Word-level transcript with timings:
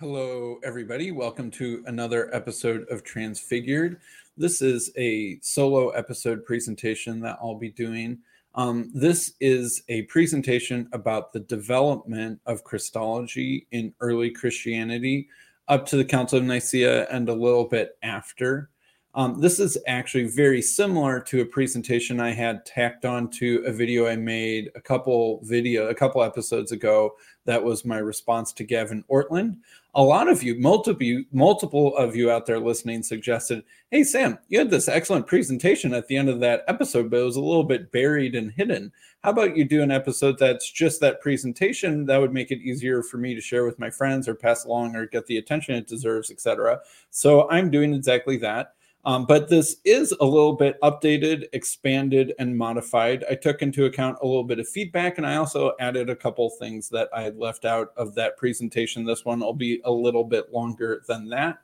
Hello, 0.00 0.58
everybody. 0.64 1.12
Welcome 1.12 1.52
to 1.52 1.84
another 1.86 2.28
episode 2.34 2.84
of 2.90 3.04
Transfigured. 3.04 4.00
This 4.36 4.60
is 4.60 4.90
a 4.96 5.38
solo 5.40 5.90
episode 5.90 6.44
presentation 6.44 7.20
that 7.20 7.38
I'll 7.40 7.54
be 7.54 7.70
doing. 7.70 8.18
Um, 8.56 8.90
this 8.92 9.34
is 9.38 9.84
a 9.88 10.02
presentation 10.02 10.88
about 10.92 11.32
the 11.32 11.38
development 11.38 12.40
of 12.44 12.64
Christology 12.64 13.68
in 13.70 13.94
early 14.00 14.32
Christianity 14.32 15.28
up 15.68 15.86
to 15.86 15.96
the 15.96 16.04
Council 16.04 16.40
of 16.40 16.44
Nicaea 16.44 17.06
and 17.08 17.28
a 17.28 17.32
little 17.32 17.66
bit 17.68 17.96
after. 18.02 18.70
Um, 19.14 19.40
this 19.40 19.60
is 19.60 19.78
actually 19.86 20.26
very 20.26 20.60
similar 20.60 21.20
to 21.20 21.42
a 21.42 21.46
presentation 21.46 22.18
I 22.18 22.32
had 22.32 22.66
tacked 22.66 23.04
on 23.04 23.30
to 23.30 23.62
a 23.64 23.72
video 23.72 24.08
I 24.08 24.16
made 24.16 24.72
a 24.74 24.80
couple 24.80 25.38
video 25.44 25.86
a 25.86 25.94
couple 25.94 26.20
episodes 26.20 26.72
ago. 26.72 27.14
That 27.44 27.62
was 27.62 27.84
my 27.84 27.98
response 27.98 28.52
to 28.54 28.64
Gavin 28.64 29.04
Ortlund. 29.08 29.58
A 29.96 30.02
lot 30.02 30.28
of 30.28 30.42
you, 30.42 30.56
multiple 30.58 31.22
multiple 31.30 31.96
of 31.96 32.16
you 32.16 32.28
out 32.28 32.46
there 32.46 32.58
listening, 32.58 33.04
suggested, 33.04 33.62
"Hey 33.92 34.02
Sam, 34.02 34.38
you 34.48 34.58
had 34.58 34.70
this 34.70 34.88
excellent 34.88 35.28
presentation 35.28 35.94
at 35.94 36.08
the 36.08 36.16
end 36.16 36.28
of 36.28 36.40
that 36.40 36.64
episode, 36.66 37.10
but 37.10 37.20
it 37.20 37.24
was 37.24 37.36
a 37.36 37.40
little 37.40 37.62
bit 37.62 37.92
buried 37.92 38.34
and 38.34 38.50
hidden. 38.50 38.90
How 39.22 39.30
about 39.30 39.56
you 39.56 39.64
do 39.64 39.82
an 39.82 39.92
episode 39.92 40.36
that's 40.36 40.68
just 40.68 41.00
that 41.00 41.20
presentation? 41.20 42.06
That 42.06 42.20
would 42.20 42.32
make 42.32 42.50
it 42.50 42.58
easier 42.58 43.04
for 43.04 43.18
me 43.18 43.36
to 43.36 43.40
share 43.40 43.64
with 43.64 43.78
my 43.78 43.88
friends 43.88 44.26
or 44.26 44.34
pass 44.34 44.64
along 44.64 44.96
or 44.96 45.06
get 45.06 45.26
the 45.26 45.36
attention 45.36 45.76
it 45.76 45.86
deserves, 45.86 46.28
etc." 46.28 46.80
So 47.10 47.48
I'm 47.48 47.70
doing 47.70 47.94
exactly 47.94 48.36
that. 48.38 48.74
Um, 49.06 49.26
but 49.26 49.48
this 49.48 49.76
is 49.84 50.12
a 50.20 50.24
little 50.24 50.54
bit 50.54 50.80
updated, 50.80 51.44
expanded, 51.52 52.32
and 52.38 52.56
modified. 52.56 53.24
I 53.30 53.34
took 53.34 53.60
into 53.60 53.84
account 53.84 54.16
a 54.22 54.26
little 54.26 54.44
bit 54.44 54.58
of 54.58 54.68
feedback, 54.68 55.18
and 55.18 55.26
I 55.26 55.36
also 55.36 55.72
added 55.78 56.08
a 56.08 56.16
couple 56.16 56.48
things 56.48 56.88
that 56.88 57.10
I 57.14 57.22
had 57.22 57.36
left 57.36 57.66
out 57.66 57.92
of 57.96 58.14
that 58.14 58.38
presentation. 58.38 59.04
This 59.04 59.24
one 59.24 59.40
will 59.40 59.52
be 59.52 59.82
a 59.84 59.92
little 59.92 60.24
bit 60.24 60.52
longer 60.52 61.02
than 61.06 61.28
that. 61.28 61.58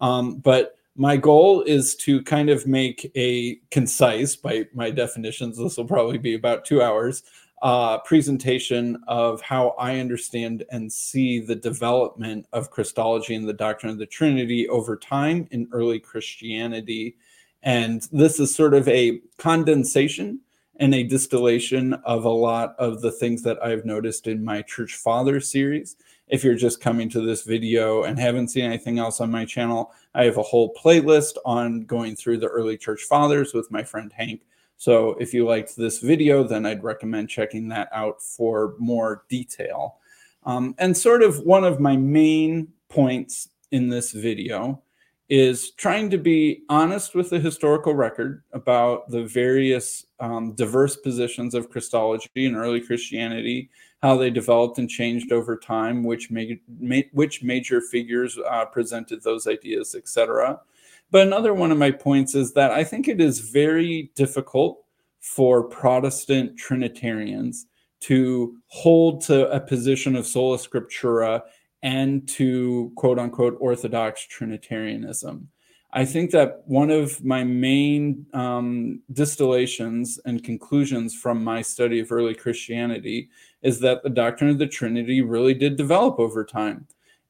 Um, 0.00 0.36
but 0.36 0.76
my 0.96 1.16
goal 1.16 1.62
is 1.62 1.96
to 1.96 2.22
kind 2.22 2.50
of 2.50 2.66
make 2.66 3.10
a 3.16 3.56
concise, 3.70 4.36
by 4.36 4.66
my 4.74 4.90
definitions, 4.90 5.56
this 5.56 5.76
will 5.76 5.86
probably 5.86 6.18
be 6.18 6.34
about 6.34 6.64
two 6.64 6.82
hours, 6.82 7.22
uh, 7.64 7.96
presentation 8.00 9.02
of 9.08 9.40
how 9.40 9.70
I 9.78 9.98
understand 9.98 10.64
and 10.70 10.92
see 10.92 11.40
the 11.40 11.56
development 11.56 12.46
of 12.52 12.70
Christology 12.70 13.34
and 13.34 13.48
the 13.48 13.54
doctrine 13.54 13.90
of 13.90 13.96
the 13.96 14.04
Trinity 14.04 14.68
over 14.68 14.98
time 14.98 15.48
in 15.50 15.66
early 15.72 15.98
Christianity. 15.98 17.16
And 17.62 18.06
this 18.12 18.38
is 18.38 18.54
sort 18.54 18.74
of 18.74 18.86
a 18.86 19.22
condensation 19.38 20.40
and 20.76 20.94
a 20.94 21.04
distillation 21.04 21.94
of 22.04 22.26
a 22.26 22.28
lot 22.28 22.76
of 22.78 23.00
the 23.00 23.12
things 23.12 23.42
that 23.44 23.64
I've 23.64 23.86
noticed 23.86 24.26
in 24.26 24.44
my 24.44 24.60
Church 24.60 24.96
Father 24.96 25.40
series. 25.40 25.96
If 26.28 26.44
you're 26.44 26.56
just 26.56 26.82
coming 26.82 27.08
to 27.10 27.22
this 27.22 27.44
video 27.44 28.02
and 28.02 28.18
haven't 28.18 28.48
seen 28.48 28.64
anything 28.64 28.98
else 28.98 29.22
on 29.22 29.30
my 29.30 29.46
channel, 29.46 29.94
I 30.14 30.24
have 30.24 30.36
a 30.36 30.42
whole 30.42 30.74
playlist 30.74 31.36
on 31.46 31.86
going 31.86 32.14
through 32.14 32.38
the 32.38 32.48
early 32.48 32.76
Church 32.76 33.04
Fathers 33.04 33.54
with 33.54 33.70
my 33.70 33.82
friend 33.82 34.12
Hank 34.12 34.42
so 34.76 35.10
if 35.20 35.32
you 35.32 35.46
liked 35.46 35.76
this 35.76 36.00
video, 36.00 36.42
then 36.44 36.66
I'd 36.66 36.82
recommend 36.82 37.28
checking 37.28 37.68
that 37.68 37.88
out 37.92 38.22
for 38.22 38.74
more 38.78 39.24
detail. 39.28 39.96
Um, 40.44 40.74
and 40.78 40.96
sort 40.96 41.22
of 41.22 41.40
one 41.40 41.64
of 41.64 41.80
my 41.80 41.96
main 41.96 42.68
points 42.88 43.48
in 43.70 43.88
this 43.88 44.12
video 44.12 44.82
is 45.28 45.70
trying 45.70 46.10
to 46.10 46.18
be 46.18 46.62
honest 46.68 47.14
with 47.14 47.30
the 47.30 47.40
historical 47.40 47.94
record 47.94 48.42
about 48.52 49.08
the 49.10 49.24
various 49.24 50.04
um, 50.20 50.52
diverse 50.52 50.96
positions 50.96 51.54
of 51.54 51.70
Christology 51.70 52.28
in 52.34 52.54
early 52.54 52.80
Christianity, 52.80 53.70
how 54.02 54.18
they 54.18 54.28
developed 54.28 54.78
and 54.78 54.88
changed 54.88 55.32
over 55.32 55.56
time, 55.56 56.04
which, 56.04 56.30
ma- 56.30 56.42
ma- 56.78 57.08
which 57.12 57.42
major 57.42 57.80
figures 57.80 58.38
uh, 58.48 58.66
presented 58.66 59.22
those 59.22 59.46
ideas, 59.46 59.94
etc. 59.94 60.60
But 61.10 61.26
another 61.26 61.54
one 61.54 61.70
of 61.70 61.78
my 61.78 61.90
points 61.90 62.34
is 62.34 62.52
that 62.54 62.72
I 62.72 62.84
think 62.84 63.08
it 63.08 63.20
is 63.20 63.38
very 63.38 64.10
difficult 64.14 64.84
for 65.20 65.64
Protestant 65.64 66.58
Trinitarians 66.58 67.66
to 68.00 68.56
hold 68.66 69.22
to 69.22 69.50
a 69.50 69.60
position 69.60 70.14
of 70.16 70.26
sola 70.26 70.58
scriptura 70.58 71.42
and 71.82 72.26
to 72.28 72.92
quote 72.96 73.18
unquote 73.18 73.56
Orthodox 73.60 74.26
Trinitarianism. 74.26 75.48
I 75.96 76.04
think 76.04 76.32
that 76.32 76.62
one 76.66 76.90
of 76.90 77.24
my 77.24 77.44
main 77.44 78.26
um, 78.34 79.00
distillations 79.12 80.18
and 80.24 80.42
conclusions 80.42 81.14
from 81.14 81.44
my 81.44 81.62
study 81.62 82.00
of 82.00 82.10
early 82.10 82.34
Christianity 82.34 83.30
is 83.62 83.78
that 83.80 84.02
the 84.02 84.10
doctrine 84.10 84.50
of 84.50 84.58
the 84.58 84.66
Trinity 84.66 85.22
really 85.22 85.54
did 85.54 85.76
develop 85.76 86.18
over 86.18 86.44
time 86.44 86.86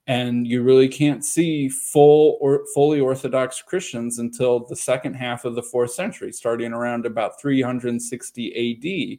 and 0.06 0.46
you 0.46 0.62
really 0.62 0.88
can't 0.88 1.24
see 1.24 1.68
full 1.68 2.36
or 2.40 2.64
fully 2.74 3.00
orthodox 3.00 3.62
christians 3.62 4.18
until 4.18 4.60
the 4.66 4.76
second 4.76 5.14
half 5.14 5.44
of 5.44 5.54
the 5.54 5.62
fourth 5.62 5.92
century 5.92 6.32
starting 6.32 6.72
around 6.72 7.06
about 7.06 7.40
360 7.40 9.18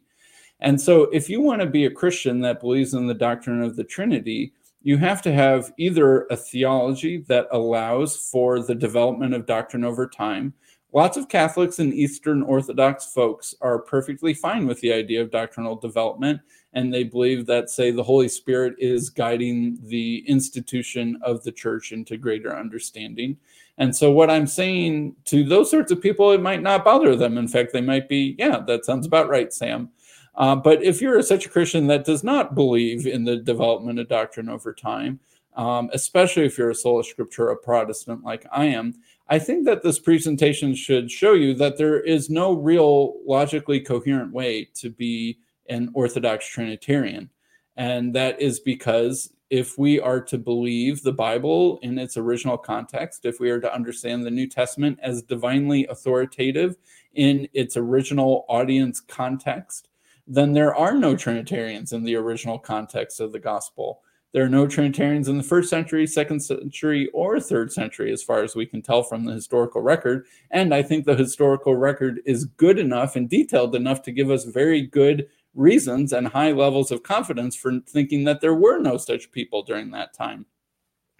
and 0.60 0.80
so 0.80 1.02
if 1.12 1.28
you 1.28 1.40
want 1.40 1.60
to 1.60 1.66
be 1.66 1.86
a 1.86 1.90
christian 1.90 2.40
that 2.40 2.60
believes 2.60 2.94
in 2.94 3.06
the 3.06 3.14
doctrine 3.14 3.62
of 3.62 3.76
the 3.76 3.84
trinity 3.84 4.52
you 4.86 4.96
have 4.98 5.20
to 5.22 5.32
have 5.32 5.72
either 5.78 6.26
a 6.30 6.36
theology 6.36 7.18
that 7.26 7.48
allows 7.50 8.16
for 8.30 8.62
the 8.62 8.74
development 8.76 9.34
of 9.34 9.44
doctrine 9.44 9.82
over 9.82 10.06
time. 10.06 10.54
Lots 10.92 11.16
of 11.16 11.28
Catholics 11.28 11.80
and 11.80 11.92
Eastern 11.92 12.40
Orthodox 12.40 13.12
folks 13.12 13.52
are 13.60 13.80
perfectly 13.80 14.32
fine 14.32 14.64
with 14.64 14.80
the 14.80 14.92
idea 14.92 15.20
of 15.20 15.32
doctrinal 15.32 15.74
development, 15.74 16.40
and 16.76 16.92
they 16.92 17.04
believe 17.04 17.46
that, 17.46 17.70
say, 17.70 17.90
the 17.90 18.02
Holy 18.02 18.28
Spirit 18.28 18.74
is 18.78 19.08
guiding 19.08 19.78
the 19.82 20.22
institution 20.28 21.18
of 21.22 21.42
the 21.42 21.50
church 21.50 21.90
into 21.90 22.18
greater 22.18 22.54
understanding. 22.54 23.38
And 23.78 23.96
so, 23.96 24.10
what 24.10 24.30
I'm 24.30 24.46
saying 24.46 25.16
to 25.24 25.42
those 25.42 25.70
sorts 25.70 25.90
of 25.90 26.02
people, 26.02 26.32
it 26.32 26.42
might 26.42 26.62
not 26.62 26.84
bother 26.84 27.16
them. 27.16 27.38
In 27.38 27.48
fact, 27.48 27.72
they 27.72 27.80
might 27.80 28.10
be, 28.10 28.36
yeah, 28.38 28.58
that 28.66 28.84
sounds 28.84 29.06
about 29.06 29.30
right, 29.30 29.52
Sam. 29.54 29.88
Uh, 30.34 30.54
but 30.54 30.82
if 30.82 31.00
you're 31.00 31.20
such 31.22 31.46
a 31.46 31.48
Christian 31.48 31.86
that 31.86 32.04
does 32.04 32.22
not 32.22 32.54
believe 32.54 33.06
in 33.06 33.24
the 33.24 33.38
development 33.38 33.98
of 33.98 34.08
doctrine 34.08 34.50
over 34.50 34.74
time, 34.74 35.18
um, 35.56 35.88
especially 35.94 36.44
if 36.44 36.58
you're 36.58 36.70
a 36.70 36.74
sola 36.74 37.02
scriptura 37.02 37.56
Protestant 37.60 38.22
like 38.22 38.46
I 38.52 38.66
am, 38.66 38.92
I 39.30 39.38
think 39.38 39.64
that 39.64 39.82
this 39.82 39.98
presentation 39.98 40.74
should 40.74 41.10
show 41.10 41.32
you 41.32 41.54
that 41.54 41.78
there 41.78 42.00
is 42.00 42.28
no 42.28 42.52
real 42.52 43.14
logically 43.26 43.80
coherent 43.80 44.34
way 44.34 44.68
to 44.74 44.90
be 44.90 45.38
an 45.68 45.90
Orthodox 45.94 46.46
Trinitarian. 46.46 47.30
And 47.76 48.14
that 48.14 48.40
is 48.40 48.60
because 48.60 49.32
if 49.50 49.78
we 49.78 50.00
are 50.00 50.20
to 50.20 50.38
believe 50.38 51.02
the 51.02 51.12
Bible 51.12 51.78
in 51.82 51.98
its 51.98 52.16
original 52.16 52.58
context, 52.58 53.24
if 53.24 53.38
we 53.38 53.50
are 53.50 53.60
to 53.60 53.72
understand 53.72 54.24
the 54.24 54.30
New 54.30 54.48
Testament 54.48 54.98
as 55.02 55.22
divinely 55.22 55.86
authoritative 55.86 56.76
in 57.14 57.48
its 57.52 57.76
original 57.76 58.44
audience 58.48 59.00
context, 59.00 59.88
then 60.26 60.52
there 60.52 60.74
are 60.74 60.94
no 60.94 61.14
Trinitarians 61.14 61.92
in 61.92 62.02
the 62.02 62.16
original 62.16 62.58
context 62.58 63.20
of 63.20 63.32
the 63.32 63.38
gospel. 63.38 64.02
There 64.32 64.44
are 64.44 64.50
no 64.50 64.66
Trinitarians 64.66 65.28
in 65.28 65.38
the 65.38 65.44
first 65.44 65.70
century, 65.70 66.06
second 66.06 66.40
century, 66.40 67.08
or 67.14 67.38
third 67.38 67.72
century, 67.72 68.12
as 68.12 68.22
far 68.22 68.42
as 68.42 68.56
we 68.56 68.66
can 68.66 68.82
tell 68.82 69.02
from 69.04 69.24
the 69.24 69.32
historical 69.32 69.80
record. 69.80 70.26
And 70.50 70.74
I 70.74 70.82
think 70.82 71.04
the 71.04 71.14
historical 71.14 71.76
record 71.76 72.20
is 72.26 72.44
good 72.44 72.78
enough 72.78 73.14
and 73.14 73.30
detailed 73.30 73.76
enough 73.76 74.02
to 74.02 74.12
give 74.12 74.30
us 74.30 74.44
very 74.44 74.82
good 74.82 75.28
reasons 75.56 76.12
and 76.12 76.28
high 76.28 76.52
levels 76.52 76.92
of 76.92 77.02
confidence 77.02 77.56
for 77.56 77.80
thinking 77.88 78.24
that 78.24 78.40
there 78.40 78.54
were 78.54 78.78
no 78.78 78.96
such 78.96 79.32
people 79.32 79.62
during 79.62 79.90
that 79.90 80.14
time. 80.14 80.46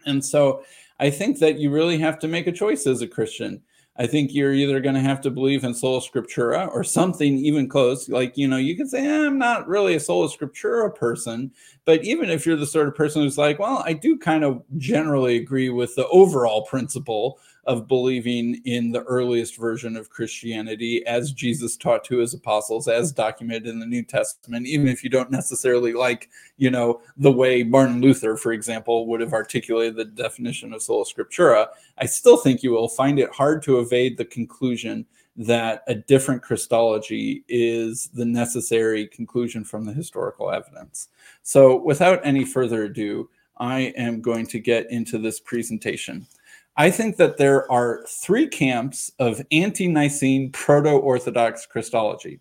And 0.04 0.24
so 0.24 0.62
I 1.00 1.10
think 1.10 1.38
that 1.40 1.58
you 1.58 1.70
really 1.70 1.98
have 1.98 2.18
to 2.20 2.28
make 2.28 2.46
a 2.46 2.52
choice 2.52 2.86
as 2.86 3.02
a 3.02 3.08
Christian. 3.08 3.62
I 3.98 4.06
think 4.06 4.34
you're 4.34 4.52
either 4.52 4.80
going 4.80 4.94
to 4.94 5.00
have 5.00 5.22
to 5.22 5.30
believe 5.30 5.64
in 5.64 5.72
sola 5.72 6.00
scriptura 6.00 6.68
or 6.70 6.84
something 6.84 7.38
even 7.38 7.68
close. 7.68 8.08
Like, 8.10 8.36
you 8.36 8.46
know, 8.46 8.58
you 8.58 8.76
can 8.76 8.86
say, 8.86 9.06
eh, 9.06 9.26
I'm 9.26 9.38
not 9.38 9.66
really 9.66 9.94
a 9.94 10.00
sola 10.00 10.28
scriptura 10.28 10.94
person. 10.94 11.50
But 11.86 12.04
even 12.04 12.28
if 12.28 12.44
you're 12.44 12.56
the 12.56 12.66
sort 12.66 12.88
of 12.88 12.94
person 12.94 13.22
who's 13.22 13.38
like, 13.38 13.58
well, 13.58 13.82
I 13.86 13.94
do 13.94 14.18
kind 14.18 14.44
of 14.44 14.62
generally 14.76 15.36
agree 15.36 15.70
with 15.70 15.94
the 15.94 16.06
overall 16.08 16.66
principle 16.66 17.40
of 17.66 17.88
believing 17.88 18.60
in 18.64 18.92
the 18.92 19.02
earliest 19.04 19.56
version 19.56 19.96
of 19.96 20.10
Christianity 20.10 21.04
as 21.06 21.32
Jesus 21.32 21.76
taught 21.76 22.04
to 22.04 22.18
his 22.18 22.32
apostles, 22.32 22.86
as 22.86 23.12
documented 23.12 23.66
in 23.66 23.80
the 23.80 23.86
New 23.86 24.02
Testament, 24.02 24.66
even 24.66 24.86
if 24.88 25.02
you 25.02 25.10
don't 25.10 25.30
necessarily 25.30 25.92
like, 25.92 26.30
you 26.56 26.70
know, 26.70 27.00
the 27.16 27.32
way 27.32 27.62
Martin 27.62 28.00
Luther, 28.00 28.36
for 28.36 28.52
example, 28.52 29.06
would 29.06 29.20
have 29.20 29.32
articulated 29.32 29.96
the 29.96 30.04
definition 30.04 30.72
of 30.72 30.82
sola 30.82 31.04
scriptura, 31.04 31.68
I 31.98 32.06
still 32.06 32.36
think 32.36 32.62
you 32.62 32.70
will 32.70 32.88
find 32.88 33.18
it 33.18 33.30
hard 33.30 33.62
to 33.64 33.80
evade 33.80 34.16
the 34.16 34.24
conclusion 34.24 35.04
that 35.36 35.82
a 35.86 35.94
different 35.94 36.42
Christology 36.42 37.44
is 37.48 38.08
the 38.14 38.24
necessary 38.24 39.06
conclusion 39.06 39.64
from 39.64 39.84
the 39.84 39.92
historical 39.92 40.50
evidence. 40.50 41.08
So, 41.42 41.76
without 41.76 42.24
any 42.24 42.44
further 42.44 42.84
ado, 42.84 43.28
I 43.58 43.92
am 43.96 44.20
going 44.20 44.46
to 44.48 44.58
get 44.58 44.90
into 44.90 45.18
this 45.18 45.40
presentation. 45.40 46.26
I 46.78 46.90
think 46.90 47.16
that 47.16 47.38
there 47.38 47.70
are 47.72 48.04
three 48.06 48.48
camps 48.48 49.10
of 49.18 49.40
ante 49.50 49.88
Nicene 49.88 50.52
proto 50.52 50.90
Orthodox 50.90 51.64
Christology. 51.64 52.40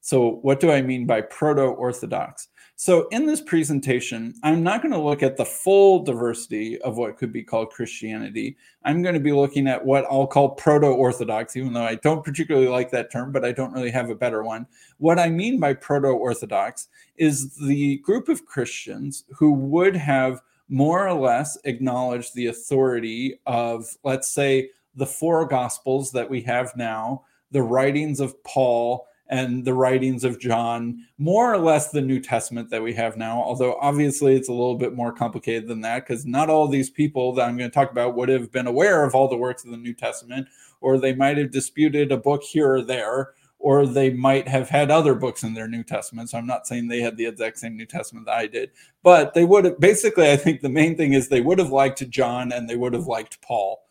So, 0.00 0.38
what 0.42 0.60
do 0.60 0.72
I 0.72 0.82
mean 0.82 1.06
by 1.06 1.20
proto 1.20 1.62
Orthodox? 1.62 2.48
So, 2.74 3.06
in 3.08 3.26
this 3.26 3.40
presentation, 3.40 4.34
I'm 4.42 4.62
not 4.62 4.82
going 4.82 4.92
to 4.92 4.98
look 4.98 5.22
at 5.22 5.36
the 5.36 5.44
full 5.44 6.02
diversity 6.02 6.80
of 6.82 6.96
what 6.96 7.16
could 7.16 7.32
be 7.32 7.44
called 7.44 7.70
Christianity. 7.70 8.56
I'm 8.84 9.02
going 9.02 9.14
to 9.14 9.20
be 9.20 9.32
looking 9.32 9.68
at 9.68 9.84
what 9.84 10.04
I'll 10.10 10.26
call 10.26 10.50
proto 10.50 10.88
Orthodox, 10.88 11.56
even 11.56 11.72
though 11.72 11.84
I 11.84 11.94
don't 11.94 12.24
particularly 12.24 12.68
like 12.68 12.90
that 12.90 13.12
term, 13.12 13.30
but 13.30 13.44
I 13.44 13.52
don't 13.52 13.72
really 13.72 13.90
have 13.92 14.10
a 14.10 14.16
better 14.16 14.42
one. 14.42 14.66
What 14.98 15.20
I 15.20 15.28
mean 15.28 15.60
by 15.60 15.74
proto 15.74 16.08
Orthodox 16.08 16.88
is 17.16 17.54
the 17.56 17.98
group 17.98 18.28
of 18.28 18.46
Christians 18.46 19.24
who 19.30 19.52
would 19.52 19.94
have 19.94 20.42
more 20.68 21.06
or 21.06 21.14
less 21.14 21.56
acknowledge 21.64 22.32
the 22.32 22.46
authority 22.46 23.38
of, 23.46 23.86
let's 24.04 24.28
say, 24.28 24.70
the 24.94 25.06
four 25.06 25.46
Gospels 25.46 26.12
that 26.12 26.28
we 26.28 26.40
have 26.42 26.72
now, 26.76 27.24
the 27.50 27.62
writings 27.62 28.20
of 28.20 28.42
Paul 28.44 29.06
and 29.28 29.64
the 29.64 29.74
writings 29.74 30.24
of 30.24 30.38
John, 30.38 31.04
more 31.18 31.52
or 31.52 31.58
less 31.58 31.90
the 31.90 32.00
New 32.00 32.20
Testament 32.20 32.70
that 32.70 32.82
we 32.82 32.94
have 32.94 33.16
now. 33.16 33.42
Although 33.42 33.76
obviously 33.80 34.36
it's 34.36 34.48
a 34.48 34.52
little 34.52 34.76
bit 34.76 34.94
more 34.94 35.12
complicated 35.12 35.68
than 35.68 35.80
that 35.80 36.06
because 36.06 36.24
not 36.24 36.48
all 36.48 36.68
these 36.68 36.90
people 36.90 37.32
that 37.34 37.48
I'm 37.48 37.56
going 37.56 37.68
to 37.68 37.74
talk 37.74 37.90
about 37.90 38.14
would 38.14 38.28
have 38.28 38.52
been 38.52 38.68
aware 38.68 39.04
of 39.04 39.14
all 39.14 39.28
the 39.28 39.36
works 39.36 39.64
of 39.64 39.72
the 39.72 39.76
New 39.76 39.94
Testament, 39.94 40.46
or 40.80 40.98
they 40.98 41.14
might 41.14 41.38
have 41.38 41.50
disputed 41.50 42.12
a 42.12 42.16
book 42.16 42.42
here 42.42 42.74
or 42.74 42.82
there, 42.82 43.30
or 43.66 43.84
they 43.84 44.10
might 44.10 44.46
have 44.46 44.70
had 44.70 44.92
other 44.92 45.12
books 45.12 45.42
in 45.42 45.52
their 45.52 45.66
New 45.66 45.82
Testament. 45.82 46.30
So 46.30 46.38
I'm 46.38 46.46
not 46.46 46.68
saying 46.68 46.86
they 46.86 47.00
had 47.00 47.16
the 47.16 47.26
exact 47.26 47.58
same 47.58 47.76
New 47.76 47.84
Testament 47.84 48.24
that 48.26 48.36
I 48.36 48.46
did, 48.46 48.70
but 49.02 49.34
they 49.34 49.44
would 49.44 49.64
have 49.64 49.80
basically, 49.80 50.30
I 50.30 50.36
think 50.36 50.60
the 50.60 50.68
main 50.68 50.96
thing 50.96 51.14
is 51.14 51.28
they 51.28 51.40
would 51.40 51.58
have 51.58 51.70
liked 51.70 52.08
John 52.08 52.52
and 52.52 52.70
they 52.70 52.76
would 52.76 52.94
have 52.94 53.08
liked 53.08 53.42
Paul. 53.42 53.82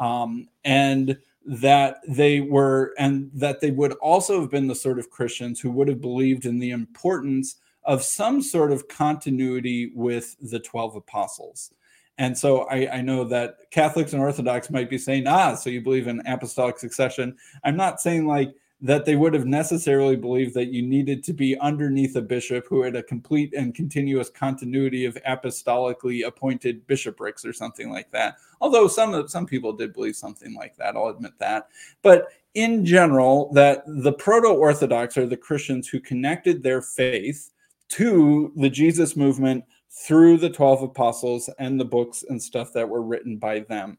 Um, 0.00 0.48
and 0.64 1.18
that 1.44 1.96
they 2.08 2.40
were 2.40 2.94
and 2.98 3.30
that 3.34 3.60
they 3.60 3.70
would 3.70 3.92
also 4.00 4.40
have 4.40 4.50
been 4.50 4.66
the 4.66 4.74
sort 4.74 4.98
of 4.98 5.10
Christians 5.10 5.60
who 5.60 5.72
would 5.72 5.88
have 5.88 6.00
believed 6.00 6.46
in 6.46 6.58
the 6.58 6.70
importance 6.70 7.56
of 7.84 8.02
some 8.02 8.40
sort 8.40 8.72
of 8.72 8.88
continuity 8.88 9.92
with 9.94 10.36
the 10.40 10.58
12 10.58 10.96
apostles. 10.96 11.74
And 12.16 12.36
so 12.36 12.62
I, 12.70 12.96
I, 12.96 13.00
know 13.02 13.24
that 13.24 13.58
Catholics 13.70 14.14
and 14.14 14.22
Orthodox 14.22 14.70
might 14.70 14.88
be 14.88 14.98
saying, 14.98 15.26
ah, 15.26 15.54
so 15.54 15.68
you 15.70 15.82
believe 15.82 16.08
in 16.08 16.26
apostolic 16.26 16.78
succession. 16.78 17.36
I'm 17.62 17.76
not 17.76 18.00
saying 18.00 18.26
like 18.26 18.54
that 18.80 19.04
they 19.04 19.16
would 19.16 19.34
have 19.34 19.46
necessarily 19.46 20.14
believed 20.14 20.54
that 20.54 20.68
you 20.68 20.82
needed 20.82 21.24
to 21.24 21.32
be 21.32 21.58
underneath 21.58 22.14
a 22.14 22.22
bishop 22.22 22.64
who 22.68 22.82
had 22.82 22.94
a 22.94 23.02
complete 23.02 23.52
and 23.54 23.74
continuous 23.74 24.30
continuity 24.30 25.04
of 25.04 25.18
apostolically 25.26 26.24
appointed 26.24 26.86
bishoprics 26.86 27.44
or 27.44 27.52
something 27.52 27.90
like 27.90 28.10
that. 28.10 28.36
Although 28.60 28.86
some 28.86 29.26
some 29.26 29.46
people 29.46 29.72
did 29.72 29.92
believe 29.92 30.14
something 30.14 30.54
like 30.54 30.76
that, 30.76 30.96
I'll 30.96 31.08
admit 31.08 31.32
that. 31.38 31.68
But 32.02 32.28
in 32.54 32.84
general, 32.84 33.52
that 33.52 33.82
the 33.86 34.12
proto-orthodox 34.12 35.16
are 35.16 35.26
the 35.26 35.36
Christians 35.36 35.88
who 35.88 36.00
connected 36.00 36.62
their 36.62 36.80
faith 36.80 37.50
to 37.88 38.52
the 38.56 38.70
Jesus 38.70 39.16
movement 39.16 39.64
through 39.90 40.38
the 40.38 40.50
12 40.50 40.82
apostles 40.82 41.50
and 41.58 41.80
the 41.80 41.84
books 41.84 42.24
and 42.28 42.40
stuff 42.40 42.72
that 42.72 42.88
were 42.88 43.02
written 43.02 43.38
by 43.38 43.60
them. 43.60 43.98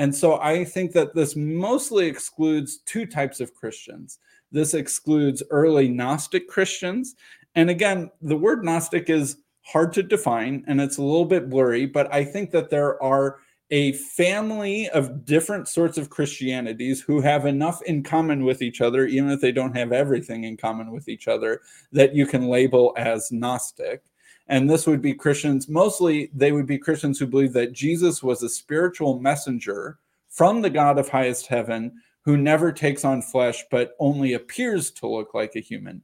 And 0.00 0.16
so 0.16 0.40
I 0.40 0.64
think 0.64 0.92
that 0.92 1.14
this 1.14 1.36
mostly 1.36 2.06
excludes 2.06 2.78
two 2.86 3.04
types 3.04 3.38
of 3.38 3.54
Christians. 3.54 4.18
This 4.50 4.72
excludes 4.72 5.42
early 5.50 5.88
Gnostic 5.88 6.48
Christians. 6.48 7.16
And 7.54 7.68
again, 7.68 8.10
the 8.22 8.36
word 8.36 8.64
Gnostic 8.64 9.10
is 9.10 9.36
hard 9.60 9.92
to 9.92 10.02
define 10.02 10.64
and 10.66 10.80
it's 10.80 10.96
a 10.96 11.02
little 11.02 11.26
bit 11.26 11.50
blurry, 11.50 11.84
but 11.84 12.10
I 12.14 12.24
think 12.24 12.50
that 12.52 12.70
there 12.70 13.00
are 13.02 13.40
a 13.70 13.92
family 13.92 14.88
of 14.88 15.26
different 15.26 15.68
sorts 15.68 15.98
of 15.98 16.08
Christianities 16.08 17.02
who 17.02 17.20
have 17.20 17.44
enough 17.44 17.82
in 17.82 18.02
common 18.02 18.46
with 18.46 18.62
each 18.62 18.80
other, 18.80 19.04
even 19.04 19.28
if 19.28 19.42
they 19.42 19.52
don't 19.52 19.76
have 19.76 19.92
everything 19.92 20.44
in 20.44 20.56
common 20.56 20.92
with 20.92 21.10
each 21.10 21.28
other, 21.28 21.60
that 21.92 22.14
you 22.14 22.24
can 22.24 22.48
label 22.48 22.94
as 22.96 23.30
Gnostic. 23.30 24.02
And 24.50 24.68
this 24.68 24.84
would 24.88 25.00
be 25.00 25.14
Christians, 25.14 25.68
mostly 25.68 26.28
they 26.34 26.50
would 26.50 26.66
be 26.66 26.76
Christians 26.76 27.20
who 27.20 27.26
believe 27.26 27.52
that 27.52 27.72
Jesus 27.72 28.20
was 28.20 28.42
a 28.42 28.48
spiritual 28.48 29.20
messenger 29.20 30.00
from 30.28 30.60
the 30.60 30.68
God 30.68 30.98
of 30.98 31.08
highest 31.08 31.46
heaven 31.46 31.92
who 32.24 32.36
never 32.36 32.72
takes 32.72 33.04
on 33.04 33.22
flesh, 33.22 33.64
but 33.70 33.94
only 34.00 34.32
appears 34.32 34.90
to 34.90 35.06
look 35.06 35.34
like 35.34 35.54
a 35.54 35.60
human. 35.60 36.02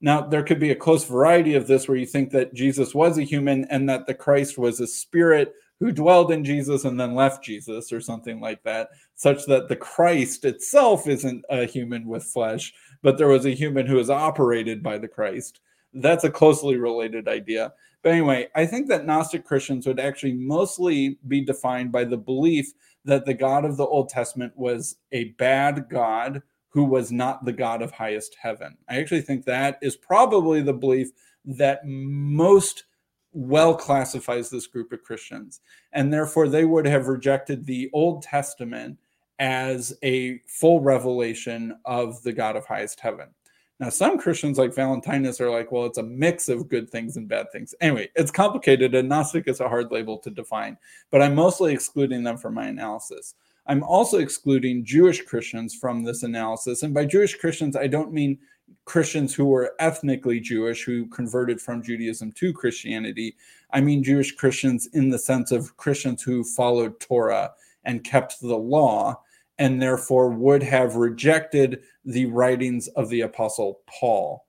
Now, 0.00 0.20
there 0.22 0.42
could 0.42 0.58
be 0.58 0.72
a 0.72 0.76
close 0.76 1.04
variety 1.04 1.54
of 1.54 1.68
this 1.68 1.86
where 1.86 1.96
you 1.96 2.04
think 2.04 2.30
that 2.32 2.52
Jesus 2.52 2.96
was 2.96 3.16
a 3.16 3.22
human 3.22 3.64
and 3.66 3.88
that 3.88 4.06
the 4.06 4.12
Christ 4.12 4.58
was 4.58 4.80
a 4.80 4.88
spirit 4.88 5.54
who 5.78 5.92
dwelled 5.92 6.32
in 6.32 6.44
Jesus 6.44 6.84
and 6.84 6.98
then 6.98 7.14
left 7.14 7.44
Jesus, 7.44 7.92
or 7.92 8.00
something 8.00 8.40
like 8.40 8.62
that, 8.64 8.88
such 9.14 9.46
that 9.46 9.68
the 9.68 9.76
Christ 9.76 10.44
itself 10.44 11.06
isn't 11.06 11.44
a 11.48 11.64
human 11.64 12.06
with 12.06 12.24
flesh, 12.24 12.74
but 13.02 13.18
there 13.18 13.28
was 13.28 13.46
a 13.46 13.50
human 13.50 13.86
who 13.86 13.96
was 13.96 14.10
operated 14.10 14.82
by 14.82 14.98
the 14.98 15.08
Christ 15.08 15.60
that's 15.94 16.24
a 16.24 16.30
closely 16.30 16.76
related 16.76 17.28
idea. 17.28 17.72
But 18.02 18.12
anyway, 18.12 18.48
I 18.54 18.66
think 18.66 18.88
that 18.88 19.06
Gnostic 19.06 19.44
Christians 19.44 19.86
would 19.86 20.00
actually 20.00 20.34
mostly 20.34 21.18
be 21.26 21.42
defined 21.42 21.90
by 21.90 22.04
the 22.04 22.18
belief 22.18 22.72
that 23.04 23.24
the 23.24 23.34
God 23.34 23.64
of 23.64 23.76
the 23.76 23.86
Old 23.86 24.08
Testament 24.08 24.52
was 24.56 24.96
a 25.12 25.30
bad 25.38 25.86
God 25.88 26.42
who 26.68 26.84
was 26.84 27.12
not 27.12 27.44
the 27.44 27.52
God 27.52 27.80
of 27.80 27.92
highest 27.92 28.36
heaven. 28.40 28.76
I 28.88 28.98
actually 28.98 29.22
think 29.22 29.44
that 29.44 29.78
is 29.80 29.96
probably 29.96 30.60
the 30.60 30.72
belief 30.72 31.08
that 31.44 31.80
most 31.84 32.84
well 33.32 33.74
classifies 33.74 34.50
this 34.50 34.66
group 34.66 34.92
of 34.92 35.02
Christians. 35.02 35.60
And 35.92 36.12
therefore, 36.12 36.48
they 36.48 36.64
would 36.64 36.86
have 36.86 37.08
rejected 37.08 37.64
the 37.64 37.90
Old 37.92 38.22
Testament 38.22 38.98
as 39.38 39.96
a 40.02 40.40
full 40.46 40.80
revelation 40.80 41.76
of 41.84 42.22
the 42.22 42.32
God 42.32 42.56
of 42.56 42.66
highest 42.66 43.00
heaven. 43.00 43.28
Now, 43.80 43.88
some 43.88 44.18
Christians 44.18 44.56
like 44.56 44.74
Valentinus 44.74 45.40
are 45.40 45.50
like, 45.50 45.72
well, 45.72 45.84
it's 45.84 45.98
a 45.98 46.02
mix 46.02 46.48
of 46.48 46.68
good 46.68 46.88
things 46.88 47.16
and 47.16 47.28
bad 47.28 47.50
things. 47.50 47.74
Anyway, 47.80 48.08
it's 48.14 48.30
complicated, 48.30 48.94
and 48.94 49.08
Gnostic 49.08 49.48
is 49.48 49.60
a 49.60 49.68
hard 49.68 49.90
label 49.90 50.18
to 50.18 50.30
define, 50.30 50.78
but 51.10 51.20
I'm 51.20 51.34
mostly 51.34 51.72
excluding 51.72 52.22
them 52.22 52.36
from 52.36 52.54
my 52.54 52.66
analysis. 52.66 53.34
I'm 53.66 53.82
also 53.82 54.18
excluding 54.18 54.84
Jewish 54.84 55.22
Christians 55.22 55.74
from 55.74 56.04
this 56.04 56.22
analysis. 56.22 56.82
And 56.82 56.92
by 56.92 57.06
Jewish 57.06 57.34
Christians, 57.36 57.76
I 57.76 57.86
don't 57.86 58.12
mean 58.12 58.38
Christians 58.84 59.34
who 59.34 59.46
were 59.46 59.74
ethnically 59.78 60.40
Jewish 60.40 60.84
who 60.84 61.06
converted 61.06 61.60
from 61.60 61.82
Judaism 61.82 62.32
to 62.32 62.52
Christianity. 62.52 63.36
I 63.70 63.80
mean 63.80 64.02
Jewish 64.02 64.32
Christians 64.32 64.88
in 64.92 65.08
the 65.08 65.18
sense 65.18 65.50
of 65.50 65.76
Christians 65.76 66.22
who 66.22 66.44
followed 66.44 67.00
Torah 67.00 67.52
and 67.84 68.04
kept 68.04 68.40
the 68.40 68.56
law 68.56 69.22
and 69.58 69.80
therefore 69.80 70.30
would 70.30 70.62
have 70.62 70.96
rejected 70.96 71.82
the 72.04 72.26
writings 72.26 72.88
of 72.88 73.08
the 73.08 73.22
apostle 73.22 73.80
Paul. 73.86 74.44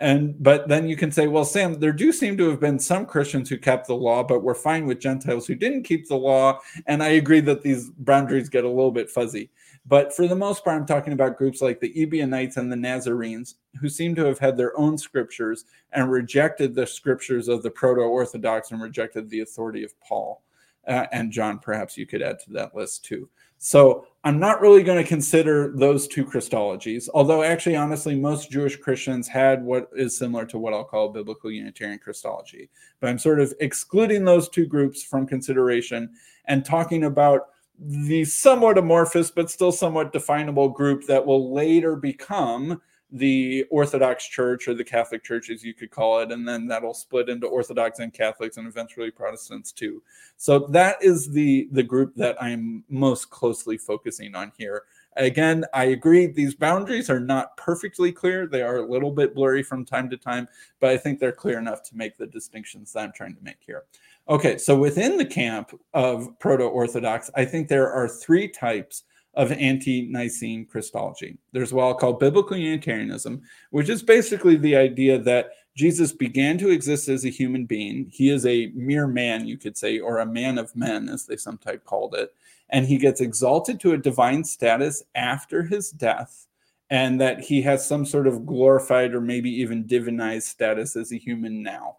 And 0.00 0.42
but 0.42 0.66
then 0.66 0.88
you 0.88 0.96
can 0.96 1.12
say, 1.12 1.28
well, 1.28 1.44
Sam, 1.44 1.78
there 1.78 1.92
do 1.92 2.10
seem 2.10 2.38
to 2.38 2.48
have 2.48 2.58
been 2.58 2.78
some 2.78 3.04
Christians 3.04 3.50
who 3.50 3.58
kept 3.58 3.86
the 3.86 3.94
law, 3.94 4.22
but 4.22 4.42
were 4.42 4.54
fine 4.54 4.86
with 4.86 4.98
Gentiles 4.98 5.46
who 5.46 5.54
didn't 5.54 5.82
keep 5.82 6.08
the 6.08 6.16
law. 6.16 6.58
And 6.86 7.02
I 7.02 7.08
agree 7.08 7.40
that 7.40 7.60
these 7.60 7.90
boundaries 7.90 8.48
get 8.48 8.64
a 8.64 8.68
little 8.68 8.92
bit 8.92 9.10
fuzzy. 9.10 9.50
But 9.86 10.14
for 10.14 10.26
the 10.26 10.36
most 10.36 10.64
part, 10.64 10.80
I'm 10.80 10.86
talking 10.86 11.12
about 11.12 11.36
groups 11.36 11.60
like 11.60 11.80
the 11.80 11.92
Ebionites 12.00 12.56
and 12.56 12.72
the 12.72 12.76
Nazarenes, 12.76 13.56
who 13.78 13.90
seem 13.90 14.14
to 14.14 14.24
have 14.24 14.38
had 14.38 14.56
their 14.56 14.78
own 14.78 14.96
scriptures 14.96 15.66
and 15.92 16.10
rejected 16.10 16.74
the 16.74 16.86
scriptures 16.86 17.48
of 17.48 17.62
the 17.62 17.70
proto 17.70 18.00
Orthodox 18.00 18.70
and 18.70 18.80
rejected 18.80 19.28
the 19.28 19.40
authority 19.40 19.84
of 19.84 19.98
Paul. 20.00 20.42
Uh, 20.86 21.06
and 21.12 21.30
John, 21.30 21.58
perhaps 21.58 21.98
you 21.98 22.06
could 22.06 22.22
add 22.22 22.38
to 22.40 22.52
that 22.52 22.74
list 22.74 23.04
too. 23.04 23.28
So 23.58 24.06
I'm 24.22 24.38
not 24.38 24.60
really 24.60 24.82
going 24.82 25.02
to 25.02 25.08
consider 25.08 25.72
those 25.74 26.06
two 26.06 26.26
Christologies, 26.26 27.08
although 27.14 27.42
actually, 27.42 27.76
honestly, 27.76 28.14
most 28.14 28.50
Jewish 28.50 28.76
Christians 28.76 29.26
had 29.26 29.64
what 29.64 29.88
is 29.96 30.18
similar 30.18 30.44
to 30.46 30.58
what 30.58 30.74
I'll 30.74 30.84
call 30.84 31.08
biblical 31.08 31.50
Unitarian 31.50 31.98
Christology. 31.98 32.68
But 33.00 33.08
I'm 33.08 33.18
sort 33.18 33.40
of 33.40 33.54
excluding 33.60 34.26
those 34.26 34.50
two 34.50 34.66
groups 34.66 35.02
from 35.02 35.26
consideration 35.26 36.10
and 36.44 36.66
talking 36.66 37.04
about 37.04 37.46
the 37.78 38.26
somewhat 38.26 38.76
amorphous 38.76 39.30
but 39.30 39.50
still 39.50 39.72
somewhat 39.72 40.12
definable 40.12 40.68
group 40.68 41.06
that 41.06 41.24
will 41.24 41.54
later 41.54 41.96
become 41.96 42.82
the 43.12 43.66
Orthodox 43.70 44.26
Church 44.26 44.68
or 44.68 44.74
the 44.74 44.84
Catholic 44.84 45.24
Church, 45.24 45.50
as 45.50 45.64
you 45.64 45.74
could 45.74 45.90
call 45.90 46.20
it, 46.20 46.30
and 46.30 46.46
then 46.46 46.66
that'll 46.66 46.94
split 46.94 47.28
into 47.28 47.46
Orthodox 47.46 47.98
and 47.98 48.12
Catholics 48.12 48.56
and 48.56 48.66
eventually 48.66 49.10
Protestants 49.10 49.72
too. 49.72 50.02
So 50.36 50.60
that 50.70 51.02
is 51.02 51.30
the 51.30 51.68
the 51.72 51.82
group 51.82 52.14
that 52.16 52.40
I'm 52.42 52.84
most 52.88 53.30
closely 53.30 53.76
focusing 53.78 54.34
on 54.34 54.52
here. 54.56 54.84
Again, 55.16 55.64
I 55.74 55.86
agree 55.86 56.26
these 56.26 56.54
boundaries 56.54 57.10
are 57.10 57.18
not 57.18 57.56
perfectly 57.56 58.12
clear. 58.12 58.46
They 58.46 58.62
are 58.62 58.76
a 58.76 58.86
little 58.86 59.10
bit 59.10 59.34
blurry 59.34 59.62
from 59.62 59.84
time 59.84 60.08
to 60.10 60.16
time, 60.16 60.46
but 60.78 60.90
I 60.90 60.96
think 60.96 61.18
they're 61.18 61.32
clear 61.32 61.58
enough 61.58 61.82
to 61.84 61.96
make 61.96 62.16
the 62.16 62.28
distinctions 62.28 62.92
that 62.92 63.00
I'm 63.00 63.12
trying 63.12 63.34
to 63.34 63.42
make 63.42 63.58
here. 63.58 63.84
Okay, 64.28 64.56
so 64.56 64.78
within 64.78 65.16
the 65.16 65.24
camp 65.24 65.78
of 65.94 66.38
proto 66.38 66.64
Orthodox, 66.64 67.28
I 67.34 67.44
think 67.44 67.66
there 67.66 67.92
are 67.92 68.08
three 68.08 68.46
types 68.46 69.02
of 69.40 69.50
ante 69.52 70.02
Nicene 70.02 70.66
Christology. 70.66 71.38
There's 71.52 71.72
what 71.72 71.84
I'll 71.84 71.94
call 71.94 72.12
biblical 72.12 72.58
Unitarianism, 72.58 73.40
which 73.70 73.88
is 73.88 74.02
basically 74.02 74.56
the 74.56 74.76
idea 74.76 75.18
that 75.18 75.52
Jesus 75.74 76.12
began 76.12 76.58
to 76.58 76.68
exist 76.68 77.08
as 77.08 77.24
a 77.24 77.30
human 77.30 77.64
being. 77.64 78.10
He 78.12 78.28
is 78.28 78.44
a 78.44 78.66
mere 78.74 79.06
man, 79.06 79.46
you 79.46 79.56
could 79.56 79.78
say, 79.78 79.98
or 79.98 80.18
a 80.18 80.26
man 80.26 80.58
of 80.58 80.76
men, 80.76 81.08
as 81.08 81.24
they 81.24 81.38
sometimes 81.38 81.80
called 81.86 82.14
it. 82.14 82.34
And 82.68 82.86
he 82.86 82.98
gets 82.98 83.22
exalted 83.22 83.80
to 83.80 83.92
a 83.92 83.98
divine 83.98 84.44
status 84.44 85.02
after 85.14 85.62
his 85.62 85.90
death, 85.90 86.46
and 86.90 87.18
that 87.22 87.40
he 87.40 87.62
has 87.62 87.86
some 87.86 88.04
sort 88.04 88.26
of 88.26 88.44
glorified 88.44 89.14
or 89.14 89.22
maybe 89.22 89.48
even 89.48 89.84
divinized 89.84 90.42
status 90.42 90.96
as 90.96 91.12
a 91.12 91.16
human 91.16 91.62
now. 91.62 91.96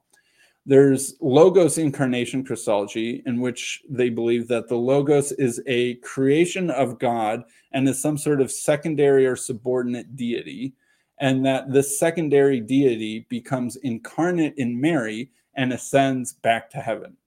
There's 0.71 1.15
Logos 1.19 1.77
incarnation 1.77 2.45
Christology, 2.45 3.23
in 3.25 3.41
which 3.41 3.83
they 3.89 4.07
believe 4.07 4.47
that 4.47 4.69
the 4.69 4.77
Logos 4.77 5.33
is 5.33 5.61
a 5.67 5.95
creation 5.95 6.69
of 6.69 6.97
God 6.97 7.43
and 7.73 7.89
is 7.89 8.01
some 8.01 8.17
sort 8.17 8.39
of 8.39 8.49
secondary 8.49 9.25
or 9.25 9.35
subordinate 9.35 10.15
deity, 10.15 10.71
and 11.19 11.45
that 11.45 11.73
this 11.73 11.99
secondary 11.99 12.61
deity 12.61 13.25
becomes 13.27 13.75
incarnate 13.83 14.53
in 14.55 14.79
Mary 14.79 15.29
and 15.55 15.73
ascends 15.73 16.31
back 16.31 16.69
to 16.69 16.77
heaven. 16.77 17.17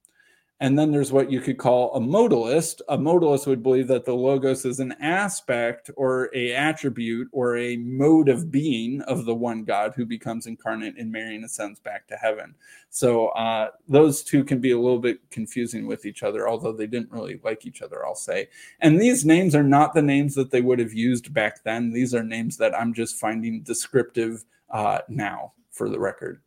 And 0.61 0.79
then 0.79 0.91
there's 0.91 1.11
what 1.11 1.29
you 1.29 1.41
could 1.41 1.57
call 1.57 1.93
a 1.93 1.99
modalist. 1.99 2.79
A 2.87 2.97
modalist 2.97 3.45
would 3.45 3.61
believe 3.61 3.89
that 3.89 4.05
the 4.05 4.15
logos 4.15 4.63
is 4.63 4.79
an 4.79 4.93
aspect 5.01 5.91
or 5.97 6.29
a 6.33 6.53
attribute 6.53 7.27
or 7.33 7.57
a 7.57 7.75
mode 7.77 8.29
of 8.29 8.51
being 8.51 9.01
of 9.01 9.25
the 9.25 9.35
one 9.35 9.65
God 9.65 9.93
who 9.95 10.05
becomes 10.05 10.47
incarnate 10.47 10.97
in 10.97 11.11
Mary 11.11 11.35
and 11.35 11.43
ascends 11.43 11.81
back 11.81 12.07
to 12.07 12.15
heaven. 12.15 12.55
So 12.89 13.27
uh, 13.29 13.71
those 13.89 14.23
two 14.23 14.45
can 14.45 14.61
be 14.61 14.71
a 14.71 14.79
little 14.79 14.99
bit 14.99 15.19
confusing 15.29 15.87
with 15.87 16.05
each 16.05 16.23
other, 16.23 16.47
although 16.47 16.71
they 16.71 16.87
didn't 16.87 17.11
really 17.11 17.41
like 17.43 17.65
each 17.65 17.81
other, 17.81 18.05
I'll 18.05 18.15
say. 18.15 18.47
And 18.79 19.01
these 19.01 19.25
names 19.25 19.55
are 19.55 19.63
not 19.63 19.93
the 19.93 20.01
names 20.01 20.35
that 20.35 20.51
they 20.51 20.61
would 20.61 20.79
have 20.79 20.93
used 20.93 21.33
back 21.33 21.63
then. 21.65 21.91
These 21.91 22.15
are 22.15 22.23
names 22.23 22.55
that 22.57 22.73
I'm 22.73 22.93
just 22.93 23.19
finding 23.19 23.61
descriptive 23.61 24.45
uh, 24.69 24.99
now 25.09 25.51
for 25.71 25.89
the 25.89 25.99
record. 25.99 26.41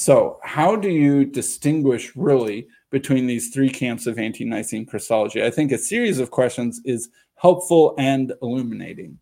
So, 0.00 0.38
how 0.44 0.76
do 0.76 0.88
you 0.88 1.24
distinguish 1.24 2.14
really 2.14 2.68
between 2.90 3.26
these 3.26 3.52
three 3.52 3.68
camps 3.68 4.06
of 4.06 4.16
ante 4.16 4.44
Nicene 4.44 4.86
Christology? 4.86 5.42
I 5.42 5.50
think 5.50 5.72
a 5.72 5.76
series 5.76 6.20
of 6.20 6.30
questions 6.30 6.80
is 6.84 7.08
helpful 7.34 7.96
and 7.98 8.32
illuminating. 8.40 9.18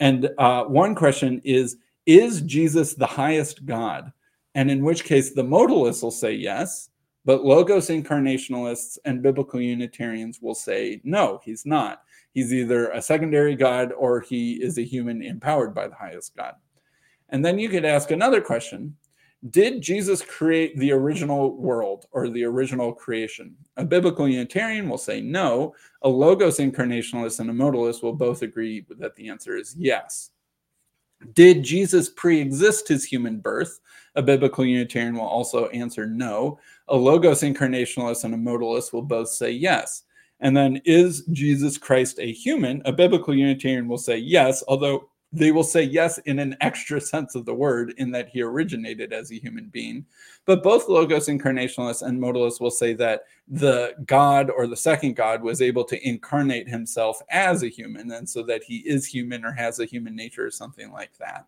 And 0.00 0.28
uh, 0.36 0.64
one 0.64 0.94
question 0.94 1.40
is 1.44 1.78
Is 2.04 2.42
Jesus 2.42 2.92
the 2.92 3.06
highest 3.06 3.64
God? 3.64 4.12
And 4.54 4.70
in 4.70 4.84
which 4.84 5.04
case, 5.04 5.32
the 5.32 5.40
modalists 5.40 6.02
will 6.02 6.10
say 6.10 6.34
yes, 6.34 6.90
but 7.24 7.46
Logos 7.46 7.88
incarnationalists 7.88 8.98
and 9.06 9.22
biblical 9.22 9.62
Unitarians 9.62 10.42
will 10.42 10.54
say 10.54 11.00
no, 11.04 11.40
he's 11.42 11.64
not. 11.64 12.02
He's 12.34 12.52
either 12.52 12.90
a 12.90 13.00
secondary 13.00 13.56
God 13.56 13.92
or 13.92 14.20
he 14.20 14.62
is 14.62 14.76
a 14.76 14.82
human 14.82 15.22
empowered 15.22 15.74
by 15.74 15.88
the 15.88 15.94
highest 15.94 16.36
God. 16.36 16.52
And 17.30 17.42
then 17.42 17.58
you 17.58 17.70
could 17.70 17.86
ask 17.86 18.10
another 18.10 18.42
question 18.42 18.94
did 19.50 19.80
Jesus 19.80 20.20
create 20.22 20.76
the 20.76 20.90
original 20.90 21.56
world 21.56 22.06
or 22.10 22.28
the 22.28 22.44
original 22.44 22.92
creation? 22.92 23.54
A 23.76 23.84
biblical 23.84 24.28
Unitarian 24.28 24.88
will 24.88 24.98
say 24.98 25.20
no. 25.20 25.74
A 26.02 26.08
Logos 26.08 26.58
incarnationalist 26.58 27.38
and 27.38 27.48
a 27.48 27.52
modalist 27.52 28.02
will 28.02 28.14
both 28.14 28.42
agree 28.42 28.84
that 28.98 29.14
the 29.14 29.28
answer 29.28 29.56
is 29.56 29.76
yes. 29.78 30.30
Did 31.34 31.62
Jesus 31.62 32.08
pre 32.08 32.40
exist 32.40 32.88
his 32.88 33.04
human 33.04 33.38
birth? 33.38 33.80
A 34.16 34.22
biblical 34.22 34.64
Unitarian 34.64 35.14
will 35.14 35.22
also 35.26 35.66
answer 35.68 36.06
no. 36.06 36.58
A 36.88 36.96
Logos 36.96 37.42
incarnationalist 37.42 38.24
and 38.24 38.34
a 38.34 38.36
modalist 38.36 38.92
will 38.92 39.02
both 39.02 39.28
say 39.28 39.50
yes. 39.50 40.02
And 40.40 40.56
then, 40.56 40.80
is 40.84 41.24
Jesus 41.32 41.78
Christ 41.78 42.18
a 42.20 42.32
human? 42.32 42.82
A 42.84 42.92
biblical 42.92 43.34
Unitarian 43.34 43.88
will 43.88 43.98
say 43.98 44.18
yes, 44.18 44.62
although 44.68 45.07
they 45.32 45.52
will 45.52 45.64
say 45.64 45.82
yes 45.82 46.18
in 46.18 46.38
an 46.38 46.56
extra 46.60 47.00
sense 47.00 47.34
of 47.34 47.44
the 47.44 47.54
word, 47.54 47.94
in 47.98 48.10
that 48.12 48.28
he 48.28 48.42
originated 48.42 49.12
as 49.12 49.30
a 49.30 49.38
human 49.38 49.66
being. 49.66 50.06
But 50.44 50.62
both 50.62 50.88
Logos 50.88 51.28
incarnationalists 51.28 52.02
and 52.02 52.20
modalists 52.20 52.60
will 52.60 52.70
say 52.70 52.94
that 52.94 53.22
the 53.46 53.94
God 54.06 54.50
or 54.50 54.66
the 54.66 54.76
second 54.76 55.16
God 55.16 55.42
was 55.42 55.60
able 55.60 55.84
to 55.84 56.08
incarnate 56.08 56.68
himself 56.68 57.20
as 57.30 57.62
a 57.62 57.68
human, 57.68 58.10
and 58.10 58.28
so 58.28 58.42
that 58.44 58.62
he 58.62 58.78
is 58.78 59.06
human 59.06 59.44
or 59.44 59.52
has 59.52 59.78
a 59.78 59.84
human 59.84 60.16
nature 60.16 60.46
or 60.46 60.50
something 60.50 60.90
like 60.92 61.16
that. 61.18 61.46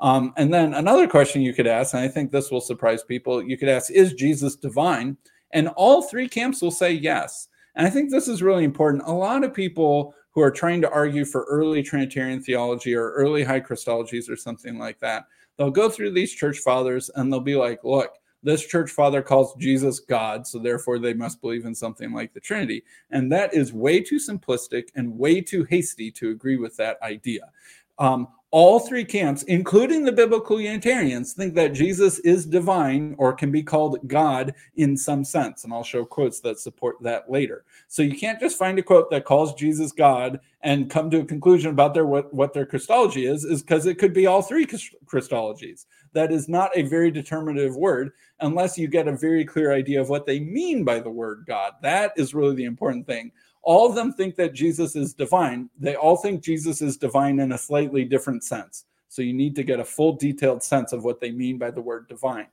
Um, 0.00 0.32
and 0.36 0.52
then 0.52 0.74
another 0.74 1.08
question 1.08 1.42
you 1.42 1.52
could 1.52 1.66
ask, 1.66 1.94
and 1.94 2.02
I 2.02 2.08
think 2.08 2.30
this 2.30 2.50
will 2.50 2.60
surprise 2.60 3.02
people 3.02 3.42
you 3.42 3.56
could 3.56 3.68
ask, 3.68 3.90
is 3.90 4.12
Jesus 4.12 4.54
divine? 4.54 5.16
And 5.52 5.68
all 5.76 6.02
three 6.02 6.28
camps 6.28 6.62
will 6.62 6.70
say 6.70 6.92
yes. 6.92 7.48
And 7.74 7.86
I 7.86 7.90
think 7.90 8.10
this 8.10 8.28
is 8.28 8.42
really 8.42 8.64
important. 8.64 9.04
A 9.06 9.12
lot 9.12 9.44
of 9.44 9.54
people 9.54 10.14
who 10.30 10.40
are 10.40 10.50
trying 10.50 10.80
to 10.82 10.90
argue 10.90 11.24
for 11.24 11.44
early 11.44 11.82
Trinitarian 11.82 12.42
theology 12.42 12.94
or 12.94 13.12
early 13.12 13.44
high 13.44 13.60
Christologies 13.60 14.30
or 14.30 14.36
something 14.36 14.78
like 14.78 14.98
that. 15.00 15.24
They'll 15.56 15.70
go 15.70 15.88
through 15.88 16.12
these 16.12 16.32
church 16.32 16.58
fathers 16.58 17.10
and 17.14 17.32
they'll 17.32 17.40
be 17.40 17.56
like, 17.56 17.82
look, 17.82 18.12
this 18.42 18.64
church 18.64 18.90
father 18.90 19.20
calls 19.20 19.56
Jesus 19.56 19.98
God, 19.98 20.46
so 20.46 20.58
therefore 20.58 20.98
they 20.98 21.12
must 21.12 21.40
believe 21.40 21.64
in 21.64 21.74
something 21.74 22.12
like 22.12 22.32
the 22.32 22.40
Trinity. 22.40 22.84
And 23.10 23.32
that 23.32 23.52
is 23.52 23.72
way 23.72 24.00
too 24.00 24.16
simplistic 24.16 24.88
and 24.94 25.18
way 25.18 25.40
too 25.40 25.64
hasty 25.64 26.10
to 26.12 26.30
agree 26.30 26.56
with 26.56 26.76
that 26.76 26.98
idea. 27.02 27.50
Um, 27.98 28.28
all 28.50 28.80
three 28.80 29.04
camps, 29.04 29.42
including 29.42 30.04
the 30.04 30.12
biblical 30.12 30.58
Unitarians, 30.58 31.34
think 31.34 31.54
that 31.54 31.74
Jesus 31.74 32.18
is 32.20 32.46
divine 32.46 33.14
or 33.18 33.34
can 33.34 33.50
be 33.50 33.62
called 33.62 33.98
God 34.08 34.54
in 34.76 34.96
some 34.96 35.22
sense. 35.22 35.64
And 35.64 35.72
I'll 35.72 35.84
show 35.84 36.04
quotes 36.04 36.40
that 36.40 36.58
support 36.58 36.96
that 37.02 37.30
later. 37.30 37.64
So 37.88 38.00
you 38.00 38.16
can't 38.16 38.40
just 38.40 38.58
find 38.58 38.78
a 38.78 38.82
quote 38.82 39.10
that 39.10 39.26
calls 39.26 39.54
Jesus 39.54 39.92
God 39.92 40.40
and 40.62 40.90
come 40.90 41.10
to 41.10 41.20
a 41.20 41.24
conclusion 41.26 41.70
about 41.70 41.92
their 41.92 42.06
what, 42.06 42.32
what 42.32 42.54
their 42.54 42.66
Christology 42.66 43.26
is, 43.26 43.44
is 43.44 43.62
because 43.62 43.84
it 43.84 43.98
could 43.98 44.14
be 44.14 44.26
all 44.26 44.40
three 44.40 44.66
Christologies. 44.66 45.84
That 46.14 46.32
is 46.32 46.48
not 46.48 46.70
a 46.74 46.82
very 46.82 47.10
determinative 47.10 47.76
word 47.76 48.12
unless 48.40 48.78
you 48.78 48.88
get 48.88 49.08
a 49.08 49.16
very 49.16 49.44
clear 49.44 49.72
idea 49.72 50.00
of 50.00 50.08
what 50.08 50.24
they 50.24 50.40
mean 50.40 50.84
by 50.84 51.00
the 51.00 51.10
word 51.10 51.44
God. 51.46 51.74
That 51.82 52.12
is 52.16 52.34
really 52.34 52.54
the 52.54 52.64
important 52.64 53.06
thing 53.06 53.30
all 53.62 53.88
of 53.88 53.94
them 53.94 54.12
think 54.12 54.36
that 54.36 54.54
Jesus 54.54 54.96
is 54.96 55.14
divine. 55.14 55.68
They 55.78 55.94
all 55.94 56.16
think 56.16 56.42
Jesus 56.42 56.80
is 56.80 56.96
divine 56.96 57.40
in 57.40 57.52
a 57.52 57.58
slightly 57.58 58.04
different 58.04 58.44
sense. 58.44 58.84
So 59.08 59.22
you 59.22 59.32
need 59.32 59.56
to 59.56 59.64
get 59.64 59.80
a 59.80 59.84
full 59.84 60.14
detailed 60.14 60.62
sense 60.62 60.92
of 60.92 61.04
what 61.04 61.20
they 61.20 61.30
mean 61.30 61.58
by 61.58 61.70
the 61.70 61.80
word 61.80 62.08
divine. 62.08 62.46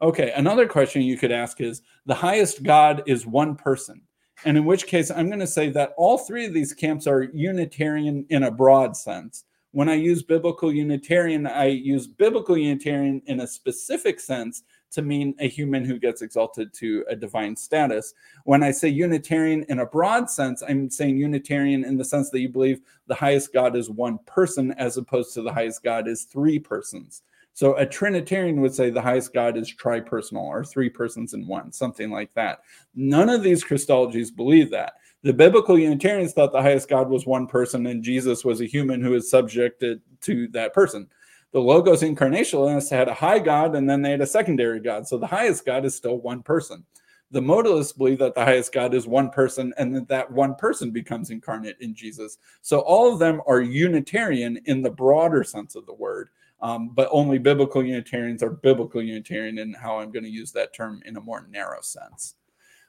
Okay, 0.00 0.32
another 0.36 0.66
question 0.66 1.02
you 1.02 1.18
could 1.18 1.32
ask 1.32 1.60
is 1.60 1.82
the 2.06 2.14
highest 2.14 2.62
God 2.62 3.02
is 3.06 3.26
one 3.26 3.56
person. 3.56 4.02
And 4.44 4.56
in 4.56 4.64
which 4.64 4.86
case, 4.86 5.10
I'm 5.10 5.26
going 5.26 5.40
to 5.40 5.46
say 5.46 5.70
that 5.70 5.94
all 5.96 6.18
three 6.18 6.46
of 6.46 6.54
these 6.54 6.72
camps 6.72 7.08
are 7.08 7.24
Unitarian 7.34 8.24
in 8.30 8.44
a 8.44 8.50
broad 8.50 8.96
sense. 8.96 9.44
When 9.72 9.88
I 9.88 9.94
use 9.94 10.22
biblical 10.22 10.72
Unitarian, 10.72 11.46
I 11.46 11.66
use 11.66 12.06
biblical 12.06 12.56
Unitarian 12.56 13.20
in 13.26 13.40
a 13.40 13.46
specific 13.46 14.20
sense 14.20 14.62
to 14.90 15.02
mean 15.02 15.34
a 15.38 15.48
human 15.48 15.84
who 15.84 15.98
gets 15.98 16.22
exalted 16.22 16.72
to 16.74 17.04
a 17.08 17.16
divine 17.16 17.56
status. 17.56 18.14
When 18.44 18.62
I 18.62 18.70
say 18.70 18.88
Unitarian 18.88 19.64
in 19.68 19.80
a 19.80 19.86
broad 19.86 20.30
sense, 20.30 20.62
I'm 20.66 20.90
saying 20.90 21.18
Unitarian 21.18 21.84
in 21.84 21.96
the 21.96 22.04
sense 22.04 22.30
that 22.30 22.40
you 22.40 22.48
believe 22.48 22.80
the 23.06 23.14
highest 23.14 23.52
God 23.52 23.76
is 23.76 23.90
one 23.90 24.18
person 24.26 24.72
as 24.72 24.96
opposed 24.96 25.34
to 25.34 25.42
the 25.42 25.52
highest 25.52 25.82
God 25.82 26.08
is 26.08 26.24
three 26.24 26.58
persons. 26.58 27.22
So 27.52 27.76
a 27.76 27.84
Trinitarian 27.84 28.60
would 28.60 28.72
say 28.72 28.88
the 28.88 29.02
highest 29.02 29.34
God 29.34 29.56
is 29.56 29.74
tripersonal 29.74 30.42
or 30.42 30.64
three 30.64 30.88
persons 30.88 31.34
in 31.34 31.46
one, 31.46 31.72
something 31.72 32.10
like 32.10 32.32
that. 32.34 32.60
None 32.94 33.28
of 33.28 33.42
these 33.42 33.64
Christologies 33.64 34.34
believe 34.34 34.70
that. 34.70 34.94
The 35.24 35.32
biblical 35.32 35.76
Unitarians 35.76 36.32
thought 36.32 36.52
the 36.52 36.62
highest 36.62 36.88
God 36.88 37.08
was 37.08 37.26
one 37.26 37.48
person 37.48 37.88
and 37.88 38.04
Jesus 38.04 38.44
was 38.44 38.60
a 38.60 38.66
human 38.66 39.02
who 39.02 39.14
is 39.14 39.28
subjected 39.28 40.00
to 40.20 40.46
that 40.48 40.72
person 40.72 41.08
the 41.52 41.60
Logos 41.60 42.02
incarnationalists 42.02 42.90
had 42.90 43.08
a 43.08 43.14
high 43.14 43.38
God 43.38 43.74
and 43.74 43.88
then 43.88 44.02
they 44.02 44.10
had 44.10 44.20
a 44.20 44.26
secondary 44.26 44.80
God. 44.80 45.08
So 45.08 45.16
the 45.16 45.26
highest 45.26 45.64
God 45.64 45.84
is 45.84 45.94
still 45.94 46.18
one 46.18 46.42
person. 46.42 46.84
The 47.30 47.40
modalists 47.40 47.96
believe 47.96 48.18
that 48.18 48.34
the 48.34 48.44
highest 48.44 48.72
God 48.72 48.94
is 48.94 49.06
one 49.06 49.30
person 49.30 49.72
and 49.78 49.94
that 49.94 50.08
that 50.08 50.30
one 50.30 50.54
person 50.54 50.90
becomes 50.90 51.30
incarnate 51.30 51.76
in 51.80 51.94
Jesus. 51.94 52.38
So 52.62 52.80
all 52.80 53.12
of 53.12 53.18
them 53.18 53.40
are 53.46 53.60
Unitarian 53.60 54.58
in 54.64 54.82
the 54.82 54.90
broader 54.90 55.44
sense 55.44 55.74
of 55.74 55.86
the 55.86 55.94
word. 55.94 56.30
Um, 56.60 56.90
but 56.90 57.08
only 57.12 57.38
biblical 57.38 57.84
Unitarians 57.84 58.42
are 58.42 58.50
biblical 58.50 59.02
Unitarian 59.02 59.58
in 59.58 59.74
how 59.74 59.98
I'm 59.98 60.10
going 60.10 60.24
to 60.24 60.30
use 60.30 60.52
that 60.52 60.74
term 60.74 61.02
in 61.06 61.16
a 61.16 61.20
more 61.20 61.46
narrow 61.50 61.80
sense. 61.80 62.34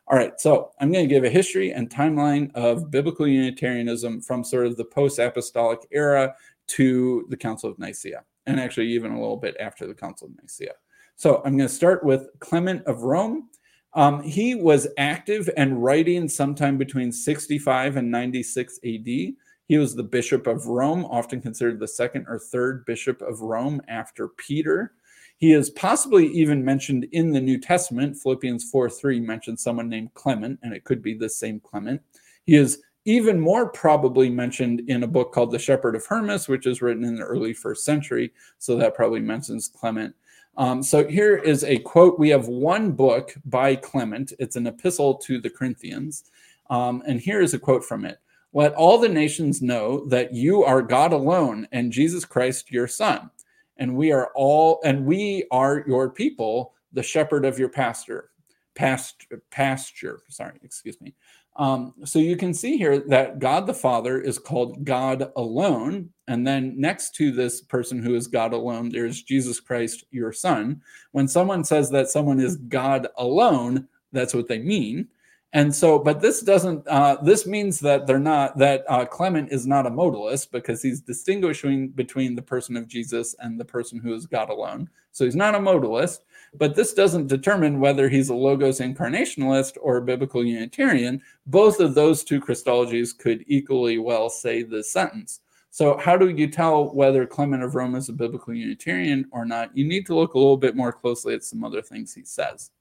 All 0.07 0.17
right, 0.17 0.39
so 0.39 0.71
I'm 0.79 0.91
going 0.91 1.07
to 1.07 1.13
give 1.13 1.23
a 1.23 1.29
history 1.29 1.71
and 1.71 1.87
timeline 1.87 2.51
of 2.55 2.89
biblical 2.89 3.27
Unitarianism 3.27 4.21
from 4.21 4.43
sort 4.43 4.65
of 4.65 4.75
the 4.75 4.85
post 4.85 5.19
apostolic 5.19 5.81
era 5.91 6.33
to 6.67 7.27
the 7.29 7.37
Council 7.37 7.69
of 7.69 7.77
Nicaea 7.77 8.23
and 8.46 8.60
actually 8.60 8.88
even 8.88 9.12
a 9.12 9.19
little 9.19 9.38
bit 9.38 9.55
after 9.60 9.88
the 9.88 9.93
Council 9.93 10.27
of 10.27 10.36
Nicaea. 10.36 10.75
So 11.15 11.38
I'm 11.46 11.58
going 11.58 11.67
to 11.67 11.74
start 11.74 12.03
with 12.03 12.27
Clement 12.39 12.84
of 12.86 13.03
Rome. 13.03 13.50
Um, 13.93 14.22
he 14.22 14.55
was 14.55 14.88
active 14.98 15.50
and 15.58 15.84
writing 15.84 16.29
sometime 16.29 16.77
between 16.77 17.12
65 17.12 17.98
and 17.98 18.10
96 18.10 18.79
AD. 18.86 19.05
He 19.05 19.77
was 19.77 19.96
the 19.96 20.03
Bishop 20.03 20.48
of 20.48 20.67
Rome, 20.67 21.05
often 21.05 21.41
considered 21.41 21.79
the 21.79 21.88
second 21.88 22.25
or 22.27 22.39
third 22.39 22.86
Bishop 22.86 23.22
of 23.22 23.41
Rome 23.41 23.81
after 23.88 24.29
Peter. 24.29 24.93
He 25.38 25.53
is 25.53 25.69
possibly 25.69 26.27
even 26.27 26.65
mentioned 26.65 27.08
in 27.12 27.31
the 27.31 27.39
New 27.39 27.60
Testament. 27.60 28.17
Philippians 28.17 28.69
4 28.69 28.89
3 28.89 29.19
mentions 29.22 29.63
someone 29.63 29.88
named 29.88 30.13
Clement, 30.13 30.60
and 30.63 30.74
it 30.74 30.84
could 30.84 31.01
be 31.01 31.13
the 31.13 31.29
same 31.29 31.60
Clement. 31.60 32.01
He 32.46 32.55
is 32.55 32.81
even 33.09 33.39
more 33.39 33.67
probably 33.69 34.29
mentioned 34.29 34.81
in 34.87 35.01
a 35.01 35.07
book 35.07 35.33
called 35.33 35.49
The 35.49 35.57
Shepherd 35.57 35.95
of 35.95 36.05
Hermas, 36.05 36.47
which 36.47 36.67
is 36.67 36.79
written 36.79 37.03
in 37.03 37.15
the 37.15 37.23
early 37.23 37.53
first 37.53 37.83
century. 37.83 38.31
So 38.59 38.75
that 38.75 38.93
probably 38.93 39.19
mentions 39.19 39.67
Clement. 39.67 40.13
Um, 40.57 40.83
so 40.83 41.07
here 41.07 41.35
is 41.35 41.63
a 41.63 41.79
quote. 41.79 42.19
We 42.19 42.29
have 42.29 42.47
one 42.47 42.91
book 42.91 43.33
by 43.45 43.77
Clement, 43.77 44.33
it's 44.37 44.57
an 44.57 44.67
epistle 44.67 45.15
to 45.15 45.41
the 45.41 45.49
Corinthians. 45.49 46.25
Um, 46.69 47.01
and 47.07 47.19
here 47.19 47.41
is 47.41 47.55
a 47.55 47.59
quote 47.59 47.83
from 47.83 48.05
it 48.05 48.19
Let 48.53 48.75
all 48.75 48.99
the 48.99 49.09
nations 49.09 49.59
know 49.59 50.05
that 50.05 50.31
you 50.31 50.63
are 50.63 50.83
God 50.83 51.11
alone 51.11 51.67
and 51.71 51.91
Jesus 51.91 52.25
Christ 52.25 52.71
your 52.71 52.87
Son. 52.87 53.31
And 53.77 53.95
we 53.95 54.11
are 54.11 54.29
all, 54.35 54.81
and 54.83 55.03
we 55.03 55.47
are 55.49 55.83
your 55.87 56.11
people, 56.11 56.73
the 56.93 57.01
shepherd 57.01 57.43
of 57.43 57.57
your 57.57 57.69
pastor. 57.69 58.29
past, 58.75 59.25
pasture. 59.49 60.21
Sorry, 60.29 60.59
excuse 60.63 61.01
me. 61.01 61.15
Um, 61.59 61.93
so 62.05 62.19
you 62.19 62.37
can 62.37 62.53
see 62.53 62.77
here 62.77 62.99
that 63.09 63.39
God 63.39 63.67
the 63.67 63.73
Father 63.73 64.21
is 64.21 64.39
called 64.39 64.85
God 64.85 65.29
alone. 65.35 66.09
And 66.29 66.47
then 66.47 66.79
next 66.79 67.15
to 67.15 67.33
this 67.33 67.61
person 67.61 68.01
who 68.01 68.15
is 68.15 68.27
God 68.27 68.53
alone, 68.53 68.89
there's 68.89 69.23
Jesus 69.23 69.59
Christ, 69.59 70.05
your 70.09 70.31
Son. 70.31 70.81
When 71.11 71.27
someone 71.27 71.65
says 71.65 71.89
that 71.91 72.07
someone 72.09 72.39
is 72.39 72.55
God 72.55 73.09
alone, 73.17 73.89
that's 74.13 74.33
what 74.33 74.47
they 74.47 74.59
mean. 74.59 75.09
And 75.51 75.73
so, 75.73 75.97
but 75.97 76.21
this 76.21 76.41
doesn't, 76.41 76.87
uh, 76.87 77.17
this 77.23 77.47
means 77.47 77.79
that 77.79 78.05
they're 78.05 78.19
not, 78.19 78.57
that 78.59 78.85
uh, 78.87 79.05
Clement 79.05 79.51
is 79.51 79.65
not 79.65 79.87
a 79.87 79.91
modalist 79.91 80.51
because 80.51 80.81
he's 80.81 81.01
distinguishing 81.01 81.89
between 81.89 82.35
the 82.35 82.41
person 82.41 82.77
of 82.77 82.87
Jesus 82.87 83.35
and 83.39 83.59
the 83.59 83.65
person 83.65 83.99
who 83.99 84.13
is 84.13 84.27
God 84.27 84.49
alone. 84.49 84.89
So 85.11 85.25
he's 85.25 85.35
not 85.35 85.55
a 85.55 85.59
modalist, 85.59 86.19
but 86.53 86.75
this 86.75 86.93
doesn't 86.93 87.27
determine 87.27 87.79
whether 87.79 88.09
he's 88.09 88.29
a 88.29 88.35
Logos 88.35 88.79
incarnationalist 88.79 89.77
or 89.81 89.97
a 89.97 90.03
biblical 90.03 90.45
Unitarian. 90.45 91.21
Both 91.47 91.79
of 91.79 91.95
those 91.95 92.23
two 92.23 92.39
Christologies 92.39 93.17
could 93.17 93.43
equally 93.47 93.97
well 93.97 94.29
say 94.29 94.61
this 94.61 94.91
sentence. 94.91 95.41
So, 95.71 95.97
how 95.97 96.17
do 96.17 96.29
you 96.29 96.47
tell 96.47 96.93
whether 96.93 97.25
Clement 97.25 97.63
of 97.63 97.75
Rome 97.75 97.95
is 97.95 98.09
a 98.09 98.13
biblical 98.13 98.53
Unitarian 98.53 99.27
or 99.31 99.45
not? 99.45 99.75
You 99.75 99.85
need 99.85 100.05
to 100.07 100.15
look 100.15 100.33
a 100.33 100.39
little 100.39 100.57
bit 100.57 100.75
more 100.75 100.91
closely 100.91 101.35
at 101.35 101.43
some 101.43 101.63
other 101.63 101.81
things 101.81 102.13
he 102.13 102.23
says. 102.23 102.71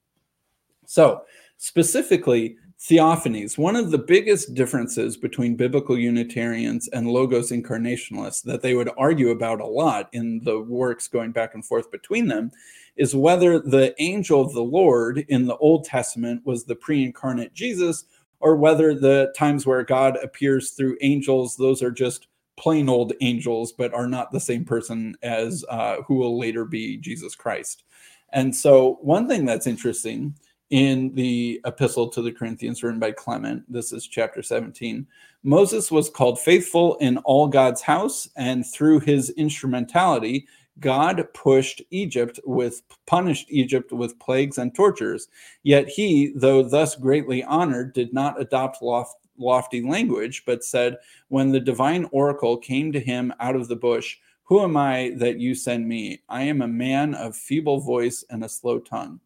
So, 0.85 1.23
specifically, 1.59 2.55
theophanies. 2.79 3.57
One 3.57 3.75
of 3.75 3.91
the 3.91 3.97
biggest 3.97 4.53
differences 4.53 5.17
between 5.17 5.57
biblical 5.57 5.97
Unitarians 5.97 6.87
and 6.87 7.09
Logos 7.09 7.51
incarnationalists 7.51 8.41
that 8.43 8.61
they 8.61 8.73
would 8.73 8.89
argue 8.97 9.29
about 9.29 9.59
a 9.59 9.65
lot 9.65 10.09
in 10.13 10.41
the 10.45 10.61
works 10.61 11.09
going 11.09 11.33
back 11.33 11.53
and 11.53 11.63
forth 11.63 11.91
between 11.91 12.29
them 12.29 12.51
is 12.95 13.15
whether 13.15 13.59
the 13.59 13.93
angel 13.99 14.41
of 14.41 14.53
the 14.53 14.63
Lord 14.63 15.25
in 15.27 15.45
the 15.45 15.57
Old 15.57 15.83
Testament 15.83 16.41
was 16.45 16.63
the 16.63 16.75
pre 16.75 17.03
incarnate 17.03 17.53
Jesus 17.53 18.05
or 18.39 18.55
whether 18.55 18.95
the 18.95 19.33
times 19.35 19.65
where 19.65 19.83
God 19.83 20.17
appears 20.23 20.71
through 20.71 20.97
angels, 21.01 21.57
those 21.57 21.83
are 21.83 21.91
just 21.91 22.27
plain 22.57 22.87
old 22.87 23.11
angels, 23.19 23.73
but 23.73 23.93
are 23.93 24.07
not 24.07 24.31
the 24.31 24.39
same 24.39 24.63
person 24.63 25.15
as 25.21 25.65
uh, 25.69 25.97
who 26.07 26.15
will 26.15 26.39
later 26.39 26.63
be 26.63 26.95
Jesus 26.95 27.35
Christ. 27.35 27.83
And 28.31 28.55
so, 28.55 28.99
one 29.01 29.27
thing 29.27 29.45
that's 29.45 29.67
interesting 29.67 30.35
in 30.69 31.13
the 31.15 31.59
epistle 31.65 32.07
to 32.09 32.21
the 32.21 32.31
Corinthians 32.31 32.83
written 32.83 32.99
by 32.99 33.11
Clement. 33.11 33.63
This 33.71 33.91
is 33.91 34.05
chapter 34.05 34.43
17. 34.43 35.05
Moses 35.43 35.91
was 35.91 36.09
called 36.09 36.39
faithful 36.39 36.95
in 36.97 37.17
all 37.19 37.47
God's 37.47 37.81
house, 37.81 38.29
and 38.35 38.65
through 38.65 38.99
his 38.99 39.31
instrumentality, 39.31 40.47
God 40.79 41.27
pushed 41.33 41.81
Egypt 41.89 42.39
with 42.45 42.83
punished 43.07 43.47
Egypt 43.49 43.91
with 43.91 44.19
plagues 44.19 44.57
and 44.57 44.73
tortures. 44.73 45.27
Yet 45.63 45.89
he, 45.89 46.33
though 46.35 46.63
thus 46.63 46.95
greatly 46.95 47.43
honored, 47.43 47.93
did 47.93 48.13
not 48.13 48.39
adopt 48.39 48.81
loft, 48.81 49.15
lofty 49.37 49.81
language, 49.81 50.43
but 50.45 50.63
said, 50.63 50.97
When 51.29 51.51
the 51.51 51.59
divine 51.59 52.05
oracle 52.11 52.57
came 52.57 52.91
to 52.91 52.99
him 52.99 53.33
out 53.39 53.55
of 53.55 53.67
the 53.67 53.75
bush, 53.75 54.17
Who 54.43 54.61
am 54.61 54.77
I 54.77 55.13
that 55.17 55.39
you 55.39 55.55
send 55.55 55.87
me? 55.87 56.21
I 56.29 56.43
am 56.43 56.61
a 56.61 56.67
man 56.67 57.15
of 57.15 57.35
feeble 57.35 57.79
voice 57.79 58.23
and 58.29 58.43
a 58.43 58.49
slow 58.49 58.79
tongue 58.79 59.19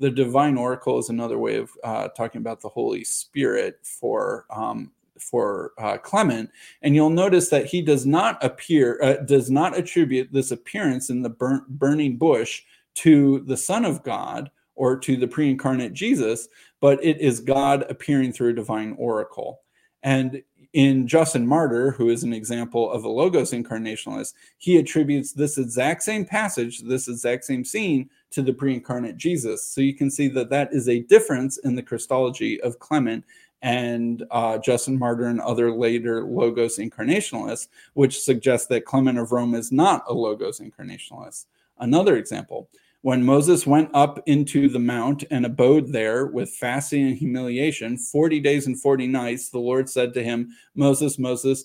the 0.00 0.10
divine 0.10 0.56
oracle 0.56 0.98
is 0.98 1.10
another 1.10 1.38
way 1.38 1.56
of 1.56 1.70
uh, 1.84 2.08
talking 2.08 2.40
about 2.40 2.60
the 2.60 2.68
Holy 2.68 3.04
Spirit 3.04 3.78
for 3.82 4.46
um, 4.50 4.90
for 5.18 5.72
uh, 5.78 5.98
Clement, 5.98 6.50
and 6.80 6.94
you'll 6.94 7.10
notice 7.10 7.50
that 7.50 7.66
he 7.66 7.82
does 7.82 8.06
not 8.06 8.42
appear 8.42 8.98
uh, 9.02 9.16
does 9.24 9.50
not 9.50 9.76
attribute 9.78 10.32
this 10.32 10.50
appearance 10.50 11.10
in 11.10 11.22
the 11.22 11.28
burn, 11.28 11.64
burning 11.68 12.16
bush 12.16 12.62
to 12.94 13.40
the 13.40 13.56
Son 13.56 13.84
of 13.84 14.02
God 14.02 14.50
or 14.74 14.98
to 14.98 15.16
the 15.16 15.28
pre-incarnate 15.28 15.92
Jesus, 15.92 16.48
but 16.80 17.02
it 17.04 17.20
is 17.20 17.40
God 17.40 17.84
appearing 17.90 18.32
through 18.32 18.48
a 18.48 18.54
divine 18.54 18.94
oracle. 18.98 19.60
And 20.02 20.42
in 20.72 21.06
Justin 21.06 21.46
Martyr, 21.46 21.90
who 21.90 22.08
is 22.08 22.22
an 22.22 22.32
example 22.32 22.90
of 22.90 23.04
a 23.04 23.08
Logos 23.08 23.50
incarnationalist, 23.50 24.34
he 24.56 24.78
attributes 24.78 25.32
this 25.32 25.58
exact 25.58 26.02
same 26.02 26.24
passage, 26.24 26.80
this 26.80 27.08
exact 27.08 27.44
same 27.44 27.64
scene, 27.64 28.08
to 28.30 28.42
the 28.42 28.52
pre 28.52 28.74
incarnate 28.74 29.16
Jesus. 29.16 29.64
So 29.64 29.80
you 29.80 29.94
can 29.94 30.10
see 30.10 30.28
that 30.28 30.50
that 30.50 30.72
is 30.72 30.88
a 30.88 31.00
difference 31.00 31.58
in 31.58 31.74
the 31.74 31.82
Christology 31.82 32.60
of 32.62 32.78
Clement 32.78 33.24
and 33.62 34.24
uh, 34.30 34.58
Justin 34.58 34.98
Martyr 34.98 35.26
and 35.26 35.40
other 35.40 35.70
later 35.72 36.24
Logos 36.24 36.78
incarnationalists, 36.78 37.68
which 37.94 38.20
suggests 38.20 38.66
that 38.68 38.86
Clement 38.86 39.18
of 39.18 39.32
Rome 39.32 39.54
is 39.54 39.70
not 39.70 40.04
a 40.08 40.14
Logos 40.14 40.60
incarnationalist. 40.60 41.46
Another 41.78 42.16
example 42.16 42.68
when 43.02 43.24
Moses 43.24 43.66
went 43.66 43.90
up 43.94 44.22
into 44.26 44.68
the 44.68 44.78
mount 44.78 45.24
and 45.30 45.46
abode 45.46 45.90
there 45.90 46.26
with 46.26 46.50
fasting 46.50 47.08
and 47.08 47.16
humiliation, 47.16 47.96
40 47.96 48.40
days 48.40 48.66
and 48.66 48.78
40 48.78 49.06
nights, 49.06 49.48
the 49.48 49.58
Lord 49.58 49.88
said 49.88 50.12
to 50.14 50.22
him, 50.22 50.54
Moses, 50.74 51.18
Moses, 51.18 51.64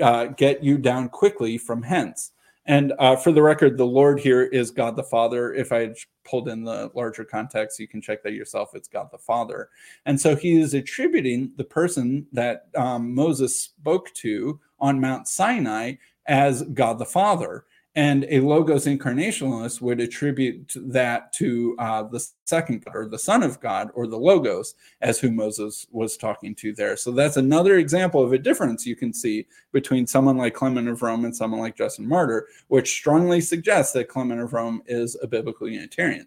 uh, 0.00 0.26
get 0.26 0.64
you 0.64 0.78
down 0.78 1.08
quickly 1.08 1.56
from 1.56 1.82
hence. 1.82 2.31
And 2.66 2.92
uh, 2.98 3.16
for 3.16 3.32
the 3.32 3.42
record, 3.42 3.76
the 3.76 3.86
Lord 3.86 4.20
here 4.20 4.42
is 4.42 4.70
God 4.70 4.94
the 4.94 5.02
Father. 5.02 5.52
If 5.52 5.72
I 5.72 5.94
pulled 6.24 6.48
in 6.48 6.62
the 6.62 6.90
larger 6.94 7.24
context, 7.24 7.80
you 7.80 7.88
can 7.88 8.00
check 8.00 8.22
that 8.22 8.34
yourself. 8.34 8.74
It's 8.74 8.88
God 8.88 9.08
the 9.10 9.18
Father. 9.18 9.70
And 10.06 10.20
so 10.20 10.36
he 10.36 10.60
is 10.60 10.74
attributing 10.74 11.52
the 11.56 11.64
person 11.64 12.26
that 12.32 12.68
um, 12.76 13.14
Moses 13.14 13.58
spoke 13.58 14.12
to 14.14 14.60
on 14.78 15.00
Mount 15.00 15.26
Sinai 15.26 15.94
as 16.26 16.62
God 16.62 16.98
the 16.98 17.04
Father. 17.04 17.64
And 17.94 18.24
a 18.30 18.40
logos 18.40 18.86
incarnationalist 18.86 19.82
would 19.82 20.00
attribute 20.00 20.72
that 20.76 21.30
to 21.34 21.76
uh, 21.78 22.04
the 22.04 22.26
second 22.46 22.84
God 22.84 22.96
or 22.96 23.06
the 23.06 23.18
Son 23.18 23.42
of 23.42 23.60
God 23.60 23.90
or 23.94 24.06
the 24.06 24.16
logos 24.16 24.74
as 25.02 25.18
who 25.18 25.30
Moses 25.30 25.86
was 25.90 26.16
talking 26.16 26.54
to 26.54 26.72
there. 26.72 26.96
So 26.96 27.10
that's 27.10 27.36
another 27.36 27.76
example 27.76 28.22
of 28.22 28.32
a 28.32 28.38
difference 28.38 28.86
you 28.86 28.96
can 28.96 29.12
see 29.12 29.46
between 29.72 30.06
someone 30.06 30.38
like 30.38 30.54
Clement 30.54 30.88
of 30.88 31.02
Rome 31.02 31.26
and 31.26 31.36
someone 31.36 31.60
like 31.60 31.76
Justin 31.76 32.08
Martyr, 32.08 32.48
which 32.68 32.90
strongly 32.90 33.42
suggests 33.42 33.92
that 33.92 34.08
Clement 34.08 34.40
of 34.40 34.54
Rome 34.54 34.82
is 34.86 35.18
a 35.22 35.26
biblical 35.26 35.68
Unitarian. 35.68 36.26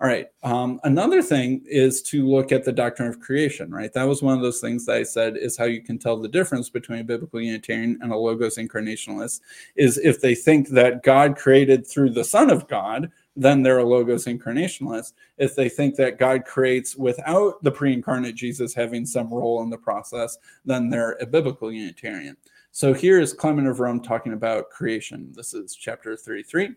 All 0.00 0.06
right. 0.06 0.28
Um, 0.44 0.78
another 0.84 1.22
thing 1.22 1.64
is 1.66 2.02
to 2.02 2.24
look 2.24 2.52
at 2.52 2.64
the 2.64 2.70
doctrine 2.70 3.08
of 3.08 3.18
creation, 3.18 3.72
right? 3.72 3.92
That 3.92 4.04
was 4.04 4.22
one 4.22 4.36
of 4.36 4.42
those 4.42 4.60
things 4.60 4.86
that 4.86 4.94
I 4.94 5.02
said 5.02 5.36
is 5.36 5.56
how 5.56 5.64
you 5.64 5.82
can 5.82 5.98
tell 5.98 6.16
the 6.16 6.28
difference 6.28 6.70
between 6.70 7.00
a 7.00 7.04
biblical 7.04 7.40
Unitarian 7.40 7.98
and 8.00 8.12
a 8.12 8.16
Logos 8.16 8.58
incarnationalist 8.58 9.40
is 9.74 9.98
if 9.98 10.20
they 10.20 10.36
think 10.36 10.68
that 10.68 11.02
God 11.02 11.36
created 11.36 11.84
through 11.84 12.10
the 12.10 12.22
Son 12.22 12.48
of 12.48 12.68
God, 12.68 13.10
then 13.34 13.64
they're 13.64 13.78
a 13.78 13.84
Logos 13.84 14.26
incarnationalist. 14.26 15.14
If 15.36 15.56
they 15.56 15.68
think 15.68 15.96
that 15.96 16.18
God 16.18 16.44
creates 16.44 16.94
without 16.94 17.60
the 17.64 17.72
pre 17.72 17.92
incarnate 17.92 18.36
Jesus 18.36 18.74
having 18.74 19.04
some 19.04 19.34
role 19.34 19.64
in 19.64 19.70
the 19.70 19.78
process, 19.78 20.38
then 20.64 20.90
they're 20.90 21.18
a 21.20 21.26
biblical 21.26 21.72
Unitarian. 21.72 22.36
So 22.70 22.94
here 22.94 23.18
is 23.20 23.32
Clement 23.32 23.66
of 23.66 23.80
Rome 23.80 24.00
talking 24.00 24.32
about 24.32 24.70
creation. 24.70 25.32
This 25.34 25.54
is 25.54 25.74
chapter 25.74 26.16
33. 26.16 26.76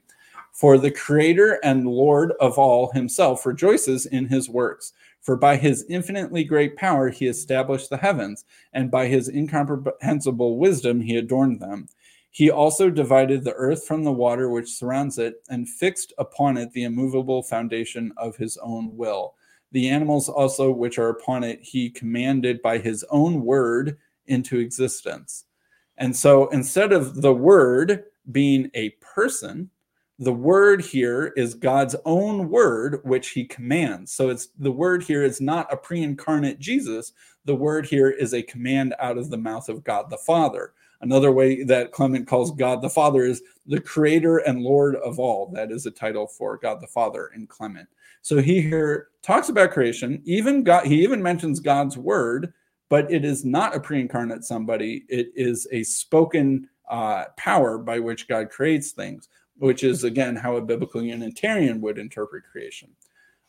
For 0.51 0.77
the 0.77 0.91
creator 0.91 1.59
and 1.63 1.87
Lord 1.87 2.33
of 2.39 2.59
all 2.59 2.91
himself 2.91 3.45
rejoices 3.45 4.05
in 4.05 4.27
his 4.27 4.49
works. 4.49 4.93
For 5.21 5.35
by 5.35 5.57
his 5.57 5.85
infinitely 5.87 6.43
great 6.43 6.75
power 6.75 7.09
he 7.09 7.27
established 7.27 7.89
the 7.89 7.97
heavens, 7.97 8.45
and 8.73 8.91
by 8.91 9.07
his 9.07 9.29
incomprehensible 9.29 10.57
wisdom 10.57 10.99
he 11.01 11.15
adorned 11.15 11.59
them. 11.59 11.87
He 12.31 12.49
also 12.49 12.89
divided 12.89 13.43
the 13.43 13.53
earth 13.53 13.85
from 13.85 14.03
the 14.03 14.11
water 14.11 14.49
which 14.49 14.73
surrounds 14.73 15.17
it, 15.17 15.43
and 15.49 15.69
fixed 15.69 16.13
upon 16.17 16.57
it 16.57 16.71
the 16.71 16.83
immovable 16.83 17.43
foundation 17.43 18.13
of 18.17 18.35
his 18.35 18.57
own 18.57 18.95
will. 18.95 19.35
The 19.71 19.89
animals 19.89 20.27
also 20.27 20.71
which 20.71 20.97
are 20.97 21.09
upon 21.09 21.43
it 21.43 21.61
he 21.61 21.89
commanded 21.89 22.61
by 22.61 22.77
his 22.77 23.05
own 23.09 23.43
word 23.43 23.97
into 24.27 24.59
existence. 24.59 25.45
And 25.97 26.15
so 26.15 26.49
instead 26.49 26.91
of 26.93 27.21
the 27.21 27.33
word 27.33 28.05
being 28.31 28.71
a 28.73 28.91
person, 29.01 29.69
the 30.21 30.31
word 30.31 30.83
here 30.83 31.33
is 31.35 31.55
God's 31.55 31.95
own 32.05 32.47
word, 32.47 32.99
which 33.03 33.29
he 33.29 33.43
commands. 33.43 34.11
So 34.11 34.29
it's 34.29 34.49
the 34.59 34.71
word 34.71 35.01
here 35.01 35.23
is 35.23 35.41
not 35.41 35.73
a 35.73 35.77
pre 35.77 36.03
incarnate 36.03 36.59
Jesus. 36.59 37.13
The 37.45 37.55
word 37.55 37.87
here 37.87 38.11
is 38.11 38.35
a 38.35 38.43
command 38.43 38.93
out 38.99 39.17
of 39.17 39.31
the 39.31 39.37
mouth 39.37 39.67
of 39.67 39.83
God 39.83 40.11
the 40.11 40.19
Father. 40.19 40.73
Another 41.01 41.31
way 41.31 41.63
that 41.63 41.91
Clement 41.91 42.27
calls 42.27 42.51
God 42.51 42.83
the 42.83 42.89
Father 42.89 43.23
is 43.23 43.41
the 43.65 43.81
creator 43.81 44.37
and 44.37 44.61
Lord 44.61 44.95
of 44.97 45.17
all. 45.17 45.49
That 45.55 45.71
is 45.71 45.87
a 45.87 45.91
title 45.91 46.27
for 46.27 46.55
God 46.55 46.81
the 46.81 46.87
Father 46.87 47.31
in 47.35 47.47
Clement. 47.47 47.89
So 48.21 48.37
he 48.37 48.61
here 48.61 49.07
talks 49.23 49.49
about 49.49 49.71
creation. 49.71 50.21
Even 50.23 50.63
God, 50.63 50.85
he 50.85 51.01
even 51.01 51.23
mentions 51.23 51.59
God's 51.59 51.97
word, 51.97 52.53
but 52.89 53.11
it 53.11 53.25
is 53.25 53.43
not 53.43 53.75
a 53.75 53.79
pre-incarnate 53.79 54.43
somebody. 54.43 55.03
It 55.09 55.31
is 55.35 55.67
a 55.71 55.81
spoken 55.81 56.69
uh, 56.87 57.25
power 57.37 57.79
by 57.79 57.97
which 57.97 58.27
God 58.27 58.51
creates 58.51 58.91
things 58.91 59.27
which 59.61 59.83
is 59.83 60.03
again 60.03 60.35
how 60.35 60.55
a 60.55 60.61
biblical 60.61 61.03
Unitarian 61.03 61.81
would 61.81 61.99
interpret 61.99 62.43
creation. 62.51 62.89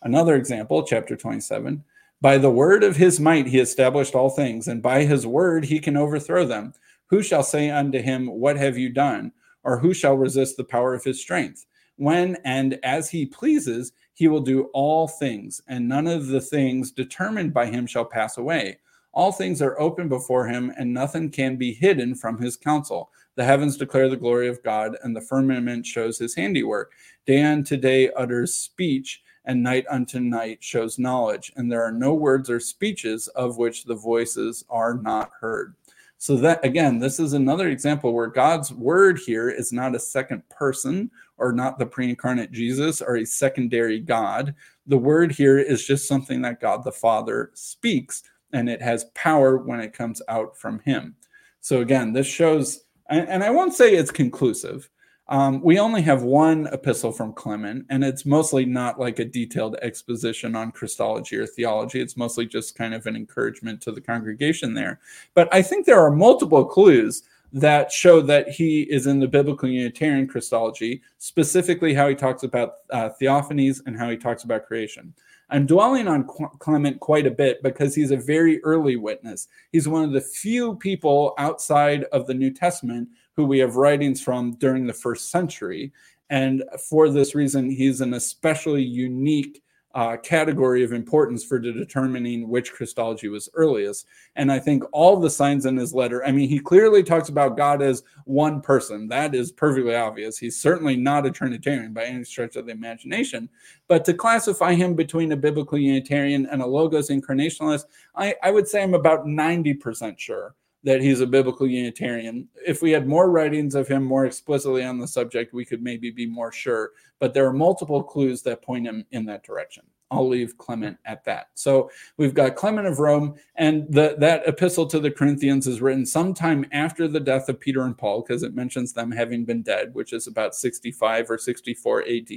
Another 0.02 0.36
example, 0.36 0.82
chapter 0.82 1.16
27 1.16 1.82
By 2.20 2.36
the 2.36 2.50
word 2.50 2.84
of 2.84 2.96
his 2.96 3.18
might 3.18 3.46
he 3.46 3.58
established 3.58 4.14
all 4.14 4.28
things, 4.28 4.68
and 4.68 4.82
by 4.82 5.04
his 5.04 5.26
word 5.26 5.64
he 5.64 5.80
can 5.80 5.96
overthrow 5.96 6.44
them. 6.44 6.74
Who 7.06 7.22
shall 7.22 7.42
say 7.42 7.70
unto 7.70 8.00
him, 8.02 8.26
What 8.26 8.58
have 8.58 8.76
you 8.76 8.90
done? 8.90 9.32
Or 9.64 9.78
who 9.78 9.94
shall 9.94 10.14
resist 10.14 10.58
the 10.58 10.64
power 10.64 10.92
of 10.92 11.02
his 11.04 11.20
strength? 11.20 11.64
When 11.96 12.36
and 12.44 12.78
as 12.82 13.08
he 13.08 13.24
pleases, 13.24 13.92
he 14.12 14.28
will 14.28 14.40
do 14.40 14.64
all 14.74 15.08
things, 15.08 15.62
and 15.66 15.88
none 15.88 16.06
of 16.06 16.26
the 16.26 16.40
things 16.42 16.90
determined 16.90 17.54
by 17.54 17.66
him 17.66 17.86
shall 17.86 18.04
pass 18.04 18.36
away. 18.36 18.78
All 19.12 19.32
things 19.32 19.62
are 19.62 19.80
open 19.80 20.08
before 20.08 20.46
him, 20.46 20.74
and 20.76 20.92
nothing 20.92 21.30
can 21.30 21.56
be 21.56 21.72
hidden 21.72 22.14
from 22.14 22.38
his 22.38 22.56
counsel. 22.56 23.10
The 23.36 23.44
heavens 23.44 23.76
declare 23.76 24.08
the 24.08 24.16
glory 24.16 24.48
of 24.48 24.62
God, 24.62 24.96
and 25.02 25.16
the 25.16 25.20
firmament 25.20 25.86
shows 25.86 26.18
his 26.18 26.34
handiwork. 26.34 26.92
Day 27.26 27.42
unto 27.42 27.76
day 27.76 28.10
utters 28.12 28.54
speech, 28.54 29.22
and 29.44 29.62
night 29.62 29.84
unto 29.90 30.20
night 30.20 30.62
shows 30.62 30.98
knowledge. 30.98 31.52
And 31.56 31.70
there 31.70 31.82
are 31.82 31.92
no 31.92 32.14
words 32.14 32.48
or 32.48 32.60
speeches 32.60 33.28
of 33.28 33.58
which 33.58 33.84
the 33.84 33.94
voices 33.94 34.64
are 34.70 34.94
not 34.94 35.30
heard. 35.40 35.74
So 36.18 36.36
that 36.36 36.64
again, 36.64 37.00
this 37.00 37.18
is 37.18 37.32
another 37.32 37.68
example 37.68 38.12
where 38.12 38.28
God's 38.28 38.72
word 38.72 39.18
here 39.18 39.50
is 39.50 39.72
not 39.72 39.96
a 39.96 39.98
second 39.98 40.48
person 40.50 41.10
or 41.36 41.52
not 41.52 41.80
the 41.80 41.86
pre-incarnate 41.86 42.52
Jesus 42.52 43.02
or 43.02 43.16
a 43.16 43.26
secondary 43.26 43.98
God. 43.98 44.54
The 44.86 44.98
word 44.98 45.32
here 45.32 45.58
is 45.58 45.84
just 45.84 46.06
something 46.06 46.40
that 46.42 46.60
God 46.60 46.84
the 46.84 46.92
Father 46.92 47.50
speaks 47.54 48.22
and 48.52 48.68
it 48.68 48.80
has 48.80 49.06
power 49.14 49.56
when 49.56 49.80
it 49.80 49.94
comes 49.94 50.22
out 50.28 50.56
from 50.56 50.78
him. 50.80 51.16
So 51.60 51.80
again, 51.80 52.12
this 52.12 52.28
shows 52.28 52.81
and, 53.10 53.42
I 53.44 53.50
won't 53.50 53.74
say 53.74 53.94
it's 53.94 54.10
conclusive 54.10 54.88
um, 55.28 55.62
we 55.62 55.78
only 55.78 56.02
have 56.02 56.24
one 56.24 56.66
epistle 56.72 57.12
from 57.12 57.32
Clement, 57.32 57.86
and 57.88 58.04
it's 58.04 58.26
mostly 58.26 58.66
not 58.66 58.98
like 58.98 59.18
a 59.18 59.24
detailed 59.24 59.76
exposition 59.80 60.56
on 60.56 60.72
Christology 60.72 61.36
or 61.36 61.46
theology. 61.46 62.02
It's 62.02 62.16
mostly 62.16 62.44
just 62.44 62.74
kind 62.74 62.92
of 62.92 63.06
an 63.06 63.16
encouragement 63.16 63.80
to 63.82 63.92
the 63.92 64.00
congregation 64.00 64.74
there. 64.74 65.00
But 65.34 65.48
I 65.54 65.62
think 65.62 65.86
there 65.86 66.00
are 66.00 66.10
multiple 66.10 66.64
clues 66.64 67.22
that 67.54 67.92
show 67.92 68.20
that 68.20 68.48
he 68.48 68.82
is 68.82 69.06
in 69.06 69.20
the 69.20 69.28
biblical 69.28 69.68
Unitarian 69.68 70.26
Christology, 70.26 71.00
specifically 71.18 71.94
how 71.94 72.08
he 72.08 72.14
talks 72.14 72.42
about 72.42 72.74
uh, 72.90 73.10
theophanies 73.20 73.80
and 73.86 73.96
how 73.96 74.10
he 74.10 74.16
talks 74.16 74.44
about 74.44 74.66
creation. 74.66 75.14
I'm 75.52 75.66
dwelling 75.66 76.08
on 76.08 76.24
Clement 76.24 76.98
quite 77.00 77.26
a 77.26 77.30
bit 77.30 77.62
because 77.62 77.94
he's 77.94 78.10
a 78.10 78.16
very 78.16 78.64
early 78.64 78.96
witness. 78.96 79.48
He's 79.70 79.86
one 79.86 80.02
of 80.02 80.12
the 80.12 80.20
few 80.22 80.76
people 80.76 81.34
outside 81.36 82.04
of 82.04 82.26
the 82.26 82.32
New 82.32 82.50
Testament 82.50 83.10
who 83.36 83.44
we 83.44 83.58
have 83.58 83.76
writings 83.76 84.22
from 84.22 84.52
during 84.52 84.86
the 84.86 84.94
first 84.94 85.30
century. 85.30 85.92
And 86.30 86.64
for 86.88 87.10
this 87.10 87.34
reason, 87.34 87.68
he's 87.68 88.00
an 88.00 88.14
especially 88.14 88.82
unique 88.82 89.62
uh, 89.94 90.16
category 90.16 90.82
of 90.82 90.92
importance 90.92 91.44
for 91.44 91.58
determining 91.58 92.48
which 92.48 92.72
Christology 92.72 93.28
was 93.28 93.48
earliest. 93.54 94.06
And 94.36 94.50
I 94.50 94.58
think 94.58 94.84
all 94.92 95.18
the 95.18 95.30
signs 95.30 95.66
in 95.66 95.76
his 95.76 95.92
letter, 95.92 96.24
I 96.24 96.32
mean, 96.32 96.48
he 96.48 96.58
clearly 96.58 97.02
talks 97.02 97.28
about 97.28 97.56
God 97.56 97.82
as 97.82 98.02
one 98.24 98.60
person. 98.60 99.08
That 99.08 99.34
is 99.34 99.52
perfectly 99.52 99.94
obvious. 99.94 100.38
He's 100.38 100.60
certainly 100.60 100.96
not 100.96 101.26
a 101.26 101.30
Trinitarian 101.30 101.92
by 101.92 102.04
any 102.04 102.24
stretch 102.24 102.56
of 102.56 102.66
the 102.66 102.72
imagination. 102.72 103.48
But 103.86 104.04
to 104.06 104.14
classify 104.14 104.74
him 104.74 104.94
between 104.94 105.32
a 105.32 105.36
biblical 105.36 105.78
Unitarian 105.78 106.46
and 106.46 106.62
a 106.62 106.66
Logos 106.66 107.10
incarnationalist, 107.10 107.84
I, 108.16 108.34
I 108.42 108.50
would 108.50 108.68
say 108.68 108.82
I'm 108.82 108.94
about 108.94 109.26
90% 109.26 110.18
sure 110.18 110.54
that 110.84 111.00
he's 111.00 111.20
a 111.20 111.26
biblical 111.26 111.66
Unitarian. 111.66 112.48
If 112.66 112.82
we 112.82 112.90
had 112.90 113.06
more 113.06 113.30
writings 113.30 113.74
of 113.74 113.88
him 113.88 114.02
more 114.02 114.26
explicitly 114.26 114.82
on 114.82 114.98
the 114.98 115.06
subject, 115.06 115.54
we 115.54 115.64
could 115.64 115.82
maybe 115.82 116.10
be 116.10 116.26
more 116.26 116.52
sure. 116.52 116.90
But 117.18 117.34
there 117.34 117.46
are 117.46 117.52
multiple 117.52 118.02
clues 118.02 118.42
that 118.42 118.62
point 118.62 118.86
him 118.86 119.06
in 119.12 119.24
that 119.26 119.44
direction. 119.44 119.84
I'll 120.10 120.28
leave 120.28 120.58
Clement 120.58 120.98
at 121.06 121.24
that. 121.24 121.48
So 121.54 121.90
we've 122.18 122.34
got 122.34 122.54
Clement 122.54 122.86
of 122.86 122.98
Rome, 122.98 123.34
and 123.56 123.86
the, 123.88 124.16
that 124.18 124.46
epistle 124.46 124.86
to 124.86 125.00
the 125.00 125.10
Corinthians 125.10 125.66
is 125.66 125.80
written 125.80 126.04
sometime 126.04 126.66
after 126.70 127.08
the 127.08 127.20
death 127.20 127.48
of 127.48 127.58
Peter 127.58 127.82
and 127.82 127.96
Paul, 127.96 128.20
because 128.20 128.42
it 128.42 128.54
mentions 128.54 128.92
them 128.92 129.10
having 129.10 129.46
been 129.46 129.62
dead, 129.62 129.94
which 129.94 130.12
is 130.12 130.26
about 130.26 130.54
65 130.54 131.30
or 131.30 131.38
64 131.38 132.02
AD 132.02 132.28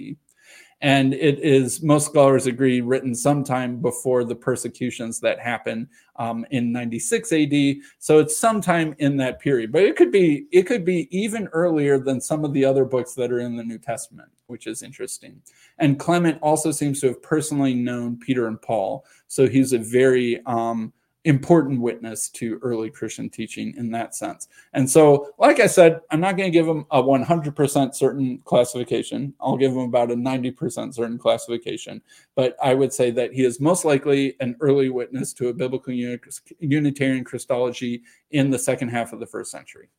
and 0.81 1.13
it 1.13 1.39
is 1.39 1.81
most 1.81 2.05
scholars 2.05 2.47
agree 2.47 2.81
written 2.81 3.15
sometime 3.15 3.77
before 3.77 4.23
the 4.23 4.35
persecutions 4.35 5.19
that 5.21 5.39
happen 5.39 5.87
um, 6.17 6.45
in 6.51 6.71
96 6.71 7.31
AD. 7.31 7.75
So 7.99 8.19
it's 8.19 8.37
sometime 8.37 8.95
in 8.99 9.17
that 9.17 9.39
period, 9.39 9.71
but 9.71 9.83
it 9.83 9.95
could 9.95 10.11
be 10.11 10.47
it 10.51 10.63
could 10.63 10.83
be 10.83 11.07
even 11.17 11.47
earlier 11.53 11.97
than 11.97 12.19
some 12.19 12.43
of 12.43 12.53
the 12.53 12.65
other 12.65 12.83
books 12.83 13.13
that 13.13 13.31
are 13.31 13.39
in 13.39 13.55
the 13.55 13.63
New 13.63 13.77
Testament, 13.77 14.29
which 14.47 14.67
is 14.67 14.83
interesting. 14.83 15.41
And 15.79 15.97
Clement 15.97 16.39
also 16.41 16.71
seems 16.71 16.99
to 17.01 17.07
have 17.07 17.23
personally 17.23 17.73
known 17.73 18.17
Peter 18.17 18.47
and 18.47 18.61
Paul, 18.61 19.05
so 19.27 19.47
he's 19.47 19.73
a 19.73 19.79
very 19.79 20.41
um, 20.45 20.91
important 21.25 21.81
witness 21.81 22.29
to 22.29 22.59
early 22.61 22.89
Christian 22.89 23.29
teaching 23.29 23.73
in 23.77 23.91
that 23.91 24.15
sense. 24.15 24.47
And 24.73 24.89
so, 24.89 25.33
like 25.37 25.59
I 25.59 25.67
said, 25.67 25.99
I'm 26.11 26.21
not 26.21 26.37
going 26.37 26.51
to 26.51 26.57
give 26.57 26.67
him 26.67 26.85
a 26.91 27.01
100% 27.01 27.95
certain 27.95 28.37
classification. 28.45 29.33
I'll 29.41 29.57
give 29.57 29.71
him 29.71 29.79
about 29.79 30.11
a 30.11 30.15
90% 30.15 30.93
certain 30.93 31.17
classification. 31.17 32.01
But 32.35 32.55
I 32.63 32.75
would 32.75 32.93
say 32.93 33.11
that 33.11 33.33
he 33.33 33.43
is 33.43 33.59
most 33.59 33.85
likely 33.85 34.35
an 34.39 34.55
early 34.61 34.89
witness 34.89 35.33
to 35.33 35.49
a 35.49 35.53
biblical 35.53 35.93
Unitarian 36.59 37.23
Christology 37.23 38.03
in 38.31 38.51
the 38.51 38.59
second 38.59 38.89
half 38.89 39.11
of 39.11 39.19
the 39.19 39.25
first 39.25 39.51
century. 39.51 39.89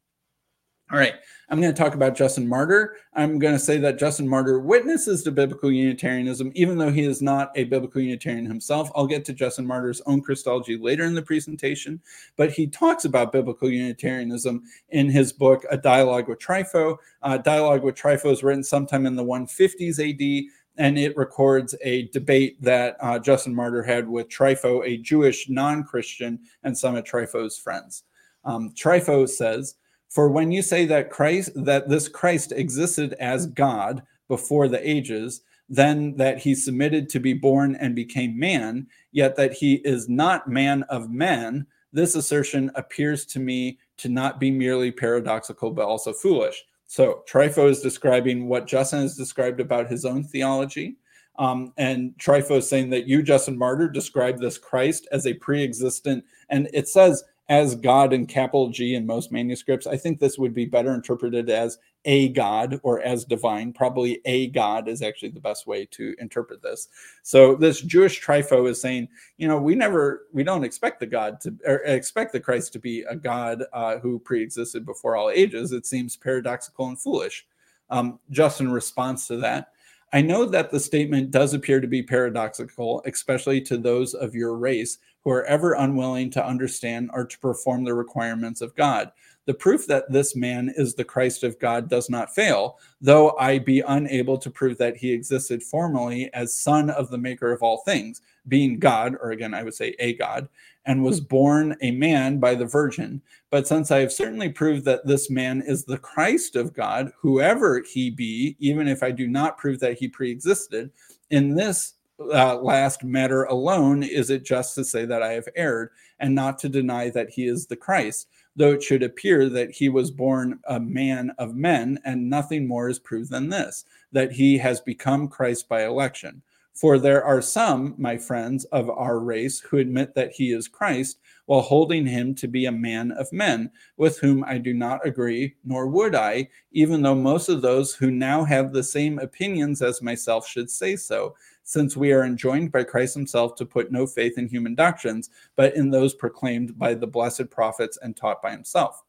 All 0.93 0.99
right, 1.01 1.15
I'm 1.49 1.61
going 1.61 1.75
to 1.75 1.83
talk 1.83 1.95
about 1.95 2.15
Justin 2.15 2.47
Martyr. 2.47 2.95
I'm 3.13 3.41
going 3.41 3.55
to 3.55 3.59
say 3.59 3.77
that 3.79 3.99
Justin 3.99 4.29
Martyr 4.29 4.61
witnesses 4.61 5.25
to 5.25 5.33
biblical 5.33 5.73
Unitarianism, 5.73 6.53
even 6.55 6.79
though 6.79 6.93
he 6.93 7.03
is 7.03 7.21
not 7.21 7.51
a 7.57 7.65
biblical 7.65 8.01
Unitarian 8.01 8.47
himself. 8.47 8.93
I'll 8.95 9.09
get 9.09 9.25
to 9.25 9.33
Justin 9.33 9.67
Martyr's 9.67 10.01
own 10.07 10.23
Christology 10.23 10.77
later 10.77 11.03
in 11.03 11.15
the 11.15 11.23
presentation, 11.23 12.01
but 12.37 12.53
he 12.53 12.69
talks 12.69 13.05
about 13.05 13.33
biblical 13.33 13.69
Unitarianism 13.69 14.63
in 14.91 15.11
his 15.11 15.33
book, 15.33 15.65
A 15.73 15.77
Dialogue 15.77 16.29
with 16.29 16.39
Trypho. 16.39 16.99
Uh, 17.21 17.37
Dialogue 17.37 17.83
with 17.83 17.97
Trypho 17.97 18.31
is 18.31 18.45
written 18.45 18.63
sometime 18.63 19.07
in 19.07 19.17
the 19.17 19.25
150s 19.25 19.99
AD, 19.99 20.53
and 20.77 20.97
it 20.97 21.17
records 21.17 21.75
a 21.83 22.07
debate 22.09 22.63
that 22.63 22.97
uh, 23.01 23.19
Justin 23.19 23.57
Martyr 23.57 23.83
had 23.83 24.09
with 24.09 24.29
Trypho, 24.29 24.87
a 24.87 24.99
Jewish 24.99 25.49
non 25.49 25.83
Christian, 25.83 26.39
and 26.63 26.79
some 26.79 26.95
of 26.95 27.03
Trypho's 27.03 27.59
friends. 27.59 28.05
Um, 28.45 28.71
Trypho 28.71 29.29
says, 29.29 29.75
for 30.09 30.29
when 30.29 30.51
you 30.51 30.63
say 30.63 30.85
that 30.87 31.11
Christ, 31.11 31.51
that 31.55 31.89
this 31.89 32.09
Christ 32.09 32.53
existed 32.53 33.15
as 33.15 33.47
God 33.47 34.03
before 34.29 34.69
the 34.69 34.89
ages, 34.89 35.43
then 35.69 36.17
that 36.17 36.39
he 36.39 36.55
submitted 36.55 37.09
to 37.11 37.21
be 37.21 37.33
born 37.33 37.75
and 37.77 37.95
became 37.95 38.39
man, 38.39 38.87
yet 39.13 39.37
that 39.37 39.53
he 39.53 39.77
is 39.77 40.09
not 40.09 40.49
man 40.49 40.85
of 40.85 41.11
men, 41.11 41.67
this 41.93 42.15
assertion 42.15 42.71
appears 42.75 43.25
to 43.25 43.41
me 43.41 43.79
to 43.97 44.09
not 44.09 44.39
be 44.39 44.51
merely 44.51 44.93
paradoxical, 44.93 45.71
but 45.71 45.87
also 45.87 46.13
foolish. 46.13 46.65
So 46.87 47.25
Trypho 47.29 47.69
is 47.69 47.81
describing 47.81 48.49
what 48.49 48.67
Justin 48.67 49.01
has 49.01 49.17
described 49.17 49.61
about 49.61 49.91
his 49.91 50.05
own 50.05 50.23
theology. 50.23 50.97
Um, 51.39 51.73
and 51.77 52.15
Trypho 52.19 52.59
is 52.59 52.69
saying 52.69 52.91
that 52.91 53.07
you, 53.07 53.23
Justin 53.23 53.59
Martyr, 53.59 53.89
described 53.89 54.41
this 54.41 54.59
Christ 54.59 55.09
as 55.11 55.27
a 55.27 55.35
pre 55.35 55.63
existent, 55.63 56.25
and 56.49 56.69
it 56.73 56.89
says 56.89 57.25
as 57.49 57.77
God 57.77 58.13
in 58.13 58.27
capital 58.27 58.71
G 58.71 58.95
in 58.95 59.07
most 59.07 59.31
manuscripts. 59.31 59.87
I 59.87 59.97
think 59.97 60.19
this 60.19 60.39
would 60.39 60.53
be 60.53 60.67
better 60.67 60.93
interpreted 60.93 61.49
as 61.49 61.79
a 62.05 62.29
God 62.31 62.81
or 62.83 63.01
as 63.03 63.25
divine. 63.25 63.73
Probably 63.73 64.21
a 64.25 64.49
God 64.49 64.89
is 64.89 65.03
actually 65.03 65.31
the 65.31 65.41
best 65.41 65.67
way 65.67 65.87
to 65.93 66.15
interpret 66.19 66.63
this. 66.63 66.89
So 67.23 67.55
this 67.55 67.81
Jewish 67.81 68.25
Trypho 68.25 68.69
is 68.69 68.81
saying, 68.81 69.09
you 69.37 69.47
know, 69.47 69.59
we 69.59 69.75
never, 69.75 70.27
we 70.33 70.43
don't 70.43 70.65
expect 70.65 71.01
the 71.01 71.07
God 71.07 71.41
to, 71.41 71.55
expect 71.85 72.33
the 72.33 72.41
Christ 72.41 72.73
to 72.73 72.79
be 72.79 73.03
a 73.03 73.15
God 73.15 73.65
uh, 73.73 73.99
who 73.99 74.19
pre-existed 74.19 74.85
before 74.85 75.17
all 75.17 75.31
ages. 75.31 75.73
It 75.73 75.87
seems 75.87 76.17
paradoxical 76.17 76.89
and 76.89 77.01
foolish. 77.01 77.47
Um, 77.91 78.19
Justin 78.31 78.73
responds 78.73 79.27
to 79.29 79.37
that. 79.39 79.73
I 80.13 80.23
know 80.23 80.47
that 80.47 80.71
the 80.71 80.81
statement 80.81 81.31
does 81.31 81.53
appear 81.53 81.81
to 81.81 81.89
be 81.89 82.03
paradoxical, 82.03 83.03
especially 83.07 83.61
to 83.63 83.77
those 83.77 84.15
of 84.15 84.35
your 84.35 84.57
race 84.57 84.99
who 85.27 85.33
are 85.33 85.45
ever 85.47 85.73
unwilling 85.73 86.31
to 86.31 86.47
understand 86.47 87.11
or 87.13 87.27
to 87.27 87.37
perform 87.41 87.83
the 87.83 87.93
requirements 87.93 88.61
of 88.61 88.77
God. 88.77 89.11
The 89.47 89.55
proof 89.55 89.85
that 89.89 90.09
this 90.09 90.37
man 90.37 90.73
is 90.77 90.95
the 90.95 91.03
Christ 91.03 91.43
of 91.43 91.59
God 91.59 91.91
does 91.91 92.09
not 92.09 92.33
fail, 92.33 92.79
though 93.01 93.37
I 93.37 93.59
be 93.59 93.81
unable 93.81 94.39
to 94.39 94.51
prove 94.53 94.79
that 94.79 94.97
he 94.97 95.11
existed 95.11 95.65
formerly 95.65 96.33
as 96.33 96.55
son 96.55 96.91
of 96.91 97.11
the 97.11 97.19
maker 97.19 97.51
of 97.51 97.61
all 97.61 97.79
things, 97.79 98.21
being 98.47 98.79
God, 98.79 99.17
or 99.21 99.33
again, 99.33 99.53
I 99.53 99.65
would 99.65 99.75
say 99.75 99.97
a 99.99 100.15
God, 100.15 100.49
and 100.85 101.03
was 101.03 101.19
hmm. 101.19 101.25
born 101.25 101.77
a 101.83 101.91
man 101.91 102.39
by 102.39 102.55
the 102.55 102.65
Virgin. 102.65 103.21
But 103.51 103.67
since 103.67 103.91
I 103.91 103.99
have 103.99 104.13
certainly 104.13 104.51
proved 104.51 104.85
that 104.85 105.09
this 105.09 105.29
man 105.29 105.61
is 105.67 105.85
the 105.85 105.99
Christ 105.99 106.55
of 106.55 106.73
God, 106.73 107.11
whoever 107.19 107.83
he 107.83 108.11
be, 108.11 108.55
even 108.61 108.87
if 108.87 109.03
I 109.03 109.11
do 109.11 109.27
not 109.27 109.59
prove 109.59 109.81
that 109.81 109.99
he 109.99 110.07
pre 110.07 110.31
existed, 110.31 110.93
in 111.31 111.57
this 111.57 111.95
uh, 112.19 112.57
last 112.57 113.05
matter 113.05 113.45
alone 113.45 114.03
is 114.03 114.31
it 114.31 114.45
just 114.45 114.75
to 114.75 114.85
say 114.85 115.05
that 115.05 115.23
I 115.23 115.33
have 115.33 115.49
erred 115.55 115.91
and 116.19 116.35
not 116.35 116.59
to 116.61 116.69
deny 116.69 117.11
that 117.11 117.31
he 117.31 117.47
is 117.47 117.67
the 117.67 117.77
Christ, 117.77 118.29
though 118.55 118.73
it 118.73 118.83
should 118.83 119.03
appear 119.03 119.49
that 119.51 119.71
he 119.71 119.89
was 119.89 120.11
born 120.11 120.59
a 120.67 120.81
man 120.81 121.33
of 121.39 121.55
men, 121.55 121.99
and 122.05 122.31
nothing 122.31 122.67
more 122.67 122.89
is 122.89 122.99
proved 122.99 123.31
than 123.31 123.49
this 123.49 123.85
that 124.13 124.33
he 124.33 124.57
has 124.59 124.81
become 124.81 125.29
Christ 125.29 125.69
by 125.69 125.85
election. 125.85 126.43
For 126.73 126.99
there 126.99 127.25
are 127.25 127.41
some, 127.41 127.95
my 127.97 128.19
friends, 128.19 128.67
of 128.67 128.91
our 128.91 129.19
race 129.19 129.61
who 129.61 129.79
admit 129.79 130.15
that 130.15 130.33
he 130.33 130.53
is 130.53 130.69
Christ, 130.69 131.19
while 131.47 131.63
holding 131.63 132.05
him 132.05 132.35
to 132.35 132.47
be 132.47 132.67
a 132.67 132.73
man 132.73 133.13
of 133.13 133.33
men, 133.33 133.71
with 133.97 134.19
whom 134.19 134.45
I 134.45 134.59
do 134.59 134.75
not 134.75 135.07
agree, 135.07 135.55
nor 135.65 135.87
would 135.87 136.15
I, 136.15 136.49
even 136.73 137.01
though 137.01 137.15
most 137.15 137.49
of 137.49 137.63
those 137.63 137.95
who 137.95 138.11
now 138.11 138.45
have 138.45 138.73
the 138.73 138.83
same 138.83 139.19
opinions 139.19 139.81
as 139.81 140.03
myself 140.03 140.47
should 140.47 140.71
say 140.71 140.97
so, 140.97 141.35
since 141.67 141.97
we 141.97 142.13
are 142.13 142.25
enjoined 142.25 142.71
by 142.71 142.85
Christ 142.85 143.15
himself 143.15 143.57
to 143.57 143.67
put 143.67 143.91
no 143.91 144.07
faith 144.07 144.39
in 144.39 144.49
human 144.49 144.77
doctrines, 144.77 145.31
but 145.57 145.75
in 145.75 145.91
those 145.91 146.15
proclaimed 146.15 146.79
by 146.79 146.95
the 146.95 147.09
blessed 147.09 147.51
prophets 147.51 147.99
and 148.01 148.17
taught 148.17 148.41
by 148.41 148.53
himself. 148.53 149.03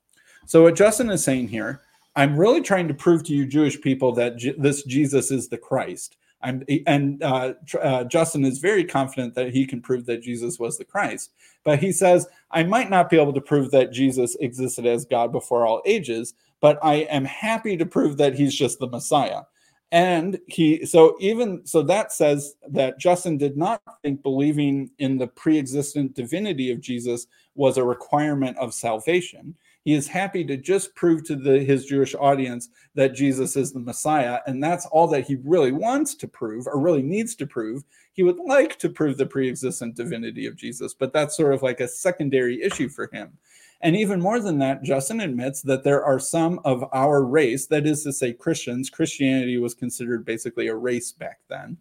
So, 0.47 0.63
what 0.63 0.75
Justin 0.75 1.11
is 1.11 1.23
saying 1.23 1.49
here, 1.49 1.81
I'm 2.15 2.35
really 2.35 2.61
trying 2.61 2.87
to 2.87 2.95
prove 2.95 3.23
to 3.25 3.33
you, 3.33 3.45
Jewish 3.45 3.79
people, 3.79 4.11
that 4.13 4.37
J- 4.37 4.55
this 4.57 4.83
Jesus 4.83 5.29
is 5.29 5.47
the 5.47 5.57
Christ. 5.57 6.17
I'm, 6.41 6.63
and 6.87 7.21
uh, 7.21 7.53
uh, 7.79 8.03
Justin 8.05 8.43
is 8.43 8.57
very 8.57 8.83
confident 8.83 9.35
that 9.35 9.53
he 9.53 9.65
can 9.65 9.79
prove 9.79 10.05
that 10.07 10.23
Jesus 10.23 10.57
was 10.57 10.77
the 10.77 10.85
Christ. 10.85 11.33
But 11.63 11.79
he 11.79 11.91
says, 11.91 12.27
I 12.51 12.63
might 12.63 12.89
not 12.89 13.09
be 13.09 13.19
able 13.19 13.33
to 13.33 13.41
prove 13.41 13.69
that 13.71 13.91
Jesus 13.91 14.35
existed 14.39 14.85
as 14.87 15.05
God 15.05 15.31
before 15.31 15.65
all 15.65 15.81
ages, 15.85 16.33
but 16.59 16.79
I 16.83 16.95
am 16.95 17.25
happy 17.25 17.77
to 17.77 17.85
prove 17.85 18.17
that 18.17 18.33
he's 18.33 18.55
just 18.55 18.79
the 18.79 18.87
Messiah. 18.87 19.41
And 19.91 20.39
he, 20.47 20.85
so 20.85 21.15
even, 21.19 21.65
so 21.65 21.81
that 21.83 22.11
says 22.11 22.55
that 22.69 22.99
Justin 22.99 23.37
did 23.37 23.55
not 23.55 23.81
think 24.01 24.21
believing 24.21 24.91
in 24.99 25.17
the 25.17 25.27
pre 25.27 25.57
existent 25.57 26.13
divinity 26.13 26.71
of 26.71 26.81
Jesus 26.81 27.27
was 27.55 27.77
a 27.77 27.83
requirement 27.83 28.57
of 28.57 28.73
salvation 28.73 29.55
he 29.87 29.93
is 29.93 30.05
happy 30.05 30.43
to 30.43 30.57
just 30.57 30.93
prove 30.95 31.23
to 31.23 31.35
the, 31.37 31.59
his 31.59 31.85
Jewish 31.85 32.13
audience 32.13 32.67
that 32.95 33.15
Jesus 33.15 33.55
is 33.55 33.71
the 33.71 33.79
Messiah. 33.79 34.39
And 34.45 34.61
that's 34.61 34.85
all 34.87 35.07
that 35.07 35.25
he 35.25 35.37
really 35.45 35.71
wants 35.71 36.13
to 36.15 36.27
prove 36.27 36.67
or 36.67 36.77
really 36.77 37.01
needs 37.01 37.35
to 37.35 37.47
prove. 37.47 37.85
He 38.11 38.21
would 38.21 38.37
like 38.37 38.77
to 38.79 38.89
prove 38.89 39.15
the 39.15 39.25
pre 39.25 39.47
existent 39.47 39.95
divinity 39.95 40.45
of 40.45 40.57
Jesus, 40.57 40.93
but 40.93 41.13
that's 41.13 41.37
sort 41.37 41.53
of 41.53 41.63
like 41.63 41.79
a 41.79 41.87
secondary 41.87 42.61
issue 42.61 42.89
for 42.89 43.09
him. 43.13 43.37
And 43.81 43.95
even 43.95 44.19
more 44.19 44.39
than 44.39 44.59
that, 44.59 44.83
Justin 44.83 45.21
admits 45.21 45.61
that 45.61 45.83
there 45.83 46.03
are 46.03 46.19
some 46.19 46.59
of 46.65 46.83
our 46.93 47.23
race, 47.23 47.67
that 47.67 47.85
is 47.85 48.03
to 48.03 48.13
say, 48.13 48.33
Christians, 48.33 48.89
Christianity 48.89 49.57
was 49.57 49.73
considered 49.73 50.25
basically 50.25 50.67
a 50.67 50.75
race 50.75 51.11
back 51.11 51.39
then, 51.47 51.77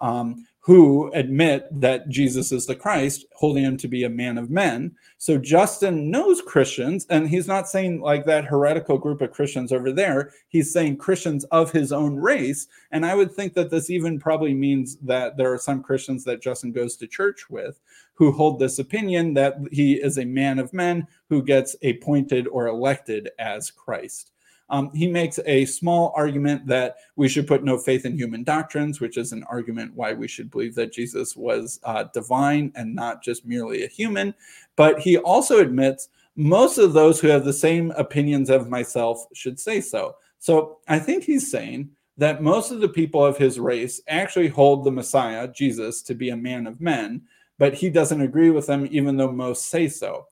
um, 0.00 0.46
who 0.60 1.10
admit 1.14 1.66
that 1.70 2.10
Jesus 2.10 2.52
is 2.52 2.66
the 2.66 2.74
Christ, 2.74 3.24
holding 3.34 3.64
him 3.64 3.78
to 3.78 3.88
be 3.88 4.04
a 4.04 4.10
man 4.10 4.36
of 4.36 4.50
men. 4.50 4.94
So 5.16 5.38
Justin 5.38 6.10
knows 6.10 6.42
Christians, 6.42 7.06
and 7.08 7.26
he's 7.26 7.48
not 7.48 7.66
saying 7.66 8.02
like 8.02 8.26
that 8.26 8.44
heretical 8.44 8.98
group 8.98 9.22
of 9.22 9.32
Christians 9.32 9.72
over 9.72 9.90
there. 9.90 10.30
He's 10.48 10.70
saying 10.70 10.98
Christians 10.98 11.44
of 11.44 11.72
his 11.72 11.90
own 11.90 12.16
race. 12.16 12.68
And 12.90 13.06
I 13.06 13.14
would 13.14 13.32
think 13.32 13.54
that 13.54 13.70
this 13.70 13.88
even 13.88 14.20
probably 14.20 14.52
means 14.52 14.98
that 14.98 15.38
there 15.38 15.50
are 15.50 15.58
some 15.58 15.82
Christians 15.82 16.24
that 16.24 16.42
Justin 16.42 16.72
goes 16.72 16.96
to 16.96 17.06
church 17.06 17.48
with 17.48 17.80
who 18.18 18.32
hold 18.32 18.58
this 18.58 18.80
opinion 18.80 19.32
that 19.32 19.56
he 19.70 19.94
is 19.94 20.18
a 20.18 20.24
man 20.24 20.58
of 20.58 20.72
men 20.72 21.06
who 21.28 21.40
gets 21.40 21.76
appointed 21.84 22.48
or 22.48 22.66
elected 22.66 23.30
as 23.38 23.70
Christ. 23.70 24.32
Um, 24.70 24.90
he 24.92 25.06
makes 25.06 25.38
a 25.46 25.64
small 25.64 26.12
argument 26.16 26.66
that 26.66 26.96
we 27.14 27.28
should 27.28 27.46
put 27.46 27.62
no 27.62 27.78
faith 27.78 28.04
in 28.04 28.18
human 28.18 28.42
doctrines, 28.42 29.00
which 29.00 29.16
is 29.16 29.30
an 29.32 29.44
argument 29.44 29.94
why 29.94 30.12
we 30.14 30.26
should 30.26 30.50
believe 30.50 30.74
that 30.74 30.92
Jesus 30.92 31.36
was 31.36 31.78
uh, 31.84 32.04
divine 32.12 32.72
and 32.74 32.92
not 32.92 33.22
just 33.22 33.46
merely 33.46 33.84
a 33.84 33.88
human. 33.88 34.34
But 34.74 34.98
he 34.98 35.16
also 35.16 35.60
admits 35.60 36.08
most 36.34 36.76
of 36.76 36.92
those 36.92 37.20
who 37.20 37.28
have 37.28 37.44
the 37.44 37.52
same 37.52 37.92
opinions 37.92 38.50
of 38.50 38.68
myself 38.68 39.26
should 39.32 39.60
say 39.60 39.80
so. 39.80 40.16
So 40.40 40.78
I 40.88 40.98
think 40.98 41.22
he's 41.22 41.50
saying 41.50 41.90
that 42.16 42.42
most 42.42 42.72
of 42.72 42.80
the 42.80 42.88
people 42.88 43.24
of 43.24 43.38
his 43.38 43.60
race 43.60 44.00
actually 44.08 44.48
hold 44.48 44.82
the 44.82 44.90
Messiah, 44.90 45.46
Jesus, 45.46 46.02
to 46.02 46.14
be 46.14 46.30
a 46.30 46.36
man 46.36 46.66
of 46.66 46.80
men, 46.80 47.22
but 47.58 47.74
he 47.74 47.90
doesn't 47.90 48.20
agree 48.20 48.50
with 48.50 48.66
them, 48.66 48.88
even 48.90 49.16
though 49.16 49.32
most 49.32 49.68
say 49.68 49.88
so. 49.88 50.26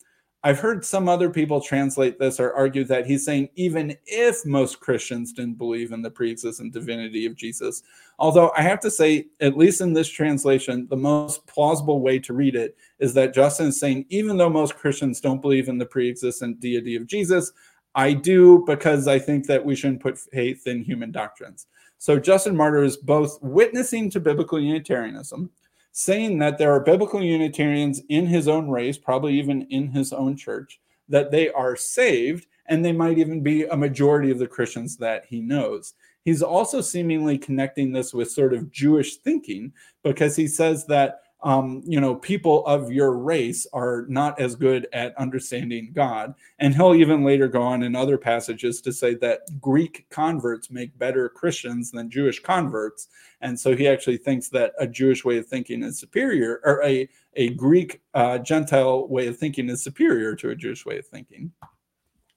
I've 0.46 0.60
heard 0.60 0.84
some 0.84 1.08
other 1.08 1.28
people 1.28 1.60
translate 1.60 2.20
this 2.20 2.38
or 2.38 2.54
argue 2.54 2.84
that 2.84 3.04
he's 3.04 3.24
saying 3.24 3.48
even 3.56 3.96
if 4.06 4.46
most 4.46 4.78
Christians 4.78 5.32
didn't 5.32 5.58
believe 5.58 5.90
in 5.90 6.02
the 6.02 6.10
pre-existent 6.10 6.72
divinity 6.72 7.26
of 7.26 7.34
Jesus. 7.34 7.82
Although 8.20 8.52
I 8.56 8.62
have 8.62 8.78
to 8.80 8.90
say, 8.90 9.26
at 9.40 9.58
least 9.58 9.80
in 9.80 9.92
this 9.92 10.08
translation, 10.08 10.86
the 10.88 10.96
most 10.96 11.44
plausible 11.48 12.00
way 12.00 12.20
to 12.20 12.32
read 12.32 12.54
it 12.54 12.76
is 13.00 13.12
that 13.14 13.34
Justin 13.34 13.68
is 13.68 13.80
saying, 13.80 14.06
even 14.08 14.36
though 14.36 14.48
most 14.48 14.76
Christians 14.76 15.20
don't 15.20 15.42
believe 15.42 15.68
in 15.68 15.78
the 15.78 15.86
pre-existent 15.86 16.60
deity 16.60 16.94
of 16.94 17.08
Jesus, 17.08 17.52
I 17.96 18.12
do 18.12 18.62
because 18.66 19.08
I 19.08 19.18
think 19.18 19.46
that 19.46 19.64
we 19.64 19.74
shouldn't 19.74 20.02
put 20.02 20.16
faith 20.16 20.68
in 20.68 20.84
human 20.84 21.10
doctrines. 21.10 21.66
So 21.98 22.20
Justin 22.20 22.56
Martyr 22.56 22.84
is 22.84 22.96
both 22.96 23.36
witnessing 23.42 24.10
to 24.10 24.20
biblical 24.20 24.60
Unitarianism 24.60 25.50
saying 25.98 26.36
that 26.36 26.58
there 26.58 26.74
are 26.74 26.80
biblical 26.80 27.22
Unitarians 27.22 28.02
in 28.10 28.26
his 28.26 28.48
own 28.48 28.68
race, 28.68 28.98
probably 28.98 29.32
even 29.38 29.62
in 29.70 29.88
his 29.88 30.12
own 30.12 30.36
church, 30.36 30.78
that 31.08 31.30
they 31.30 31.48
are 31.48 31.74
saved, 31.74 32.46
and 32.66 32.84
they 32.84 32.92
might 32.92 33.16
even 33.16 33.42
be 33.42 33.64
a 33.64 33.74
majority 33.74 34.30
of 34.30 34.38
the 34.38 34.46
Christians 34.46 34.98
that 34.98 35.24
he 35.24 35.40
knows. 35.40 35.94
He's 36.22 36.42
also 36.42 36.82
seemingly 36.82 37.38
connecting 37.38 37.92
this 37.92 38.12
with 38.12 38.30
sort 38.30 38.52
of 38.52 38.70
Jewish 38.70 39.16
thinking 39.16 39.72
because 40.04 40.36
he 40.36 40.46
says 40.48 40.84
that 40.84 41.20
um, 41.46 41.80
you 41.86 42.00
know, 42.00 42.16
people 42.16 42.66
of 42.66 42.90
your 42.90 43.16
race 43.16 43.68
are 43.72 44.04
not 44.08 44.40
as 44.40 44.56
good 44.56 44.88
at 44.92 45.16
understanding 45.16 45.92
God. 45.94 46.34
And 46.58 46.74
he'll 46.74 46.96
even 46.96 47.22
later 47.22 47.46
go 47.46 47.62
on 47.62 47.84
in 47.84 47.94
other 47.94 48.18
passages 48.18 48.80
to 48.80 48.92
say 48.92 49.14
that 49.14 49.42
Greek 49.60 50.06
converts 50.10 50.72
make 50.72 50.98
better 50.98 51.28
Christians 51.28 51.92
than 51.92 52.10
Jewish 52.10 52.40
converts. 52.42 53.06
And 53.42 53.58
so 53.58 53.76
he 53.76 53.86
actually 53.86 54.16
thinks 54.16 54.48
that 54.48 54.72
a 54.80 54.88
Jewish 54.88 55.24
way 55.24 55.38
of 55.38 55.46
thinking 55.46 55.84
is 55.84 56.00
superior, 56.00 56.60
or 56.64 56.82
a, 56.82 57.08
a 57.34 57.50
Greek 57.50 58.02
uh, 58.12 58.38
Gentile 58.38 59.06
way 59.06 59.28
of 59.28 59.38
thinking 59.38 59.68
is 59.68 59.84
superior 59.84 60.34
to 60.34 60.50
a 60.50 60.56
Jewish 60.56 60.84
way 60.84 60.98
of 60.98 61.06
thinking. 61.06 61.52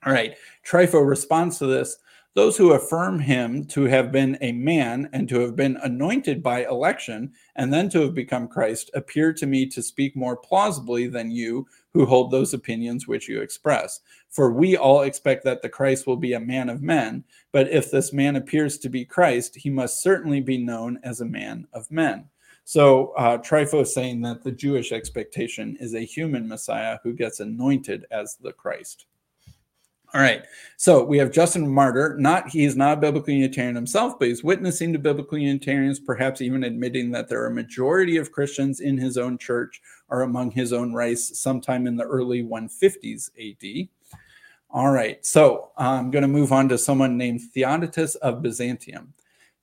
All 0.05 0.13
right, 0.13 0.35
Trypho 0.63 1.03
responds 1.03 1.57
to 1.57 1.65
this 1.65 1.97
those 2.39 2.55
who 2.55 2.71
affirm 2.71 3.19
him 3.19 3.65
to 3.65 3.83
have 3.83 4.13
been 4.13 4.37
a 4.39 4.53
man 4.53 5.09
and 5.11 5.27
to 5.27 5.41
have 5.41 5.57
been 5.57 5.75
anointed 5.83 6.41
by 6.41 6.65
election 6.65 7.33
and 7.57 7.73
then 7.73 7.89
to 7.89 7.99
have 7.99 8.13
become 8.13 8.47
Christ 8.47 8.89
appear 8.93 9.33
to 9.33 9.45
me 9.45 9.65
to 9.65 9.83
speak 9.83 10.15
more 10.15 10.37
plausibly 10.37 11.07
than 11.07 11.31
you 11.31 11.67
who 11.91 12.05
hold 12.05 12.31
those 12.31 12.53
opinions 12.53 13.09
which 13.09 13.27
you 13.27 13.41
express. 13.41 13.99
For 14.29 14.53
we 14.53 14.77
all 14.77 15.01
expect 15.01 15.43
that 15.43 15.61
the 15.61 15.67
Christ 15.67 16.07
will 16.07 16.15
be 16.15 16.31
a 16.31 16.39
man 16.39 16.69
of 16.69 16.81
men, 16.81 17.25
but 17.51 17.67
if 17.67 17.91
this 17.91 18.13
man 18.13 18.37
appears 18.37 18.77
to 18.77 18.89
be 18.89 19.03
Christ, 19.03 19.57
he 19.57 19.69
must 19.69 20.01
certainly 20.01 20.39
be 20.39 20.57
known 20.57 20.97
as 21.03 21.19
a 21.19 21.25
man 21.25 21.67
of 21.73 21.91
men. 21.91 22.29
So 22.63 23.07
uh, 23.17 23.37
is 23.51 23.93
saying 23.93 24.21
that 24.21 24.45
the 24.45 24.53
Jewish 24.53 24.93
expectation 24.93 25.75
is 25.81 25.93
a 25.93 26.05
human 26.05 26.47
Messiah 26.47 26.99
who 27.03 27.11
gets 27.11 27.41
anointed 27.41 28.05
as 28.11 28.37
the 28.39 28.53
Christ. 28.53 29.07
All 30.13 30.21
right. 30.21 30.43
So 30.77 31.03
we 31.03 31.19
have 31.19 31.31
Justin 31.31 31.67
Martyr. 31.69 32.15
Not 32.17 32.49
he's 32.49 32.75
not 32.75 32.97
a 32.97 33.01
biblical 33.01 33.33
Unitarian 33.33 33.75
himself, 33.75 34.17
but 34.17 34.27
he's 34.27 34.43
witnessing 34.43 34.91
to 34.93 34.99
biblical 34.99 35.37
Unitarians, 35.37 35.99
perhaps 35.99 36.41
even 36.41 36.63
admitting 36.63 37.11
that 37.11 37.29
there 37.29 37.43
are 37.43 37.47
a 37.47 37.53
majority 37.53 38.17
of 38.17 38.31
Christians 38.31 38.79
in 38.79 38.97
his 38.97 39.17
own 39.17 39.37
church 39.37 39.81
or 40.09 40.23
among 40.23 40.51
his 40.51 40.73
own 40.73 40.93
race 40.93 41.37
sometime 41.37 41.85
in 41.85 41.95
the 41.95 42.05
early 42.05 42.43
150s 42.43 43.29
AD. 43.39 43.89
All 44.71 44.91
right. 44.91 45.23
So 45.23 45.71
I'm 45.77 46.09
going 46.09 46.23
to 46.23 46.27
move 46.27 46.51
on 46.51 46.69
to 46.69 46.77
someone 46.77 47.17
named 47.17 47.41
Theodotus 47.53 48.15
of 48.15 48.41
Byzantium. 48.41 49.13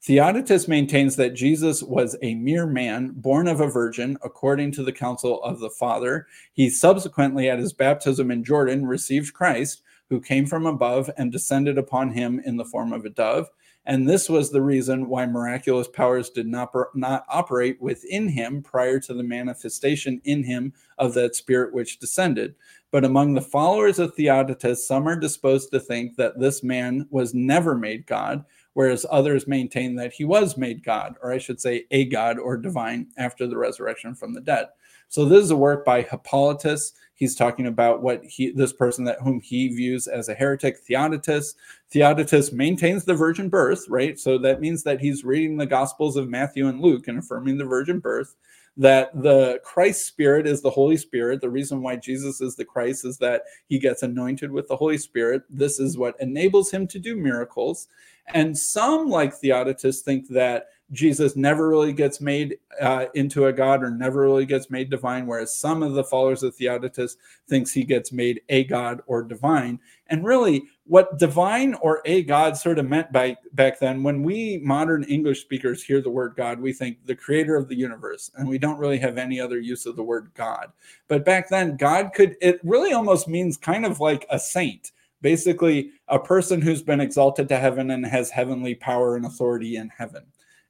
Theodotus 0.02 0.68
maintains 0.68 1.16
that 1.16 1.34
Jesus 1.34 1.82
was 1.82 2.14
a 2.22 2.36
mere 2.36 2.66
man, 2.66 3.12
born 3.16 3.48
of 3.48 3.60
a 3.60 3.66
virgin, 3.66 4.16
according 4.22 4.70
to 4.72 4.84
the 4.84 4.92
counsel 4.92 5.42
of 5.42 5.58
the 5.58 5.70
Father. 5.70 6.28
He 6.52 6.70
subsequently, 6.70 7.48
at 7.48 7.58
his 7.58 7.72
baptism 7.72 8.30
in 8.30 8.44
Jordan, 8.44 8.86
received 8.86 9.34
Christ 9.34 9.82
who 10.10 10.20
came 10.20 10.46
from 10.46 10.66
above 10.66 11.10
and 11.16 11.32
descended 11.32 11.78
upon 11.78 12.12
him 12.12 12.40
in 12.44 12.56
the 12.56 12.64
form 12.64 12.92
of 12.92 13.04
a 13.04 13.10
dove. 13.10 13.48
And 13.86 14.08
this 14.08 14.28
was 14.28 14.50
the 14.50 14.62
reason 14.62 15.08
why 15.08 15.26
miraculous 15.26 15.86
powers 15.86 16.30
did 16.30 16.48
not, 16.48 16.74
not 16.94 17.24
operate 17.28 17.80
within 17.80 18.28
him 18.28 18.60
prior 18.62 18.98
to 19.00 19.14
the 19.14 19.22
manifestation 19.22 20.20
in 20.24 20.42
him 20.42 20.72
of 20.98 21.14
that 21.14 21.36
spirit 21.36 21.72
which 21.72 22.00
descended. 22.00 22.56
But 22.90 23.04
among 23.04 23.34
the 23.34 23.40
followers 23.40 24.00
of 24.00 24.14
Theodotus, 24.14 24.86
some 24.86 25.08
are 25.08 25.18
disposed 25.18 25.70
to 25.70 25.80
think 25.80 26.16
that 26.16 26.38
this 26.40 26.64
man 26.64 27.06
was 27.10 27.32
never 27.32 27.76
made 27.76 28.06
God, 28.06 28.44
whereas 28.72 29.06
others 29.08 29.46
maintain 29.46 29.94
that 29.96 30.12
he 30.12 30.24
was 30.24 30.56
made 30.56 30.82
God, 30.82 31.16
or 31.22 31.32
I 31.32 31.38
should 31.38 31.60
say, 31.60 31.86
a 31.92 32.06
God 32.06 32.38
or 32.38 32.56
divine 32.56 33.08
after 33.16 33.46
the 33.46 33.56
resurrection 33.56 34.14
from 34.14 34.34
the 34.34 34.40
dead. 34.40 34.66
So 35.08 35.24
this 35.24 35.44
is 35.44 35.50
a 35.52 35.56
work 35.56 35.84
by 35.84 36.02
Hippolytus 36.02 36.92
He's 37.16 37.34
talking 37.34 37.66
about 37.66 38.02
what 38.02 38.22
he 38.22 38.50
this 38.52 38.74
person 38.74 39.04
that 39.04 39.20
whom 39.20 39.40
he 39.40 39.68
views 39.68 40.06
as 40.06 40.28
a 40.28 40.34
heretic, 40.34 40.78
Theodotus. 40.78 41.54
Theodotus 41.90 42.52
maintains 42.52 43.04
the 43.04 43.14
virgin 43.14 43.48
birth, 43.48 43.86
right? 43.88 44.18
So 44.20 44.36
that 44.38 44.60
means 44.60 44.82
that 44.82 45.00
he's 45.00 45.24
reading 45.24 45.56
the 45.56 45.66
Gospels 45.66 46.16
of 46.16 46.28
Matthew 46.28 46.68
and 46.68 46.80
Luke 46.80 47.08
and 47.08 47.18
affirming 47.18 47.56
the 47.56 47.64
virgin 47.64 47.98
birth. 48.00 48.36
That 48.76 49.10
the 49.22 49.58
Christ 49.64 50.06
Spirit 50.06 50.46
is 50.46 50.60
the 50.60 50.68
Holy 50.68 50.98
Spirit. 50.98 51.40
The 51.40 51.48
reason 51.48 51.80
why 51.80 51.96
Jesus 51.96 52.42
is 52.42 52.54
the 52.54 52.66
Christ 52.66 53.06
is 53.06 53.16
that 53.18 53.44
he 53.66 53.78
gets 53.78 54.02
anointed 54.02 54.52
with 54.52 54.68
the 54.68 54.76
Holy 54.76 54.98
Spirit. 54.98 55.44
This 55.48 55.80
is 55.80 55.96
what 55.96 56.20
enables 56.20 56.70
him 56.70 56.86
to 56.88 56.98
do 56.98 57.16
miracles. 57.16 57.88
And 58.34 58.56
some, 58.58 59.08
like 59.08 59.32
Theodotus, 59.32 60.02
think 60.02 60.28
that 60.28 60.66
Jesus 60.92 61.34
never 61.34 61.68
really 61.68 61.92
gets 61.92 62.20
made 62.20 62.58
uh, 62.80 63.06
into 63.14 63.46
a 63.46 63.52
god 63.52 63.82
or 63.82 63.90
never 63.90 64.20
really 64.20 64.46
gets 64.46 64.70
made 64.70 64.88
divine, 64.88 65.26
whereas 65.26 65.56
some 65.56 65.82
of 65.82 65.94
the 65.94 66.04
followers 66.04 66.44
of 66.44 66.54
Theodotus 66.54 67.16
thinks 67.48 67.72
he 67.72 67.82
gets 67.82 68.12
made 68.12 68.40
a 68.48 68.64
god 68.64 69.00
or 69.06 69.24
divine. 69.24 69.80
And 70.06 70.24
really, 70.24 70.64
what 70.84 71.18
divine 71.18 71.74
or 71.74 72.02
a 72.04 72.22
god 72.22 72.56
sort 72.56 72.78
of 72.78 72.88
meant 72.88 73.10
by 73.10 73.36
back 73.54 73.80
then, 73.80 74.04
when 74.04 74.22
we 74.22 74.58
modern 74.58 75.02
English 75.04 75.40
speakers 75.40 75.82
hear 75.82 76.00
the 76.00 76.10
word 76.10 76.34
God, 76.36 76.60
we 76.60 76.72
think 76.72 77.04
the 77.04 77.16
creator 77.16 77.56
of 77.56 77.68
the 77.68 77.76
universe, 77.76 78.30
and 78.36 78.48
we 78.48 78.58
don't 78.58 78.78
really 78.78 78.98
have 78.98 79.18
any 79.18 79.40
other 79.40 79.58
use 79.58 79.86
of 79.86 79.96
the 79.96 80.04
word 80.04 80.30
God. 80.34 80.70
But 81.08 81.24
back 81.24 81.48
then, 81.48 81.76
God 81.76 82.12
could, 82.14 82.36
it 82.40 82.60
really 82.62 82.92
almost 82.92 83.26
means 83.26 83.56
kind 83.56 83.84
of 83.84 83.98
like 83.98 84.24
a 84.30 84.38
saint 84.38 84.92
basically 85.22 85.90
a 86.08 86.18
person 86.18 86.60
who's 86.60 86.82
been 86.82 87.00
exalted 87.00 87.48
to 87.48 87.58
heaven 87.58 87.90
and 87.90 88.04
has 88.04 88.30
heavenly 88.30 88.74
power 88.74 89.16
and 89.16 89.24
authority 89.24 89.76
in 89.76 89.88
heaven 89.88 90.22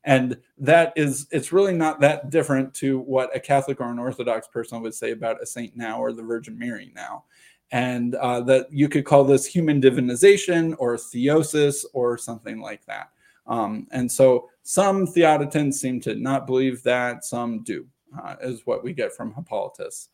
and 0.06 0.38
that 0.56 0.92
is 0.96 1.26
it's 1.32 1.52
really 1.52 1.74
not 1.74 2.00
that 2.00 2.30
different 2.30 2.72
to 2.72 3.00
what 3.00 3.34
a 3.36 3.40
catholic 3.40 3.80
or 3.80 3.90
an 3.90 3.98
orthodox 3.98 4.46
person 4.46 4.80
would 4.80 4.94
say 4.94 5.10
about 5.10 5.42
a 5.42 5.46
saint 5.46 5.76
now 5.76 6.00
or 6.00 6.12
the 6.12 6.22
virgin 6.22 6.58
mary 6.58 6.92
now. 6.94 7.24
And 7.72 8.14
uh, 8.14 8.42
that 8.42 8.72
you 8.72 8.88
could 8.88 9.04
call 9.04 9.24
this 9.24 9.44
human 9.44 9.82
divinization 9.82 10.76
or 10.78 10.94
theosis 10.94 11.84
or 11.92 12.16
something 12.16 12.60
like 12.60 12.86
that. 12.86 13.10
Um, 13.48 13.88
and 13.90 14.10
so 14.10 14.48
some 14.62 15.04
theodotans 15.04 15.74
seem 15.74 16.00
to 16.02 16.14
not 16.14 16.46
believe 16.46 16.84
that 16.84 17.24
some 17.24 17.64
do 17.64 17.84
uh, 18.22 18.36
is 18.40 18.62
what 18.66 18.84
we 18.84 18.92
get 18.92 19.12
from 19.12 19.34
hippolytus. 19.34 20.08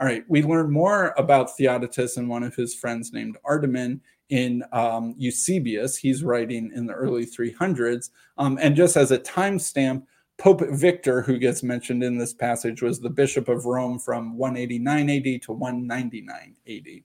All 0.00 0.06
right, 0.06 0.22
we 0.28 0.42
learn 0.42 0.70
more 0.70 1.12
about 1.16 1.56
Theodotus 1.56 2.18
and 2.18 2.28
one 2.28 2.44
of 2.44 2.54
his 2.54 2.72
friends 2.74 3.12
named 3.12 3.36
Artemon 3.44 4.00
in 4.28 4.64
um, 4.72 5.14
Eusebius. 5.16 5.96
He's 5.96 6.22
writing 6.22 6.70
in 6.74 6.86
the 6.86 6.92
early 6.92 7.26
300s. 7.26 8.10
Um, 8.36 8.58
and 8.60 8.76
just 8.76 8.96
as 8.96 9.10
a 9.10 9.18
timestamp, 9.18 10.04
Pope 10.38 10.62
Victor, 10.70 11.22
who 11.22 11.38
gets 11.38 11.62
mentioned 11.62 12.02
in 12.02 12.16
this 12.16 12.32
passage, 12.32 12.80
was 12.80 13.00
the 13.00 13.10
Bishop 13.10 13.48
of 13.48 13.66
Rome 13.66 13.98
from 13.98 14.36
189 14.36 15.10
AD 15.10 15.42
to 15.42 15.52
199 15.52 16.54
AD. 16.68 17.02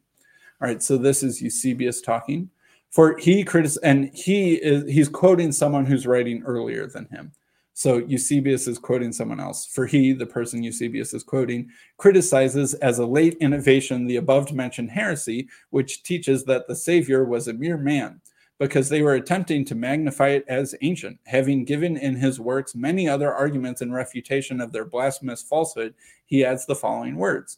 All 0.61 0.67
right, 0.67 0.83
so 0.83 0.97
this 0.97 1.23
is 1.23 1.41
Eusebius 1.41 2.01
talking. 2.01 2.49
For 2.91 3.17
he 3.17 3.43
critic 3.43 3.71
and 3.81 4.11
he 4.13 4.53
is 4.53 4.83
he's 4.87 5.09
quoting 5.09 5.51
someone 5.51 5.87
who's 5.87 6.05
writing 6.05 6.43
earlier 6.43 6.85
than 6.85 7.07
him. 7.07 7.31
So 7.73 7.97
Eusebius 7.97 8.67
is 8.67 8.77
quoting 8.77 9.11
someone 9.11 9.39
else. 9.39 9.65
For 9.65 9.87
he, 9.87 10.13
the 10.13 10.27
person 10.27 10.61
Eusebius 10.61 11.13
is 11.13 11.23
quoting, 11.23 11.69
criticizes 11.97 12.75
as 12.75 12.99
a 12.99 13.05
late 13.05 13.35
innovation 13.41 14.05
the 14.05 14.17
above 14.17 14.53
mentioned 14.53 14.91
heresy, 14.91 15.49
which 15.71 16.03
teaches 16.03 16.45
that 16.45 16.67
the 16.67 16.75
Savior 16.75 17.25
was 17.25 17.47
a 17.47 17.53
mere 17.53 17.77
man, 17.77 18.21
because 18.59 18.89
they 18.89 19.01
were 19.01 19.15
attempting 19.15 19.65
to 19.65 19.75
magnify 19.75 20.29
it 20.29 20.45
as 20.47 20.75
ancient. 20.81 21.19
Having 21.25 21.65
given 21.65 21.97
in 21.97 22.15
his 22.15 22.39
works 22.39 22.75
many 22.75 23.09
other 23.09 23.33
arguments 23.33 23.81
in 23.81 23.91
refutation 23.91 24.61
of 24.61 24.71
their 24.71 24.85
blasphemous 24.85 25.41
falsehood, 25.41 25.95
he 26.25 26.45
adds 26.45 26.67
the 26.67 26.75
following 26.75 27.15
words. 27.15 27.57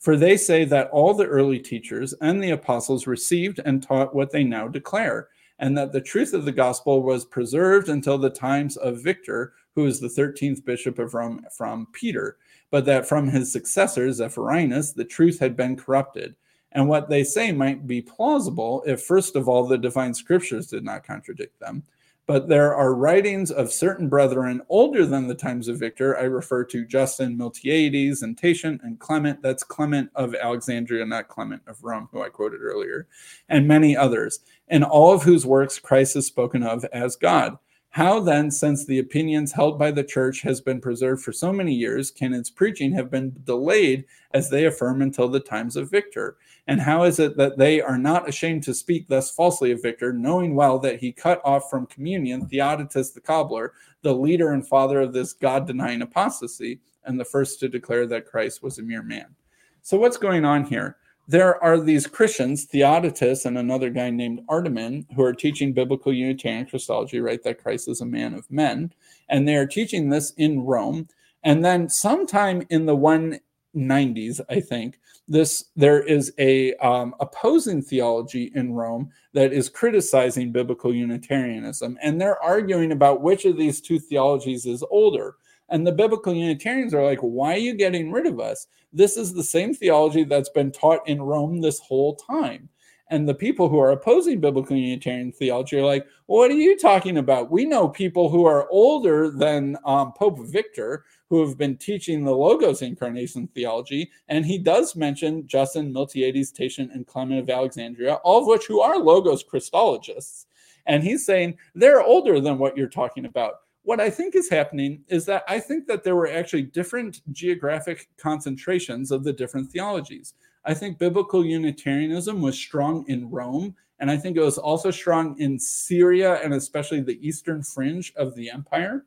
For 0.00 0.16
they 0.16 0.36
say 0.36 0.64
that 0.64 0.90
all 0.90 1.14
the 1.14 1.26
early 1.26 1.58
teachers 1.60 2.12
and 2.20 2.42
the 2.42 2.50
apostles 2.50 3.06
received 3.06 3.60
and 3.64 3.82
taught 3.82 4.14
what 4.14 4.30
they 4.32 4.44
now 4.44 4.68
declare 4.68 5.28
and 5.58 5.76
that 5.76 5.92
the 5.92 6.00
truth 6.00 6.32
of 6.32 6.44
the 6.44 6.52
gospel 6.52 7.02
was 7.02 7.24
preserved 7.24 7.88
until 7.88 8.18
the 8.18 8.30
times 8.30 8.76
of 8.76 9.02
Victor, 9.02 9.54
who 9.74 9.84
was 9.84 10.00
the 10.00 10.08
13th 10.08 10.64
bishop 10.64 10.98
of 10.98 11.14
Rome 11.14 11.44
from 11.56 11.86
Peter, 11.92 12.36
but 12.70 12.84
that 12.84 13.08
from 13.08 13.28
his 13.28 13.52
successor, 13.52 14.08
Zephyrinus, 14.08 14.92
the 14.94 15.04
truth 15.04 15.38
had 15.38 15.56
been 15.56 15.76
corrupted. 15.76 16.36
And 16.72 16.88
what 16.88 17.08
they 17.08 17.24
say 17.24 17.50
might 17.52 17.86
be 17.86 18.02
plausible 18.02 18.82
if, 18.86 19.02
first 19.02 19.36
of 19.36 19.48
all, 19.48 19.66
the 19.66 19.78
divine 19.78 20.14
scriptures 20.14 20.66
did 20.66 20.84
not 20.84 21.04
contradict 21.04 21.58
them, 21.60 21.82
but 22.28 22.46
there 22.46 22.74
are 22.74 22.94
writings 22.94 23.50
of 23.50 23.72
certain 23.72 24.06
brethren 24.06 24.60
older 24.68 25.06
than 25.06 25.26
the 25.26 25.34
times 25.34 25.66
of 25.66 25.78
Victor. 25.78 26.14
I 26.18 26.24
refer 26.24 26.62
to 26.66 26.84
Justin, 26.84 27.38
Miltiades, 27.38 28.22
and 28.22 28.36
Tatian, 28.36 28.78
and 28.82 28.98
Clement. 28.98 29.40
That's 29.40 29.64
Clement 29.64 30.10
of 30.14 30.34
Alexandria, 30.34 31.06
not 31.06 31.28
Clement 31.28 31.62
of 31.66 31.82
Rome, 31.82 32.06
who 32.12 32.22
I 32.22 32.28
quoted 32.28 32.60
earlier, 32.60 33.08
and 33.48 33.66
many 33.66 33.96
others, 33.96 34.40
in 34.68 34.84
all 34.84 35.14
of 35.14 35.22
whose 35.22 35.46
works 35.46 35.78
Christ 35.78 36.16
is 36.16 36.26
spoken 36.26 36.62
of 36.62 36.84
as 36.92 37.16
God. 37.16 37.56
How 37.90 38.20
then, 38.20 38.50
since 38.50 38.84
the 38.84 38.98
opinions 38.98 39.52
held 39.52 39.78
by 39.78 39.90
the 39.90 40.04
church 40.04 40.42
has 40.42 40.60
been 40.60 40.80
preserved 40.80 41.22
for 41.22 41.32
so 41.32 41.52
many 41.52 41.74
years, 41.74 42.10
can 42.10 42.34
its 42.34 42.50
preaching 42.50 42.92
have 42.92 43.10
been 43.10 43.34
delayed, 43.44 44.04
as 44.32 44.50
they 44.50 44.66
affirm, 44.66 45.00
until 45.00 45.28
the 45.28 45.40
times 45.40 45.74
of 45.74 45.90
Victor? 45.90 46.36
And 46.66 46.80
how 46.80 47.04
is 47.04 47.18
it 47.18 47.36
that 47.38 47.56
they 47.56 47.80
are 47.80 47.96
not 47.96 48.28
ashamed 48.28 48.62
to 48.64 48.74
speak 48.74 49.08
thus 49.08 49.30
falsely 49.30 49.72
of 49.72 49.82
Victor, 49.82 50.12
knowing 50.12 50.54
well 50.54 50.78
that 50.80 51.00
he 51.00 51.12
cut 51.12 51.40
off 51.44 51.70
from 51.70 51.86
communion 51.86 52.46
Theodotus 52.46 53.10
the 53.10 53.22
cobbler, 53.22 53.72
the 54.02 54.14
leader 54.14 54.52
and 54.52 54.66
father 54.66 55.00
of 55.00 55.14
this 55.14 55.32
God 55.32 55.66
denying 55.66 56.02
apostasy, 56.02 56.80
and 57.04 57.18
the 57.18 57.24
first 57.24 57.58
to 57.60 57.68
declare 57.68 58.06
that 58.06 58.26
Christ 58.26 58.62
was 58.62 58.78
a 58.78 58.82
mere 58.82 59.02
man? 59.02 59.34
So, 59.80 59.96
what's 59.98 60.18
going 60.18 60.44
on 60.44 60.64
here? 60.64 60.98
There 61.28 61.62
are 61.62 61.78
these 61.78 62.06
Christians, 62.06 62.64
Theodotus 62.64 63.44
and 63.44 63.58
another 63.58 63.90
guy 63.90 64.08
named 64.08 64.40
Artemon, 64.48 65.04
who 65.14 65.22
are 65.22 65.34
teaching 65.34 65.74
biblical 65.74 66.12
Unitarian 66.12 66.64
Christology, 66.64 67.20
right? 67.20 67.42
That 67.42 67.62
Christ 67.62 67.86
is 67.86 68.00
a 68.00 68.06
man 68.06 68.32
of 68.32 68.50
men. 68.50 68.92
And 69.28 69.46
they 69.46 69.56
are 69.56 69.66
teaching 69.66 70.08
this 70.08 70.32
in 70.38 70.62
Rome. 70.62 71.08
And 71.44 71.62
then 71.62 71.90
sometime 71.90 72.66
in 72.70 72.86
the 72.86 72.96
190s, 72.96 74.40
I 74.48 74.60
think, 74.60 74.98
this 75.28 75.66
there 75.76 76.02
is 76.02 76.32
a 76.38 76.74
um, 76.76 77.14
opposing 77.20 77.82
theology 77.82 78.50
in 78.54 78.72
Rome 78.72 79.10
that 79.34 79.52
is 79.52 79.68
criticizing 79.68 80.52
biblical 80.52 80.94
Unitarianism, 80.94 81.98
and 82.02 82.18
they're 82.18 82.42
arguing 82.42 82.92
about 82.92 83.20
which 83.20 83.44
of 83.44 83.58
these 83.58 83.80
two 83.80 83.98
theologies 83.98 84.64
is 84.64 84.82
older. 84.90 85.36
And 85.70 85.86
the 85.86 85.92
biblical 85.92 86.34
Unitarians 86.34 86.94
are 86.94 87.04
like, 87.04 87.20
why 87.20 87.54
are 87.54 87.58
you 87.58 87.74
getting 87.74 88.10
rid 88.10 88.26
of 88.26 88.40
us? 88.40 88.66
This 88.92 89.16
is 89.16 89.34
the 89.34 89.44
same 89.44 89.74
theology 89.74 90.24
that's 90.24 90.48
been 90.48 90.72
taught 90.72 91.06
in 91.06 91.20
Rome 91.20 91.60
this 91.60 91.78
whole 91.78 92.16
time. 92.16 92.68
And 93.10 93.26
the 93.26 93.34
people 93.34 93.68
who 93.68 93.78
are 93.78 93.92
opposing 93.92 94.40
biblical 94.40 94.76
Unitarian 94.76 95.32
theology 95.32 95.78
are 95.78 95.84
like, 95.84 96.06
what 96.26 96.50
are 96.50 96.54
you 96.54 96.78
talking 96.78 97.18
about? 97.18 97.50
We 97.50 97.64
know 97.64 97.88
people 97.88 98.28
who 98.28 98.44
are 98.44 98.68
older 98.70 99.30
than 99.30 99.78
um, 99.84 100.12
Pope 100.12 100.38
Victor 100.40 101.04
who 101.30 101.46
have 101.46 101.56
been 101.56 101.76
teaching 101.76 102.24
the 102.24 102.34
Logos 102.34 102.82
incarnation 102.82 103.48
theology. 103.54 104.10
And 104.28 104.44
he 104.44 104.58
does 104.58 104.94
mention 104.94 105.46
Justin, 105.46 105.92
Miltiades, 105.92 106.52
Tatian, 106.52 106.90
and 106.92 107.06
Clement 107.06 107.40
of 107.40 107.50
Alexandria, 107.50 108.14
all 108.16 108.42
of 108.42 108.46
which 108.46 108.66
who 108.66 108.80
are 108.80 108.98
Logos 108.98 109.42
Christologists. 109.42 110.46
And 110.86 111.02
he's 111.02 111.24
saying 111.24 111.56
they're 111.74 112.02
older 112.02 112.40
than 112.40 112.58
what 112.58 112.76
you're 112.76 112.88
talking 112.88 113.24
about. 113.24 113.54
What 113.88 114.00
I 114.00 114.10
think 114.10 114.36
is 114.36 114.50
happening 114.50 115.02
is 115.08 115.24
that 115.24 115.44
I 115.48 115.58
think 115.58 115.86
that 115.86 116.04
there 116.04 116.14
were 116.14 116.28
actually 116.28 116.64
different 116.64 117.22
geographic 117.32 118.10
concentrations 118.18 119.10
of 119.10 119.24
the 119.24 119.32
different 119.32 119.70
theologies. 119.70 120.34
I 120.66 120.74
think 120.74 120.98
biblical 120.98 121.42
Unitarianism 121.42 122.42
was 122.42 122.54
strong 122.54 123.06
in 123.08 123.30
Rome, 123.30 123.74
and 123.98 124.10
I 124.10 124.18
think 124.18 124.36
it 124.36 124.42
was 124.42 124.58
also 124.58 124.90
strong 124.90 125.40
in 125.40 125.58
Syria 125.58 126.34
and 126.44 126.52
especially 126.52 127.00
the 127.00 127.18
eastern 127.26 127.62
fringe 127.62 128.12
of 128.16 128.34
the 128.34 128.50
empire. 128.50 129.06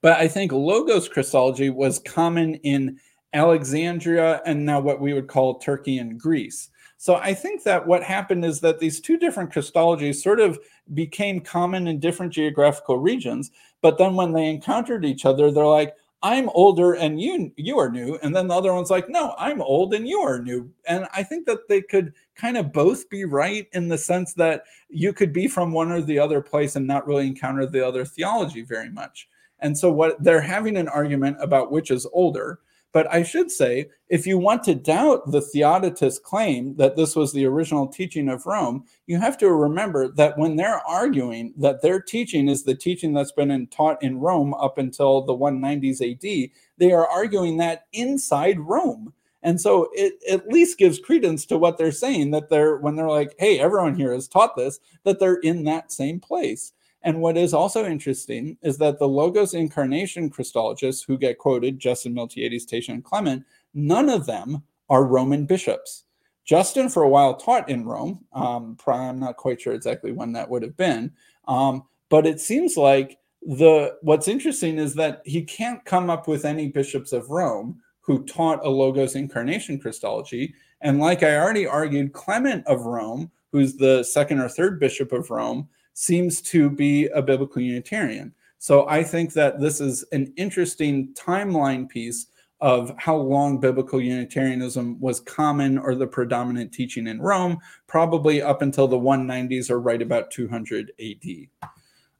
But 0.00 0.16
I 0.16 0.28
think 0.28 0.52
Logos 0.52 1.08
Christology 1.08 1.68
was 1.68 1.98
common 1.98 2.54
in 2.62 3.00
Alexandria 3.32 4.42
and 4.46 4.64
now 4.64 4.78
what 4.78 5.00
we 5.00 5.12
would 5.12 5.26
call 5.26 5.58
Turkey 5.58 5.98
and 5.98 6.20
Greece. 6.20 6.70
So 6.98 7.16
I 7.16 7.34
think 7.34 7.64
that 7.64 7.86
what 7.86 8.04
happened 8.04 8.44
is 8.44 8.60
that 8.60 8.78
these 8.78 9.00
two 9.00 9.18
different 9.18 9.52
Christologies 9.52 10.22
sort 10.22 10.40
of 10.40 10.58
became 10.94 11.40
common 11.40 11.86
in 11.86 12.00
different 12.00 12.32
geographical 12.32 12.98
regions. 12.98 13.50
But 13.82 13.98
then 13.98 14.14
when 14.14 14.32
they 14.32 14.46
encountered 14.46 15.04
each 15.04 15.24
other, 15.24 15.50
they're 15.50 15.66
like, 15.66 15.94
I'm 16.22 16.48
older 16.50 16.94
and 16.94 17.20
you 17.20 17.52
you 17.56 17.78
are 17.78 17.90
new. 17.90 18.18
And 18.22 18.34
then 18.34 18.48
the 18.48 18.54
other 18.54 18.72
one's 18.72 18.90
like, 18.90 19.08
no, 19.08 19.34
I'm 19.38 19.60
old 19.60 19.94
and 19.94 20.08
you 20.08 20.18
are 20.20 20.40
new. 20.40 20.70
And 20.88 21.06
I 21.14 21.22
think 21.22 21.46
that 21.46 21.68
they 21.68 21.82
could 21.82 22.14
kind 22.34 22.56
of 22.56 22.72
both 22.72 23.08
be 23.10 23.24
right 23.24 23.68
in 23.72 23.88
the 23.88 23.98
sense 23.98 24.32
that 24.34 24.64
you 24.88 25.12
could 25.12 25.32
be 25.32 25.46
from 25.46 25.72
one 25.72 25.92
or 25.92 26.00
the 26.00 26.18
other 26.18 26.40
place 26.40 26.74
and 26.74 26.86
not 26.86 27.06
really 27.06 27.26
encounter 27.26 27.66
the 27.66 27.86
other 27.86 28.04
theology 28.04 28.62
very 28.62 28.90
much. 28.90 29.28
And 29.60 29.76
so 29.76 29.90
what 29.90 30.22
they're 30.22 30.40
having 30.40 30.76
an 30.76 30.88
argument 30.88 31.36
about 31.40 31.70
which 31.70 31.90
is 31.90 32.06
older. 32.12 32.60
But 32.96 33.12
I 33.12 33.24
should 33.24 33.50
say, 33.50 33.90
if 34.08 34.26
you 34.26 34.38
want 34.38 34.62
to 34.62 34.74
doubt 34.74 35.30
the 35.30 35.42
Theodotus 35.42 36.18
claim 36.18 36.76
that 36.76 36.96
this 36.96 37.14
was 37.14 37.30
the 37.30 37.44
original 37.44 37.86
teaching 37.86 38.26
of 38.26 38.46
Rome, 38.46 38.86
you 39.06 39.20
have 39.20 39.36
to 39.36 39.52
remember 39.52 40.08
that 40.12 40.38
when 40.38 40.56
they're 40.56 40.80
arguing 40.88 41.52
that 41.58 41.82
their 41.82 42.00
teaching 42.00 42.48
is 42.48 42.62
the 42.62 42.74
teaching 42.74 43.12
that's 43.12 43.32
been 43.32 43.66
taught 43.66 44.02
in 44.02 44.18
Rome 44.18 44.54
up 44.54 44.78
until 44.78 45.20
the 45.20 45.36
190s 45.36 46.00
AD, 46.00 46.50
they 46.78 46.90
are 46.90 47.06
arguing 47.06 47.58
that 47.58 47.84
inside 47.92 48.60
Rome. 48.60 49.12
And 49.42 49.60
so 49.60 49.90
it 49.92 50.14
at 50.30 50.48
least 50.48 50.78
gives 50.78 50.98
credence 50.98 51.44
to 51.46 51.58
what 51.58 51.76
they're 51.76 51.92
saying 51.92 52.30
that 52.30 52.48
they're 52.48 52.78
when 52.78 52.96
they're 52.96 53.10
like, 53.10 53.34
hey, 53.38 53.60
everyone 53.60 53.94
here 53.94 54.14
has 54.14 54.26
taught 54.26 54.56
this, 54.56 54.80
that 55.04 55.20
they're 55.20 55.40
in 55.40 55.64
that 55.64 55.92
same 55.92 56.18
place. 56.18 56.72
And 57.06 57.20
what 57.20 57.36
is 57.36 57.54
also 57.54 57.86
interesting 57.86 58.58
is 58.62 58.78
that 58.78 58.98
the 58.98 59.06
Logos 59.06 59.54
incarnation 59.54 60.28
Christologists 60.28 61.04
who 61.04 61.16
get 61.16 61.38
quoted, 61.38 61.78
Justin 61.78 62.12
Miltiades, 62.12 62.66
Tatian, 62.66 62.94
and 62.94 63.04
Clement, 63.04 63.44
none 63.74 64.08
of 64.08 64.26
them 64.26 64.64
are 64.90 65.04
Roman 65.04 65.46
bishops. 65.46 66.02
Justin, 66.44 66.88
for 66.88 67.04
a 67.04 67.08
while, 67.08 67.34
taught 67.34 67.68
in 67.68 67.84
Rome. 67.84 68.24
Um, 68.32 68.76
I'm 68.88 69.20
not 69.20 69.36
quite 69.36 69.60
sure 69.60 69.72
exactly 69.72 70.10
when 70.10 70.32
that 70.32 70.50
would 70.50 70.64
have 70.64 70.76
been. 70.76 71.12
Um, 71.46 71.84
but 72.08 72.26
it 72.26 72.40
seems 72.40 72.76
like 72.76 73.18
the 73.40 73.96
what's 74.02 74.26
interesting 74.26 74.76
is 74.76 74.92
that 74.94 75.22
he 75.24 75.42
can't 75.42 75.84
come 75.84 76.10
up 76.10 76.26
with 76.26 76.44
any 76.44 76.68
bishops 76.68 77.12
of 77.12 77.30
Rome 77.30 77.80
who 78.00 78.24
taught 78.24 78.66
a 78.66 78.68
logos 78.68 79.14
incarnation 79.14 79.78
Christology. 79.78 80.54
And 80.80 80.98
like 80.98 81.22
I 81.22 81.36
already 81.36 81.68
argued, 81.68 82.12
Clement 82.12 82.66
of 82.66 82.80
Rome, 82.86 83.30
who's 83.52 83.76
the 83.76 84.02
second 84.02 84.40
or 84.40 84.48
third 84.48 84.80
bishop 84.80 85.12
of 85.12 85.30
Rome, 85.30 85.68
seems 85.98 86.42
to 86.42 86.68
be 86.68 87.06
a 87.06 87.22
biblical 87.22 87.62
Unitarian. 87.62 88.34
So 88.58 88.86
I 88.86 89.02
think 89.02 89.32
that 89.32 89.60
this 89.60 89.80
is 89.80 90.04
an 90.12 90.30
interesting 90.36 91.14
timeline 91.14 91.88
piece 91.88 92.26
of 92.60 92.92
how 92.98 93.16
long 93.16 93.58
biblical 93.58 93.98
Unitarianism 93.98 95.00
was 95.00 95.20
common 95.20 95.78
or 95.78 95.94
the 95.94 96.06
predominant 96.06 96.70
teaching 96.70 97.06
in 97.06 97.20
Rome, 97.20 97.58
probably 97.86 98.42
up 98.42 98.60
until 98.60 98.86
the 98.86 98.98
190s 98.98 99.70
or 99.70 99.80
right 99.80 100.02
about 100.02 100.30
200 100.30 100.92
AD. 101.00 101.70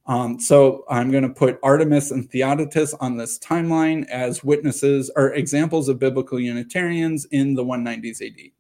Um, 0.07 0.41
so 0.41 0.85
I'm 0.89 1.11
going 1.11 1.25
to 1.25 1.29
put 1.29 1.61
Artemas 1.61 2.13
and 2.13 2.31
Theodotus 2.31 2.95
on 2.95 3.19
this 3.19 3.39
timeline 3.39 4.07
as 4.09 4.43
witnesses 4.43 5.11
or 5.17 5.35
examples 5.35 5.91
of 5.91 5.99
biblical 5.99 6.41
Unitarians 6.41 7.27
in 7.27 7.55
the 7.55 7.65
190s 7.65 8.25
AD. 8.25 8.53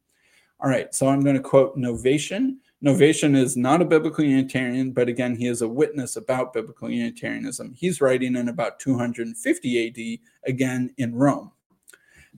All 0.60 0.68
right, 0.68 0.94
so 0.94 1.08
I'm 1.08 1.22
going 1.22 1.36
to 1.36 1.42
quote 1.42 1.78
Novatian. 1.78 2.56
Novatian 2.84 3.34
is 3.34 3.56
not 3.56 3.80
a 3.80 3.86
biblical 3.86 4.24
Unitarian, 4.24 4.92
but 4.92 5.08
again, 5.08 5.34
he 5.34 5.46
is 5.46 5.62
a 5.62 5.68
witness 5.68 6.16
about 6.16 6.52
biblical 6.52 6.90
Unitarianism. 6.90 7.72
He's 7.74 8.00
writing 8.00 8.36
in 8.36 8.48
about 8.48 8.78
250 8.78 9.88
AD, 9.88 10.50
again 10.50 10.94
in 10.98 11.14
Rome. 11.14 11.52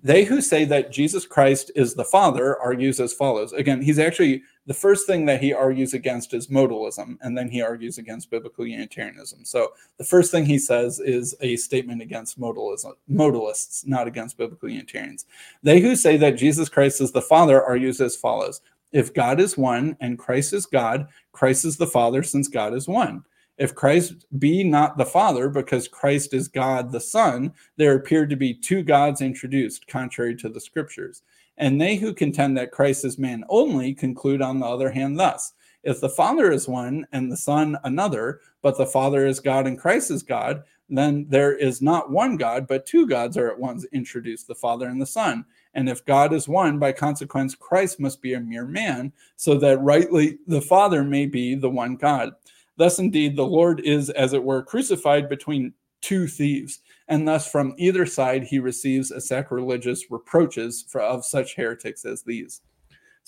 They 0.00 0.24
who 0.24 0.40
say 0.40 0.64
that 0.66 0.92
Jesus 0.92 1.26
Christ 1.26 1.72
is 1.74 1.94
the 1.94 2.04
Father 2.04 2.56
argues 2.60 3.00
as 3.00 3.12
follows. 3.12 3.52
Again, 3.52 3.82
he's 3.82 3.98
actually 3.98 4.42
the 4.66 4.74
first 4.74 5.08
thing 5.08 5.26
that 5.26 5.42
he 5.42 5.52
argues 5.52 5.92
against 5.92 6.34
is 6.34 6.46
modalism, 6.46 7.18
and 7.20 7.36
then 7.36 7.48
he 7.48 7.60
argues 7.60 7.98
against 7.98 8.30
biblical 8.30 8.64
Unitarianism. 8.64 9.44
So 9.44 9.72
the 9.96 10.04
first 10.04 10.30
thing 10.30 10.44
he 10.44 10.58
says 10.58 11.00
is 11.00 11.34
a 11.40 11.56
statement 11.56 12.00
against 12.00 12.38
modalism, 12.38 12.92
modalists, 13.10 13.88
not 13.88 14.06
against 14.06 14.38
biblical 14.38 14.68
Unitarians. 14.68 15.26
They 15.64 15.80
who 15.80 15.96
say 15.96 16.16
that 16.18 16.36
Jesus 16.36 16.68
Christ 16.68 17.00
is 17.00 17.10
the 17.10 17.22
Father 17.22 17.60
argues 17.64 18.00
as 18.00 18.14
follows. 18.14 18.60
If 18.92 19.12
God 19.14 19.40
is 19.40 19.58
one 19.58 19.96
and 20.00 20.18
Christ 20.18 20.52
is 20.52 20.66
God, 20.66 21.08
Christ 21.32 21.64
is 21.64 21.76
the 21.76 21.86
Father 21.86 22.22
since 22.22 22.48
God 22.48 22.74
is 22.74 22.88
one. 22.88 23.24
If 23.58 23.74
Christ 23.74 24.26
be 24.38 24.62
not 24.62 24.96
the 24.96 25.04
Father, 25.04 25.48
because 25.48 25.88
Christ 25.88 26.32
is 26.32 26.46
God 26.46 26.92
the 26.92 27.00
Son, 27.00 27.52
there 27.76 27.96
appear 27.96 28.24
to 28.24 28.36
be 28.36 28.54
two 28.54 28.82
gods 28.82 29.20
introduced, 29.20 29.86
contrary 29.88 30.36
to 30.36 30.48
the 30.48 30.60
Scriptures. 30.60 31.22
And 31.56 31.80
they 31.80 31.96
who 31.96 32.14
contend 32.14 32.56
that 32.56 32.70
Christ 32.70 33.04
is 33.04 33.18
man 33.18 33.44
only 33.48 33.94
conclude, 33.94 34.42
on 34.42 34.60
the 34.60 34.66
other 34.66 34.90
hand, 34.90 35.18
thus 35.18 35.54
If 35.82 36.00
the 36.00 36.08
Father 36.08 36.52
is 36.52 36.68
one 36.68 37.04
and 37.12 37.30
the 37.30 37.36
Son 37.36 37.76
another, 37.82 38.40
but 38.62 38.78
the 38.78 38.86
Father 38.86 39.26
is 39.26 39.40
God 39.40 39.66
and 39.66 39.78
Christ 39.78 40.12
is 40.12 40.22
God, 40.22 40.62
then 40.88 41.26
there 41.28 41.54
is 41.54 41.82
not 41.82 42.10
one 42.10 42.36
God, 42.36 42.66
but 42.66 42.86
two 42.86 43.06
gods 43.06 43.36
are 43.36 43.50
at 43.50 43.58
once 43.58 43.84
introduced, 43.92 44.46
the 44.46 44.54
Father 44.54 44.86
and 44.86 45.00
the 45.00 45.06
Son. 45.06 45.44
And 45.78 45.88
if 45.88 46.04
God 46.04 46.32
is 46.32 46.48
one, 46.48 46.80
by 46.80 46.90
consequence, 46.90 47.54
Christ 47.54 48.00
must 48.00 48.20
be 48.20 48.34
a 48.34 48.40
mere 48.40 48.64
man, 48.64 49.12
so 49.36 49.56
that 49.58 49.80
rightly 49.80 50.38
the 50.48 50.60
Father 50.60 51.04
may 51.04 51.24
be 51.24 51.54
the 51.54 51.70
one 51.70 51.94
God. 51.94 52.32
Thus, 52.76 52.98
indeed, 52.98 53.36
the 53.36 53.46
Lord 53.46 53.78
is, 53.84 54.10
as 54.10 54.32
it 54.32 54.42
were, 54.42 54.64
crucified 54.64 55.28
between 55.28 55.72
two 56.00 56.26
thieves, 56.26 56.80
and 57.06 57.28
thus 57.28 57.48
from 57.48 57.76
either 57.78 58.06
side 58.06 58.42
he 58.42 58.58
receives 58.58 59.12
a 59.12 59.20
sacrilegious 59.20 60.10
reproaches 60.10 60.84
for, 60.88 61.00
of 61.00 61.24
such 61.24 61.54
heretics 61.54 62.04
as 62.04 62.22
these. 62.22 62.60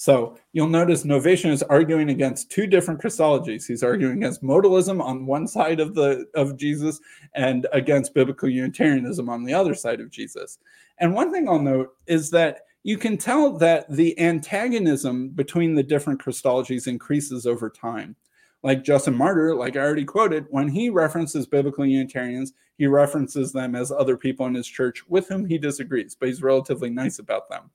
So 0.01 0.39
you'll 0.55 0.67
notice 0.67 1.03
Novatian 1.03 1.51
is 1.51 1.63
arguing 1.65 2.09
against 2.09 2.51
two 2.51 2.67
different 2.67 3.03
Christologies. 3.03 3.67
He's 3.67 3.83
arguing 3.83 4.17
against 4.17 4.43
modalism 4.43 4.99
on 4.99 5.27
one 5.27 5.47
side 5.47 5.79
of 5.79 5.95
the 5.95 6.25
of 6.35 6.57
Jesus 6.57 7.01
and 7.35 7.67
against 7.75 8.15
biblical 8.15 8.49
Unitarianism 8.49 9.29
on 9.29 9.45
the 9.45 9.53
other 9.53 9.75
side 9.75 10.01
of 10.01 10.09
Jesus. 10.09 10.57
And 11.01 11.13
one 11.13 11.31
thing 11.31 11.47
I'll 11.47 11.59
note 11.59 11.97
is 12.07 12.31
that 12.31 12.63
you 12.83 12.97
can 12.97 13.19
tell 13.19 13.59
that 13.59 13.91
the 13.91 14.19
antagonism 14.19 15.29
between 15.29 15.75
the 15.75 15.83
different 15.83 16.23
Christologies 16.25 16.87
increases 16.87 17.47
over 17.47 17.69
time 17.69 18.17
like 18.63 18.85
Justin 18.85 19.15
Martyr, 19.15 19.55
like 19.55 19.77
I 19.77 19.81
already 19.81 20.05
quoted, 20.05 20.47
when 20.51 20.69
he 20.69 20.91
references 20.91 21.47
biblical 21.47 21.87
Unitarians, 21.87 22.53
he 22.77 22.87
references 22.87 23.53
them 23.53 23.75
as 23.75 23.91
other 23.91 24.17
people 24.17 24.47
in 24.47 24.55
his 24.55 24.67
church 24.67 25.03
with 25.09 25.29
whom 25.29 25.47
he 25.47 25.59
disagrees, 25.59 26.15
but 26.15 26.29
he's 26.29 26.43
relatively 26.43 26.91
nice 26.91 27.19
about 27.19 27.49
them. 27.49 27.71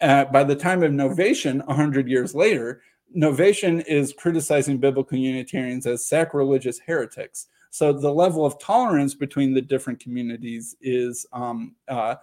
Uh, 0.00 0.24
by 0.26 0.44
the 0.44 0.54
time 0.54 0.82
of 0.82 0.92
Novatian, 0.92 1.66
100 1.66 2.08
years 2.08 2.34
later, 2.34 2.82
Novatian 3.16 3.84
is 3.86 4.12
criticizing 4.12 4.78
biblical 4.78 5.18
Unitarians 5.18 5.86
as 5.86 6.04
sacrilegious 6.04 6.78
heretics. 6.78 7.48
So 7.70 7.92
the 7.92 8.12
level 8.12 8.44
of 8.44 8.58
tolerance 8.58 9.14
between 9.14 9.54
the 9.54 9.62
different 9.62 10.00
communities 10.00 10.76
is 10.80 11.26
um, 11.32 11.74
uh, 11.88 12.16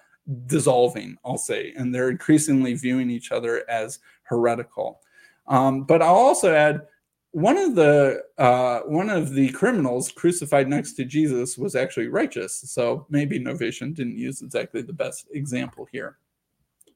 dissolving, 0.47 1.17
I'll 1.23 1.37
say, 1.37 1.73
and 1.75 1.93
they're 1.93 2.09
increasingly 2.09 2.73
viewing 2.73 3.09
each 3.09 3.31
other 3.31 3.63
as 3.69 3.99
heretical. 4.23 5.01
Um, 5.47 5.83
but 5.83 6.01
I'll 6.01 6.15
also 6.15 6.53
add 6.53 6.87
one 7.31 7.57
of 7.57 7.75
the 7.75 8.23
uh, 8.37 8.79
one 8.81 9.09
of 9.09 9.33
the 9.33 9.49
criminals 9.51 10.11
crucified 10.11 10.69
next 10.69 10.93
to 10.93 11.05
Jesus 11.05 11.57
was 11.57 11.75
actually 11.75 12.07
righteous. 12.07 12.63
So 12.71 13.05
maybe 13.09 13.39
Novatian 13.39 13.93
didn't 13.93 14.17
use 14.17 14.41
exactly 14.41 14.81
the 14.81 14.93
best 14.93 15.27
example 15.33 15.87
here. 15.91 16.17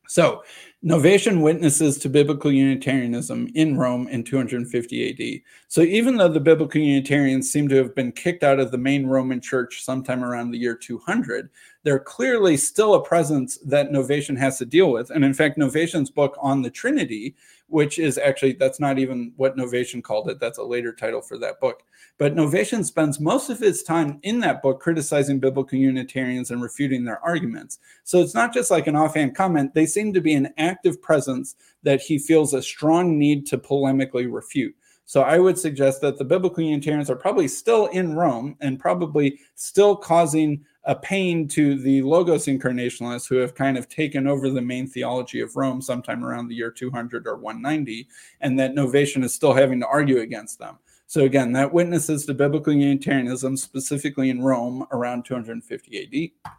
So, 0.09 0.41
Novatian 0.83 1.41
witnesses 1.41 1.99
to 1.99 2.09
biblical 2.09 2.51
Unitarianism 2.51 3.47
in 3.53 3.77
Rome 3.77 4.07
in 4.07 4.23
250 4.23 5.09
AD. 5.09 5.41
So, 5.67 5.81
even 5.81 6.17
though 6.17 6.27
the 6.27 6.39
biblical 6.39 6.81
Unitarians 6.81 7.51
seem 7.51 7.67
to 7.67 7.75
have 7.75 7.93
been 7.93 8.11
kicked 8.11 8.43
out 8.43 8.59
of 8.59 8.71
the 8.71 8.77
main 8.79 9.05
Roman 9.05 9.39
church 9.39 9.83
sometime 9.83 10.23
around 10.23 10.49
the 10.49 10.57
year 10.57 10.73
200, 10.73 11.51
they're 11.83 11.99
clearly 11.99 12.57
still 12.57 12.95
a 12.95 13.03
presence 13.03 13.59
that 13.67 13.91
Novatian 13.91 14.35
has 14.35 14.57
to 14.57 14.65
deal 14.65 14.91
with. 14.91 15.11
And 15.11 15.23
in 15.23 15.35
fact, 15.35 15.59
Novatian's 15.59 16.09
book 16.09 16.35
on 16.41 16.63
the 16.63 16.71
Trinity 16.71 17.35
which 17.69 17.99
is 17.99 18.17
actually 18.17 18.53
that's 18.53 18.79
not 18.79 18.99
even 18.99 19.31
what 19.37 19.55
Novatian 19.55 20.03
called 20.03 20.29
it. 20.29 20.39
That's 20.39 20.57
a 20.57 20.63
later 20.63 20.93
title 20.93 21.21
for 21.21 21.37
that 21.37 21.59
book. 21.59 21.83
But 22.17 22.35
Novatian 22.35 22.83
spends 22.83 23.19
most 23.19 23.49
of 23.49 23.59
his 23.59 23.83
time 23.83 24.19
in 24.23 24.39
that 24.41 24.61
book 24.61 24.79
criticizing 24.81 25.39
biblical 25.39 25.77
Unitarians 25.77 26.51
and 26.51 26.61
refuting 26.61 27.05
their 27.05 27.23
arguments. 27.23 27.79
So 28.03 28.19
it's 28.21 28.35
not 28.35 28.53
just 28.53 28.71
like 28.71 28.87
an 28.87 28.95
offhand 28.95 29.35
comment. 29.35 29.73
They 29.73 29.85
seem 29.85 30.13
to 30.13 30.21
be 30.21 30.33
an 30.33 30.53
active 30.57 31.01
presence 31.01 31.55
that 31.83 32.01
he 32.01 32.19
feels 32.19 32.53
a 32.53 32.61
strong 32.61 33.17
need 33.17 33.45
to 33.47 33.57
polemically 33.57 34.31
refute. 34.31 34.75
So 35.05 35.21
I 35.21 35.39
would 35.39 35.57
suggest 35.57 36.01
that 36.01 36.19
the 36.19 36.23
biblical 36.23 36.63
Unitarians 36.63 37.09
are 37.09 37.15
probably 37.15 37.47
still 37.47 37.87
in 37.87 38.15
Rome 38.15 38.55
and 38.61 38.79
probably 38.79 39.39
still 39.55 39.95
causing 39.95 40.63
a 40.89 40.95
pain 40.95 41.47
to 41.47 41.75
the 41.75 42.01
Logos 42.01 42.47
incarnationalists 42.47 43.29
who 43.29 43.35
have 43.35 43.53
kind 43.53 43.77
of 43.77 43.87
taken 43.87 44.25
over 44.25 44.49
the 44.49 44.59
main 44.59 44.87
theology 44.87 45.39
of 45.39 45.55
Rome 45.55 45.83
sometime 45.83 46.25
around 46.25 46.47
the 46.47 46.55
year 46.55 46.71
200 46.71 47.27
or 47.27 47.37
190, 47.37 48.07
and 48.41 48.59
that 48.59 48.73
Novatian 48.73 49.23
is 49.23 49.31
still 49.31 49.53
having 49.53 49.79
to 49.81 49.85
argue 49.85 50.21
against 50.21 50.57
them. 50.57 50.79
So 51.05 51.25
again, 51.25 51.51
that 51.51 51.71
witnesses 51.71 52.25
to 52.25 52.33
biblical 52.33 52.73
Unitarianism, 52.73 53.55
specifically 53.55 54.31
in 54.31 54.41
Rome 54.41 54.83
around 54.91 55.25
250 55.25 56.33
AD. 56.43 56.53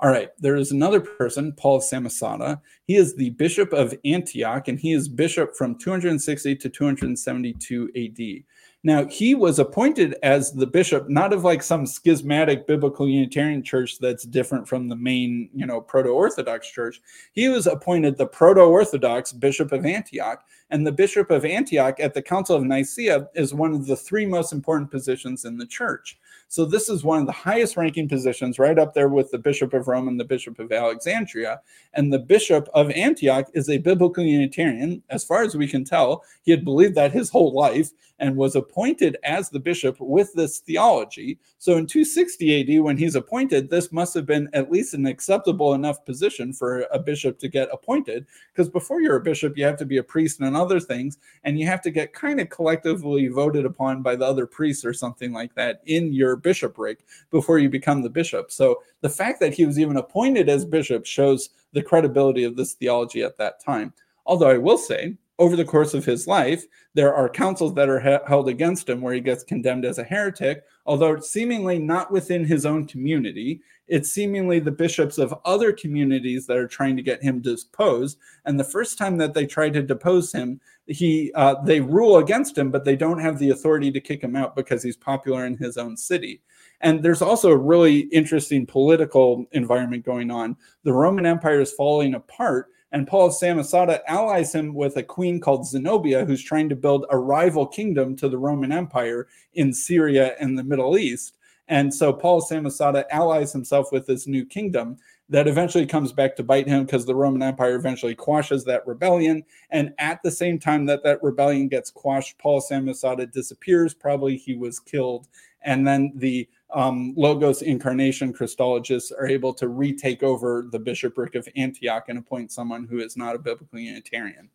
All 0.00 0.10
right, 0.10 0.28
there 0.38 0.56
is 0.56 0.72
another 0.72 1.00
person, 1.00 1.52
Paul 1.52 1.80
Samosata. 1.80 2.60
He 2.84 2.96
is 2.96 3.14
the 3.14 3.30
bishop 3.30 3.72
of 3.72 3.94
Antioch, 4.04 4.68
and 4.68 4.78
he 4.78 4.92
is 4.92 5.08
bishop 5.08 5.56
from 5.56 5.78
260 5.78 6.56
to 6.56 6.68
272 6.68 7.90
AD. 7.96 8.44
Now, 8.84 9.06
he 9.06 9.36
was 9.36 9.60
appointed 9.60 10.16
as 10.24 10.52
the 10.52 10.66
bishop, 10.66 11.08
not 11.08 11.32
of 11.32 11.44
like 11.44 11.62
some 11.62 11.86
schismatic 11.86 12.66
biblical 12.66 13.08
Unitarian 13.08 13.62
church 13.62 13.98
that's 14.00 14.24
different 14.24 14.66
from 14.66 14.88
the 14.88 14.96
main, 14.96 15.50
you 15.54 15.66
know, 15.66 15.80
proto 15.80 16.08
Orthodox 16.08 16.68
church. 16.68 17.00
He 17.32 17.48
was 17.48 17.68
appointed 17.68 18.18
the 18.18 18.26
proto 18.26 18.62
Orthodox 18.62 19.32
bishop 19.32 19.70
of 19.70 19.86
Antioch. 19.86 20.44
And 20.70 20.84
the 20.84 20.90
bishop 20.90 21.30
of 21.30 21.44
Antioch 21.44 22.00
at 22.00 22.12
the 22.12 22.22
Council 22.22 22.56
of 22.56 22.64
Nicaea 22.64 23.28
is 23.34 23.54
one 23.54 23.72
of 23.72 23.86
the 23.86 23.94
three 23.94 24.26
most 24.26 24.52
important 24.52 24.90
positions 24.90 25.44
in 25.44 25.58
the 25.58 25.66
church. 25.66 26.18
So 26.52 26.66
this 26.66 26.90
is 26.90 27.02
one 27.02 27.18
of 27.18 27.24
the 27.24 27.32
highest 27.32 27.78
ranking 27.78 28.10
positions, 28.10 28.58
right 28.58 28.78
up 28.78 28.92
there 28.92 29.08
with 29.08 29.30
the 29.30 29.38
Bishop 29.38 29.72
of 29.72 29.88
Rome 29.88 30.06
and 30.06 30.20
the 30.20 30.24
Bishop 30.26 30.58
of 30.58 30.70
Alexandria. 30.70 31.62
And 31.94 32.12
the 32.12 32.18
Bishop 32.18 32.68
of 32.74 32.90
Antioch 32.90 33.48
is 33.54 33.70
a 33.70 33.78
biblical 33.78 34.22
Unitarian. 34.22 35.02
As 35.08 35.24
far 35.24 35.44
as 35.44 35.56
we 35.56 35.66
can 35.66 35.82
tell, 35.82 36.24
he 36.42 36.50
had 36.50 36.62
believed 36.62 36.94
that 36.96 37.10
his 37.10 37.30
whole 37.30 37.54
life 37.54 37.92
and 38.22 38.36
was 38.36 38.54
appointed 38.54 39.16
as 39.24 39.50
the 39.50 39.58
bishop 39.58 39.96
with 39.98 40.32
this 40.34 40.60
theology. 40.60 41.38
So 41.58 41.72
in 41.72 41.86
260 41.86 42.76
AD, 42.76 42.82
when 42.84 42.96
he's 42.96 43.16
appointed, 43.16 43.68
this 43.68 43.90
must 43.90 44.14
have 44.14 44.26
been 44.26 44.48
at 44.52 44.70
least 44.70 44.94
an 44.94 45.06
acceptable 45.06 45.74
enough 45.74 46.04
position 46.04 46.52
for 46.52 46.82
a 46.92 47.00
bishop 47.00 47.40
to 47.40 47.48
get 47.48 47.68
appointed. 47.72 48.26
Because 48.52 48.68
before 48.68 49.00
you're 49.00 49.16
a 49.16 49.20
bishop, 49.20 49.58
you 49.58 49.64
have 49.64 49.76
to 49.78 49.84
be 49.84 49.96
a 49.96 50.04
priest 50.04 50.38
and 50.40 50.56
other 50.56 50.78
things, 50.78 51.18
and 51.42 51.58
you 51.58 51.66
have 51.66 51.82
to 51.82 51.90
get 51.90 52.12
kind 52.12 52.40
of 52.40 52.48
collectively 52.48 53.26
voted 53.26 53.64
upon 53.64 54.02
by 54.02 54.14
the 54.14 54.24
other 54.24 54.46
priests 54.46 54.84
or 54.84 54.92
something 54.92 55.32
like 55.32 55.54
that 55.56 55.82
in 55.86 56.12
your 56.12 56.36
bishopric 56.42 57.04
before 57.30 57.58
you 57.58 57.68
become 57.68 58.02
the 58.02 58.10
bishop. 58.10 58.50
So 58.50 58.82
the 59.00 59.08
fact 59.08 59.40
that 59.40 59.54
he 59.54 59.64
was 59.64 59.78
even 59.78 59.96
appointed 59.96 60.48
as 60.48 60.64
bishop 60.64 61.06
shows 61.06 61.50
the 61.72 61.82
credibility 61.82 62.44
of 62.44 62.56
this 62.56 62.74
theology 62.74 63.22
at 63.22 63.36
that 63.38 63.62
time. 63.64 63.92
Although 64.26 64.50
I 64.50 64.58
will 64.58 64.78
say, 64.78 65.16
over 65.38 65.56
the 65.56 65.64
course 65.64 65.94
of 65.94 66.04
his 66.04 66.26
life, 66.26 66.64
there 66.94 67.14
are 67.14 67.28
councils 67.28 67.74
that 67.74 67.88
are 67.88 68.00
he- 68.00 68.28
held 68.28 68.48
against 68.48 68.88
him 68.88 69.00
where 69.00 69.14
he 69.14 69.20
gets 69.20 69.42
condemned 69.42 69.84
as 69.84 69.98
a 69.98 70.04
heretic, 70.04 70.64
although 70.86 71.18
seemingly 71.20 71.78
not 71.78 72.10
within 72.10 72.44
his 72.44 72.66
own 72.66 72.86
community. 72.86 73.60
It's 73.88 74.10
seemingly 74.10 74.58
the 74.58 74.70
bishops 74.70 75.18
of 75.18 75.34
other 75.44 75.72
communities 75.72 76.46
that 76.46 76.56
are 76.56 76.68
trying 76.68 76.96
to 76.96 77.02
get 77.02 77.22
him 77.22 77.40
deposed. 77.40 78.18
And 78.46 78.58
the 78.58 78.64
first 78.64 78.96
time 78.96 79.16
that 79.18 79.34
they 79.34 79.46
try 79.46 79.68
to 79.70 79.82
depose 79.82 80.32
him, 80.32 80.60
he 80.86 81.30
uh, 81.34 81.56
they 81.62 81.80
rule 81.80 82.18
against 82.18 82.56
him, 82.56 82.70
but 82.70 82.84
they 82.84 82.96
don't 82.96 83.20
have 83.20 83.38
the 83.38 83.50
authority 83.50 83.92
to 83.92 84.00
kick 84.00 84.22
him 84.22 84.34
out 84.34 84.56
because 84.56 84.82
he's 84.82 84.96
popular 84.96 85.46
in 85.46 85.56
his 85.56 85.76
own 85.76 85.96
city. 85.96 86.40
And 86.80 87.02
there's 87.02 87.22
also 87.22 87.50
a 87.50 87.56
really 87.56 88.00
interesting 88.10 88.66
political 88.66 89.46
environment 89.52 90.04
going 90.04 90.30
on. 90.30 90.56
The 90.82 90.92
Roman 90.92 91.26
Empire 91.26 91.60
is 91.60 91.72
falling 91.72 92.14
apart, 92.14 92.71
and 92.92 93.06
Paul 93.06 93.26
of 93.26 93.32
Samosata 93.32 94.00
allies 94.06 94.54
him 94.54 94.74
with 94.74 94.96
a 94.96 95.02
queen 95.02 95.40
called 95.40 95.66
Zenobia, 95.66 96.24
who's 96.24 96.42
trying 96.42 96.68
to 96.68 96.76
build 96.76 97.06
a 97.10 97.18
rival 97.18 97.66
kingdom 97.66 98.14
to 98.16 98.28
the 98.28 98.38
Roman 98.38 98.70
Empire 98.70 99.28
in 99.54 99.72
Syria 99.72 100.34
and 100.38 100.58
the 100.58 100.64
Middle 100.64 100.98
East. 100.98 101.36
And 101.68 101.92
so 101.94 102.12
Paul 102.12 102.38
of 102.38 102.44
Samosata 102.44 103.04
allies 103.10 103.52
himself 103.52 103.92
with 103.92 104.06
this 104.06 104.26
new 104.26 104.44
kingdom 104.44 104.98
that 105.30 105.48
eventually 105.48 105.86
comes 105.86 106.12
back 106.12 106.36
to 106.36 106.42
bite 106.42 106.68
him 106.68 106.84
because 106.84 107.06
the 107.06 107.14
Roman 107.14 107.42
Empire 107.42 107.76
eventually 107.76 108.14
quashes 108.14 108.64
that 108.64 108.86
rebellion. 108.86 109.42
And 109.70 109.94
at 109.98 110.22
the 110.22 110.30
same 110.30 110.58
time 110.58 110.84
that 110.86 111.02
that 111.04 111.22
rebellion 111.22 111.68
gets 111.68 111.90
quashed, 111.90 112.36
Paul 112.36 112.60
Samosata 112.60 113.30
disappears. 113.32 113.94
Probably 113.94 114.36
he 114.36 114.54
was 114.54 114.78
killed. 114.78 115.28
And 115.62 115.86
then 115.86 116.12
the 116.16 116.46
um, 116.72 117.14
Logos 117.16 117.62
incarnation 117.62 118.32
Christologists 118.32 119.12
are 119.12 119.26
able 119.26 119.52
to 119.54 119.68
retake 119.68 120.22
over 120.22 120.66
the 120.70 120.78
bishopric 120.78 121.34
of 121.34 121.48
Antioch 121.56 122.08
and 122.08 122.18
appoint 122.18 122.52
someone 122.52 122.84
who 122.84 123.00
is 123.00 123.16
not 123.16 123.34
a 123.34 123.38
biblical 123.38 123.78
Unitarian. 123.78 124.48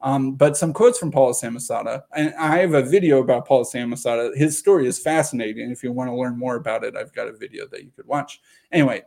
Um, 0.00 0.34
but 0.34 0.56
some 0.56 0.72
quotes 0.72 0.98
from 0.98 1.12
Paul 1.12 1.32
Samosata, 1.32 2.02
and 2.16 2.34
I 2.34 2.58
have 2.58 2.74
a 2.74 2.82
video 2.82 3.20
about 3.20 3.46
Paul 3.46 3.64
Samosata. 3.64 4.36
His 4.36 4.58
story 4.58 4.88
is 4.88 4.98
fascinating. 4.98 5.70
If 5.70 5.84
you 5.84 5.92
want 5.92 6.10
to 6.10 6.16
learn 6.16 6.36
more 6.36 6.56
about 6.56 6.82
it, 6.82 6.96
I've 6.96 7.12
got 7.12 7.28
a 7.28 7.32
video 7.32 7.68
that 7.68 7.84
you 7.84 7.92
could 7.94 8.08
watch. 8.08 8.40
Anyway, 8.72 9.02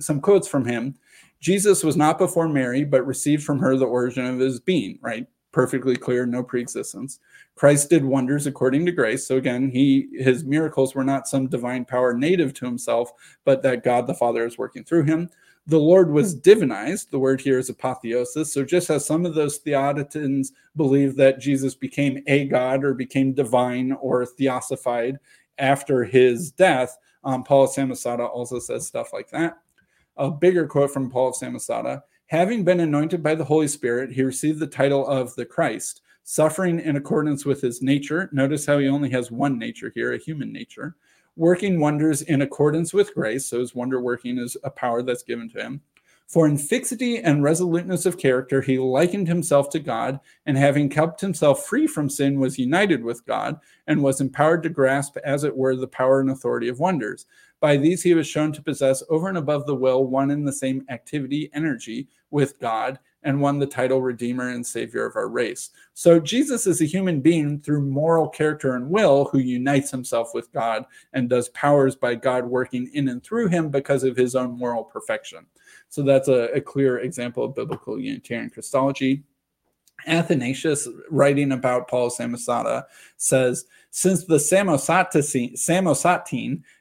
some 0.00 0.20
quotes 0.20 0.48
from 0.48 0.64
him. 0.64 0.96
Jesus 1.38 1.84
was 1.84 1.96
not 1.96 2.18
before 2.18 2.48
Mary, 2.48 2.84
but 2.84 3.06
received 3.06 3.44
from 3.44 3.60
her 3.60 3.76
the 3.76 3.86
origin 3.86 4.26
of 4.26 4.40
his 4.40 4.58
being, 4.58 4.98
right? 5.00 5.26
Perfectly 5.52 5.96
clear, 5.96 6.26
no 6.26 6.42
preexistence. 6.42 7.18
Christ 7.56 7.90
did 7.90 8.04
wonders 8.04 8.46
according 8.46 8.86
to 8.86 8.92
grace. 8.92 9.26
So 9.26 9.36
again, 9.36 9.68
he 9.68 10.08
his 10.12 10.44
miracles 10.44 10.94
were 10.94 11.04
not 11.04 11.26
some 11.26 11.48
divine 11.48 11.84
power 11.84 12.14
native 12.14 12.54
to 12.54 12.66
himself, 12.66 13.12
but 13.44 13.62
that 13.62 13.84
God 13.84 14.06
the 14.06 14.14
Father 14.14 14.46
is 14.46 14.58
working 14.58 14.84
through 14.84 15.04
him. 15.04 15.28
The 15.66 15.78
Lord 15.78 16.10
was 16.10 16.38
divinized. 16.38 17.10
The 17.10 17.18
word 17.18 17.40
here 17.40 17.58
is 17.58 17.68
apotheosis. 17.68 18.52
So 18.52 18.64
just 18.64 18.90
as 18.90 19.04
some 19.04 19.26
of 19.26 19.34
those 19.34 19.60
Theodotians 19.60 20.52
believe 20.76 21.16
that 21.16 21.40
Jesus 21.40 21.74
became 21.74 22.22
a 22.26 22.46
God 22.46 22.84
or 22.84 22.94
became 22.94 23.32
divine 23.32 23.92
or 23.92 24.24
theosified 24.24 25.16
after 25.58 26.04
his 26.04 26.50
death, 26.52 26.96
um, 27.24 27.44
Paul 27.44 27.64
of 27.64 27.70
Samosata 27.70 28.28
also 28.28 28.58
says 28.58 28.86
stuff 28.86 29.12
like 29.12 29.28
that 29.30 29.58
a 30.20 30.30
bigger 30.30 30.66
quote 30.66 30.90
from 30.90 31.10
Paul 31.10 31.28
of 31.28 31.34
Samosata 31.34 32.02
Having 32.30 32.62
been 32.62 32.78
anointed 32.78 33.24
by 33.24 33.34
the 33.34 33.42
Holy 33.42 33.66
Spirit, 33.66 34.12
he 34.12 34.22
received 34.22 34.60
the 34.60 34.66
title 34.68 35.04
of 35.04 35.34
the 35.34 35.44
Christ, 35.44 36.00
suffering 36.22 36.78
in 36.78 36.94
accordance 36.94 37.44
with 37.44 37.60
his 37.60 37.82
nature. 37.82 38.30
Notice 38.30 38.66
how 38.66 38.78
he 38.78 38.86
only 38.86 39.10
has 39.10 39.32
one 39.32 39.58
nature 39.58 39.90
here, 39.96 40.12
a 40.12 40.16
human 40.16 40.52
nature, 40.52 40.94
working 41.34 41.80
wonders 41.80 42.22
in 42.22 42.40
accordance 42.40 42.94
with 42.94 43.14
grace. 43.14 43.46
So 43.46 43.58
his 43.58 43.74
wonder 43.74 44.00
working 44.00 44.38
is 44.38 44.56
a 44.62 44.70
power 44.70 45.02
that's 45.02 45.24
given 45.24 45.50
to 45.50 45.60
him. 45.60 45.80
For 46.28 46.46
in 46.46 46.56
fixity 46.56 47.18
and 47.18 47.42
resoluteness 47.42 48.06
of 48.06 48.16
character, 48.16 48.60
he 48.60 48.78
likened 48.78 49.26
himself 49.26 49.68
to 49.70 49.80
God, 49.80 50.20
and 50.46 50.56
having 50.56 50.88
kept 50.88 51.20
himself 51.20 51.66
free 51.66 51.88
from 51.88 52.08
sin, 52.08 52.38
was 52.38 52.60
united 52.60 53.02
with 53.02 53.26
God, 53.26 53.58
and 53.88 54.04
was 54.04 54.20
empowered 54.20 54.62
to 54.62 54.68
grasp, 54.68 55.16
as 55.24 55.42
it 55.42 55.56
were, 55.56 55.74
the 55.74 55.88
power 55.88 56.20
and 56.20 56.30
authority 56.30 56.68
of 56.68 56.78
wonders. 56.78 57.26
By 57.58 57.76
these, 57.76 58.04
he 58.04 58.14
was 58.14 58.28
shown 58.28 58.52
to 58.52 58.62
possess 58.62 59.02
over 59.10 59.28
and 59.28 59.36
above 59.36 59.66
the 59.66 59.74
will 59.74 60.06
one 60.06 60.30
and 60.30 60.46
the 60.46 60.52
same 60.52 60.84
activity, 60.88 61.50
energy 61.52 62.06
with 62.30 62.58
God, 62.60 62.98
and 63.22 63.40
won 63.40 63.58
the 63.58 63.66
title 63.66 64.00
Redeemer 64.00 64.48
and 64.48 64.66
Savior 64.66 65.04
of 65.04 65.16
our 65.16 65.28
race. 65.28 65.70
So 65.94 66.18
Jesus 66.18 66.66
is 66.66 66.80
a 66.80 66.86
human 66.86 67.20
being 67.20 67.60
through 67.60 67.82
moral 67.82 68.28
character 68.28 68.74
and 68.76 68.88
will 68.88 69.26
who 69.26 69.38
unites 69.38 69.90
himself 69.90 70.32
with 70.32 70.52
God 70.52 70.86
and 71.12 71.28
does 71.28 71.50
powers 71.50 71.94
by 71.94 72.14
God 72.14 72.46
working 72.46 72.90
in 72.94 73.08
and 73.08 73.22
through 73.22 73.48
him 73.48 73.68
because 73.68 74.04
of 74.04 74.16
his 74.16 74.34
own 74.34 74.56
moral 74.56 74.84
perfection. 74.84 75.46
So 75.90 76.02
that's 76.02 76.28
a, 76.28 76.48
a 76.54 76.60
clear 76.60 77.00
example 77.00 77.44
of 77.44 77.54
biblical 77.54 78.00
Unitarian 78.00 78.50
Christology. 78.50 79.24
Athanasius, 80.06 80.88
writing 81.10 81.52
about 81.52 81.88
Paul 81.88 82.08
Samosata, 82.08 82.84
says, 83.18 83.66
Since 83.92 84.24
the 84.24 84.36
Samosatine 84.36 85.52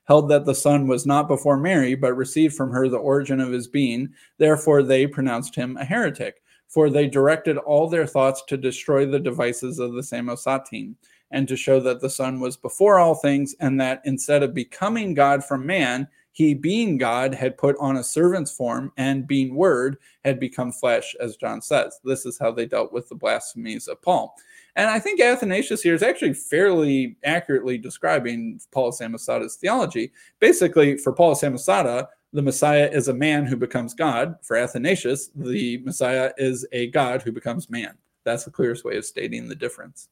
held 0.06 0.30
that 0.30 0.46
the 0.46 0.56
Son 0.56 0.88
was 0.88 1.06
not 1.06 1.28
before 1.28 1.58
Mary, 1.58 1.96
but 1.96 2.14
received 2.14 2.56
from 2.56 2.72
her 2.72 2.88
the 2.88 2.98
origin 2.98 3.40
of 3.40 3.52
his 3.52 3.68
being, 3.68 4.14
therefore 4.38 4.84
they 4.84 5.08
pronounced 5.08 5.56
him 5.56 5.76
a 5.78 5.86
heretic, 5.86 6.44
for 6.68 6.90
they 6.90 7.08
directed 7.08 7.58
all 7.58 7.90
their 7.90 8.06
thoughts 8.06 8.44
to 8.48 8.58
destroy 8.58 9.06
the 9.06 9.20
devices 9.20 9.80
of 9.80 9.94
the 9.94 10.02
Samosatine, 10.02 10.94
and 11.32 11.48
to 11.48 11.56
show 11.56 11.80
that 11.80 12.00
the 12.00 12.10
Son 12.10 12.40
was 12.40 12.58
before 12.58 13.00
all 13.00 13.16
things, 13.16 13.56
and 13.60 13.82
that 13.82 14.02
instead 14.06 14.44
of 14.44 14.54
becoming 14.54 15.16
God 15.16 15.44
from 15.44 15.66
man, 15.66 16.08
he, 16.32 16.54
being 16.54 16.98
God, 16.98 17.34
had 17.34 17.58
put 17.58 17.76
on 17.80 17.98
a 17.98 18.04
servant's 18.04 18.52
form 18.52 18.94
and, 18.98 19.28
being 19.28 19.56
word, 19.56 19.98
had 20.24 20.40
become 20.40 20.72
flesh, 20.72 21.16
as 21.20 21.36
John 21.36 21.62
says. 21.62 22.00
This 22.04 22.26
is 22.26 22.38
how 22.38 22.52
they 22.52 22.68
dealt 22.68 22.94
with 22.94 23.10
the 23.10 23.16
blasphemies 23.16 23.88
of 23.88 24.02
Paul. 24.02 24.36
And 24.80 24.90
I 24.90 24.98
think 24.98 25.20
Athanasius 25.20 25.82
here 25.82 25.94
is 25.94 26.04
actually 26.04 26.34
fairly 26.34 27.18
accurately 27.26 27.78
describing 27.78 28.62
Paul 28.72 28.94
Samosata's 28.94 29.58
theology. 29.58 30.14
Basically, 30.40 30.96
for 30.96 31.12
Paul 31.12 31.36
Samosata, 31.36 32.08
the 32.32 32.42
Messiah 32.42 32.90
is 32.90 33.10
a 33.10 33.14
man 33.14 33.46
who 33.46 33.58
becomes 33.58 33.94
God. 33.94 34.38
For 34.42 34.56
Athanasius, 34.56 35.32
the 35.36 35.80
Messiah 35.80 36.32
is 36.38 36.66
a 36.72 36.88
God 36.92 37.22
who 37.22 37.34
becomes 37.34 37.70
man. 37.70 37.98
That's 38.24 38.46
the 38.46 38.52
clearest 38.52 38.86
way 38.86 38.96
of 38.96 39.04
stating 39.04 39.50
the 39.50 39.56
difference. 39.56 40.08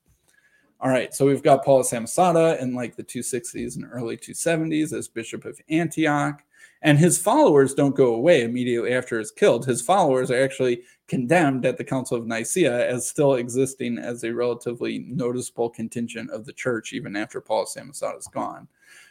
All 0.81 0.89
right, 0.89 1.13
so 1.13 1.25
we've 1.25 1.41
got 1.41 1.63
Paul 1.63 1.81
Samosata 1.81 2.61
in 2.61 2.75
like 2.75 2.97
the 2.97 3.05
260s 3.05 3.77
and 3.77 3.87
early 3.89 4.17
270s 4.17 4.91
as 4.91 5.07
Bishop 5.07 5.45
of 5.45 5.61
Antioch. 5.69 6.43
And 6.81 6.97
his 6.97 7.17
followers 7.17 7.73
don't 7.73 7.95
go 7.95 8.13
away 8.13 8.43
immediately 8.43 8.93
after 8.93 9.17
he's 9.17 9.31
killed. 9.31 9.65
His 9.65 9.81
followers 9.81 10.29
are 10.29 10.41
actually 10.41 10.83
condemned 11.07 11.65
at 11.65 11.77
the 11.77 11.83
Council 11.83 12.17
of 12.17 12.27
Nicaea 12.27 12.87
as 12.87 13.09
still 13.09 13.35
existing 13.35 13.97
as 13.97 14.23
a 14.23 14.33
relatively 14.33 14.99
noticeable 15.07 15.69
contingent 15.69 16.29
of 16.29 16.45
the 16.45 16.53
church, 16.53 16.93
even 16.93 17.15
after 17.15 17.41
Paul 17.41 17.63
of 17.63 17.69
Samosata 17.69 18.19
is 18.19 18.27
gone. 18.27 18.67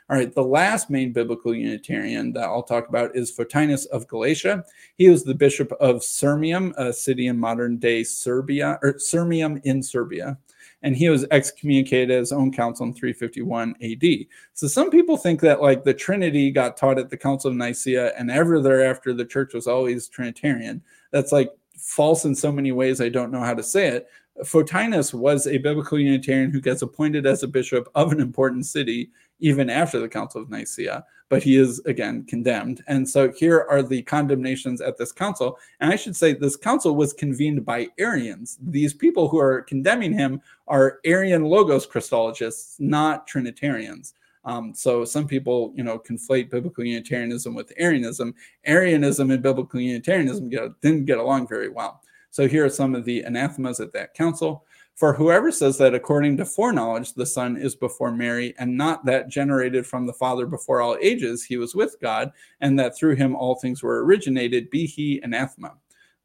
All 0.09 0.17
right, 0.17 0.33
the 0.33 0.45
last 0.45 0.89
main 0.89 1.12
biblical 1.12 1.53
Unitarian 1.53 2.33
that 2.35 2.45
I'll 2.45 2.62
talk 2.62 2.89
about 2.89 3.17
is 3.17 3.37
Photinus 3.37 3.87
of 3.87 4.07
Galatia. 4.07 4.64
He 4.95 5.09
was 5.09 5.25
the 5.25 5.35
bishop 5.35 5.73
of 5.81 5.97
Sirmium, 5.97 6.73
a 6.77 6.93
city 6.93 7.27
in 7.27 7.41
modern 7.41 7.79
day 7.79 8.05
Serbia, 8.05 8.79
or 8.83 8.95
Sirmium 8.95 9.61
in 9.64 9.83
Serbia 9.83 10.39
and 10.83 10.97
he 10.97 11.09
was 11.09 11.27
excommunicated 11.31 12.11
as 12.11 12.33
own 12.33 12.53
council 12.53 12.87
in 12.87 12.93
351 12.93 13.74
AD. 13.83 14.27
So 14.55 14.66
some 14.66 14.91
people 14.91 15.16
think 15.16 15.41
that 15.41 15.61
like 15.62 15.85
the 15.85 15.95
Trinity 15.95 16.51
got 16.51 16.77
taught 16.77 16.99
at 16.99 17.11
the 17.11 17.16
Council 17.16 17.51
of 17.51 17.57
Nicaea, 17.57 18.12
and 18.16 18.31
ever 18.31 18.61
thereafter 18.61 19.12
the 19.12 19.24
church 19.24 19.55
was 19.55 19.66
always 19.66 20.09
Trinitarian. 20.09 20.83
That's 21.11 21.33
like 21.33 21.51
false 21.77 22.24
in 22.24 22.35
so 22.35 22.53
many 22.53 22.72
ways. 22.72 23.01
I 23.01 23.09
don't 23.09 23.33
know 23.33 23.41
how 23.41 23.55
to 23.55 23.62
say 23.62 23.89
it. 23.89 24.09
Photinus 24.45 25.14
was 25.14 25.47
a 25.47 25.59
biblical 25.59 25.99
Unitarian 25.99 26.51
who 26.51 26.61
gets 26.61 26.83
appointed 26.83 27.27
as 27.27 27.43
a 27.43 27.49
bishop 27.49 27.89
of 27.95 28.12
an 28.12 28.20
important 28.20 28.66
city 28.66 29.11
even 29.41 29.68
after 29.70 29.99
the 29.99 30.09
Council 30.09 30.43
of 30.43 30.51
Nicaea, 30.51 31.05
but 31.28 31.43
he 31.43 31.57
is 31.57 31.80
again 31.80 32.24
condemned. 32.24 32.82
And 32.87 33.09
so 33.09 33.32
here 33.32 33.66
are 33.68 33.82
the 33.82 34.03
condemnations 34.03 34.80
at 34.80 34.97
this 34.97 35.12
council. 35.12 35.59
And 35.80 35.93
I 35.93 35.97
should 35.97 36.16
say 36.16 36.32
this 36.32 36.57
council 36.57 36.95
was 36.95 37.12
convened 37.12 37.64
by 37.64 37.89
Arians. 37.99 38.59
These 38.62 38.95
people 38.95 39.28
who 39.28 39.39
are 39.39 39.62
condemning 39.62 40.12
him 40.12 40.41
are 40.68 41.01
Arian 41.05 41.45
logos 41.45 41.87
Christologists, 41.87 42.76
not 42.78 43.26
Trinitarians. 43.26 44.14
Um, 44.45 44.72
so 44.72 45.05
some 45.05 45.26
people, 45.26 45.72
you 45.74 45.82
know, 45.82 45.99
conflate 45.99 46.51
biblical 46.51 46.84
Unitarianism 46.84 47.55
with 47.55 47.72
Arianism. 47.76 48.32
Arianism 48.64 49.32
and 49.32 49.43
biblical 49.43 49.80
Unitarianism 49.80 50.49
get, 50.49 50.80
didn't 50.80 51.07
get 51.07 51.18
along 51.18 51.49
very 51.49 51.68
well. 51.68 52.01
So 52.30 52.47
here 52.47 52.64
are 52.64 52.70
some 52.70 52.95
of 52.95 53.05
the 53.05 53.22
anathemas 53.22 53.80
at 53.80 53.93
that 53.95 54.14
council. 54.14 54.64
For 54.97 55.13
whoever 55.13 55.53
says 55.53 55.77
that 55.77 55.95
according 55.95 56.39
to 56.39 56.47
foreknowledge 56.47 57.13
the 57.13 57.27
Son 57.27 57.59
is 57.59 57.77
before 57.77 58.11
Mary, 58.11 58.55
and 58.59 58.79
not 58.79 59.05
that 59.05 59.29
generated 59.29 59.87
from 59.87 60.07
the 60.07 60.13
Father 60.15 60.47
before 60.47 60.81
all 60.81 60.97
ages 61.03 61.45
he 61.45 61.59
was 61.59 61.75
with 61.75 61.97
God, 62.01 62.33
and 62.63 62.79
that 62.79 62.97
through 62.97 63.17
him 63.17 63.37
all 63.37 63.57
things 63.57 63.83
were 63.83 64.03
originated, 64.03 64.71
be 64.71 64.87
he 64.87 65.21
anathema. 65.23 65.75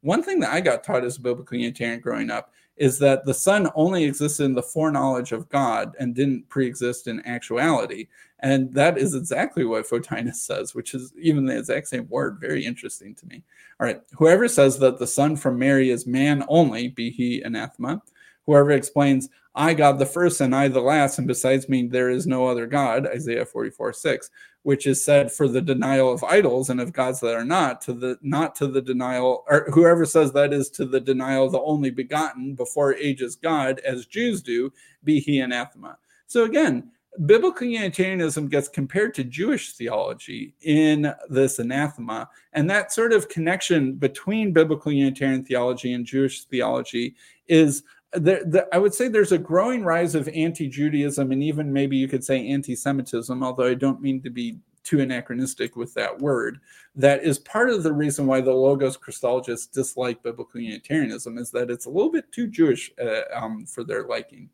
One 0.00 0.22
thing 0.22 0.40
that 0.40 0.54
I 0.54 0.60
got 0.60 0.82
taught 0.82 1.04
as 1.04 1.18
a 1.18 1.20
biblical 1.20 1.58
Unitarian 1.58 2.00
growing 2.00 2.30
up 2.30 2.50
is 2.78 2.98
that 2.98 3.26
the 3.26 3.34
Son 3.34 3.68
only 3.74 4.04
existed 4.04 4.44
in 4.44 4.54
the 4.54 4.62
foreknowledge 4.62 5.32
of 5.32 5.50
God 5.50 5.94
and 6.00 6.14
didn't 6.14 6.48
pre 6.48 6.66
exist 6.66 7.06
in 7.06 7.24
actuality. 7.26 8.08
And 8.40 8.72
that 8.72 8.96
is 8.96 9.14
exactly 9.14 9.64
what 9.64 9.86
Photinus 9.86 10.36
says, 10.36 10.74
which 10.74 10.94
is 10.94 11.12
even 11.20 11.44
the 11.44 11.58
exact 11.58 11.88
same 11.88 12.08
word. 12.08 12.38
Very 12.40 12.64
interesting 12.64 13.14
to 13.16 13.26
me. 13.26 13.44
All 13.78 13.86
right. 13.86 14.00
Whoever 14.16 14.48
says 14.48 14.78
that 14.78 14.98
the 14.98 15.06
Son 15.06 15.36
from 15.36 15.58
Mary 15.58 15.90
is 15.90 16.06
man 16.06 16.42
only, 16.48 16.88
be 16.88 17.10
he 17.10 17.42
anathema. 17.42 18.02
Whoever 18.46 18.72
explains, 18.72 19.28
I 19.54 19.74
God 19.74 19.98
the 19.98 20.06
first 20.06 20.40
and 20.40 20.54
I 20.54 20.68
the 20.68 20.80
last, 20.80 21.18
and 21.18 21.26
besides 21.26 21.68
me 21.68 21.86
there 21.86 22.10
is 22.10 22.26
no 22.26 22.46
other 22.46 22.66
God, 22.66 23.06
Isaiah 23.06 23.44
44 23.44 23.92
6, 23.92 24.30
which 24.62 24.86
is 24.86 25.04
said 25.04 25.30
for 25.30 25.46
the 25.46 25.60
denial 25.60 26.12
of 26.12 26.24
idols 26.24 26.70
and 26.70 26.80
of 26.80 26.92
gods 26.92 27.20
that 27.20 27.34
are 27.34 27.44
not, 27.44 27.80
to 27.82 27.92
the 27.92 28.18
not 28.22 28.54
to 28.56 28.66
the 28.66 28.80
denial, 28.80 29.44
or 29.48 29.66
whoever 29.72 30.06
says 30.06 30.32
that 30.32 30.52
is 30.52 30.70
to 30.70 30.86
the 30.86 31.00
denial 31.00 31.46
of 31.46 31.52
the 31.52 31.60
only 31.60 31.90
begotten 31.90 32.54
before 32.54 32.94
ages 32.94 33.36
God, 33.36 33.80
as 33.80 34.06
Jews 34.06 34.42
do, 34.42 34.72
be 35.04 35.20
he 35.20 35.40
anathema. 35.40 35.98
So 36.26 36.44
again, 36.44 36.90
biblical 37.26 37.66
Unitarianism 37.66 38.48
gets 38.48 38.68
compared 38.68 39.14
to 39.14 39.24
Jewish 39.24 39.72
theology 39.72 40.54
in 40.62 41.12
this 41.28 41.58
anathema. 41.58 42.28
And 42.54 42.70
that 42.70 42.92
sort 42.92 43.12
of 43.12 43.28
connection 43.28 43.94
between 43.94 44.52
biblical 44.52 44.92
Unitarian 44.92 45.44
theology 45.44 45.92
and 45.92 46.06
Jewish 46.06 46.44
theology 46.44 47.14
is 47.48 47.82
there, 48.14 48.44
the, 48.44 48.68
I 48.72 48.78
would 48.78 48.94
say 48.94 49.08
there's 49.08 49.32
a 49.32 49.38
growing 49.38 49.84
rise 49.84 50.14
of 50.14 50.28
anti 50.28 50.68
Judaism 50.68 51.32
and 51.32 51.42
even 51.42 51.72
maybe 51.72 51.96
you 51.96 52.08
could 52.08 52.24
say 52.24 52.46
anti 52.48 52.74
Semitism, 52.74 53.42
although 53.42 53.66
I 53.66 53.74
don't 53.74 54.02
mean 54.02 54.20
to 54.22 54.30
be 54.30 54.58
too 54.82 55.00
anachronistic 55.00 55.76
with 55.76 55.94
that 55.94 56.18
word. 56.18 56.58
That 56.94 57.22
is 57.22 57.38
part 57.38 57.70
of 57.70 57.82
the 57.82 57.92
reason 57.92 58.26
why 58.26 58.40
the 58.40 58.52
Logos 58.52 58.96
Christologists 58.96 59.66
dislike 59.66 60.22
biblical 60.22 60.60
Unitarianism, 60.60 61.38
is 61.38 61.50
that 61.52 61.70
it's 61.70 61.86
a 61.86 61.90
little 61.90 62.10
bit 62.10 62.30
too 62.32 62.48
Jewish 62.48 62.90
uh, 63.00 63.22
um, 63.34 63.64
for 63.64 63.84
their 63.84 64.06
liking. 64.06 64.50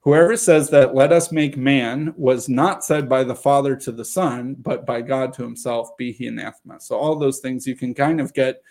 Whoever 0.00 0.36
says 0.36 0.70
that 0.70 0.94
let 0.94 1.12
us 1.12 1.32
make 1.32 1.56
man 1.56 2.14
was 2.16 2.48
not 2.48 2.84
said 2.84 3.08
by 3.08 3.24
the 3.24 3.34
Father 3.34 3.74
to 3.76 3.90
the 3.90 4.04
Son, 4.04 4.54
but 4.58 4.86
by 4.86 5.00
God 5.00 5.32
to 5.34 5.42
himself, 5.42 5.96
be 5.96 6.12
he 6.12 6.28
anathema. 6.28 6.80
So 6.80 6.96
all 6.96 7.16
those 7.16 7.40
things 7.40 7.66
you 7.66 7.74
can 7.74 7.92
kind 7.92 8.20
of 8.20 8.32
get 8.32 8.62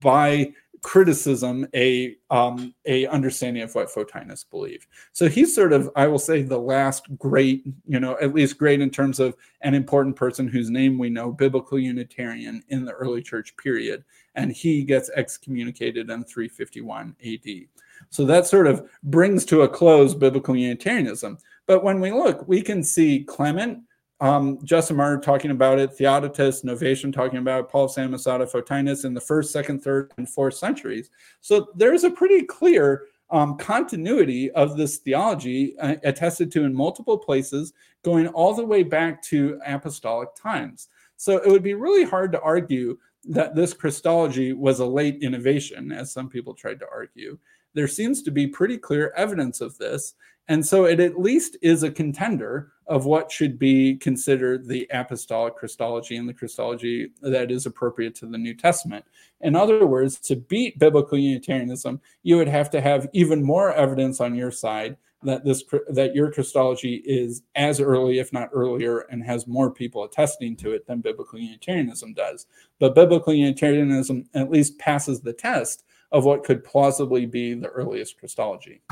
by 0.00 0.52
criticism 0.84 1.66
a 1.74 2.14
um, 2.30 2.74
a 2.84 3.06
understanding 3.06 3.62
of 3.62 3.74
what 3.74 3.88
Photinus 3.88 4.44
believed. 4.48 4.86
So 5.12 5.30
he's 5.30 5.54
sort 5.54 5.72
of, 5.72 5.90
I 5.96 6.06
will 6.06 6.18
say, 6.18 6.42
the 6.42 6.58
last 6.58 7.06
great, 7.18 7.64
you 7.86 7.98
know, 7.98 8.18
at 8.20 8.34
least 8.34 8.58
great 8.58 8.82
in 8.82 8.90
terms 8.90 9.18
of 9.18 9.34
an 9.62 9.74
important 9.74 10.14
person 10.14 10.46
whose 10.46 10.68
name 10.68 10.98
we 10.98 11.08
know, 11.08 11.32
biblical 11.32 11.78
Unitarian 11.78 12.62
in 12.68 12.84
the 12.84 12.92
early 12.92 13.22
church 13.22 13.56
period, 13.56 14.04
and 14.34 14.52
he 14.52 14.84
gets 14.84 15.10
excommunicated 15.16 16.10
in 16.10 16.22
351 16.22 17.16
AD. 17.26 17.66
So 18.10 18.26
that 18.26 18.46
sort 18.46 18.66
of 18.66 18.86
brings 19.04 19.46
to 19.46 19.62
a 19.62 19.68
close 19.68 20.14
biblical 20.14 20.54
Unitarianism. 20.54 21.38
But 21.66 21.82
when 21.82 21.98
we 21.98 22.12
look, 22.12 22.46
we 22.46 22.60
can 22.60 22.82
see 22.84 23.24
Clement, 23.24 23.80
um, 24.20 24.58
Justin 24.64 24.96
Martyr 24.96 25.20
talking 25.20 25.50
about 25.50 25.78
it, 25.78 25.92
Theodotus, 25.92 26.62
Novatian 26.62 27.12
talking 27.12 27.38
about 27.38 27.64
it, 27.64 27.68
Paul 27.68 27.88
Samosata, 27.88 28.50
Photinus 28.50 29.04
in 29.04 29.14
the 29.14 29.20
first, 29.20 29.52
second, 29.52 29.82
third, 29.82 30.12
and 30.16 30.28
fourth 30.28 30.54
centuries. 30.54 31.10
So 31.40 31.68
there's 31.74 32.04
a 32.04 32.10
pretty 32.10 32.42
clear 32.42 33.06
um, 33.30 33.56
continuity 33.56 34.50
of 34.52 34.76
this 34.76 34.98
theology 34.98 35.76
uh, 35.78 35.96
attested 36.04 36.52
to 36.52 36.64
in 36.64 36.74
multiple 36.74 37.18
places, 37.18 37.72
going 38.02 38.28
all 38.28 38.54
the 38.54 38.64
way 38.64 38.82
back 38.82 39.22
to 39.22 39.60
apostolic 39.66 40.28
times. 40.34 40.88
So 41.16 41.38
it 41.38 41.48
would 41.48 41.62
be 41.62 41.74
really 41.74 42.04
hard 42.04 42.32
to 42.32 42.40
argue 42.40 42.98
that 43.24 43.54
this 43.54 43.72
Christology 43.72 44.52
was 44.52 44.80
a 44.80 44.86
late 44.86 45.22
innovation, 45.22 45.90
as 45.90 46.12
some 46.12 46.28
people 46.28 46.54
tried 46.54 46.78
to 46.80 46.86
argue 46.92 47.38
there 47.74 47.88
seems 47.88 48.22
to 48.22 48.30
be 48.30 48.46
pretty 48.46 48.78
clear 48.78 49.12
evidence 49.16 49.60
of 49.60 49.76
this. 49.78 50.14
And 50.48 50.64
so 50.64 50.84
it 50.84 51.00
at 51.00 51.18
least 51.18 51.56
is 51.62 51.82
a 51.82 51.90
contender 51.90 52.72
of 52.86 53.06
what 53.06 53.32
should 53.32 53.58
be 53.58 53.96
considered 53.96 54.68
the 54.68 54.86
apostolic 54.92 55.56
Christology 55.56 56.16
and 56.16 56.28
the 56.28 56.34
Christology 56.34 57.08
that 57.22 57.50
is 57.50 57.64
appropriate 57.64 58.14
to 58.16 58.26
the 58.26 58.36
New 58.36 58.54
Testament. 58.54 59.06
In 59.40 59.56
other 59.56 59.86
words, 59.86 60.18
to 60.20 60.36
beat 60.36 60.78
biblical 60.78 61.16
Unitarianism, 61.16 62.00
you 62.22 62.36
would 62.36 62.48
have 62.48 62.70
to 62.70 62.82
have 62.82 63.08
even 63.14 63.42
more 63.42 63.72
evidence 63.72 64.20
on 64.20 64.34
your 64.34 64.50
side 64.50 64.98
that 65.22 65.42
this 65.42 65.64
that 65.88 66.14
your 66.14 66.30
Christology 66.30 66.96
is 67.06 67.42
as 67.54 67.80
early, 67.80 68.18
if 68.18 68.32
not 68.32 68.50
earlier, 68.52 69.00
and 69.10 69.24
has 69.24 69.46
more 69.46 69.70
people 69.70 70.04
attesting 70.04 70.54
to 70.56 70.72
it 70.72 70.86
than 70.86 71.00
biblical 71.00 71.38
Unitarianism 71.38 72.12
does. 72.12 72.46
But 72.78 72.94
biblical 72.94 73.32
Unitarianism 73.32 74.28
at 74.34 74.50
least 74.50 74.78
passes 74.78 75.20
the 75.20 75.32
test 75.32 75.84
of 76.12 76.24
what 76.26 76.44
could 76.44 76.62
plausibly 76.62 77.24
be 77.24 77.54
the 77.54 77.68
earliest 77.68 78.18
Christology. 78.18 78.82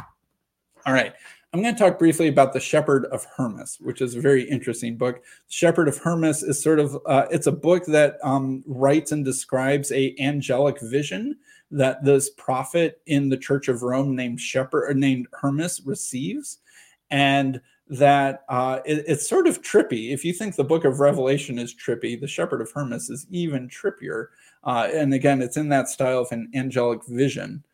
All 0.86 0.94
right, 0.94 1.12
I'm 1.52 1.62
going 1.62 1.74
to 1.74 1.78
talk 1.78 1.98
briefly 1.98 2.28
about 2.28 2.54
the 2.54 2.60
Shepherd 2.60 3.04
of 3.06 3.26
Hermas, 3.36 3.76
which 3.80 4.00
is 4.00 4.14
a 4.14 4.20
very 4.20 4.48
interesting 4.48 4.96
book. 4.96 5.22
The 5.22 5.52
Shepherd 5.52 5.86
of 5.86 5.98
Hermas 5.98 6.42
is 6.42 6.62
sort 6.62 6.78
of 6.78 6.96
uh, 7.06 7.26
it's 7.30 7.46
a 7.46 7.52
book 7.52 7.84
that 7.86 8.16
um, 8.22 8.64
writes 8.66 9.12
and 9.12 9.24
describes 9.24 9.92
a 9.92 10.16
angelic 10.18 10.80
vision 10.80 11.36
that 11.70 12.04
this 12.04 12.30
prophet 12.30 13.00
in 13.06 13.28
the 13.28 13.36
Church 13.36 13.68
of 13.68 13.82
Rome 13.82 14.16
named 14.16 14.40
Shepherd 14.40 14.90
or 14.90 14.94
named 14.94 15.26
Hermas 15.32 15.82
receives, 15.84 16.58
and 17.10 17.60
that 17.88 18.44
uh, 18.48 18.80
it, 18.86 19.04
it's 19.06 19.28
sort 19.28 19.46
of 19.46 19.60
trippy. 19.62 20.12
If 20.12 20.24
you 20.24 20.32
think 20.32 20.56
the 20.56 20.64
Book 20.64 20.86
of 20.86 21.00
Revelation 21.00 21.58
is 21.58 21.74
trippy, 21.74 22.18
the 22.18 22.26
Shepherd 22.26 22.62
of 22.62 22.72
Hermas 22.72 23.10
is 23.10 23.26
even 23.30 23.68
trippier 23.68 24.28
uh, 24.64 24.88
and 24.92 25.12
again, 25.12 25.42
it's 25.42 25.56
in 25.56 25.68
that 25.70 25.88
style 25.88 26.20
of 26.20 26.32
an 26.32 26.50
angelic 26.54 27.00
vision. 27.08 27.64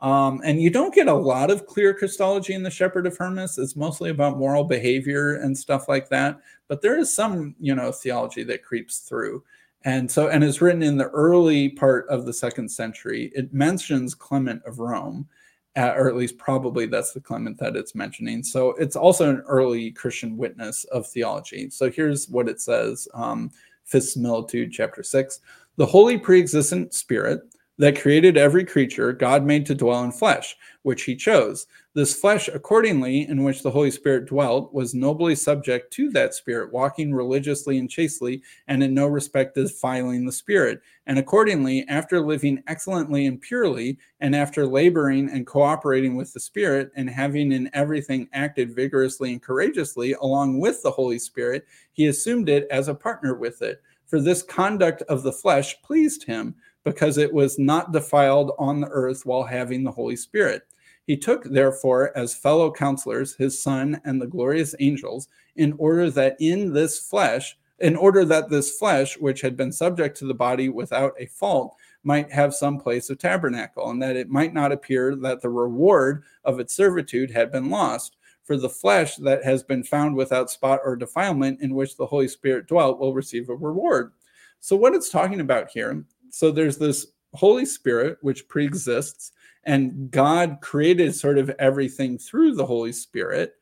Um, 0.00 0.42
and 0.44 0.60
you 0.60 0.68
don't 0.68 0.94
get 0.94 1.08
a 1.08 1.14
lot 1.14 1.50
of 1.50 1.66
clear 1.66 1.94
Christology 1.94 2.52
in 2.52 2.62
the 2.62 2.70
Shepherd 2.70 3.06
of 3.06 3.16
Hermas. 3.16 3.56
It's 3.56 3.76
mostly 3.76 4.10
about 4.10 4.36
moral 4.36 4.64
behavior 4.64 5.36
and 5.36 5.56
stuff 5.56 5.88
like 5.88 6.08
that. 6.10 6.38
But 6.68 6.82
there 6.82 6.98
is 6.98 7.14
some, 7.14 7.54
you 7.58 7.74
know, 7.74 7.90
theology 7.92 8.42
that 8.44 8.62
creeps 8.62 8.98
through. 8.98 9.42
And 9.82 10.10
so, 10.10 10.28
and 10.28 10.42
it's 10.42 10.60
written 10.60 10.82
in 10.82 10.96
the 10.96 11.08
early 11.08 11.70
part 11.70 12.08
of 12.08 12.26
the 12.26 12.32
second 12.32 12.68
century. 12.68 13.30
It 13.34 13.54
mentions 13.54 14.14
Clement 14.14 14.62
of 14.66 14.80
Rome, 14.80 15.28
uh, 15.76 15.92
or 15.96 16.08
at 16.08 16.16
least 16.16 16.38
probably 16.38 16.86
that's 16.86 17.12
the 17.12 17.20
Clement 17.20 17.56
that 17.58 17.76
it's 17.76 17.94
mentioning. 17.94 18.42
So 18.42 18.70
it's 18.70 18.96
also 18.96 19.30
an 19.30 19.42
early 19.46 19.92
Christian 19.92 20.36
witness 20.36 20.84
of 20.84 21.06
theology. 21.06 21.70
So 21.70 21.90
here's 21.90 22.28
what 22.28 22.48
it 22.48 22.60
says 22.60 23.08
um, 23.14 23.50
Fifth 23.84 24.10
Similitude, 24.10 24.72
chapter 24.72 25.02
6. 25.02 25.40
The 25.76 25.86
holy 25.86 26.18
pre-existent 26.18 26.92
spirit 26.92 27.42
that 27.78 28.00
created 28.00 28.36
every 28.36 28.64
creature 28.64 29.12
God 29.12 29.44
made 29.44 29.66
to 29.66 29.74
dwell 29.74 30.02
in 30.04 30.12
flesh, 30.12 30.56
which 30.82 31.02
he 31.02 31.14
chose. 31.14 31.66
This 31.94 32.18
flesh, 32.18 32.48
accordingly, 32.48 33.28
in 33.28 33.42
which 33.42 33.62
the 33.62 33.70
Holy 33.70 33.90
Spirit 33.90 34.26
dwelt, 34.26 34.72
was 34.72 34.94
nobly 34.94 35.34
subject 35.34 35.92
to 35.94 36.10
that 36.10 36.34
Spirit, 36.34 36.72
walking 36.72 37.12
religiously 37.12 37.78
and 37.78 37.90
chastely, 37.90 38.42
and 38.68 38.82
in 38.82 38.94
no 38.94 39.06
respect 39.06 39.54
defiling 39.54 40.24
the 40.24 40.32
Spirit. 40.32 40.80
And 41.06 41.18
accordingly, 41.18 41.86
after 41.88 42.20
living 42.20 42.62
excellently 42.66 43.26
and 43.26 43.40
purely, 43.40 43.98
and 44.20 44.34
after 44.34 44.66
laboring 44.66 45.30
and 45.30 45.46
cooperating 45.46 46.16
with 46.16 46.32
the 46.32 46.40
Spirit, 46.40 46.90
and 46.96 47.08
having 47.08 47.52
in 47.52 47.70
everything 47.72 48.28
acted 48.32 48.74
vigorously 48.74 49.32
and 49.32 49.42
courageously 49.42 50.12
along 50.20 50.60
with 50.60 50.82
the 50.82 50.90
Holy 50.90 51.18
Spirit, 51.18 51.66
he 51.92 52.06
assumed 52.06 52.48
it 52.48 52.66
as 52.70 52.88
a 52.88 52.94
partner 52.94 53.34
with 53.34 53.62
it 53.62 53.80
for 54.06 54.20
this 54.20 54.42
conduct 54.42 55.02
of 55.02 55.22
the 55.22 55.32
flesh 55.32 55.80
pleased 55.82 56.24
him, 56.24 56.54
because 56.86 57.18
it 57.18 57.32
was 57.32 57.58
not 57.58 57.90
defiled 57.90 58.52
on 58.60 58.80
the 58.80 58.86
earth 58.86 59.26
while 59.26 59.42
having 59.42 59.82
the 59.82 59.90
Holy 59.90 60.14
Spirit. 60.14 60.62
He 61.04 61.16
took, 61.16 61.42
therefore, 61.42 62.16
as 62.16 62.32
fellow 62.32 62.70
counselors 62.70 63.34
his 63.34 63.60
Son 63.60 64.00
and 64.04 64.22
the 64.22 64.28
glorious 64.28 64.72
angels, 64.78 65.26
in 65.56 65.74
order 65.78 66.12
that 66.12 66.36
in 66.38 66.72
this 66.72 67.00
flesh, 67.00 67.58
in 67.80 67.96
order 67.96 68.24
that 68.26 68.50
this 68.50 68.78
flesh, 68.78 69.18
which 69.18 69.40
had 69.40 69.56
been 69.56 69.72
subject 69.72 70.16
to 70.18 70.26
the 70.26 70.34
body 70.34 70.68
without 70.68 71.12
a 71.18 71.26
fault, 71.26 71.74
might 72.04 72.30
have 72.30 72.54
some 72.54 72.78
place 72.78 73.10
of 73.10 73.18
tabernacle, 73.18 73.90
and 73.90 74.00
that 74.00 74.14
it 74.14 74.28
might 74.28 74.54
not 74.54 74.70
appear 74.70 75.16
that 75.16 75.40
the 75.42 75.50
reward 75.50 76.22
of 76.44 76.60
its 76.60 76.72
servitude 76.72 77.32
had 77.32 77.50
been 77.50 77.68
lost 77.68 78.16
for 78.44 78.56
the 78.56 78.70
flesh 78.70 79.16
that 79.16 79.42
has 79.42 79.64
been 79.64 79.82
found 79.82 80.14
without 80.14 80.52
spot 80.52 80.78
or 80.84 80.94
defilement, 80.94 81.60
in 81.60 81.74
which 81.74 81.96
the 81.96 82.06
Holy 82.06 82.28
Spirit 82.28 82.68
dwelt, 82.68 83.00
will 83.00 83.12
receive 83.12 83.48
a 83.48 83.56
reward. 83.56 84.12
So, 84.60 84.76
what 84.76 84.94
it's 84.94 85.10
talking 85.10 85.40
about 85.40 85.70
here 85.70 86.04
so 86.30 86.50
there's 86.50 86.78
this 86.78 87.06
Holy 87.34 87.66
Spirit, 87.66 88.18
which 88.22 88.48
pre 88.48 88.64
exists, 88.64 89.32
and 89.64 90.10
God 90.10 90.58
created 90.60 91.14
sort 91.14 91.38
of 91.38 91.50
everything 91.58 92.18
through 92.18 92.54
the 92.54 92.66
Holy 92.66 92.92
Spirit. 92.92 93.54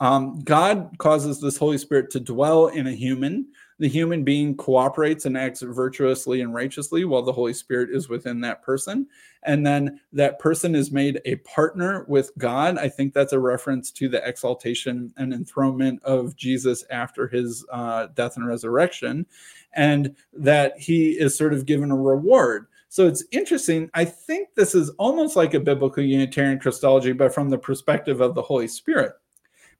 Um, 0.00 0.40
God 0.40 0.96
causes 0.98 1.40
this 1.40 1.58
Holy 1.58 1.78
Spirit 1.78 2.10
to 2.10 2.20
dwell 2.20 2.68
in 2.68 2.86
a 2.86 2.92
human 2.92 3.48
the 3.80 3.88
human 3.88 4.22
being 4.22 4.54
cooperates 4.54 5.24
and 5.24 5.38
acts 5.38 5.62
virtuously 5.62 6.42
and 6.42 6.54
righteously 6.54 7.06
while 7.06 7.22
the 7.22 7.32
Holy 7.32 7.54
Spirit 7.54 7.88
is 7.90 8.10
within 8.10 8.42
that 8.42 8.62
person. 8.62 9.06
And 9.42 9.66
then 9.66 9.98
that 10.12 10.38
person 10.38 10.74
is 10.74 10.92
made 10.92 11.22
a 11.24 11.36
partner 11.36 12.04
with 12.06 12.30
God. 12.36 12.76
I 12.76 12.90
think 12.90 13.14
that's 13.14 13.32
a 13.32 13.38
reference 13.38 13.90
to 13.92 14.10
the 14.10 14.22
exaltation 14.28 15.14
and 15.16 15.32
enthronement 15.32 16.02
of 16.02 16.36
Jesus 16.36 16.84
after 16.90 17.26
his 17.26 17.64
uh, 17.72 18.08
death 18.14 18.36
and 18.36 18.46
resurrection, 18.46 19.26
and 19.72 20.14
that 20.34 20.78
he 20.78 21.12
is 21.12 21.36
sort 21.36 21.54
of 21.54 21.64
given 21.64 21.90
a 21.90 21.96
reward. 21.96 22.66
So 22.90 23.06
it's 23.06 23.24
interesting. 23.30 23.88
I 23.94 24.04
think 24.04 24.48
this 24.56 24.74
is 24.74 24.90
almost 24.98 25.36
like 25.36 25.54
a 25.54 25.60
biblical 25.60 26.02
Unitarian 26.02 26.58
Christology, 26.58 27.12
but 27.12 27.32
from 27.32 27.48
the 27.48 27.56
perspective 27.56 28.20
of 28.20 28.34
the 28.34 28.42
Holy 28.42 28.68
Spirit. 28.68 29.12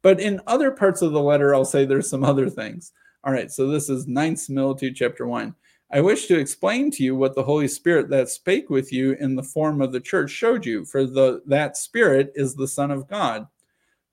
But 0.01 0.21
in 0.21 0.41
other 0.47 0.71
parts 0.71 1.03
of 1.03 1.13
the 1.13 1.21
letter, 1.21 1.55
I'll 1.55 1.67
say 1.67 1.85
there's 1.85 2.09
some 2.09 2.25
other 2.25 2.49
things. 2.49 2.93
All 3.23 3.35
right, 3.35 3.53
so 3.53 3.69
this 3.69 3.91
is 3.91 4.09
Ninth 4.09 4.39
Similitude, 4.39 4.97
chapter 4.97 5.27
1. 5.27 5.55
I 5.93 6.01
wish 6.01 6.27
to 6.29 6.39
explain 6.39 6.91
to 6.93 7.03
you 7.03 7.15
what 7.15 7.35
the 7.35 7.43
Holy 7.43 7.69
Spirit 7.69 8.09
that 8.09 8.31
spake 8.31 8.71
with 8.71 8.95
you 8.95 9.13
in 9.21 9.37
the 9.37 9.43
form 9.43 9.83
of 9.83 9.93
the 9.93 10.01
church 10.01 10.31
showed 10.31 10.65
you, 10.65 10.87
for 10.87 11.05
the 11.05 11.43
that 11.45 11.77
Spirit 11.77 12.33
is 12.35 12.55
the 12.55 12.67
Son 12.67 12.91
of 12.91 13.07
God. 13.09 13.47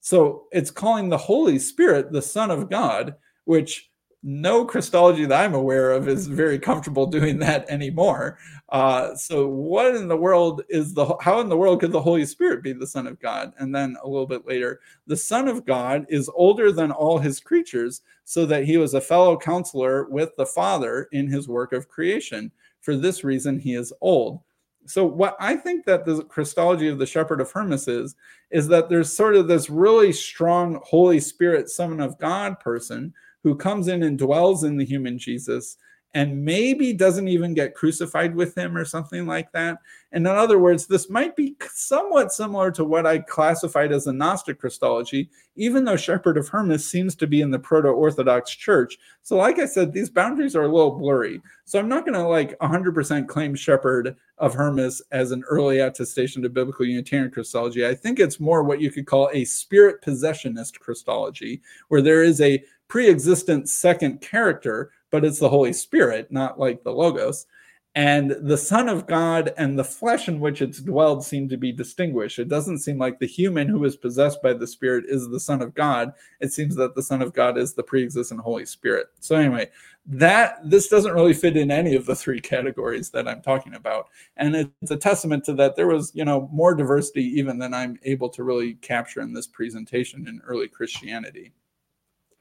So 0.02 0.48
it's 0.52 0.72
calling 0.72 1.08
the 1.08 1.18
Holy 1.18 1.58
Spirit 1.58 2.12
the 2.12 2.22
Son 2.22 2.52
of 2.52 2.70
God, 2.70 3.16
which 3.46 3.87
no 4.24 4.66
Christology 4.66 5.26
that 5.26 5.46
I'm 5.46 5.54
aware 5.54 5.92
of 5.92 6.08
is 6.08 6.28
very 6.28 6.58
comfortable 6.60 7.06
doing 7.06 7.40
that 7.40 7.70
anymore. 7.70 8.38
Uh, 8.70 9.16
so, 9.16 9.48
what 9.48 9.96
in 9.96 10.08
the 10.08 10.18
world 10.18 10.64
is 10.70 10.94
the 10.94 11.16
how 11.22 11.40
in 11.40 11.50
the 11.50 11.58
world 11.58 11.80
could 11.80 11.92
the 11.92 12.02
Holy 12.02 12.26
Spirit 12.26 12.64
be 12.64 12.74
the 12.74 12.88
Son 12.88 13.08
of 13.08 13.20
God? 13.20 13.54
And 13.60 13.74
then 13.74 13.96
a 14.04 14.08
little 14.08 14.26
bit 14.26 14.48
later, 14.48 14.82
the 15.06 15.18
Son 15.18 15.48
of 15.48 15.66
God 15.66 16.06
is 16.10 16.30
older 16.34 16.72
than 16.72 16.92
all 16.92 17.20
his 17.20 17.40
creatures, 17.40 18.02
so 18.26 18.46
that 18.48 18.66
he 18.66 18.78
was 18.78 18.94
a 18.94 19.02
fellow 19.02 19.38
counselor 19.38 20.06
with 20.10 20.36
the 20.36 20.46
Father 20.46 21.08
in 21.12 21.28
his 21.28 21.48
work 21.48 21.72
of 21.72 21.88
creation. 21.88 22.52
For 22.82 22.96
this 22.96 23.24
reason, 23.24 23.60
he 23.60 23.76
is 23.76 23.94
old. 24.02 24.42
So, 24.86 25.06
what 25.06 25.38
I 25.40 25.56
think 25.56 25.86
that 25.86 26.06
the 26.06 26.24
Christology 26.24 26.88
of 26.88 26.98
the 26.98 27.06
Shepherd 27.06 27.40
of 27.40 27.52
Hermas 27.52 27.88
is, 27.88 28.16
is 28.52 28.68
that 28.70 28.90
there's 28.90 29.16
sort 29.16 29.36
of 29.36 29.48
this 29.48 29.70
really 29.70 30.12
strong 30.12 30.82
Holy 30.84 31.20
Spirit, 31.20 31.70
Son 31.70 32.00
of 32.00 32.18
God 32.18 32.60
person 32.60 33.14
who 33.48 33.56
comes 33.56 33.88
in 33.88 34.04
and 34.04 34.18
dwells 34.18 34.64
in 34.64 34.78
the 34.78 34.86
human 34.86 35.18
Jesus 35.18 35.78
and 36.14 36.44
maybe 36.44 36.94
doesn't 36.94 37.28
even 37.28 37.54
get 37.54 37.76
crucified 37.76 38.34
with 38.34 38.58
him 38.58 38.76
or 38.76 38.86
something 38.86 39.26
like 39.26 39.52
that. 39.52 39.78
And 40.14 40.26
in 40.26 40.34
other 40.34 40.58
words, 40.58 40.88
this 40.88 41.10
might 41.10 41.36
be 41.36 41.58
somewhat 41.70 42.32
similar 42.32 42.72
to 42.72 42.86
what 42.86 43.06
I 43.06 43.20
classified 43.20 43.92
as 43.92 44.08
a 44.08 44.14
Gnostic 44.14 44.60
Christology, 44.60 45.30
even 45.58 45.84
though 45.84 45.98
Shepherd 45.98 46.38
of 46.38 46.48
Hermas 46.48 46.90
seems 46.90 47.14
to 47.16 47.28
be 47.28 47.42
in 47.42 47.52
the 47.52 47.60
Proto 47.60 47.90
Orthodox 47.90 48.56
Church. 48.56 48.98
So, 49.22 49.36
like 49.36 49.60
I 49.60 49.66
said, 49.66 49.92
these 49.92 50.10
boundaries 50.10 50.56
are 50.56 50.64
a 50.64 50.74
little 50.74 50.98
blurry. 50.98 51.42
So, 51.66 51.78
I'm 51.78 51.90
not 51.90 52.06
going 52.06 52.14
to 52.14 52.28
like 52.28 52.58
100% 52.60 53.28
claim 53.28 53.54
Shepherd 53.54 54.16
of 54.38 54.54
Hermas 54.54 55.02
as 55.12 55.32
an 55.32 55.44
early 55.50 55.80
attestation 55.80 56.42
to 56.44 56.50
biblical 56.50 56.86
Unitarian 56.86 57.32
Christology. 57.32 57.86
I 57.86 57.94
think 57.94 58.20
it's 58.20 58.40
more 58.40 58.64
what 58.64 58.80
you 58.80 58.92
could 58.92 59.08
call 59.08 59.30
a 59.34 59.44
spirit 59.44 60.02
possessionist 60.02 60.80
Christology, 60.80 61.62
where 61.90 62.02
there 62.02 62.24
is 62.24 62.40
a 62.40 62.64
pre 62.88 63.10
existent 63.10 63.68
second 63.68 64.22
character 64.22 64.92
but 65.10 65.26
it's 65.26 65.40
the 65.40 65.50
Holy 65.50 65.74
Spirit, 65.74 66.32
not 66.32 66.60
like 66.60 66.84
the 66.84 66.92
Logos. 66.92 67.46
And 67.96 68.36
the 68.42 68.60
Son 68.60 68.90
of 68.90 69.08
God 69.08 69.56
and 69.58 69.80
the 69.80 69.84
flesh 69.84 70.28
in 70.28 70.40
which 70.40 70.62
it's 70.62 70.80
dwelled 70.80 71.26
seem 71.26 71.50
to 71.50 71.58
be 71.58 71.72
distinguished. 71.72 72.38
It 72.38 72.48
doesn't 72.48 72.78
seem 72.78 73.00
like 73.00 73.18
the 73.18 73.26
human 73.26 73.68
who 73.68 73.84
is 73.86 73.96
possessed 73.96 74.40
by 74.44 74.54
the 74.54 74.68
Spirit 74.68 75.06
is 75.08 75.28
the 75.30 75.40
Son 75.40 75.64
of 75.64 75.74
God. 75.74 76.14
It 76.40 76.54
seems 76.54 76.76
that 76.76 76.94
the 76.94 77.02
Son 77.02 77.24
of 77.24 77.34
God 77.34 77.58
is 77.58 77.74
the 77.74 77.82
pre-existent 77.82 78.42
Holy 78.42 78.68
Spirit. 78.68 79.08
So 79.20 79.36
anyway, 79.36 79.72
that 80.06 80.60
this 80.64 80.90
doesn't 80.90 81.14
really 81.14 81.34
fit 81.34 81.58
in 81.58 81.72
any 81.72 81.96
of 81.96 82.06
the 82.06 82.16
three 82.16 82.40
categories 82.40 83.10
that 83.10 83.28
I'm 83.28 83.42
talking 83.42 83.74
about. 83.74 84.10
And 84.36 84.56
it's 84.56 84.92
a 84.92 84.98
testament 84.98 85.44
to 85.46 85.54
that 85.54 85.76
there 85.76 85.88
was, 85.88 86.12
you 86.14 86.24
know, 86.24 86.48
more 86.52 86.76
diversity 86.76 87.24
even 87.40 87.58
than 87.58 87.74
I'm 87.74 87.98
able 88.04 88.30
to 88.30 88.44
really 88.44 88.76
capture 88.76 89.22
in 89.22 89.34
this 89.34 89.48
presentation 89.48 90.28
in 90.28 90.40
early 90.46 90.68
Christianity. 90.68 91.52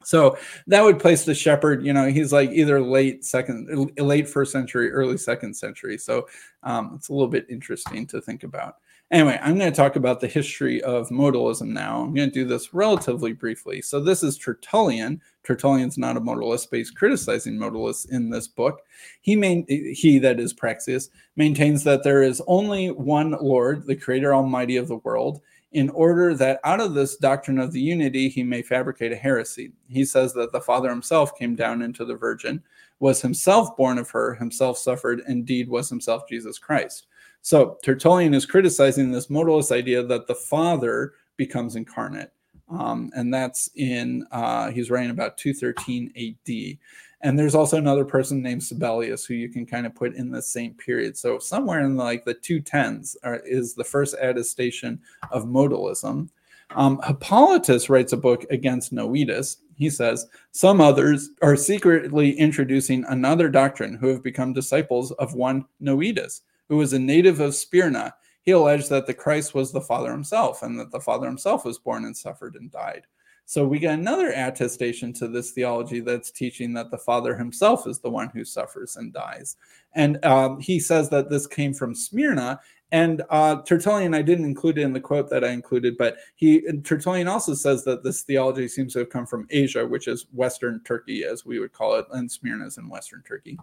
So 0.07 0.39
that 0.69 0.85
would 0.85 1.01
place 1.01 1.25
the 1.25 1.35
shepherd, 1.35 1.85
you 1.85 1.93
know, 1.93 2.07
he's 2.07 2.33
like 2.33 2.51
either 2.51 2.81
late 2.81 3.25
second, 3.25 3.91
late 3.99 4.29
first 4.29 4.53
century, 4.53 4.93
early 4.93 5.19
second 5.19 5.55
century. 5.55 5.99
So 5.99 6.29
um, 6.63 6.93
it's 6.95 7.09
a 7.09 7.13
little 7.13 7.27
bit 7.27 7.45
interesting 7.49 8.07
to 8.07 8.21
think 8.21 8.45
about. 8.45 8.77
Anyway, 9.11 9.37
I'm 9.43 9.59
going 9.59 9.71
to 9.71 9.77
talk 9.77 9.97
about 9.97 10.21
the 10.21 10.29
history 10.29 10.81
of 10.83 11.09
modalism 11.09 11.69
now. 11.69 12.03
I'm 12.03 12.15
going 12.15 12.29
to 12.29 12.35
do 12.35 12.45
this 12.45 12.73
relatively 12.73 13.33
briefly. 13.33 13.83
So 13.83 13.99
this 13.99 14.23
is 14.23 14.39
Tertullian. 14.39 15.21
Tertullian's 15.43 15.99
not 15.99 16.17
a 16.17 16.21
modalist, 16.21 16.69
but 16.71 16.79
he's 16.79 16.91
criticizing 16.93 17.57
modalists 17.57 18.09
in 18.09 18.31
this 18.31 18.47
book. 18.47 18.83
He 19.23 19.35
main 19.35 19.67
he 19.69 20.21
that 20.21 20.39
is 20.39 20.55
Praxeas 20.55 21.11
maintains 21.35 21.83
that 21.83 22.05
there 22.05 22.23
is 22.23 22.43
only 22.47 22.93
one 22.93 23.37
Lord, 23.41 23.87
the 23.87 23.97
Creator 23.97 24.33
Almighty 24.33 24.77
of 24.77 24.87
the 24.87 24.97
world, 24.97 25.41
in 25.77 25.91
order 25.91 26.33
that 26.35 26.59
out 26.65 26.81
of 26.81 26.95
this 26.95 27.17
doctrine 27.17 27.59
of 27.59 27.71
the 27.71 27.81
unity 27.81 28.31
he 28.31 28.43
may 28.43 28.63
fabricate 28.63 29.13
a 29.13 29.17
heresy. 29.17 29.73
He 29.91 30.07
says 30.07 30.33
that 30.33 30.51
the 30.51 30.61
Father 30.61 30.89
himself 30.89 31.37
came 31.37 31.55
down 31.55 31.83
into 31.83 32.07
the 32.07 32.15
Virgin, 32.15 32.63
was 32.99 33.21
himself 33.21 33.77
born 33.77 33.99
of 33.99 34.09
her, 34.09 34.33
himself 34.37 34.79
suffered, 34.79 35.21
indeed 35.29 35.69
was 35.69 35.91
himself 35.91 36.27
Jesus 36.31 36.59
Christ. 36.59 37.09
So 37.43 37.77
Tertullian 37.85 38.33
is 38.33 38.47
criticizing 38.47 39.13
this 39.13 39.27
modalist 39.27 39.71
idea 39.71 40.03
that 40.03 40.27
the 40.27 40.35
Father 40.35 41.13
becomes 41.37 41.77
incarnate. 41.77 42.33
Um, 42.71 43.11
and 43.15 43.33
that's 43.33 43.69
in, 43.75 44.27
uh, 44.33 44.71
he's 44.71 44.91
writing 44.91 45.11
about 45.11 45.37
213 45.37 46.11
AD. 46.17 46.79
And 47.27 47.37
there's 47.37 47.57
also 47.57 47.77
another 47.77 48.05
person 48.05 48.41
named 48.41 48.61
Sabellius 48.61 49.27
who 49.27 49.35
you 49.35 49.49
can 49.49 49.67
kind 49.67 49.85
of 49.85 49.97
put 49.97 50.15
in 50.15 50.31
the 50.31 50.41
same 50.41 50.75
period. 50.75 51.19
So 51.19 51.41
somewhere 51.41 51.81
in 51.81 51.97
like 51.97 52.25
the 52.25 52.37
210s 52.37 53.17
are, 53.25 53.41
is 53.45 53.75
the 53.75 53.83
first 53.83 54.15
attestation 54.21 55.01
of 55.33 55.43
modalism. 55.43 56.29
Um, 56.77 57.01
Hippolytus 57.05 57.91
writes 57.91 58.13
a 58.13 58.17
book 58.17 58.47
against 58.51 58.93
Noetus. 58.93 59.57
He 59.75 59.91
says, 59.91 60.29
Some 60.53 60.81
others 60.81 61.31
are 61.43 61.57
secretly 61.57 62.31
introducing 62.39 63.05
another 63.09 63.49
doctrine 63.49 63.97
who 63.97 64.07
have 64.07 64.23
become 64.23 64.53
disciples 64.53 65.11
of 65.11 65.35
one 65.35 65.65
Noetus, 65.81 66.43
who 66.69 66.77
was 66.77 66.93
a 66.93 66.99
native 67.01 67.41
of 67.41 67.57
Smyrna. 67.57 68.15
He 68.43 68.53
alleged 68.53 68.89
that 68.91 69.09
the 69.09 69.15
Christ 69.15 69.53
was 69.53 69.73
the 69.73 69.81
Father 69.81 70.13
himself 70.13 70.63
and 70.63 70.79
that 70.79 70.93
the 70.93 71.01
Father 71.01 71.27
himself 71.27 71.65
was 71.65 71.81
born 71.81 72.05
and 72.05 72.17
suffered 72.17 72.55
and 72.55 72.71
died. 72.71 73.03
So 73.49 73.65
we 73.65 73.79
get 73.79 73.95
another 73.95 74.33
attestation 74.33 75.13
to 75.15 75.29
this 75.29 75.53
theology 75.53 76.01
that's 76.01 76.33
teaching 76.33 76.75
that 76.75 76.91
the 76.91 76.99
Father 76.99 77.37
himself 77.37 77.87
is 77.87 78.01
the 78.01 78.11
one 78.11 78.29
who 78.29 78.45
suffers 78.45 78.97
and 78.97 79.13
dies. 79.13 79.57
And 79.95 80.23
um, 80.25 80.59
he 80.59 80.81
says 80.81 81.09
that 81.11 81.31
this 81.31 81.47
came 81.47 81.73
from 81.73 81.95
Smyrna. 81.95 82.59
And 82.91 83.23
uh, 83.31 83.63
Tertullian, 83.63 84.15
I 84.15 84.23
didn't 84.23 84.47
include 84.47 84.79
it 84.79 84.83
in 84.83 84.93
the 84.93 85.01
quote 85.01 85.31
that 85.31 85.45
I 85.45 85.51
included, 85.51 85.97
but 85.97 86.17
he 86.35 86.61
Tertullian 86.83 87.29
also 87.29 87.55
says 87.55 87.85
that 87.85 88.03
this 88.03 88.23
theology 88.23 88.67
seems 88.67 88.93
to 88.93 89.01
have 89.01 89.11
come 89.11 89.27
from 89.27 89.47
Asia, 89.51 89.87
which 89.87 90.09
is 90.09 90.27
Western 90.33 90.83
Turkey, 90.85 91.25
as 91.25 91.47
we 91.47 91.61
would 91.61 91.73
call 91.73 91.95
it, 91.95 92.07
and 92.13 92.31
Smyrna 92.31 92.67
is 92.67 92.79
in 92.79 92.89
Western 92.89 93.23
Turkey. 93.23 93.59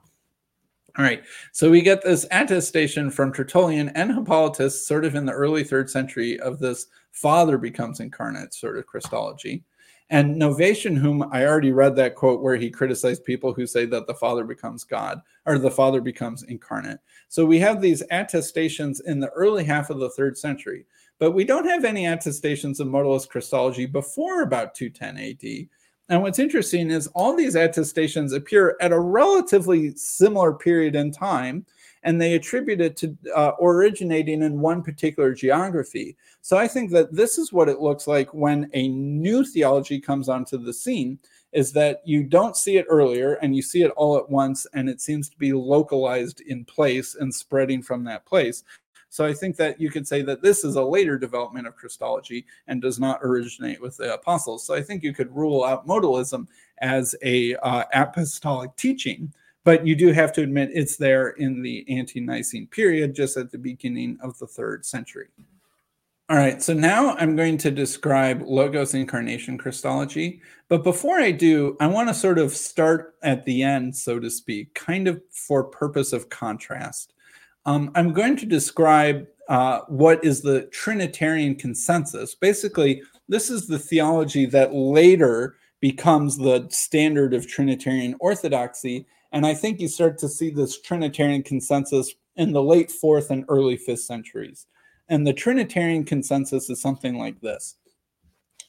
All 0.97 1.03
right, 1.03 1.23
so 1.51 1.71
we 1.71 1.81
get 1.81 2.03
this 2.03 2.25
attestation 2.31 3.09
from 3.09 3.33
Tertullian 3.33 3.89
and 3.89 4.13
Hippolytus, 4.13 4.85
sort 4.85 5.05
of 5.05 5.15
in 5.15 5.25
the 5.25 5.31
early 5.31 5.63
third 5.63 5.89
century, 5.89 6.39
of 6.39 6.59
this 6.59 6.87
Father 7.11 7.57
becomes 7.57 7.99
incarnate 7.99 8.53
sort 8.53 8.77
of 8.77 8.85
Christology. 8.85 9.63
And 10.09 10.35
Novatian, 10.35 10.97
whom 10.97 11.23
I 11.31 11.45
already 11.45 11.71
read 11.71 11.95
that 11.95 12.15
quote 12.15 12.41
where 12.41 12.55
he 12.55 12.69
criticized 12.69 13.23
people 13.23 13.53
who 13.53 13.65
say 13.65 13.85
that 13.85 14.05
the 14.05 14.13
Father 14.13 14.43
becomes 14.43 14.83
God 14.83 15.21
or 15.45 15.57
the 15.57 15.71
Father 15.71 16.01
becomes 16.01 16.43
incarnate. 16.43 16.99
So 17.29 17.45
we 17.45 17.59
have 17.59 17.81
these 17.81 18.03
attestations 18.11 18.99
in 18.99 19.19
the 19.19 19.29
early 19.29 19.63
half 19.63 19.89
of 19.89 19.99
the 19.99 20.11
third 20.11 20.37
century, 20.37 20.85
but 21.19 21.31
we 21.31 21.45
don't 21.45 21.67
have 21.67 21.85
any 21.85 22.05
attestations 22.05 22.79
of 22.79 22.87
modalist 22.87 23.29
Christology 23.29 23.85
before 23.85 24.41
about 24.41 24.75
210 24.75 25.17
AD. 25.17 25.67
And 26.09 26.21
what's 26.21 26.39
interesting 26.39 26.91
is 26.91 27.07
all 27.07 27.35
these 27.35 27.55
attestations 27.55 28.33
appear 28.33 28.75
at 28.81 28.91
a 28.91 28.99
relatively 28.99 29.95
similar 29.95 30.53
period 30.53 30.95
in 30.95 31.11
time 31.11 31.65
and 32.03 32.21
they 32.21 32.35
attribute 32.35 32.81
it 32.81 32.97
to 32.97 33.17
uh, 33.35 33.53
originating 33.61 34.43
in 34.43 34.59
one 34.59 34.83
particular 34.83 35.33
geography. 35.33 36.17
So 36.41 36.57
I 36.57 36.67
think 36.67 36.91
that 36.91 37.13
this 37.13 37.37
is 37.37 37.53
what 37.53 37.69
it 37.69 37.79
looks 37.79 38.07
like 38.07 38.33
when 38.33 38.69
a 38.73 38.89
new 38.89 39.45
theology 39.45 39.99
comes 39.99 40.29
onto 40.29 40.57
the 40.57 40.73
scene 40.73 41.19
is 41.53 41.71
that 41.73 42.01
you 42.05 42.23
don't 42.23 42.57
see 42.57 42.77
it 42.77 42.85
earlier 42.89 43.35
and 43.35 43.55
you 43.55 43.61
see 43.61 43.83
it 43.83 43.91
all 43.91 44.17
at 44.17 44.29
once 44.29 44.65
and 44.73 44.89
it 44.89 44.99
seems 44.99 45.29
to 45.29 45.37
be 45.37 45.53
localized 45.53 46.41
in 46.41 46.65
place 46.65 47.15
and 47.15 47.33
spreading 47.33 47.81
from 47.81 48.03
that 48.03 48.25
place. 48.25 48.63
So 49.09 49.23
I 49.23 49.33
think 49.33 49.57
that 49.57 49.79
you 49.79 49.91
could 49.91 50.07
say 50.07 50.23
that 50.23 50.41
this 50.41 50.63
is 50.63 50.75
a 50.75 50.83
later 50.83 51.19
development 51.19 51.67
of 51.67 51.75
Christology 51.75 52.47
and 52.67 52.81
does 52.81 52.99
not 52.99 53.19
originate 53.21 53.79
with 53.79 53.95
the 53.95 54.15
apostles. 54.15 54.65
So 54.65 54.73
I 54.73 54.81
think 54.81 55.03
you 55.03 55.13
could 55.13 55.33
rule 55.35 55.63
out 55.63 55.87
modalism 55.87 56.47
as 56.79 57.15
a 57.21 57.55
uh, 57.57 57.83
apostolic 57.93 58.75
teaching 58.75 59.31
but 59.63 59.85
you 59.87 59.95
do 59.95 60.11
have 60.11 60.33
to 60.33 60.41
admit 60.41 60.69
it's 60.73 60.97
there 60.97 61.29
in 61.29 61.61
the 61.61 61.85
ante 61.89 62.19
Nicene 62.19 62.67
period, 62.67 63.15
just 63.15 63.37
at 63.37 63.51
the 63.51 63.57
beginning 63.57 64.17
of 64.21 64.37
the 64.39 64.47
third 64.47 64.85
century. 64.85 65.27
All 66.29 66.37
right, 66.37 66.61
so 66.61 66.73
now 66.73 67.15
I'm 67.17 67.35
going 67.35 67.57
to 67.59 67.69
describe 67.69 68.41
Logos 68.41 68.93
incarnation 68.93 69.57
Christology. 69.57 70.41
But 70.69 70.83
before 70.83 71.19
I 71.19 71.31
do, 71.31 71.75
I 71.79 71.87
want 71.87 72.07
to 72.07 72.13
sort 72.13 72.39
of 72.39 72.55
start 72.55 73.15
at 73.23 73.43
the 73.43 73.61
end, 73.61 73.95
so 73.95 74.19
to 74.19 74.29
speak, 74.29 74.73
kind 74.73 75.07
of 75.07 75.21
for 75.31 75.65
purpose 75.65 76.13
of 76.13 76.29
contrast. 76.29 77.13
Um, 77.65 77.91
I'm 77.93 78.13
going 78.13 78.37
to 78.37 78.45
describe 78.45 79.27
uh, 79.49 79.81
what 79.89 80.23
is 80.23 80.41
the 80.41 80.63
Trinitarian 80.71 81.55
consensus. 81.55 82.35
Basically, 82.35 83.03
this 83.27 83.49
is 83.49 83.67
the 83.67 83.79
theology 83.79 84.45
that 84.47 84.73
later 84.73 85.57
becomes 85.81 86.37
the 86.37 86.65
standard 86.69 87.33
of 87.33 87.47
Trinitarian 87.47 88.15
orthodoxy 88.19 89.05
and 89.33 89.45
I 89.45 89.53
think 89.53 89.79
you 89.79 89.87
start 89.87 90.17
to 90.19 90.29
see 90.29 90.51
this 90.51 90.79
Trinitarian 90.79 91.43
consensus 91.43 92.13
in 92.35 92.53
the 92.53 92.63
late 92.63 92.91
fourth 92.91 93.31
and 93.31 93.45
early 93.49 93.75
fifth 93.75 94.01
centuries. 94.01 94.67
And 95.09 95.27
the 95.27 95.33
Trinitarian 95.33 96.05
consensus 96.05 96.69
is 96.69 96.81
something 96.81 97.17
like 97.17 97.41
this 97.41 97.75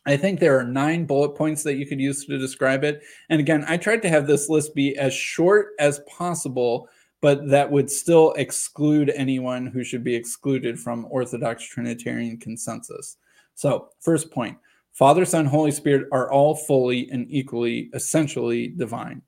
I 0.06 0.16
think 0.16 0.38
there 0.38 0.58
are 0.58 0.64
nine 0.64 1.06
bullet 1.06 1.30
points 1.30 1.62
that 1.62 1.76
you 1.76 1.86
could 1.86 2.00
use 2.00 2.26
to 2.26 2.38
describe 2.38 2.84
it. 2.84 3.02
And 3.30 3.40
again, 3.40 3.64
I 3.68 3.76
tried 3.76 4.02
to 4.02 4.08
have 4.08 4.26
this 4.26 4.48
list 4.48 4.74
be 4.74 4.96
as 4.96 5.14
short 5.14 5.68
as 5.78 6.00
possible, 6.00 6.88
but 7.22 7.48
that 7.48 7.70
would 7.70 7.90
still 7.90 8.32
exclude 8.32 9.10
anyone 9.14 9.66
who 9.66 9.82
should 9.82 10.04
be 10.04 10.14
excluded 10.14 10.78
from 10.78 11.06
Orthodox 11.08 11.62
Trinitarian 11.64 12.36
consensus. 12.38 13.16
So, 13.54 13.90
first 14.00 14.30
point 14.30 14.58
Father, 14.92 15.24
Son, 15.24 15.44
Holy 15.44 15.72
Spirit 15.72 16.06
are 16.12 16.30
all 16.30 16.54
fully 16.54 17.10
and 17.10 17.26
equally, 17.28 17.90
essentially 17.94 18.68
divine. 18.68 19.22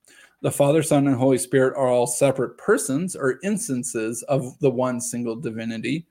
The 0.46 0.52
Father, 0.52 0.80
Son, 0.80 1.08
and 1.08 1.16
Holy 1.16 1.38
Spirit 1.38 1.76
are 1.76 1.88
all 1.88 2.06
separate 2.06 2.56
persons 2.56 3.16
or 3.16 3.40
instances 3.42 4.22
of 4.28 4.56
the 4.60 4.70
one 4.70 5.00
single 5.00 5.34
divinity. 5.34 6.06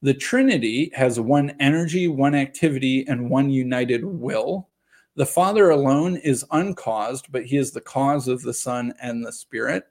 The 0.00 0.14
Trinity 0.14 0.92
has 0.94 1.18
one 1.18 1.56
energy, 1.58 2.06
one 2.06 2.36
activity, 2.36 3.04
and 3.08 3.28
one 3.28 3.50
united 3.50 4.04
will. 4.04 4.68
The 5.16 5.26
Father 5.26 5.70
alone 5.70 6.18
is 6.18 6.44
uncaused, 6.52 7.32
but 7.32 7.44
he 7.44 7.56
is 7.56 7.72
the 7.72 7.80
cause 7.80 8.28
of 8.28 8.42
the 8.42 8.54
Son 8.54 8.94
and 9.02 9.26
the 9.26 9.32
Spirit. 9.32 9.88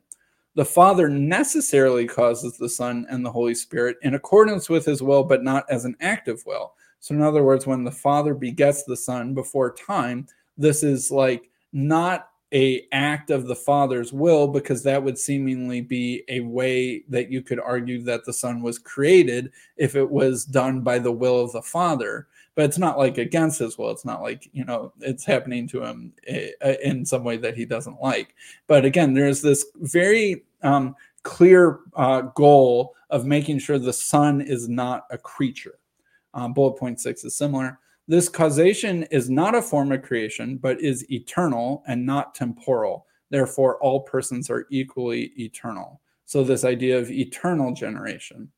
The 0.55 0.63
Father 0.63 1.09
necessarily 1.09 2.07
causes 2.07 2.57
the 2.57 2.69
Son 2.69 3.05
and 3.09 3.25
the 3.25 3.33
Holy 3.33 3.53
Spirit 3.53 3.97
in 4.01 4.13
accordance 4.13 4.69
with 4.69 4.85
his 4.85 5.03
will, 5.03 5.25
but 5.25 5.43
not 5.43 5.65
as 5.69 5.83
an 5.83 5.97
active 5.99 6.41
will. 6.45 6.71
So, 7.01 7.15
in 7.15 7.21
other 7.21 7.43
words, 7.43 7.67
when 7.67 7.83
the 7.83 7.91
Father 7.91 8.33
begets 8.33 8.85
the 8.85 8.95
Son 8.95 9.33
before 9.33 9.73
time, 9.73 10.25
this 10.57 10.83
is 10.83 11.11
like 11.11 11.49
not 11.73 12.28
a 12.53 12.87
act 12.91 13.29
of 13.29 13.47
the 13.47 13.55
father's 13.55 14.11
will 14.11 14.47
because 14.47 14.81
that 14.83 15.03
would 15.03 15.17
seemingly 15.17 15.81
be 15.81 16.23
a 16.29 16.39
way 16.39 17.03
that 17.07 17.31
you 17.31 17.41
could 17.41 17.59
argue 17.59 18.01
that 18.01 18.25
the 18.25 18.33
son 18.33 18.61
was 18.61 18.79
created 18.79 19.51
if 19.77 19.95
it 19.95 20.09
was 20.09 20.45
done 20.45 20.81
by 20.81 20.97
the 20.97 21.11
will 21.11 21.39
of 21.39 21.51
the 21.51 21.61
father. 21.61 22.27
But 22.55 22.65
it's 22.65 22.79
not 22.79 22.97
like 22.97 23.17
against 23.17 23.59
his 23.59 23.77
will. 23.77 23.91
It's 23.91 24.05
not 24.05 24.21
like 24.21 24.49
you 24.51 24.65
know 24.65 24.91
it's 24.99 25.23
happening 25.23 25.67
to 25.69 25.83
him 25.83 26.13
eh, 26.27 26.49
eh, 26.61 26.75
in 26.83 27.05
some 27.05 27.23
way 27.23 27.37
that 27.37 27.55
he 27.55 27.65
doesn't 27.65 28.01
like. 28.01 28.35
But 28.67 28.83
again 28.83 29.13
there's 29.13 29.41
this 29.41 29.65
very 29.75 30.43
um, 30.63 30.95
clear 31.23 31.79
uh, 31.95 32.21
goal 32.21 32.95
of 33.11 33.25
making 33.25 33.59
sure 33.59 33.77
the 33.77 33.93
son 33.93 34.41
is 34.41 34.67
not 34.67 35.05
a 35.11 35.17
creature. 35.17 35.77
Um, 36.33 36.53
bullet 36.53 36.77
point 36.77 36.99
six 36.99 37.23
is 37.23 37.35
similar 37.35 37.79
this 38.09 38.27
causation 38.27 39.03
is 39.11 39.29
not 39.29 39.53
a 39.53 39.61
form 39.61 39.91
of 39.91 40.01
creation, 40.01 40.57
but 40.57 40.81
is 40.81 41.09
eternal 41.11 41.83
and 41.85 42.03
not 42.03 42.33
temporal. 42.33 43.05
Therefore, 43.29 43.77
all 43.83 44.01
persons 44.01 44.49
are 44.49 44.65
equally 44.71 45.31
eternal. 45.37 46.01
So, 46.25 46.43
this 46.43 46.65
idea 46.65 46.97
of 46.97 47.11
eternal 47.11 47.71
generation. 47.71 48.51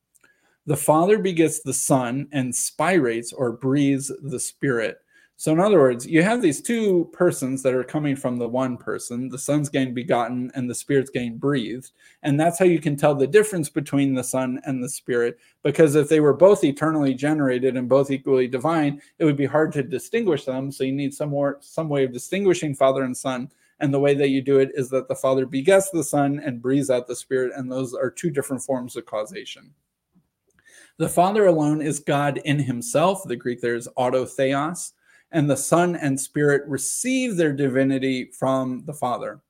The 0.67 0.77
Father 0.77 1.17
begets 1.17 1.59
the 1.59 1.73
Son 1.73 2.29
and 2.31 2.53
spirates 2.53 3.33
or 3.35 3.51
breathes 3.51 4.09
the 4.23 4.39
Spirit 4.39 4.99
so, 5.41 5.51
in 5.51 5.59
other 5.59 5.79
words, 5.79 6.05
you 6.05 6.21
have 6.21 6.39
these 6.39 6.61
two 6.61 7.09
persons 7.13 7.63
that 7.63 7.73
are 7.73 7.83
coming 7.83 8.15
from 8.15 8.37
the 8.37 8.47
one 8.47 8.77
person. 8.77 9.27
The 9.27 9.39
Son's 9.39 9.69
getting 9.69 9.91
begotten 9.91 10.51
and 10.53 10.69
the 10.69 10.75
Spirit's 10.75 11.09
getting 11.09 11.39
breathed. 11.39 11.93
And 12.21 12.39
that's 12.39 12.59
how 12.59 12.65
you 12.65 12.79
can 12.79 12.95
tell 12.95 13.15
the 13.15 13.25
difference 13.25 13.67
between 13.67 14.13
the 14.13 14.23
Son 14.23 14.61
and 14.65 14.83
the 14.83 14.87
Spirit. 14.87 15.39
Because 15.63 15.95
if 15.95 16.09
they 16.09 16.19
were 16.19 16.35
both 16.35 16.63
eternally 16.63 17.15
generated 17.15 17.75
and 17.75 17.89
both 17.89 18.11
equally 18.11 18.47
divine, 18.47 19.01
it 19.17 19.25
would 19.25 19.35
be 19.35 19.47
hard 19.47 19.71
to 19.71 19.81
distinguish 19.81 20.45
them. 20.45 20.71
So, 20.71 20.83
you 20.83 20.91
need 20.91 21.11
some 21.11 21.29
more 21.29 21.57
some 21.59 21.89
way 21.89 22.03
of 22.03 22.13
distinguishing 22.13 22.75
Father 22.75 23.01
and 23.01 23.17
Son. 23.17 23.49
And 23.79 23.91
the 23.91 23.99
way 23.99 24.13
that 24.13 24.29
you 24.29 24.43
do 24.43 24.59
it 24.59 24.69
is 24.75 24.91
that 24.91 25.07
the 25.07 25.15
Father 25.15 25.47
begets 25.47 25.89
the 25.89 26.03
Son 26.03 26.39
and 26.45 26.61
breathes 26.61 26.91
out 26.91 27.07
the 27.07 27.15
Spirit. 27.15 27.53
And 27.55 27.71
those 27.71 27.95
are 27.95 28.11
two 28.11 28.29
different 28.29 28.61
forms 28.61 28.95
of 28.95 29.07
causation. 29.07 29.73
The 30.97 31.09
Father 31.09 31.47
alone 31.47 31.81
is 31.81 31.99
God 31.99 32.39
in 32.45 32.59
himself. 32.59 33.23
The 33.25 33.35
Greek 33.35 33.59
there 33.59 33.73
is 33.73 33.89
autotheos 33.97 34.91
and 35.32 35.49
the 35.49 35.57
Son 35.57 35.95
and 35.95 36.19
Spirit 36.19 36.63
receive 36.67 37.38
their 37.38 37.53
divinity 37.53 38.32
from 38.38 38.84
the 38.86 38.93
Father. 38.93 39.41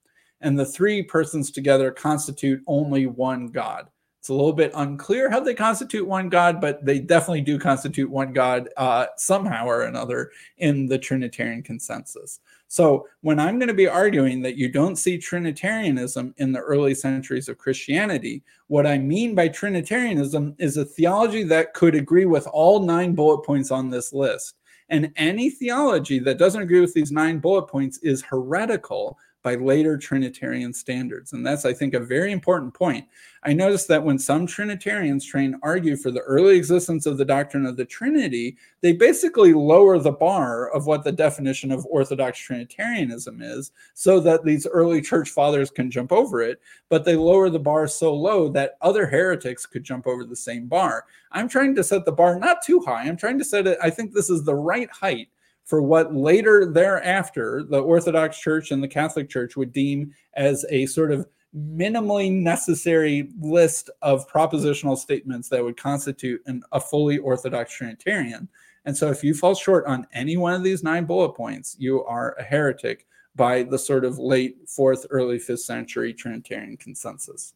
And 0.42 0.58
the 0.58 0.66
three 0.66 1.04
persons 1.04 1.52
together 1.52 1.92
constitute 1.92 2.64
only 2.68 3.06
one 3.06 3.48
God. 3.48 3.88
It's 4.20 4.30
a 4.30 4.34
little 4.36 4.54
bit 4.54 4.72
unclear 4.76 5.32
how 5.32 5.40
they 5.40 5.56
constitute 5.56 6.08
one 6.08 6.30
God, 6.30 6.62
but 6.62 6.86
they 6.86 7.00
definitely 7.00 7.42
do 7.42 7.58
constitute 7.58 8.08
one 8.08 8.34
God 8.34 8.70
uh, 8.78 9.08
somehow 9.18 9.66
or 9.66 9.82
another 9.82 10.30
in 10.60 10.86
the 10.86 11.00
Trinitarian 11.00 11.64
consensus. 11.64 12.40
So, 12.68 13.08
when 13.22 13.40
I'm 13.40 13.58
going 13.58 13.68
to 13.68 13.74
be 13.74 13.88
arguing 13.88 14.44
that 14.44 14.58
you 14.58 14.70
don't 14.70 14.96
see 14.96 15.18
Trinitarianism 15.18 16.36
in 16.38 16.52
the 16.52 16.60
early 16.60 16.94
centuries 16.94 17.50
of 17.50 17.58
Christianity, 17.58 18.44
what 18.68 18.86
I 18.86 19.00
mean 19.00 19.34
by 19.34 19.48
Trinitarianism 19.48 20.56
is 20.60 20.78
a 20.78 20.86
theology 20.86 21.42
that 21.46 21.74
could 21.74 21.96
agree 21.96 22.26
with 22.26 22.46
all 22.46 22.80
nine 22.80 23.16
bullet 23.16 23.44
points 23.44 23.72
on 23.72 23.90
this 23.90 24.14
list 24.14 24.54
and 24.92 25.12
any 25.16 25.50
theology 25.50 26.20
that 26.20 26.38
doesn't 26.38 26.62
agree 26.62 26.82
with 26.82 26.94
these 26.94 27.12
nine 27.12 27.40
bullet 27.40 27.64
points 27.64 27.98
is 28.00 28.22
heretical 28.22 29.18
by 29.44 29.56
later 29.56 29.98
Trinitarian 29.98 30.74
standards. 30.74 31.34
And 31.34 31.46
that's, 31.46 31.66
I 31.66 31.74
think, 31.74 31.94
a 31.94 32.00
very 32.00 32.32
important 32.32 32.74
point. 32.74 33.08
I 33.44 33.54
noticed 33.54 33.88
that 33.88 34.04
when 34.04 34.20
some 34.20 34.46
Trinitarians 34.46 35.26
try 35.26 35.42
and 35.42 35.56
argue 35.64 35.96
for 35.96 36.12
the 36.12 36.22
early 36.22 36.56
existence 36.56 37.08
of 37.08 37.18
the 37.18 37.26
doctrine 37.26 37.66
of 37.66 37.76
the 37.76 37.86
Trinity, 37.86 38.56
they 38.82 38.94
basically 38.94 39.54
lower 39.54 39.98
the 39.98 40.12
bar 40.12 40.70
of 40.70 40.86
what 40.86 41.04
the 41.04 41.12
definition 41.12 41.72
of 41.72 41.86
Orthodox 41.88 42.38
Trinitarianism 42.38 43.42
is 43.42 43.72
so 43.96 44.20
that 44.20 44.46
these 44.46 44.68
early 44.68 45.02
church 45.02 45.32
fathers 45.32 45.72
can 45.72 45.90
jump 45.90 46.12
over 46.12 46.42
it. 46.42 46.62
But 46.90 47.04
they 47.04 47.16
lower 47.16 47.50
the 47.50 47.60
bar 47.60 47.88
so 47.88 48.14
low 48.14 48.48
that 48.50 48.78
other 48.82 49.08
heretics 49.08 49.66
could 49.66 49.84
jump 49.84 50.06
over 50.06 50.24
the 50.24 50.36
same 50.36 50.68
bar. 50.68 51.06
I'm 51.32 51.50
trying 51.50 51.74
to 51.76 51.84
set 51.84 52.06
the 52.06 52.12
bar 52.12 52.38
not 52.38 52.62
too 52.62 52.82
high. 52.82 53.04
I'm 53.04 53.18
trying 53.18 53.40
to 53.40 53.46
set 53.46 53.66
it, 53.66 53.80
I 53.82 53.90
think 53.90 54.14
this 54.14 54.30
is 54.30 54.44
the 54.44 54.56
right 54.56 54.90
height 54.92 55.30
for 55.66 55.82
what 55.82 56.14
later 56.14 56.66
thereafter 56.66 57.64
the 57.64 57.80
Orthodox 57.80 58.40
Church 58.40 58.72
and 58.72 58.84
the 58.84 58.88
Catholic 58.88 59.30
Church 59.30 59.56
would 59.56 59.72
deem 59.72 60.14
as 60.34 60.66
a 60.70 60.86
sort 60.88 61.12
of 61.12 61.28
minimally 61.56 62.32
necessary 62.32 63.30
list 63.40 63.90
of 64.02 64.30
propositional 64.30 64.98
statements 64.98 65.50
that 65.50 65.64
would 65.64 65.78
constitute 65.78 66.42
an, 66.46 66.64
a 66.72 66.80
fully 66.80 67.18
Orthodox 67.18 67.74
Trinitarian. 67.74 68.48
And 68.86 68.96
so, 68.96 69.10
if 69.10 69.24
you 69.24 69.34
fall 69.34 69.54
short 69.54 69.86
on 69.86 70.08
any 70.14 70.38
one 70.38 70.54
of 70.54 70.64
these 70.64 70.84
nine 70.84 71.06
bullet 71.06 71.34
points, 71.34 71.76
you 71.78 72.04
are 72.06 72.36
a 72.40 72.44
heretic 72.44 73.06
by 73.36 73.64
the 73.64 73.78
sort 73.78 74.06
of 74.06 74.18
late 74.18 74.58
fourth, 74.68 75.06
early 75.10 75.40
fifth 75.40 75.62
century 75.62 76.14
Trinitarian 76.14 76.78
consensus. 76.78 77.54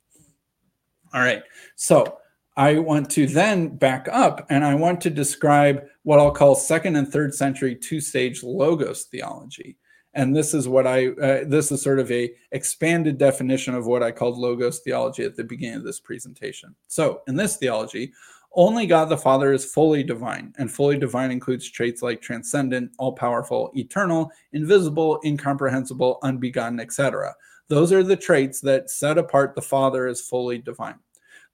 All 1.14 1.22
right. 1.22 1.43
So, 1.76 2.20
I 2.58 2.80
want 2.80 3.10
to 3.12 3.28
then 3.28 3.76
back 3.76 4.08
up 4.10 4.45
and 4.49 4.64
I 4.64 4.76
want 4.76 5.01
to 5.01 5.10
describe 5.10 5.84
what 6.03 6.20
I'll 6.20 6.32
call 6.32 6.56
second 6.56 6.95
and 6.95 7.08
third 7.08 7.34
century 7.34 7.76
two 7.76 7.99
stage 7.99 8.43
logos 8.43 9.03
theology. 9.03 9.78
And 10.14 10.34
this 10.34 10.53
is 10.53 10.68
what 10.70 10.88
I, 10.88 11.10
uh, 11.10 11.43
this 11.45 11.72
is 11.74 11.82
sort 11.82 11.99
of 11.99 12.10
a 12.10 12.32
expanded 12.53 13.18
definition 13.18 13.76
of 13.76 13.86
what 13.86 14.01
I 14.01 14.12
called 14.12 14.38
logos 14.38 14.80
theology 14.80 15.24
at 15.24 15.36
the 15.36 15.43
beginning 15.43 15.80
of 15.80 15.84
this 15.84 15.99
presentation. 15.99 16.74
So 16.88 17.22
in 17.28 17.36
this 17.36 17.58
theology, 17.58 18.14
only 18.53 18.88
God 18.88 19.10
the 19.10 19.18
Father 19.18 19.51
is 19.51 19.66
fully 19.66 20.01
divine, 20.01 20.53
and 20.58 20.72
fully 20.72 20.97
divine 20.97 21.30
includes 21.30 21.70
traits 21.70 22.01
like 22.01 22.22
transcendent, 22.22 22.91
all 22.97 23.12
powerful, 23.12 23.70
eternal, 23.76 24.32
invisible, 24.53 25.20
incomprehensible, 25.26 26.20
unbegotten, 26.24 26.80
etc. 26.80 27.36
Those 27.68 27.91
are 27.91 28.03
the 28.03 28.16
traits 28.16 28.62
that 28.62 28.89
set 28.89 29.18
apart 29.18 29.56
the 29.56 29.62
Father 29.62 30.08
as 30.08 30.22
fully 30.22 30.58
divine. 30.58 30.95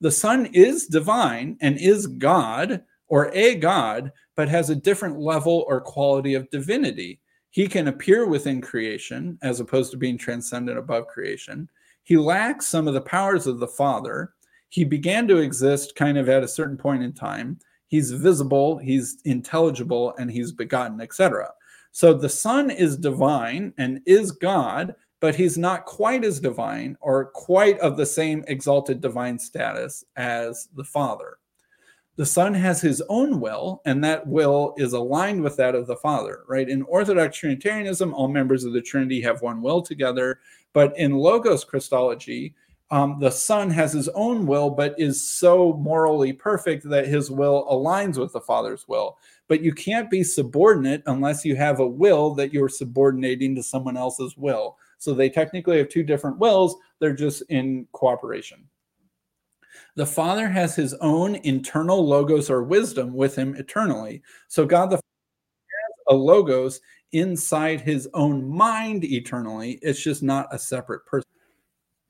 The 0.01 0.11
Son 0.11 0.47
is 0.47 0.87
divine 0.87 1.57
and 1.61 1.77
is 1.77 2.07
God 2.07 2.83
or 3.07 3.31
a 3.33 3.55
God, 3.55 4.11
but 4.35 4.49
has 4.49 4.69
a 4.69 4.75
different 4.75 5.19
level 5.19 5.63
or 5.67 5.79
quality 5.79 6.33
of 6.33 6.49
divinity. 6.49 7.19
He 7.51 7.67
can 7.67 7.87
appear 7.87 8.25
within 8.25 8.61
creation 8.61 9.37
as 9.43 9.59
opposed 9.59 9.91
to 9.91 9.97
being 9.97 10.17
transcendent 10.17 10.77
above 10.77 11.07
creation. 11.07 11.69
He 12.03 12.17
lacks 12.17 12.65
some 12.65 12.87
of 12.87 12.93
the 12.95 13.01
powers 13.01 13.45
of 13.45 13.59
the 13.59 13.67
Father. 13.67 14.33
He 14.69 14.83
began 14.83 15.27
to 15.27 15.37
exist 15.37 15.95
kind 15.95 16.17
of 16.17 16.29
at 16.29 16.43
a 16.43 16.47
certain 16.47 16.77
point 16.77 17.03
in 17.03 17.13
time. 17.13 17.59
He's 17.87 18.11
visible, 18.11 18.77
he's 18.77 19.17
intelligible, 19.25 20.15
and 20.17 20.31
he's 20.31 20.51
begotten, 20.51 20.99
etc. 21.01 21.51
So 21.91 22.13
the 22.13 22.29
Son 22.29 22.71
is 22.71 22.97
divine 22.97 23.73
and 23.77 23.99
is 24.05 24.31
God, 24.31 24.95
but 25.21 25.35
he's 25.35 25.57
not 25.57 25.85
quite 25.85 26.25
as 26.25 26.39
divine 26.39 26.97
or 26.99 27.25
quite 27.25 27.79
of 27.79 27.95
the 27.95 28.05
same 28.05 28.43
exalted 28.47 28.99
divine 28.99 29.39
status 29.39 30.03
as 30.17 30.67
the 30.75 30.83
Father. 30.83 31.37
The 32.17 32.25
Son 32.25 32.53
has 32.55 32.81
his 32.81 33.01
own 33.07 33.39
will, 33.39 33.81
and 33.85 34.03
that 34.03 34.27
will 34.27 34.73
is 34.77 34.93
aligned 34.93 35.41
with 35.41 35.55
that 35.57 35.75
of 35.75 35.87
the 35.87 35.95
Father, 35.95 36.41
right? 36.47 36.67
In 36.67 36.81
Orthodox 36.83 37.37
Trinitarianism, 37.37 38.13
all 38.13 38.27
members 38.27 38.65
of 38.65 38.73
the 38.73 38.81
Trinity 38.81 39.21
have 39.21 39.41
one 39.41 39.61
will 39.61 39.81
together, 39.81 40.39
but 40.73 40.97
in 40.97 41.13
Logos 41.13 41.63
Christology, 41.63 42.53
um, 42.89 43.17
the 43.19 43.31
Son 43.31 43.69
has 43.69 43.93
his 43.93 44.09
own 44.09 44.45
will, 44.45 44.69
but 44.69 44.95
is 44.97 45.31
so 45.31 45.73
morally 45.73 46.33
perfect 46.33 46.89
that 46.89 47.07
his 47.07 47.31
will 47.31 47.65
aligns 47.71 48.17
with 48.17 48.33
the 48.33 48.41
Father's 48.41 48.87
will. 48.87 49.17
But 49.47 49.61
you 49.61 49.71
can't 49.73 50.09
be 50.09 50.23
subordinate 50.23 51.03
unless 51.05 51.45
you 51.45 51.55
have 51.55 51.79
a 51.79 51.87
will 51.87 52.33
that 52.35 52.51
you're 52.51 52.69
subordinating 52.69 53.55
to 53.55 53.63
someone 53.63 53.95
else's 53.95 54.35
will. 54.35 54.77
So 55.01 55.15
they 55.15 55.31
technically 55.31 55.79
have 55.79 55.89
two 55.89 56.03
different 56.03 56.37
wills, 56.37 56.75
they're 56.99 57.15
just 57.15 57.41
in 57.49 57.87
cooperation. 57.91 58.69
The 59.95 60.05
Father 60.05 60.47
has 60.47 60.75
his 60.75 60.93
own 61.01 61.35
internal 61.37 62.05
logos 62.05 62.51
or 62.51 62.61
wisdom 62.61 63.15
with 63.15 63.35
him 63.35 63.55
eternally. 63.55 64.21
So 64.47 64.63
God 64.63 64.91
the 64.91 64.97
Father 64.97 65.01
has 65.01 66.03
a 66.09 66.13
logos 66.13 66.81
inside 67.13 67.81
his 67.81 68.07
own 68.13 68.47
mind 68.47 69.03
eternally. 69.03 69.79
It's 69.81 69.99
just 69.99 70.21
not 70.21 70.53
a 70.53 70.59
separate 70.59 71.03
person. 71.07 71.27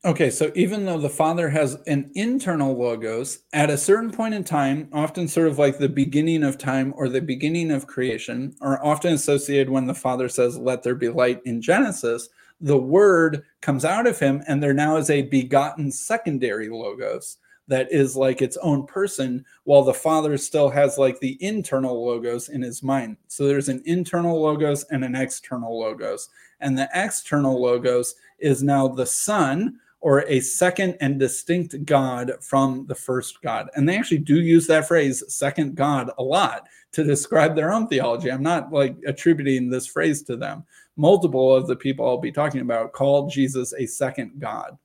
Okay, 0.04 0.30
so 0.30 0.52
even 0.54 0.84
though 0.84 0.98
the 0.98 1.08
Father 1.08 1.48
has 1.48 1.76
an 1.88 2.12
internal 2.16 2.78
logos, 2.78 3.44
at 3.54 3.70
a 3.70 3.78
certain 3.78 4.12
point 4.12 4.34
in 4.34 4.44
time, 4.44 4.90
often 4.92 5.30
sort 5.30 5.48
of 5.48 5.60
like 5.60 5.78
the 5.78 5.88
beginning 5.88 6.44
of 6.44 6.58
time 6.58 6.94
or 6.98 7.08
the 7.08 7.22
beginning 7.22 7.72
of 7.72 7.88
creation, 7.88 8.54
are 8.60 8.84
often 8.84 9.14
associated 9.14 9.70
when 9.70 9.88
the 9.88 9.94
Father 9.94 10.28
says, 10.28 10.58
Let 10.58 10.84
there 10.84 10.96
be 10.96 11.08
light 11.08 11.40
in 11.46 11.62
Genesis, 11.62 12.28
the 12.62 12.78
word 12.78 13.44
comes 13.62 13.86
out 13.86 14.08
of 14.08 14.20
him, 14.20 14.44
and 14.48 14.62
there 14.62 14.74
now 14.74 14.98
is 14.98 15.10
a 15.10 15.24
begotten 15.24 15.92
secondary 15.92 16.70
logos 16.70 17.38
that 17.68 17.92
is 17.92 18.16
like 18.16 18.42
its 18.42 18.58
own 18.58 18.86
person, 18.86 19.46
while 19.64 19.84
the 19.84 19.94
Father 19.94 20.38
still 20.38 20.70
has 20.70 20.98
like 20.98 21.20
the 21.20 21.38
internal 21.44 22.06
logos 22.06 22.50
in 22.50 22.62
his 22.62 22.84
mind. 22.84 23.18
So 23.28 23.48
there's 23.48 23.70
an 23.70 23.82
internal 23.86 24.42
logos 24.42 24.84
and 24.86 25.06
an 25.06 25.16
external 25.16 25.80
logos. 25.80 26.30
And 26.60 26.78
the 26.78 26.90
external 26.94 27.62
logos 27.62 28.16
is 28.40 28.62
now 28.62 28.88
the 28.88 29.06
Son 29.06 29.80
or 30.02 30.26
a 30.28 30.40
second 30.40 30.98
and 31.00 31.20
distinct 31.20 31.86
God 31.86 32.34
from 32.42 32.86
the 32.88 32.96
first 32.96 33.42
God. 33.42 33.70
And 33.76 33.88
they 33.88 33.98
actually 33.98 34.18
do 34.18 34.42
use 34.42 34.68
that 34.68 34.88
phrase, 34.88 35.24
second 35.34 35.76
God, 35.76 36.12
a 36.18 36.24
lot 36.24 36.68
to 36.92 37.04
describe 37.04 37.56
their 37.56 37.72
own 37.72 37.88
theology. 37.88 38.32
I'm 38.32 38.44
not 38.44 38.74
like 38.74 38.98
attributing 39.08 39.70
this 39.70 39.88
phrase 39.88 40.24
to 40.24 40.36
them. 40.36 40.66
Multiple 40.98 41.56
of 41.56 41.68
the 41.68 41.76
people 41.76 42.08
I'll 42.08 42.18
be 42.18 42.32
talking 42.32 42.62
about 42.62 42.94
call 42.94 43.28
Jesus 43.28 43.74
a 43.74 43.86
second 43.86 44.34
God. 44.40 44.78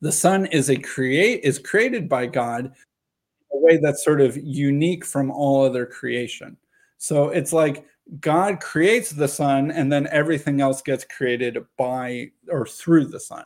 The 0.00 0.12
Son 0.12 0.46
is 0.46 0.70
a 0.70 0.76
create 0.76 1.44
is 1.44 1.58
created 1.58 2.08
by 2.08 2.26
God 2.26 2.66
in 2.66 2.72
a 3.52 3.58
way 3.58 3.76
that's 3.76 4.04
sort 4.04 4.20
of 4.20 4.36
unique 4.36 5.04
from 5.04 5.30
all 5.30 5.64
other 5.64 5.84
creation. 5.84 6.56
So 6.98 7.28
it's 7.28 7.52
like 7.52 7.84
God 8.20 8.60
creates 8.60 9.10
the 9.10 9.28
Son 9.28 9.70
and 9.70 9.92
then 9.92 10.08
everything 10.10 10.60
else 10.60 10.82
gets 10.82 11.04
created 11.04 11.58
by 11.76 12.30
or 12.48 12.66
through 12.66 13.06
the 13.06 13.20
Son. 13.20 13.44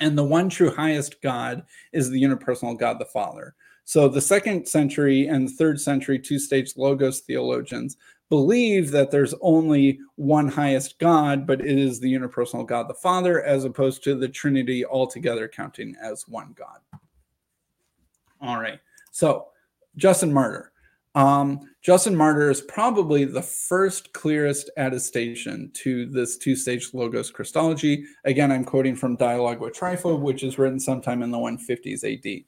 And 0.00 0.18
the 0.18 0.24
one 0.24 0.48
true 0.48 0.74
highest 0.74 1.22
God 1.22 1.64
is 1.92 2.10
the 2.10 2.22
unipersonal 2.22 2.78
God 2.78 2.98
the 2.98 3.04
Father. 3.04 3.54
So 3.84 4.08
the 4.08 4.20
second 4.20 4.66
century 4.66 5.28
and 5.28 5.48
third 5.50 5.80
century 5.80 6.18
two 6.18 6.38
stage 6.38 6.76
logos 6.76 7.20
theologians 7.20 7.96
believe 8.28 8.90
that 8.90 9.10
there's 9.10 9.34
only 9.40 9.98
one 10.16 10.48
highest 10.48 10.98
God, 10.98 11.46
but 11.46 11.60
it 11.60 11.78
is 11.78 12.00
the 12.00 12.12
unipersonal 12.12 12.66
God 12.66 12.88
the 12.88 12.94
Father, 12.94 13.42
as 13.42 13.64
opposed 13.64 14.02
to 14.04 14.14
the 14.14 14.28
Trinity 14.28 14.84
altogether 14.84 15.48
counting 15.48 15.94
as 16.02 16.26
one 16.26 16.54
God. 16.56 16.78
All 18.40 18.60
right. 18.60 18.80
So 19.10 19.48
Justin 19.96 20.32
Martyr. 20.32 20.72
Um, 21.14 21.70
Justin 21.80 22.16
Martyr 22.16 22.50
is 22.50 22.60
probably 22.62 23.24
the 23.24 23.42
first 23.42 24.12
clearest 24.12 24.68
attestation 24.76 25.70
to 25.74 26.06
this 26.06 26.36
two 26.36 26.56
stage 26.56 26.92
logos 26.92 27.30
Christology. 27.30 28.04
Again, 28.24 28.50
I'm 28.50 28.64
quoting 28.64 28.96
from 28.96 29.14
Dialogue 29.14 29.60
with 29.60 29.74
Trypho, 29.74 30.18
which 30.18 30.42
is 30.42 30.58
written 30.58 30.80
sometime 30.80 31.22
in 31.22 31.30
the 31.30 31.38
150s 31.38 32.02
AD. 32.02 32.44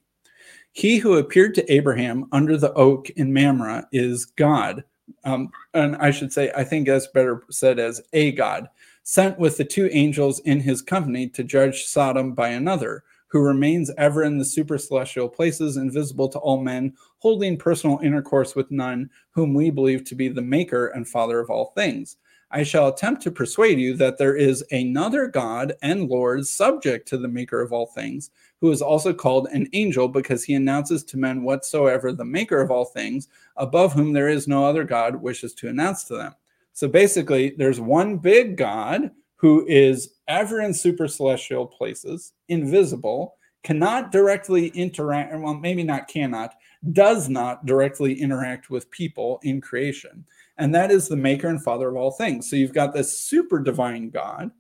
He 0.73 0.99
who 0.99 1.15
appeared 1.15 1.55
to 1.55 1.73
Abraham 1.73 2.27
under 2.33 2.57
the 2.57 2.73
oak 2.75 3.09
in 3.11 3.33
Mamre 3.33 3.87
is 3.93 4.25
God. 4.25 4.83
Um, 5.25 5.51
and 5.75 5.97
I 5.97 6.11
should 6.11 6.33
say, 6.33 6.51
I 6.57 6.65
think 6.65 6.87
that's 6.87 7.07
better 7.09 7.43
said 7.51 7.79
as 7.79 8.01
a 8.13 8.33
God, 8.33 8.69
sent 9.03 9.39
with 9.39 9.57
the 9.57 9.65
two 9.65 9.89
angels 9.93 10.41
in 10.41 10.61
his 10.61 10.83
company 10.83 11.29
to 11.29 11.45
judge 11.45 11.85
Sodom 11.85 12.33
by 12.33 12.49
another 12.49 13.05
who 13.29 13.41
remains 13.41 13.91
ever 13.99 14.23
in 14.23 14.39
the 14.39 14.45
supercelestial 14.45 15.33
places, 15.33 15.77
invisible 15.77 16.29
to 16.29 16.39
all 16.39 16.63
men, 16.63 16.95
holding 17.19 17.57
personal 17.57 17.99
intercourse 18.03 18.55
with 18.55 18.71
none, 18.71 19.11
whom 19.31 19.53
we 19.53 19.71
believe 19.71 20.05
to 20.05 20.15
be 20.15 20.29
the 20.29 20.43
maker 20.43 20.89
and 20.89 21.09
father 21.09 21.41
of 21.41 21.51
all 21.51 21.73
things. 21.75 22.17
I 22.51 22.63
shall 22.63 22.89
attempt 22.89 23.23
to 23.23 23.31
persuade 23.31 23.79
you 23.79 23.95
that 23.97 24.19
there 24.19 24.37
is 24.37 24.65
another 24.71 25.27
God 25.27 25.75
and 25.83 26.09
Lord 26.09 26.47
subject 26.47 27.09
to 27.09 27.19
the 27.19 27.29
maker 27.29 27.61
of 27.61 27.73
all 27.73 27.87
things, 27.87 28.31
who 28.61 28.71
is 28.71 28.81
also 28.81 29.13
called 29.13 29.49
an 29.53 29.69
angel 29.73 30.09
because 30.09 30.45
he 30.45 30.55
announces 30.55 31.03
to 31.05 31.19
men 31.19 31.43
whatsoever 31.43 32.13
the 32.13 32.25
maker 32.25 32.61
of 32.61 32.71
all 32.71 32.85
things, 32.85 33.29
above 33.57 33.93
whom 33.93 34.13
there 34.13 34.29
is 34.29 34.47
no 34.47 34.65
other 34.65 34.85
God, 34.85 35.17
wishes 35.17 35.55
to 35.55 35.69
announce 35.69 36.05
to 36.05 36.17
them. 36.17 36.35
So 36.73 36.89
basically, 36.89 37.51
there's 37.51 37.81
one 37.81 38.17
big 38.19 38.57
God 38.57 39.11
who 39.37 39.67
is 39.67 40.15
ever 40.29 40.61
in 40.61 40.73
super 40.73 41.09
celestial 41.09 41.67
places, 41.67 42.33
invisible, 42.49 43.37
cannot 43.63 44.13
directly 44.13 44.69
interact, 44.69 45.37
well, 45.37 45.55
maybe 45.55 45.83
not 45.83 46.07
cannot, 46.07 46.55
does 46.93 47.29
not 47.29 47.67
directly 47.67 48.21
interact 48.21 48.71
with 48.71 48.91
people 48.91 49.41
in 49.43 49.61
creation. 49.61 50.25
And 50.59 50.75
that 50.75 50.91
is 50.91 51.09
the 51.09 51.17
maker 51.17 51.49
and 51.49 51.63
father 51.63 51.89
of 51.89 51.97
all 51.97 52.11
things. 52.11 52.49
So 52.49 52.57
you've 52.57 52.73
got 52.73 52.95
this 52.95 53.19
super 53.19 53.59
divine 53.59 54.11
God. 54.11 54.51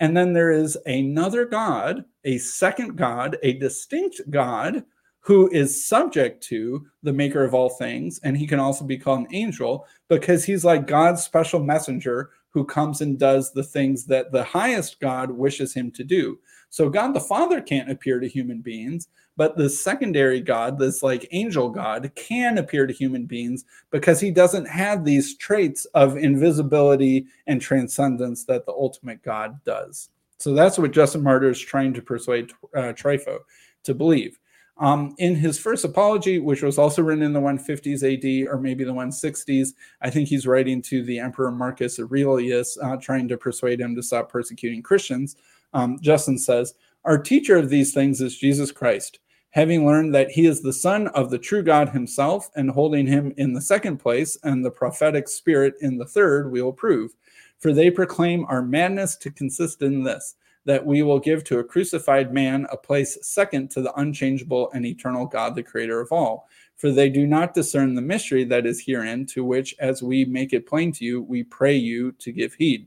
And 0.00 0.16
then 0.16 0.32
there 0.32 0.50
is 0.50 0.76
another 0.86 1.44
God, 1.44 2.04
a 2.24 2.38
second 2.38 2.96
God, 2.96 3.38
a 3.42 3.52
distinct 3.54 4.20
God 4.30 4.84
who 5.20 5.48
is 5.52 5.86
subject 5.86 6.42
to 6.42 6.84
the 7.04 7.12
maker 7.12 7.44
of 7.44 7.54
all 7.54 7.68
things. 7.68 8.18
And 8.24 8.36
he 8.36 8.46
can 8.46 8.58
also 8.58 8.84
be 8.84 8.98
called 8.98 9.20
an 9.20 9.34
angel 9.34 9.86
because 10.08 10.44
he's 10.44 10.64
like 10.64 10.88
God's 10.88 11.22
special 11.22 11.60
messenger 11.62 12.30
who 12.50 12.64
comes 12.64 13.00
and 13.00 13.18
does 13.18 13.52
the 13.52 13.62
things 13.62 14.04
that 14.06 14.32
the 14.32 14.42
highest 14.42 15.00
God 15.00 15.30
wishes 15.30 15.72
him 15.72 15.90
to 15.92 16.04
do. 16.04 16.38
So 16.70 16.88
God 16.88 17.14
the 17.14 17.20
Father 17.20 17.60
can't 17.60 17.90
appear 17.90 18.18
to 18.18 18.28
human 18.28 18.60
beings, 18.60 19.08
but 19.36 19.56
the 19.56 19.68
secondary 19.68 20.40
God, 20.40 20.78
this 20.78 21.02
like 21.02 21.28
angel 21.32 21.70
God, 21.70 22.10
can 22.14 22.58
appear 22.58 22.86
to 22.86 22.92
human 22.92 23.24
beings 23.24 23.64
because 23.90 24.20
he 24.20 24.30
doesn't 24.30 24.66
have 24.66 25.04
these 25.04 25.36
traits 25.36 25.84
of 25.94 26.16
invisibility 26.16 27.26
and 27.46 27.60
transcendence 27.60 28.44
that 28.44 28.66
the 28.66 28.72
ultimate 28.72 29.22
God 29.22 29.58
does. 29.64 30.10
So 30.38 30.54
that's 30.54 30.78
what 30.78 30.92
Justin 30.92 31.22
Martyr 31.22 31.50
is 31.50 31.60
trying 31.60 31.94
to 31.94 32.02
persuade 32.02 32.52
uh, 32.74 32.92
Trypho 32.92 33.38
to 33.84 33.94
believe. 33.94 34.38
Um, 34.78 35.14
in 35.18 35.36
his 35.36 35.58
first 35.58 35.84
apology, 35.84 36.38
which 36.38 36.62
was 36.62 36.78
also 36.78 37.02
written 37.02 37.22
in 37.22 37.32
the 37.32 37.40
150s 37.40 38.02
AD 38.02 38.48
or 38.52 38.58
maybe 38.58 38.84
the 38.84 38.92
160s, 38.92 39.68
I 40.00 40.10
think 40.10 40.28
he's 40.28 40.46
writing 40.46 40.82
to 40.82 41.04
the 41.04 41.20
Emperor 41.20 41.52
Marcus 41.52 42.00
Aurelius, 42.00 42.76
uh, 42.82 42.96
trying 42.96 43.28
to 43.28 43.36
persuade 43.36 43.80
him 43.80 43.94
to 43.94 44.02
stop 44.02 44.30
persecuting 44.30 44.82
Christians. 44.82 45.36
Um, 45.72 45.98
Justin 46.00 46.38
says, 46.38 46.74
Our 47.04 47.18
teacher 47.18 47.56
of 47.56 47.68
these 47.68 47.94
things 47.94 48.20
is 48.20 48.36
Jesus 48.36 48.72
Christ. 48.72 49.20
Having 49.52 49.86
learned 49.86 50.14
that 50.14 50.30
he 50.30 50.46
is 50.46 50.60
the 50.60 50.72
Son 50.72 51.08
of 51.08 51.30
the 51.30 51.38
true 51.38 51.62
God 51.62 51.90
himself, 51.90 52.50
and 52.56 52.70
holding 52.70 53.06
him 53.06 53.32
in 53.36 53.52
the 53.52 53.60
second 53.60 53.98
place, 53.98 54.36
and 54.44 54.64
the 54.64 54.70
prophetic 54.70 55.28
spirit 55.28 55.74
in 55.80 55.98
the 55.98 56.06
third, 56.06 56.50
we 56.50 56.62
will 56.62 56.72
prove. 56.72 57.12
For 57.58 57.72
they 57.72 57.90
proclaim 57.90 58.44
our 58.48 58.62
madness 58.62 59.16
to 59.16 59.30
consist 59.30 59.82
in 59.82 60.02
this 60.02 60.36
that 60.64 60.84
we 60.84 61.02
will 61.02 61.18
give 61.18 61.42
to 61.44 61.58
a 61.58 61.64
crucified 61.64 62.32
man 62.32 62.66
a 62.70 62.76
place 62.76 63.18
second 63.22 63.70
to 63.70 63.82
the 63.82 63.92
unchangeable 63.94 64.70
and 64.72 64.86
eternal 64.86 65.26
God, 65.26 65.54
the 65.54 65.62
creator 65.62 66.00
of 66.00 66.12
all. 66.12 66.48
For 66.76 66.90
they 66.90 67.08
do 67.08 67.26
not 67.26 67.54
discern 67.54 67.94
the 67.94 68.02
mystery 68.02 68.44
that 68.44 68.66
is 68.66 68.80
herein, 68.80 69.26
to 69.26 69.44
which, 69.44 69.74
as 69.80 70.02
we 70.02 70.24
make 70.24 70.52
it 70.52 70.66
plain 70.66 70.92
to 70.92 71.04
you, 71.04 71.22
we 71.22 71.42
pray 71.42 71.74
you 71.74 72.12
to 72.12 72.32
give 72.32 72.54
heed. 72.54 72.86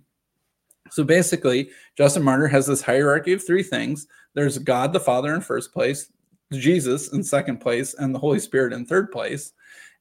So 0.89 1.03
basically, 1.03 1.70
Justin 1.97 2.24
Martyr 2.24 2.47
has 2.47 2.68
this 2.68 2.82
hierarchy 2.82 3.34
of 3.34 3.45
three 3.45 3.63
things 3.63 4.07
there's 4.34 4.57
God 4.57 4.91
the 4.91 4.99
Father 4.99 5.34
in 5.34 5.41
first 5.41 5.74
place, 5.74 6.11
Jesus 6.52 7.14
in 7.14 7.24
second 7.24 7.60
place, 7.60 7.93
and 7.96 8.14
the 8.14 8.20
Holy 8.20 8.39
Spirit 8.39 8.74
in 8.74 8.86
third 8.86 9.12
place. 9.12 9.54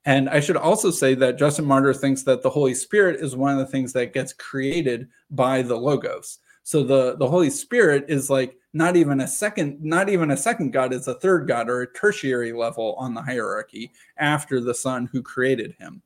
And 0.07 0.29
I 0.29 0.41
should 0.41 0.57
also 0.57 0.91
say 0.91 1.15
that 1.15 1.39
Justin 1.39 1.65
Martyr 1.65 1.95
thinks 1.95 2.23
that 2.25 2.43
the 2.43 2.51
Holy 2.51 2.75
Spirit 2.75 3.21
is 3.21 3.37
one 3.37 3.53
of 3.53 3.59
the 3.59 3.67
things 3.67 3.93
that 3.95 4.13
gets 4.13 4.35
created 4.35 5.09
by 5.31 5.63
the 5.63 5.77
Logos. 5.77 6.41
So 6.63 6.83
the 6.83 7.17
the 7.17 7.29
Holy 7.29 7.51
Spirit 7.51 8.07
is 8.09 8.31
like 8.31 8.57
not 8.73 8.97
even 8.97 9.21
a 9.21 9.29
second, 9.29 9.83
not 9.83 10.09
even 10.09 10.31
a 10.31 10.37
second 10.37 10.73
God, 10.73 10.93
it's 10.93 11.07
a 11.07 11.15
third 11.15 11.47
God 11.47 11.69
or 11.69 11.83
a 11.83 11.93
tertiary 11.93 12.53
level 12.53 12.95
on 12.99 13.15
the 13.15 13.23
hierarchy 13.23 13.93
after 14.17 14.61
the 14.61 14.75
Son 14.75 15.09
who 15.13 15.23
created 15.23 15.75
him. 15.79 16.03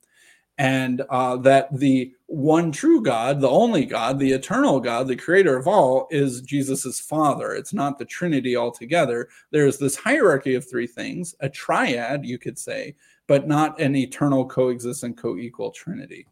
And 0.59 1.03
uh, 1.09 1.37
that 1.39 1.69
the 1.77 2.13
one 2.29 2.71
true 2.71 3.03
God, 3.03 3.41
the 3.41 3.49
only 3.49 3.87
God, 3.87 4.19
the 4.19 4.33
eternal 4.33 4.81
God, 4.81 5.09
the 5.09 5.17
creator 5.17 5.57
of 5.57 5.67
all, 5.67 6.07
is 6.11 6.43
Jesus's 6.43 7.01
Father. 7.01 7.53
It's 7.53 7.73
not 7.73 7.99
the 7.99 8.05
Trinity 8.05 8.55
altogether. 8.55 9.31
There's 9.51 9.79
this 9.79 9.97
hierarchy 9.97 10.55
of 10.55 10.69
three 10.69 10.87
things, 10.87 11.35
a 11.41 11.49
triad, 11.49 12.27
you 12.27 12.39
could 12.39 12.59
say, 12.59 12.95
but 13.27 13.49
not 13.49 13.81
an 13.81 13.97
eternal 13.97 14.45
coexistent 14.45 15.17
co-equal 15.17 15.71
Trinity. 15.71 16.27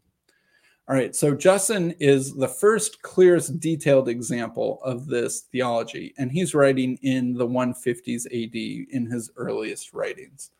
All 0.87 0.95
right, 0.95 1.15
so 1.15 1.33
Justin 1.33 1.95
is 1.99 2.33
the 2.35 2.47
first 2.47 3.01
clearest 3.01 3.59
detailed 3.59 4.07
example 4.07 4.79
of 4.83 5.07
this 5.07 5.41
theology, 5.51 6.13
and 6.19 6.31
he's 6.31 6.53
writing 6.53 6.97
in 7.01 7.33
the 7.33 7.47
150s 7.47 8.27
AD 8.27 8.87
in 8.95 9.07
his 9.07 9.31
earliest 9.35 9.93
writings. 9.93 10.51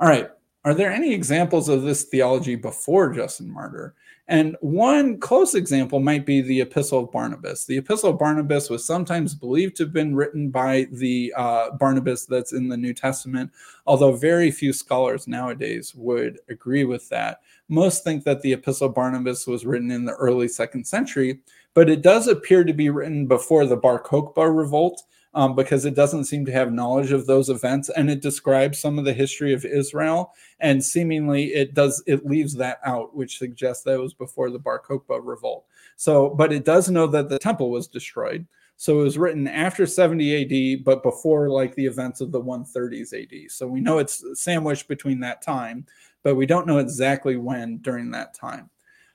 All 0.00 0.08
right, 0.08 0.30
are 0.64 0.74
there 0.74 0.92
any 0.92 1.14
examples 1.14 1.68
of 1.68 1.82
this 1.82 2.02
theology 2.02 2.56
before 2.56 3.12
Justin 3.12 3.50
Martyr? 3.50 3.94
And 4.30 4.56
one 4.60 5.18
close 5.18 5.56
example 5.56 5.98
might 5.98 6.24
be 6.24 6.40
the 6.40 6.60
Epistle 6.60 7.00
of 7.00 7.10
Barnabas. 7.10 7.64
The 7.64 7.78
Epistle 7.78 8.10
of 8.10 8.18
Barnabas 8.20 8.70
was 8.70 8.84
sometimes 8.84 9.34
believed 9.34 9.74
to 9.76 9.82
have 9.82 9.92
been 9.92 10.14
written 10.14 10.50
by 10.50 10.86
the 10.92 11.34
uh, 11.36 11.72
Barnabas 11.72 12.26
that's 12.26 12.52
in 12.52 12.68
the 12.68 12.76
New 12.76 12.94
Testament, 12.94 13.50
although 13.88 14.12
very 14.12 14.52
few 14.52 14.72
scholars 14.72 15.26
nowadays 15.26 15.96
would 15.96 16.38
agree 16.48 16.84
with 16.84 17.08
that. 17.08 17.40
Most 17.68 18.04
think 18.04 18.22
that 18.22 18.40
the 18.42 18.52
Epistle 18.52 18.86
of 18.86 18.94
Barnabas 18.94 19.48
was 19.48 19.66
written 19.66 19.90
in 19.90 20.04
the 20.04 20.14
early 20.14 20.46
second 20.46 20.86
century, 20.86 21.40
but 21.74 21.90
it 21.90 22.00
does 22.00 22.28
appear 22.28 22.62
to 22.62 22.72
be 22.72 22.88
written 22.88 23.26
before 23.26 23.66
the 23.66 23.76
Bar 23.76 24.00
Kokhba 24.00 24.56
revolt 24.56 25.02
um, 25.34 25.54
because 25.54 25.84
it 25.84 25.94
doesn't 25.94 26.24
seem 26.24 26.44
to 26.44 26.52
have 26.52 26.72
knowledge 26.72 27.12
of 27.12 27.26
those 27.26 27.48
events 27.48 27.88
and 27.88 28.10
it 28.10 28.20
describes 28.20 28.78
some 28.78 28.98
of 28.98 29.04
the 29.04 29.12
history 29.12 29.52
of 29.52 29.64
Israel 29.64 30.34
and 30.60 30.84
seemingly 30.84 31.54
it 31.54 31.74
does 31.74 32.02
it 32.06 32.26
leaves 32.26 32.54
that 32.54 32.80
out 32.84 33.14
which 33.14 33.38
suggests 33.38 33.84
that 33.84 33.98
was 33.98 34.14
before 34.14 34.50
the 34.50 34.58
Bar 34.58 34.82
Kokhba 34.82 35.20
revolt. 35.22 35.64
So 35.96 36.30
but 36.30 36.52
it 36.52 36.64
does 36.64 36.90
know 36.90 37.06
that 37.08 37.28
the 37.28 37.38
temple 37.38 37.70
was 37.70 37.86
destroyed. 37.86 38.46
So 38.76 39.00
it 39.00 39.04
was 39.04 39.18
written 39.18 39.46
after 39.46 39.86
70 39.86 40.78
AD 40.78 40.84
but 40.84 41.02
before 41.02 41.48
like 41.48 41.74
the 41.74 41.86
events 41.86 42.20
of 42.20 42.32
the 42.32 42.42
130s 42.42 43.12
AD. 43.12 43.50
So 43.50 43.66
we 43.66 43.80
know 43.80 43.98
it's 43.98 44.24
sandwiched 44.34 44.88
between 44.88 45.20
that 45.20 45.42
time, 45.42 45.86
but 46.22 46.34
we 46.34 46.46
don't 46.46 46.66
know 46.66 46.78
exactly 46.78 47.36
when 47.36 47.78
during 47.78 48.10
that 48.12 48.34
time. 48.34 48.70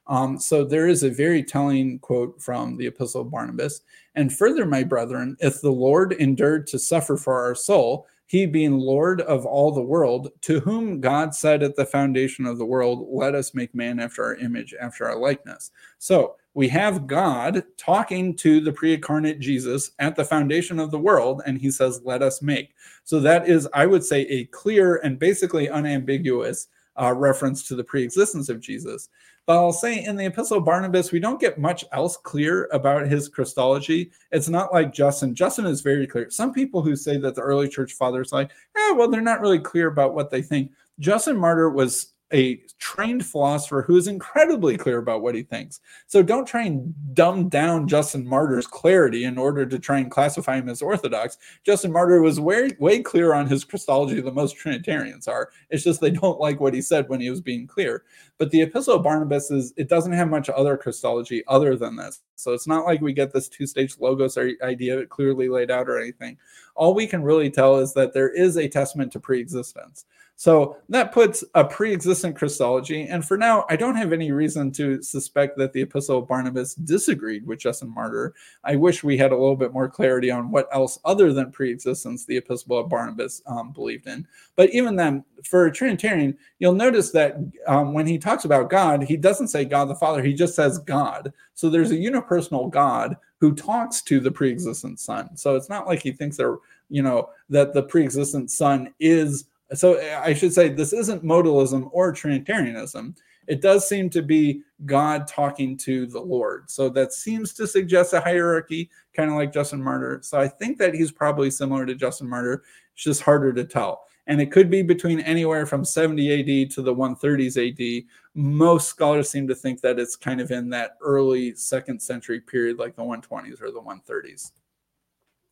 Um, 0.08 0.40
so 0.40 0.64
there 0.64 0.88
is 0.88 1.04
a 1.04 1.10
very 1.10 1.44
telling 1.44 2.00
quote 2.00 2.42
from 2.42 2.78
the 2.78 2.88
Epistle 2.88 3.22
of 3.22 3.32
Barnabas. 3.32 3.82
And 4.16 4.34
further, 4.34 4.66
my 4.66 4.84
brethren, 4.84 5.36
if 5.40 5.62
the 5.62 5.72
Lord 5.72 6.14
endured 6.14 6.68
to 6.68 6.80
suffer 6.80 7.18
for 7.18 7.42
our 7.42 7.56
soul, 7.56 8.08
he 8.28 8.46
being 8.46 8.80
Lord 8.80 9.22
of 9.22 9.46
all 9.46 9.72
the 9.72 9.82
world, 9.82 10.32
to 10.42 10.60
whom 10.60 11.00
God 11.00 11.36
said 11.36 11.62
at 11.62 11.76
the 11.76 11.86
foundation 11.86 12.46
of 12.46 12.58
the 12.58 12.66
world, 12.66 13.08
Let 13.10 13.36
us 13.36 13.54
make 13.54 13.76
man 13.76 14.00
after 14.00 14.24
our 14.24 14.36
image, 14.36 14.74
after 14.80 15.08
our 15.08 15.18
likeness. 15.18 15.72
So 16.00 16.36
we 16.56 16.68
have 16.70 17.06
God 17.06 17.64
talking 17.78 18.36
to 18.38 18.62
the 18.62 18.72
pre 18.72 18.96
incarnate 18.96 19.40
Jesus 19.40 19.92
at 20.00 20.16
the 20.16 20.26
foundation 20.26 20.80
of 20.80 20.90
the 20.90 21.00
world, 21.00 21.44
and 21.46 21.60
he 21.60 21.70
says, 21.70 22.02
Let 22.04 22.24
us 22.24 22.42
make. 22.42 22.74
So 23.04 23.20
that 23.20 23.48
is, 23.48 23.68
I 23.74 23.86
would 23.86 24.04
say, 24.04 24.22
a 24.22 24.46
clear 24.46 24.96
and 24.98 25.20
basically 25.20 25.70
unambiguous 25.70 26.68
uh, 27.00 27.14
reference 27.14 27.68
to 27.68 27.76
the 27.76 27.84
pre 27.84 28.04
existence 28.04 28.50
of 28.50 28.60
Jesus. 28.60 29.10
But 29.46 29.58
I'll 29.58 29.72
say 29.72 30.04
in 30.04 30.16
the 30.16 30.26
Epistle 30.26 30.58
of 30.58 30.66
Barnabas, 30.66 31.12
we 31.12 31.20
don't 31.20 31.40
get 31.40 31.60
much 31.60 31.86
else 31.92 32.18
clear 32.18 32.68
about 32.72 33.08
his 33.08 33.30
Christology. 33.30 34.12
It's 34.32 34.50
not 34.50 34.74
like 34.74 34.92
Justin. 34.92 35.36
Justin 35.36 35.68
is 35.68 35.82
very 35.82 36.08
clear. 36.08 36.32
Some 36.32 36.52
people 36.52 36.82
who 36.82 36.96
say 36.96 37.18
that 37.18 37.36
the 37.36 37.42
early 37.42 37.70
church 37.70 37.94
fathers 37.94 38.32
like, 38.32 38.50
eh, 38.76 38.92
well, 38.94 39.10
they're 39.10 39.22
not 39.22 39.42
really 39.42 39.60
clear 39.60 39.88
about 39.88 40.16
what 40.16 40.32
they 40.32 40.42
think. 40.42 40.72
Justin 41.00 41.38
Martyr 41.38 41.70
was 41.70 42.15
a 42.34 42.60
trained 42.80 43.26
philosopher 43.26 43.84
who 43.84 43.96
is 43.96 44.08
incredibly 44.08 44.78
clear 44.78 44.98
about 44.98 45.22
what 45.22 45.36
he 45.36 45.44
thinks. 45.44 45.80
So 46.08 46.24
don't 46.24 46.48
try 46.48 46.64
and 46.64 46.94
dumb 47.14 47.50
down 47.50 47.88
Justin 47.88 48.28
Martyr's 48.28 48.66
clarity 48.66 49.26
in 49.26 49.38
order 49.38 49.66
to 49.66 49.78
try 49.78 50.00
and 50.00 50.10
classify 50.10 50.58
him 50.58 50.68
as 50.68 50.82
orthodox. 50.82 51.38
Justin 51.66 51.92
Martyr 51.92 52.22
was 52.22 52.40
way, 52.40 52.72
way 52.80 53.02
clear 53.02 53.34
on 53.34 53.48
his 53.48 53.64
Christology 53.64 54.22
than 54.22 54.34
most 54.34 54.58
Trinitarians 54.58 55.28
are. 55.28 55.50
It's 55.70 55.84
just 55.84 56.02
they 56.02 56.12
don't 56.12 56.40
like 56.40 56.60
what 56.60 56.74
he 56.74 56.82
said 56.82 57.08
when 57.10 57.22
he 57.22 57.30
was 57.30 57.42
being 57.42 57.68
clear. 57.68 58.04
But 58.38 58.50
the 58.50 58.64
Epistle 58.64 58.96
of 58.96 59.04
Barnabas 59.04 59.52
is 59.52 59.74
it 59.78 59.88
doesn't 59.88 60.12
have 60.12 60.30
much 60.30 60.50
other 60.50 60.78
Christology 60.78 61.44
other 61.48 61.76
than 61.76 61.96
this. 61.96 62.22
So 62.36 62.54
it's 62.54 62.68
not 62.68 62.86
like 62.86 63.02
we 63.02 63.14
get 63.14 63.32
this 63.34 63.48
two-stage 63.48 63.96
logos 64.00 64.38
idea 64.38 65.06
clearly 65.06 65.48
laid 65.48 65.72
out 65.72 65.88
or 65.88 66.00
anything. 66.00 66.38
All 66.76 66.94
we 66.94 67.08
can 67.08 67.24
really 67.24 67.50
tell 67.50 67.78
is 67.78 67.94
that 67.94 68.14
there 68.14 68.30
is 68.30 68.58
a 68.58 68.68
testament 68.68 69.12
to 69.14 69.20
pre-existence. 69.20 70.06
So 70.38 70.78
that 70.90 71.14
puts 71.14 71.46
a 71.54 71.64
pre 71.64 71.94
existent 71.94 72.36
Christology. 72.36 73.04
And 73.04 73.26
for 73.26 73.38
now, 73.38 73.66
I 73.70 73.78
don't 73.78 73.96
have 73.96 74.12
any 74.12 74.32
reason 74.34 74.70
to 74.74 75.02
suspect 75.02 75.58
that 75.58 75.72
the 75.72 75.82
Epistle 75.82 76.20
of 76.20 76.28
Barnabas 76.28 76.76
disagreed 76.76 77.48
with 77.48 77.60
Justin 77.60 77.94
Martyr. 77.94 78.34
I 78.64 78.76
wish 78.76 79.04
we 79.04 79.18
had 79.18 79.32
a 79.32 79.38
little 79.38 79.56
bit 79.56 79.72
more 79.72 79.90
clarity 79.90 80.30
on 80.30 80.52
what 80.52 80.68
else 80.74 81.00
other 81.06 81.32
than 81.32 81.52
pre 81.52 81.72
existence 81.72 82.26
the 82.26 82.38
Epistle 82.38 82.80
of 82.80 82.90
Barnabas 82.90 83.42
um, 83.48 83.72
believed 83.72 84.08
in. 84.08 84.28
But 84.58 84.72
even 84.72 84.98
then, 84.98 85.24
for 85.46 85.68
a 85.68 85.72
Trinitarian, 85.72 86.38
you'll 86.60 86.74
notice 86.74 87.12
that 87.12 87.38
um, 87.68 87.94
when 87.94 88.06
he 88.06 88.18
talks 88.18 88.44
about 88.44 88.70
God, 88.70 89.04
he 89.04 89.16
doesn't 89.16 89.48
say 89.48 89.64
God 89.64 89.86
the 89.86 89.96
Father, 89.96 90.22
he 90.22 90.34
just 90.34 90.56
says 90.56 90.80
God. 90.80 91.32
So 91.54 91.70
there's 91.70 91.92
a 91.92 91.98
unipersonal 91.98 92.70
God 92.70 93.16
who 93.40 93.56
talks 93.56 94.02
to 94.02 94.20
the 94.20 94.32
pre 94.32 94.52
existent 94.52 95.00
Son. 95.00 95.38
So 95.38 95.56
it's 95.56 95.70
not 95.70 95.88
like 95.88 96.02
he 96.02 96.12
thinks 96.12 96.36
they're, 96.36 96.58
you 96.90 97.04
know, 97.04 97.30
that 97.50 97.74
the 97.74 97.84
pre 97.84 98.04
existent 98.04 98.52
Son 98.52 98.94
is 99.00 99.46
so 99.74 99.96
eh, 99.96 100.20
I 100.24 100.34
should 100.34 100.54
say 100.54 100.70
this 100.70 100.94
isn't 100.94 101.24
modalism 101.24 101.90
or 101.92 102.12
Trinitarianism. 102.12 103.16
It 103.48 103.62
does 103.62 103.88
seem 103.88 104.10
to 104.12 104.22
be 104.22 104.64
God 104.86 105.28
talking 105.28 105.78
to 105.78 106.08
the 106.08 106.20
Lord. 106.20 106.70
So 106.70 106.90
that 106.90 107.14
seems 107.14 107.54
to 107.54 107.68
suggest 107.68 108.14
a 108.14 108.20
hierarchy, 108.20 108.90
kind 109.14 109.30
of 109.30 109.36
like 109.36 109.54
Justin 109.54 109.84
Martyr. 109.84 110.20
So 110.24 110.40
I 110.40 110.48
think 110.48 110.78
that 110.80 110.96
he's 110.96 111.12
probably 111.12 111.52
similar 111.52 111.86
to 111.86 111.96
Justin 111.96 112.28
Martyr. 112.28 112.64
It's 112.94 113.04
just 113.04 113.22
harder 113.22 113.54
to 113.54 113.64
tell. 113.64 114.06
And 114.28 114.42
it 114.42 114.52
could 114.52 114.72
be 114.72 114.82
between 114.82 115.20
anywhere 115.20 115.68
from 115.68 115.86
70 115.86 116.66
AD 116.66 116.72
to 116.72 116.82
the 116.82 116.94
130s 116.94 118.02
AD. 118.02 118.06
Most 118.34 118.88
scholars 118.88 119.30
seem 119.30 119.48
to 119.48 119.56
think 119.56 119.82
that 119.82 120.00
it's 120.00 120.16
kind 120.16 120.42
of 120.42 120.50
in 120.50 120.70
that 120.72 120.98
early 121.02 121.54
second 121.54 122.02
century 122.02 122.42
period, 122.42 122.80
like 122.80 122.96
the 122.96 123.04
120s 123.04 123.62
or 123.62 123.70
the 123.72 123.82
130s. 123.82 124.52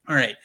All 0.10 0.16
right. 0.16 0.36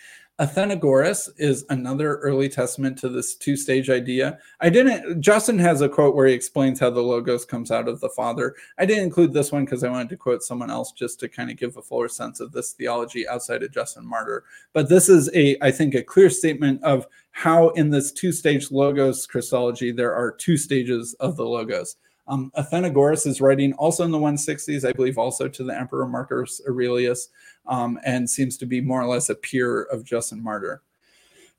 Athenagoras 0.40 1.28
is 1.36 1.64
another 1.68 2.18
early 2.18 2.48
testament 2.48 2.96
to 2.98 3.08
this 3.08 3.34
two 3.34 3.56
stage 3.56 3.90
idea. 3.90 4.38
I 4.60 4.70
didn't, 4.70 5.20
Justin 5.20 5.58
has 5.58 5.80
a 5.80 5.88
quote 5.88 6.14
where 6.14 6.28
he 6.28 6.32
explains 6.32 6.78
how 6.78 6.90
the 6.90 7.00
Logos 7.00 7.44
comes 7.44 7.72
out 7.72 7.88
of 7.88 7.98
the 7.98 8.08
Father. 8.10 8.54
I 8.78 8.86
didn't 8.86 9.02
include 9.02 9.32
this 9.32 9.50
one 9.50 9.64
because 9.64 9.82
I 9.82 9.90
wanted 9.90 10.10
to 10.10 10.16
quote 10.16 10.44
someone 10.44 10.70
else 10.70 10.92
just 10.92 11.18
to 11.20 11.28
kind 11.28 11.50
of 11.50 11.56
give 11.56 11.76
a 11.76 11.82
fuller 11.82 12.08
sense 12.08 12.38
of 12.38 12.52
this 12.52 12.70
theology 12.70 13.26
outside 13.26 13.64
of 13.64 13.72
Justin 13.72 14.06
Martyr. 14.06 14.44
But 14.72 14.88
this 14.88 15.08
is 15.08 15.28
a, 15.34 15.56
I 15.60 15.72
think, 15.72 15.96
a 15.96 16.04
clear 16.04 16.30
statement 16.30 16.84
of 16.84 17.08
how 17.32 17.70
in 17.70 17.90
this 17.90 18.12
two 18.12 18.30
stage 18.30 18.70
Logos 18.70 19.26
Christology, 19.26 19.90
there 19.90 20.14
are 20.14 20.30
two 20.30 20.56
stages 20.56 21.14
of 21.14 21.36
the 21.36 21.46
Logos. 21.46 21.96
Um, 22.28 22.52
Athenagoras 22.56 23.26
is 23.26 23.40
writing 23.40 23.72
also 23.74 24.04
in 24.04 24.10
the 24.10 24.18
160s, 24.18 24.86
I 24.86 24.92
believe, 24.92 25.18
also 25.18 25.48
to 25.48 25.64
the 25.64 25.76
Emperor 25.76 26.06
Marcus 26.06 26.60
Aurelius, 26.68 27.30
um, 27.66 27.98
and 28.04 28.28
seems 28.28 28.56
to 28.58 28.66
be 28.66 28.80
more 28.80 29.00
or 29.00 29.06
less 29.06 29.30
a 29.30 29.34
peer 29.34 29.84
of 29.84 30.04
Justin 30.04 30.42
Martyr. 30.42 30.82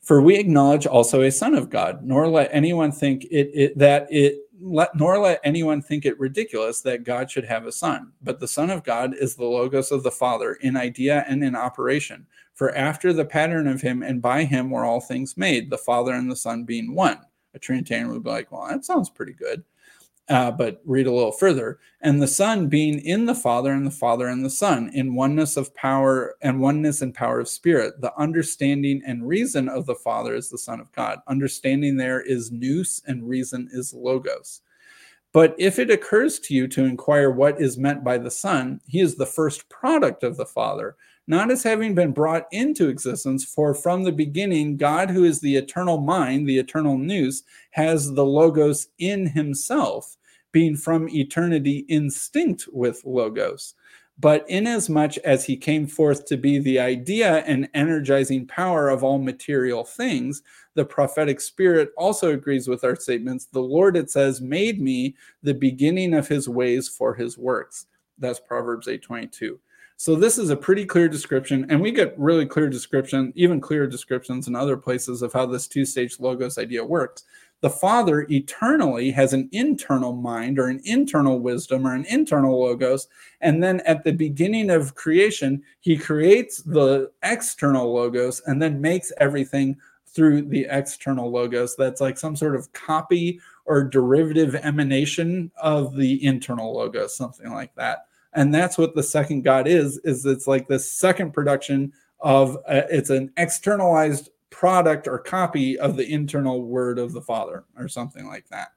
For 0.01 0.21
we 0.21 0.37
acknowledge 0.37 0.85
also 0.85 1.21
a 1.21 1.31
son 1.31 1.55
of 1.55 1.69
God, 1.69 2.03
nor 2.03 2.27
let 2.27 2.49
anyone 2.53 2.91
think 2.91 3.25
it, 3.25 3.51
it 3.53 3.77
that 3.77 4.07
it 4.09 4.39
let 4.61 4.95
nor 4.95 5.19
let 5.19 5.41
anyone 5.43 5.81
think 5.81 6.05
it 6.05 6.19
ridiculous 6.19 6.81
that 6.81 7.03
God 7.03 7.29
should 7.29 7.45
have 7.45 7.65
a 7.65 7.71
son. 7.71 8.11
But 8.21 8.39
the 8.39 8.47
Son 8.47 8.69
of 8.69 8.83
God 8.83 9.13
is 9.15 9.35
the 9.35 9.45
logos 9.45 9.91
of 9.91 10.03
the 10.03 10.11
Father 10.11 10.53
in 10.61 10.77
idea 10.77 11.25
and 11.27 11.43
in 11.43 11.55
operation. 11.55 12.27
For 12.53 12.75
after 12.75 13.13
the 13.13 13.25
pattern 13.25 13.67
of 13.67 13.81
him 13.81 14.03
and 14.03 14.21
by 14.21 14.43
him 14.43 14.69
were 14.69 14.85
all 14.85 15.01
things 15.01 15.37
made, 15.37 15.69
the 15.69 15.77
Father 15.77 16.13
and 16.13 16.29
the 16.29 16.35
Son 16.35 16.63
being 16.63 16.93
one. 16.93 17.19
A 17.53 17.59
Trinitarian 17.59 18.09
would 18.11 18.23
be 18.23 18.29
like, 18.29 18.51
well, 18.51 18.67
that 18.67 18.85
sounds 18.85 19.09
pretty 19.09 19.33
good. 19.33 19.63
Uh, 20.29 20.51
but 20.51 20.79
read 20.85 21.07
a 21.07 21.11
little 21.11 21.31
further. 21.31 21.79
And 22.01 22.21
the 22.21 22.27
Son 22.27 22.69
being 22.69 22.99
in 22.99 23.25
the 23.25 23.33
Father, 23.33 23.71
and 23.71 23.85
the 23.85 23.91
Father 23.91 24.27
and 24.27 24.45
the 24.45 24.49
Son, 24.51 24.91
in 24.93 25.15
oneness 25.15 25.57
of 25.57 25.73
power 25.73 26.35
and 26.43 26.61
oneness 26.61 27.01
and 27.01 27.15
power 27.15 27.39
of 27.39 27.49
spirit. 27.49 27.99
The 27.99 28.15
understanding 28.15 29.01
and 29.07 29.27
reason 29.27 29.67
of 29.67 29.87
the 29.87 29.95
Father 29.95 30.35
is 30.35 30.51
the 30.51 30.59
Son 30.59 30.79
of 30.79 30.91
God. 30.91 31.17
Understanding 31.27 31.97
there 31.97 32.21
is 32.21 32.51
nous, 32.51 33.01
and 33.07 33.27
reason 33.27 33.69
is 33.71 33.91
logos. 33.91 34.61
But 35.31 35.55
if 35.57 35.79
it 35.79 35.89
occurs 35.89 36.39
to 36.41 36.53
you 36.53 36.67
to 36.69 36.85
inquire 36.85 37.31
what 37.31 37.59
is 37.59 37.77
meant 37.77 38.03
by 38.03 38.19
the 38.19 38.31
Son, 38.31 38.81
he 38.87 38.99
is 38.99 39.15
the 39.15 39.25
first 39.25 39.67
product 39.69 40.23
of 40.23 40.37
the 40.37 40.45
Father, 40.45 40.95
not 41.27 41.51
as 41.51 41.63
having 41.63 41.93
been 41.93 42.11
brought 42.11 42.47
into 42.51 42.87
existence, 42.87 43.45
for 43.45 43.73
from 43.73 44.03
the 44.03 44.11
beginning, 44.11 44.77
God, 44.77 45.09
who 45.09 45.23
is 45.23 45.39
the 45.39 45.55
eternal 45.55 45.99
mind, 45.99 46.47
the 46.47 46.57
eternal 46.57 46.97
nous, 46.97 47.43
has 47.71 48.13
the 48.13 48.25
Logos 48.25 48.89
in 48.97 49.27
himself 49.27 50.17
being 50.51 50.75
from 50.75 51.09
eternity 51.09 51.85
instinct 51.89 52.67
with 52.71 53.03
Logos. 53.05 53.75
But 54.19 54.45
inasmuch 54.49 55.17
as 55.19 55.45
he 55.45 55.55
came 55.55 55.87
forth 55.87 56.25
to 56.25 56.35
be 56.35 56.59
the 56.59 56.79
idea 56.79 57.37
and 57.45 57.69
energizing 57.73 58.47
power 58.47 58.89
of 58.89 59.01
all 59.01 59.17
material 59.17 59.85
things, 59.85 60.41
the 60.73 60.83
prophetic 60.83 61.39
spirit 61.39 61.91
also 61.97 62.31
agrees 62.33 62.67
with 62.67 62.83
our 62.83 62.97
statements. 62.97 63.45
The 63.45 63.61
Lord, 63.61 63.95
it 63.95 64.11
says, 64.11 64.41
made 64.41 64.81
me 64.81 65.15
the 65.41 65.53
beginning 65.53 66.13
of 66.13 66.27
his 66.27 66.49
ways 66.49 66.89
for 66.89 67.15
his 67.15 67.37
works. 67.37 67.85
That's 68.17 68.41
Proverbs 68.41 68.87
8:22. 68.87 69.57
So 69.95 70.15
this 70.15 70.37
is 70.37 70.49
a 70.49 70.55
pretty 70.55 70.85
clear 70.85 71.09
description, 71.09 71.65
and 71.69 71.81
we 71.81 71.91
get 71.91 72.17
really 72.17 72.45
clear 72.45 72.69
description, 72.69 73.33
even 73.35 73.59
clearer 73.59 73.87
descriptions 73.87 74.47
in 74.47 74.55
other 74.55 74.77
places 74.77 75.21
of 75.21 75.33
how 75.33 75.45
this 75.45 75.67
two-stage 75.67 76.21
logos 76.21 76.57
idea 76.57 76.83
works 76.83 77.23
the 77.61 77.69
Father 77.69 78.25
eternally 78.29 79.11
has 79.11 79.33
an 79.33 79.49
internal 79.51 80.13
mind 80.13 80.59
or 80.59 80.67
an 80.67 80.81
internal 80.85 81.39
wisdom 81.39 81.85
or 81.85 81.93
an 81.93 82.05
internal 82.05 82.59
logos. 82.59 83.07
And 83.41 83.61
then 83.61 83.81
at 83.81 84.03
the 84.03 84.13
beginning 84.13 84.69
of 84.69 84.95
creation, 84.95 85.61
he 85.81 85.97
creates 85.97 86.61
the 86.63 87.11
external 87.23 87.93
logos 87.93 88.41
and 88.45 88.61
then 88.61 88.81
makes 88.81 89.11
everything 89.17 89.77
through 90.07 90.43
the 90.43 90.67
external 90.69 91.29
logos. 91.29 91.75
That's 91.75 92.01
like 92.01 92.17
some 92.17 92.35
sort 92.35 92.55
of 92.55 92.71
copy 92.73 93.39
or 93.65 93.83
derivative 93.83 94.55
emanation 94.55 95.51
of 95.61 95.95
the 95.95 96.23
internal 96.25 96.73
logos, 96.73 97.15
something 97.15 97.51
like 97.51 97.75
that. 97.75 98.05
And 98.33 98.53
that's 98.53 98.77
what 98.77 98.95
the 98.95 99.03
second 99.03 99.43
God 99.43 99.67
is, 99.67 99.97
is 100.03 100.25
it's 100.25 100.47
like 100.47 100.67
the 100.67 100.79
second 100.79 101.33
production 101.33 101.91
of 102.21 102.57
uh, 102.67 102.83
it's 102.89 103.09
an 103.09 103.31
externalized 103.37 104.29
product 104.59 105.07
or 105.07 105.17
copy 105.17 105.79
of 105.79 105.95
the 105.95 106.05
internal 106.11 106.61
word 106.61 106.99
of 106.99 107.13
the 107.13 107.21
Father 107.21 107.63
or 107.77 107.87
something 107.87 108.27
like 108.27 108.45
that. 108.49 108.73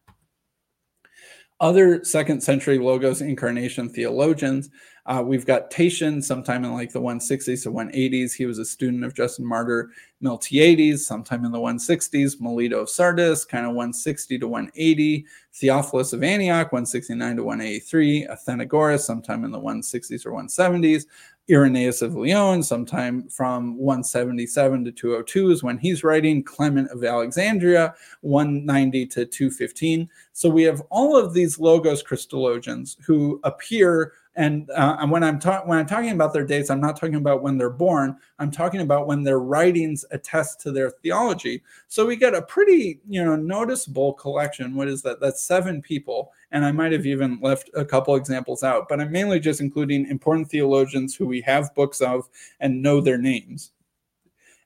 Other 1.59 2.05
second 2.05 2.41
century 2.41 2.79
logos 2.79 3.21
incarnation 3.21 3.89
theologians 3.89 4.71
uh, 5.05 5.23
we've 5.25 5.47
got 5.47 5.71
Tatian 5.71 6.23
sometime 6.23 6.65
in 6.65 6.73
like 6.73 6.93
the 6.93 7.01
160s 7.01 7.65
to 7.65 7.73
180s. 7.73 8.35
He 8.35 8.47
was 8.47 8.59
a 8.59 8.65
student 8.65 9.05
of 9.05 9.15
Justin 9.15 9.45
Martyr 9.45 9.91
Miltiades 10.23 11.01
sometime 11.01 11.45
in 11.45 11.51
the 11.51 11.59
160s. 11.59 12.41
Melito 12.41 12.81
of 12.81 12.89
Sardis, 12.89 13.45
kind 13.45 13.67
of 13.67 13.73
160 13.73 14.39
to 14.39 14.47
180. 14.47 15.27
Theophilus 15.55 16.13
of 16.13 16.23
Antioch, 16.23 16.71
169 16.71 17.37
to 17.37 17.43
183. 17.43 18.27
Athenagoras, 18.29 19.01
sometime 19.01 19.45
in 19.45 19.51
the 19.51 19.61
160s 19.61 20.25
or 20.25 20.31
170s. 20.31 21.07
Irenaeus 21.51 22.03
of 22.03 22.15
Lyon, 22.15 22.63
sometime 22.63 23.29
from 23.29 23.77
177 23.77 24.85
to 24.85 24.93
202 24.93 25.51
is 25.51 25.63
when 25.63 25.79
he's 25.79 26.05
writing. 26.05 26.43
Clement 26.43 26.91
of 26.91 27.03
Alexandria, 27.03 27.95
190 28.21 29.07
to 29.07 29.27
215. 29.27 30.09
So 30.33 30.49
we 30.49 30.63
have 30.63 30.83
all 30.91 31.17
of 31.17 31.35
these 31.35 31.59
logos 31.59 32.03
Christologians 32.03 32.97
who 33.05 33.41
appear 33.45 34.13
and, 34.35 34.71
uh, 34.71 34.97
and 34.99 35.11
when 35.11 35.23
I'm 35.23 35.39
talking 35.39 35.69
when 35.69 35.79
I'm 35.79 35.87
talking 35.87 36.11
about 36.11 36.33
their 36.33 36.47
dates, 36.47 36.71
I'm 36.71 36.81
not 36.81 36.97
talking 36.99 37.17
about 37.17 37.43
when 37.43 37.59
they're 37.59 37.69
born. 37.69 38.17
I'm 38.39 38.51
talking 38.51 38.81
about 38.81 39.07
when 39.07 39.23
their 39.23 39.41
writings 39.41 40.07
attest 40.11 40.61
to 40.61 40.73
their 40.73 40.91
theology. 40.91 41.63
So 41.89 42.07
we 42.07 42.17
get 42.17 42.35
a 42.35 42.41
pretty 42.41 43.01
you 43.07 43.23
know 43.23 43.37
noticeable 43.37 44.15
collection. 44.15 44.75
What 44.75 44.89
is 44.89 45.03
that? 45.03 45.21
That's 45.21 45.43
seven 45.43 45.83
people, 45.83 46.33
and 46.53 46.65
I 46.65 46.71
might 46.71 46.93
have 46.93 47.07
even 47.07 47.41
left 47.41 47.71
a 47.75 47.85
couple 47.85 48.15
examples 48.15 48.63
out, 48.63 48.89
but 48.89 49.01
I'm 49.01 49.11
mainly 49.11 49.41
just 49.41 49.61
including 49.61 50.07
important 50.07 50.49
theologians 50.49 51.17
who 51.17 51.27
we 51.27 51.41
have 51.41 51.75
books 51.75 52.01
of 52.01 52.29
and 52.61 52.83
know 52.83 53.01
their 53.01 53.19
names. 53.19 53.73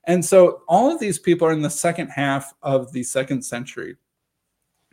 And 0.03 0.23
so 0.23 0.61
all 0.67 0.93
of 0.93 0.99
these 0.99 1.17
people 1.17 1.47
are 1.47 1.53
in 1.53 1.61
the 1.61 1.69
second 1.69 2.09
half 2.09 2.53
of 2.61 2.91
the 2.91 3.03
second 3.03 3.41
century. 3.41 3.95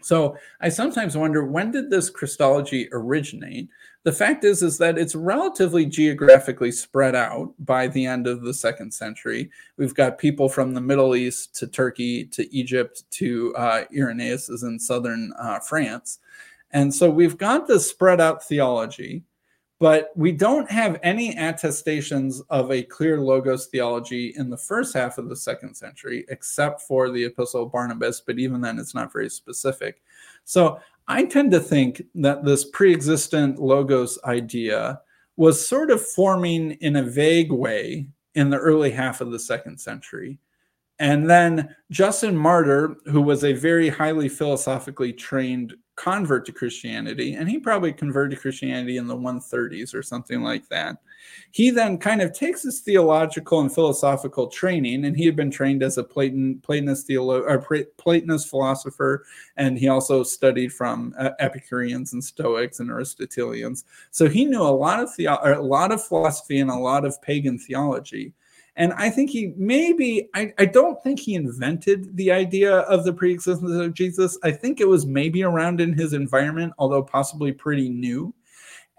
So 0.03 0.37
I 0.61 0.69
sometimes 0.69 1.16
wonder 1.16 1.45
when 1.45 1.71
did 1.71 1.89
this 1.89 2.11
Christology 2.11 2.89
originate? 2.93 3.69
The 4.03 4.12
fact 4.12 4.45
is 4.45 4.62
is 4.62 4.77
that 4.79 4.99
it's 4.99 5.15
relatively 5.15 5.87
geographically 5.87 6.73
spread 6.73 7.15
out 7.15 7.55
by 7.61 7.89
the 7.89 8.05
end 8.05 8.27
of 8.27 8.43
the 8.43 8.53
second 8.53 8.93
century. 8.93 9.51
We've 9.79 9.95
got 9.95 10.19
people 10.19 10.51
from 10.51 10.75
the 10.75 10.81
Middle 10.83 11.16
East 11.16 11.55
to 11.57 11.66
Turkey 11.66 12.27
to 12.27 12.55
Egypt 12.55 13.05
to 13.12 13.55
uh, 13.57 13.85
Irenaeus 13.97 14.51
is 14.51 14.62
in 14.62 14.79
southern 14.79 15.33
uh, 15.39 15.61
France. 15.61 16.19
And 16.75 16.95
so 16.95 17.09
we've 17.09 17.39
got 17.39 17.67
this 17.67 17.89
spread 17.89 18.21
out 18.21 18.45
theology 18.45 19.25
but 19.81 20.13
we 20.15 20.33
don't 20.33 20.71
have 20.71 21.01
any 21.03 21.37
attestations 21.37 22.41
of 22.49 22.71
a 22.71 22.83
clear 22.83 23.21
logos 23.21 23.67
theology 23.67 24.33
in 24.37 24.49
the 24.49 24.57
first 24.57 24.95
half 24.95 25.19
of 25.19 25.29
the 25.29 25.37
second 25.37 25.75
century, 25.75 26.25
except 26.29 26.81
for 26.81 27.11
the 27.11 27.25
Epistle 27.25 27.65
of 27.65 27.73
Barnabas, 27.73 28.21
but 28.21 28.39
even 28.39 28.61
then 28.61 28.79
it's 28.79 28.95
not 28.95 29.13
very 29.13 29.29
specific. 29.29 30.01
So 30.45 30.81
I 31.09 31.25
tend 31.25 31.51
to 31.51 31.61
think 31.61 32.03
that 32.15 32.45
this 32.45 32.65
pre 32.65 32.95
existent 32.95 33.59
logos 33.59 34.19
idea 34.25 35.01
was 35.37 35.69
sort 35.69 35.91
of 35.91 36.01
forming 36.01 36.73
in 36.81 36.97
a 36.97 37.03
vague 37.03 37.53
way 37.53 38.07
in 38.37 38.51
the 38.51 38.59
early 38.59 38.91
half 38.91 39.21
of 39.21 39.33
the 39.33 39.39
second 39.39 39.79
century. 39.79 40.39
And 41.01 41.29
then 41.29 41.75
Justin 41.91 42.37
Martyr, 42.37 42.97
who 43.07 43.21
was 43.21 43.43
a 43.43 43.53
very 43.53 43.89
highly 43.89 44.29
philosophically 44.29 45.13
trained 45.13 45.75
convert 45.97 46.45
to 46.47 46.53
Christianity, 46.53 47.35
and 47.35 47.49
he 47.49 47.59
probably 47.59 47.93
converted 47.93 48.37
to 48.37 48.43
Christianity 48.43 48.97
in 48.97 49.07
the 49.07 49.16
130s 49.16 49.95
or 49.95 50.03
something 50.03 50.43
like 50.43 50.69
that. 50.69 50.99
He 51.53 51.71
then 51.71 51.99
kind 51.99 52.21
of 52.21 52.33
takes 52.33 52.62
his 52.62 52.81
theological 52.81 53.61
and 53.61 53.73
philosophical 53.73 54.49
training, 54.49 55.05
and 55.05 55.16
he 55.16 55.25
had 55.25 55.37
been 55.37 55.51
trained 55.51 55.83
as 55.83 55.97
a 55.97 56.05
Platon, 56.05 56.61
Platonist, 56.62 57.09
theolo- 57.09 57.49
or 57.49 57.85
Platonist 57.97 58.49
philosopher, 58.49 59.25
and 59.57 59.79
he 59.79 59.89
also 59.89 60.23
studied 60.23 60.73
from 60.73 61.15
uh, 61.19 61.31
Epicureans 61.39 62.12
and 62.12 62.23
Stoics 62.23 62.81
and 62.81 62.91
Aristotelians. 62.91 63.85
So 64.11 64.29
he 64.29 64.45
knew 64.45 64.62
a 64.62 64.65
lot 64.65 65.01
of 65.01 65.11
the- 65.16 65.27
a 65.27 65.62
lot 65.62 65.93
of 65.93 66.05
philosophy 66.05 66.59
and 66.61 66.71
a 66.71 66.75
lot 66.75 67.05
of 67.05 67.21
pagan 67.23 67.59
theology. 67.59 68.33
And 68.77 68.93
I 68.95 69.09
think 69.09 69.31
he 69.31 69.55
maybe, 69.57 70.29
I, 70.35 70.53
I 70.59 70.65
don't 70.65 71.01
think 71.03 71.21
he 71.21 71.35
invented 71.35 72.17
the 72.17 72.33
idea 72.33 72.79
of 72.81 73.05
the 73.05 73.13
pre-existence 73.13 73.71
of 73.71 73.95
Jesus. 73.95 74.37
I 74.43 74.51
think 74.51 74.81
it 74.81 74.89
was 74.89 75.07
maybe 75.07 75.45
around 75.45 75.81
in 75.81 75.93
his 75.93 76.13
environment, 76.13 76.73
although 76.79 77.03
possibly 77.03 77.53
pretty 77.53 77.89
new. 77.89 78.35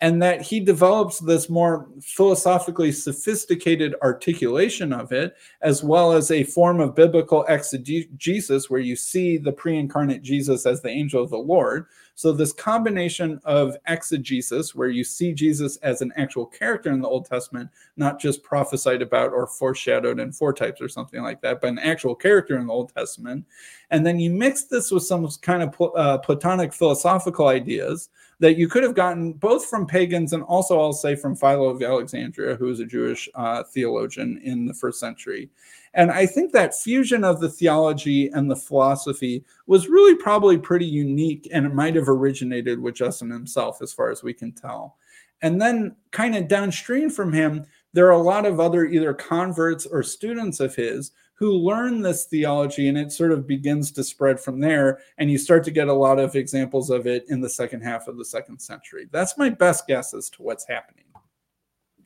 And 0.02 0.22
that 0.22 0.42
he 0.42 0.60
develops 0.60 1.20
this 1.20 1.50
more 1.50 1.88
philosophically 2.02 2.92
sophisticated 2.92 3.96
articulation 4.02 4.92
of 4.92 5.14
it, 5.14 5.36
as 5.62 5.84
well 5.84 6.12
as 6.12 6.32
a 6.32 6.44
form 6.44 6.82
of 6.82 6.96
biblical 6.96 7.46
exegesis 7.48 8.70
where 8.70 8.82
you 8.82 8.96
see 8.98 9.38
the 9.38 9.54
pre 9.54 9.78
incarnate 9.78 10.22
Jesus 10.22 10.66
as 10.66 10.82
the 10.82 10.90
angel 10.90 11.24
of 11.24 11.30
the 11.30 11.38
Lord, 11.38 11.88
so, 12.18 12.32
this 12.32 12.54
combination 12.54 13.42
of 13.44 13.76
exegesis, 13.88 14.74
where 14.74 14.88
you 14.88 15.04
see 15.04 15.34
Jesus 15.34 15.76
as 15.78 16.02
an 16.02 16.14
actual 16.16 16.46
character 16.46 16.90
in 16.92 17.02
the 17.02 17.10
Old 17.10 17.26
Testament, 17.26 17.70
not 17.98 18.22
just 18.22 18.42
prophesied 18.42 19.02
about 19.02 19.34
or 19.34 19.48
foreshadowed 19.48 20.22
in 20.22 20.32
four 20.32 20.54
types 20.54 20.80
or 20.80 20.88
something 20.88 21.22
like 21.22 21.42
that, 21.42 21.60
but 21.60 21.68
an 21.68 21.80
actual 21.80 22.16
character 22.16 22.58
in 22.58 22.68
the 22.68 22.74
Old 22.74 22.94
Testament. 22.96 23.46
And 23.92 24.06
then 24.06 24.18
you 24.18 24.32
mix 24.32 24.64
this 24.64 24.92
with 24.92 25.04
some 25.04 25.28
kind 25.42 25.62
of 25.62 25.94
uh, 25.94 26.20
Platonic 26.20 26.74
philosophical 26.74 27.50
ideas 27.50 28.10
that 28.40 28.58
you 28.58 28.70
could 28.70 28.84
have 28.84 28.96
gotten 28.96 29.34
both 29.34 29.66
from 29.66 29.86
pagans 29.86 30.32
and 30.32 30.44
also, 30.44 30.80
I'll 30.80 30.94
say, 30.94 31.16
from 31.16 31.36
Philo 31.36 31.66
of 31.66 31.82
Alexandria, 31.82 32.56
who 32.56 32.68
was 32.68 32.80
a 32.80 32.86
Jewish 32.86 33.28
uh, 33.36 33.64
theologian 33.64 34.40
in 34.44 34.66
the 34.66 34.74
first 34.74 35.02
century. 35.02 35.50
And 35.96 36.12
I 36.12 36.26
think 36.26 36.52
that 36.52 36.76
fusion 36.76 37.24
of 37.24 37.40
the 37.40 37.50
theology 37.50 38.28
and 38.28 38.52
the 38.52 38.56
philosophy 38.56 39.46
was 39.66 39.88
really 39.88 40.16
probably 40.16 40.58
pretty 40.58 40.86
unique, 40.86 41.48
and 41.54 41.66
it 41.66 41.74
might 41.74 41.96
have 41.96 42.10
originated 42.10 42.80
with 42.80 42.96
Justin 42.96 43.30
himself, 43.30 43.82
as 43.82 43.94
far 43.94 44.12
as 44.12 44.22
we 44.22 44.34
can 44.34 44.52
tell. 44.52 44.98
And 45.42 45.60
then, 45.60 45.96
kind 46.12 46.36
of 46.36 46.50
downstream 46.50 47.10
from 47.10 47.32
him, 47.32 47.66
there 47.94 48.08
are 48.08 48.12
a 48.12 48.18
lot 48.22 48.46
of 48.46 48.60
other 48.60 48.86
either 48.86 49.14
converts 49.14 49.86
or 49.86 50.04
students 50.04 50.60
of 50.60 50.76
his 50.76 51.12
who 51.36 51.52
learn 51.54 52.02
this 52.02 52.26
theology, 52.26 52.90
and 52.90 52.98
it 52.98 53.12
sort 53.12 53.32
of 53.32 53.48
begins 53.48 53.92
to 53.92 54.04
spread 54.04 54.38
from 54.40 54.60
there. 54.60 55.00
And 55.18 55.32
you 55.32 55.38
start 55.38 55.64
to 55.66 55.72
get 55.72 55.88
a 55.88 55.94
lot 55.94 56.20
of 56.20 56.36
examples 56.36 56.90
of 56.90 57.08
it 57.08 57.26
in 57.30 57.40
the 57.40 57.50
second 57.50 57.82
half 57.82 58.10
of 58.10 58.18
the 58.18 58.26
second 58.26 58.60
century. 58.60 59.08
That's 59.12 59.38
my 59.38 59.50
best 59.50 59.88
guess 59.88 60.14
as 60.14 60.30
to 60.32 60.44
what's 60.44 60.68
happening. 60.68 61.05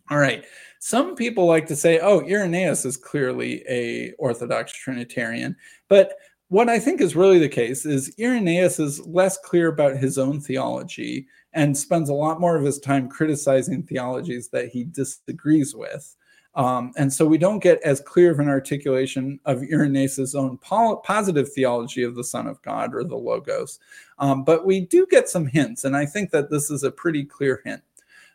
All 0.09 0.17
right. 0.17 0.43
Some 0.79 1.15
people 1.15 1.45
like 1.45 1.67
to 1.67 1.75
say, 1.75 1.99
"Oh, 1.99 2.21
Irenaeus 2.21 2.85
is 2.85 2.97
clearly 2.97 3.63
a 3.69 4.13
Orthodox 4.17 4.71
Trinitarian," 4.71 5.55
but 5.87 6.13
what 6.49 6.67
I 6.67 6.79
think 6.79 6.99
is 6.99 7.15
really 7.15 7.37
the 7.37 7.47
case 7.49 7.85
is 7.85 8.13
Irenaeus 8.19 8.79
is 8.79 9.05
less 9.05 9.37
clear 9.37 9.67
about 9.67 9.97
his 9.97 10.17
own 10.17 10.41
theology 10.41 11.27
and 11.53 11.77
spends 11.77 12.09
a 12.09 12.13
lot 12.13 12.39
more 12.39 12.55
of 12.55 12.65
his 12.65 12.79
time 12.79 13.07
criticizing 13.07 13.83
theologies 13.83 14.49
that 14.49 14.69
he 14.69 14.83
disagrees 14.83 15.75
with. 15.75 16.15
Um, 16.55 16.91
and 16.97 17.13
so 17.13 17.27
we 17.27 17.37
don't 17.37 17.61
get 17.61 17.79
as 17.83 18.01
clear 18.01 18.31
of 18.31 18.39
an 18.39 18.49
articulation 18.49 19.39
of 19.45 19.61
Irenaeus' 19.61 20.33
own 20.33 20.57
positive 20.57 21.53
theology 21.53 22.01
of 22.01 22.15
the 22.15 22.23
Son 22.23 22.47
of 22.47 22.61
God 22.63 22.95
or 22.95 23.03
the 23.03 23.15
Logos. 23.15 23.79
Um, 24.17 24.43
but 24.43 24.65
we 24.65 24.81
do 24.81 25.05
get 25.05 25.29
some 25.29 25.45
hints, 25.45 25.83
and 25.83 25.95
I 25.95 26.07
think 26.07 26.31
that 26.31 26.49
this 26.49 26.71
is 26.71 26.83
a 26.83 26.91
pretty 26.91 27.23
clear 27.23 27.61
hint. 27.63 27.83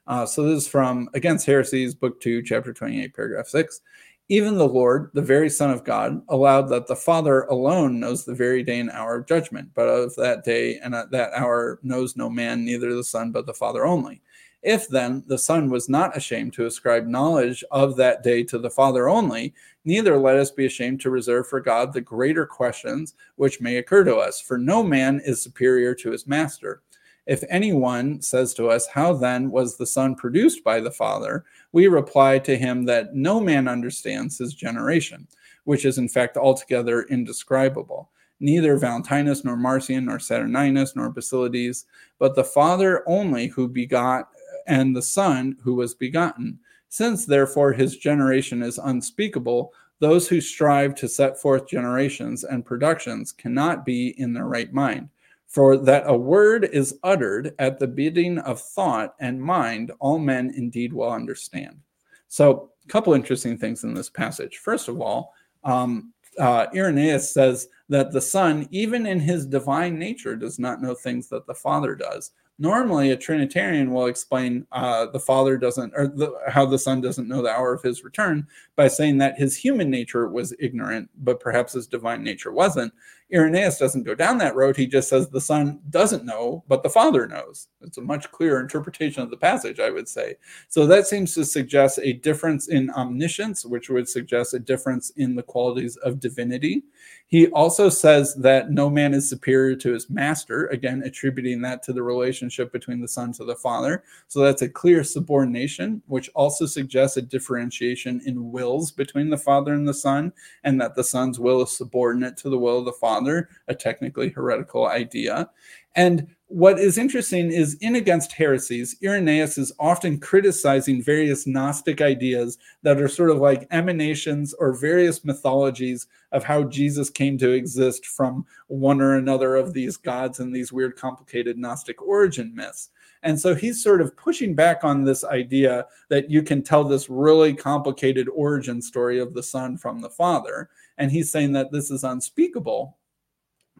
Uh, 0.07 0.27
so 0.27 0.43
this 0.43 0.65
is 0.65 0.69
from 0.69 1.09
Against 1.15 1.47
Heresies, 1.47 1.95
Book 1.95 2.21
2, 2.21 2.43
Chapter 2.43 2.73
28, 2.73 3.15
Paragraph 3.15 3.49
6. 3.49 3.81
Even 4.29 4.57
the 4.57 4.69
Lord, 4.69 5.11
the 5.15 5.23
very 5.23 5.51
Son 5.51 5.71
of 5.71 5.85
God, 5.85 6.23
allowed 6.29 6.69
that 6.69 6.87
the 6.87 6.97
Father 6.97 7.43
alone 7.43 8.01
knows 8.01 8.25
the 8.25 8.35
very 8.35 8.63
day 8.63 8.81
and 8.81 8.91
hour 8.91 9.17
of 9.17 9.27
judgment, 9.27 9.71
but 9.75 9.89
of 9.89 10.15
that 10.17 10.45
day 10.45 10.79
and 10.79 10.95
that 10.95 11.31
hour 11.35 11.79
knows 11.83 12.17
no 12.17 12.31
man, 12.31 12.65
neither 12.65 12.95
the 12.95 13.05
Son, 13.05 13.33
but 13.33 13.47
the 13.47 13.55
Father 13.55 13.87
only. 13.87 14.23
If 14.63 14.89
then 14.89 15.25
the 15.27 15.37
Son 15.37 15.69
was 15.69 15.91
not 15.91 16.17
ashamed 16.17 16.55
to 16.55 16.65
ascribe 16.65 17.07
knowledge 17.07 17.63
of 17.71 17.97
that 17.97 18.23
day 18.23 18.43
to 18.45 18.59
the 18.59 18.71
Father 18.71 19.11
only, 19.11 19.53
neither 19.85 20.17
let 20.17 20.37
us 20.37 20.51
be 20.51 20.65
ashamed 20.65 21.03
to 21.03 21.11
reserve 21.11 21.47
for 21.47 21.61
God 21.61 21.93
the 21.93 22.01
greater 22.01 22.47
questions 22.47 23.15
which 23.37 23.61
may 23.61 23.77
occur 23.77 24.05
to 24.05 24.17
us, 24.17 24.41
for 24.41 24.57
no 24.57 24.83
man 24.83 25.21
is 25.23 25.43
superior 25.43 25.95
to 25.97 26.11
his 26.11 26.27
master. 26.27 26.83
If 27.27 27.43
anyone 27.49 28.21
says 28.21 28.53
to 28.55 28.69
us, 28.69 28.87
How 28.87 29.15
then 29.15 29.51
was 29.51 29.77
the 29.77 29.87
Son 29.87 30.15
produced 30.15 30.63
by 30.63 30.81
the 30.81 30.91
Father? 30.91 31.45
we 31.73 31.89
reply 31.89 32.39
to 32.39 32.57
him 32.57 32.85
that 32.85 33.15
no 33.15 33.41
man 33.41 33.67
understands 33.67 34.39
his 34.39 34.55
generation, 34.55 35.27
which 35.65 35.85
is 35.85 35.99
in 35.99 36.09
fact 36.09 36.37
altogether 36.37 37.03
indescribable. 37.05 38.11
Neither 38.41 38.77
Valentinus, 38.77 39.45
nor 39.45 39.57
Marcion, 39.57 40.05
nor 40.05 40.19
Saturninus, 40.19 40.95
nor 40.95 41.11
Basilides, 41.11 41.87
but 42.19 42.35
the 42.35 42.45
Father 42.45 43.03
only 43.09 43.47
who 43.49 43.69
begot, 43.69 44.29
and 44.67 44.95
the 44.95 45.03
Son 45.03 45.57
who 45.63 45.75
was 45.75 45.95
begotten. 45.95 46.59
Since 46.91 47.27
therefore 47.27 47.73
his 47.73 47.97
generation 47.97 48.63
is 48.63 48.79
unspeakable, 48.79 49.73
those 49.99 50.29
who 50.29 50.41
strive 50.41 50.95
to 50.97 51.09
set 51.09 51.41
forth 51.41 51.67
generations 51.67 52.45
and 52.45 52.67
productions 52.67 53.33
cannot 53.33 53.87
be 53.87 54.09
in 54.21 54.35
their 54.35 54.47
right 54.47 54.73
mind 54.73 55.09
For 55.55 55.77
that 55.77 56.03
a 56.07 56.17
word 56.17 56.69
is 56.73 56.99
uttered 57.05 57.55
at 57.61 57.79
the 57.79 57.87
bidding 57.87 58.39
of 58.41 58.61
thought 58.61 59.15
and 59.21 59.41
mind, 59.41 59.93
all 60.01 60.19
men 60.19 60.53
indeed 60.57 60.93
will 60.93 61.13
understand. 61.13 61.79
So, 62.27 62.71
a 62.85 62.89
couple 62.89 63.15
interesting 63.15 63.57
things 63.57 63.85
in 63.85 63.95
this 63.95 64.11
passage. 64.11 64.59
First 64.59 64.89
of 64.89 65.01
all, 65.01 65.33
um, 65.63 66.13
uh, 66.41 66.67
Irenaeus 66.75 67.33
says 67.33 67.69
that 67.89 68.11
the 68.11 68.21
Son, 68.21 68.67
even 68.73 69.07
in 69.07 69.21
his 69.21 69.47
divine 69.47 69.97
nature, 69.97 70.35
does 70.35 70.59
not 70.59 70.83
know 70.83 70.93
things 70.93 71.29
that 71.29 71.47
the 71.47 71.55
Father 71.55 71.95
does. 71.95 72.33
Normally, 72.59 73.13
a 73.13 73.17
Trinitarian 73.17 73.93
will 73.93 74.07
explain 74.07 74.67
uh, 74.73 75.07
the 75.07 75.21
Father 75.21 75.57
doesn't, 75.57 75.93
or 75.95 76.09
the, 76.09 76.33
how 76.49 76.67
the 76.67 76.79
Son 76.81 77.01
doesn't 77.01 77.29
know 77.29 77.43
the 77.43 77.51
hour 77.51 77.73
of 77.73 77.83
his 77.83 78.03
return 78.03 78.49
by 78.75 78.89
saying 78.89 79.19
that 79.19 79.39
his 79.39 79.57
human 79.57 79.89
nature 79.89 80.27
was 80.27 80.53
ignorant, 80.59 81.09
but 81.19 81.39
perhaps 81.39 81.75
his 81.75 81.87
divine 81.87 82.25
nature 82.25 82.51
wasn't. 82.51 82.93
Irenaeus 83.35 83.79
doesn't 83.79 84.05
go 84.05 84.15
down 84.15 84.39
that 84.39 84.55
road. 84.55 84.77
He 84.77 84.87
just 84.87 85.09
says 85.09 85.29
the 85.29 85.41
Son 85.41 85.81
doesn't 85.91 86.25
know, 86.25 86.63
but 86.69 86.83
the 86.83 86.91
Father 86.91 87.27
knows. 87.27 87.69
It's 87.81 87.99
a 87.99 88.03
much 88.03 88.31
clearer 88.31 88.61
interpretation 88.61 89.23
of 89.23 89.31
the 89.31 89.37
passage, 89.37 89.81
I 89.81 89.91
would 89.91 90.09
say. 90.09 90.37
So 90.69 90.87
that 90.87 91.07
seems 91.07 91.35
to 91.35 91.45
suggest 91.45 91.99
a 92.03 92.13
difference 92.13 92.69
in 92.69 92.91
omniscience, 92.91 93.65
which 93.65 93.91
would 93.91 94.09
suggest 94.09 94.55
a 94.55 94.59
difference 94.59 95.11
in 95.17 95.35
the 95.35 95.43
qualities 95.43 95.97
of 95.97 96.21
divinity. 96.21 96.85
He 97.27 97.49
also 97.49 97.89
says 97.89 98.35
that 98.37 98.71
no 98.71 98.89
man 98.89 99.15
is 99.15 99.29
superior 99.29 99.75
to 99.77 99.93
his 99.93 100.09
master, 100.09 100.67
again, 100.67 101.03
attributing 101.05 101.63
that 101.63 101.83
to 101.85 101.93
the 101.93 102.03
relationship 102.03 102.71
between 102.71 103.01
the 103.01 103.09
Son 103.09 103.33
to 103.33 103.45
the 103.45 103.57
Father. 103.57 104.05
So 104.29 104.41
that's 104.41 104.63
a 104.63 104.69
clear 104.69 105.03
subordination, 105.03 106.03
which 106.07 106.31
also 106.35 106.67
suggests 106.67 107.17
a 107.17 107.23
differentiation 107.23 108.21
in 108.25 108.53
wills 108.53 108.93
between 108.93 109.31
the 109.31 109.39
Father 109.39 109.75
and 109.75 109.89
the 109.89 109.95
Son, 109.95 110.33
and 110.63 110.81
that 110.81 110.95
the 110.95 111.03
Son's 111.03 111.41
will 111.41 111.63
is 111.63 111.77
subordinate 111.77 112.37
to 112.37 112.51
the 112.51 112.59
will 112.59 112.79
of 112.79 112.85
the 112.85 112.93
Father, 112.93 113.24
a 113.69 113.75
technically 113.75 114.31
heretical 114.31 114.87
idea. 114.87 115.51
And 115.97 116.29
what 116.49 116.79
is 116.79 116.99
interesting 116.99 117.51
is 117.51 117.75
in 117.81 117.97
Against 117.97 118.33
Heresies, 118.33 118.97
Irenaeus 119.03 119.59
is 119.59 119.73
often 119.79 120.21
criticizing 120.21 121.03
various 121.03 121.47
Gnostic 121.47 122.01
ideas 122.01 122.59
that 122.83 123.01
are 123.01 123.09
sort 123.09 123.31
of 123.31 123.39
like 123.39 123.67
emanations 123.71 124.55
or 124.55 124.73
various 124.73 125.25
mythologies 125.25 126.07
of 126.33 126.45
how 126.45 126.65
Jesus 126.65 127.11
came 127.11 127.39
to 127.39 127.51
exist 127.51 128.07
from 128.07 128.45
one 128.69 129.01
or 129.01 129.17
another 129.17 129.57
of 129.57 129.73
these 129.73 129.97
gods 129.97 130.39
and 130.39 130.55
these 130.55 130.73
weird, 130.73 130.97
complicated 130.97 131.59
Gnostic 131.59 132.03
origin 132.03 132.55
myths. 132.55 132.91
And 133.25 133.41
so 133.41 133.55
he's 133.55 133.83
sort 133.83 134.03
of 134.03 134.17
pushing 134.17 134.55
back 134.55 134.85
on 134.85 135.03
this 135.03 135.25
idea 135.25 135.87
that 136.11 136.31
you 136.31 136.43
can 136.43 136.63
tell 136.63 136.85
this 136.85 137.09
really 137.09 137.55
complicated 137.55 138.29
origin 138.29 138.83
story 138.83 139.19
of 139.19 139.33
the 139.33 139.43
Son 139.43 139.79
from 139.79 140.01
the 140.01 140.11
Father. 140.11 140.69
And 140.99 141.11
he's 141.11 141.33
saying 141.33 141.53
that 141.53 141.73
this 141.73 141.91
is 141.91 142.05
unspeakable 142.05 142.97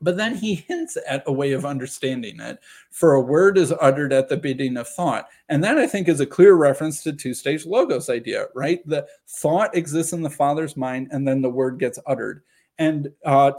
but 0.05 0.17
then 0.17 0.35
he 0.35 0.55
hints 0.55 0.97
at 1.09 1.25
a 1.27 1.33
way 1.33 1.53
of 1.53 1.65
understanding 1.65 2.39
it. 2.39 2.59
For 2.91 3.15
a 3.15 3.21
word 3.21 3.57
is 3.57 3.73
uttered 3.81 4.13
at 4.13 4.29
the 4.29 4.37
bidding 4.37 4.77
of 4.77 4.87
thought. 4.87 5.29
And 5.49 5.65
that 5.65 5.79
I 5.79 5.87
think 5.87 6.09
is 6.09 6.21
a 6.21 6.27
clear 6.27 6.55
reference 6.55 7.03
to 7.03 7.13
two 7.13 7.33
stage 7.33 7.65
logos 7.65 8.11
idea, 8.11 8.47
right? 8.55 8.87
The 8.87 9.07
thought 9.27 9.75
exists 9.75 10.13
in 10.13 10.23
the 10.23 10.31
Father's 10.31 10.77
mind, 10.77 11.09
and 11.11 11.27
then 11.27 11.41
the 11.41 11.51
word 11.51 11.79
gets 11.79 11.99
uttered. 12.07 12.43
And 12.79 13.11
uh, 13.25 13.53